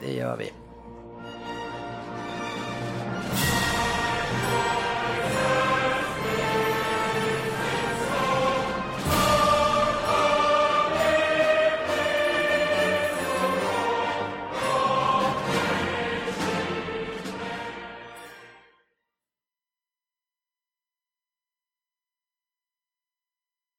Det 0.00 0.12
gör 0.12 0.36
vi. 0.36 0.52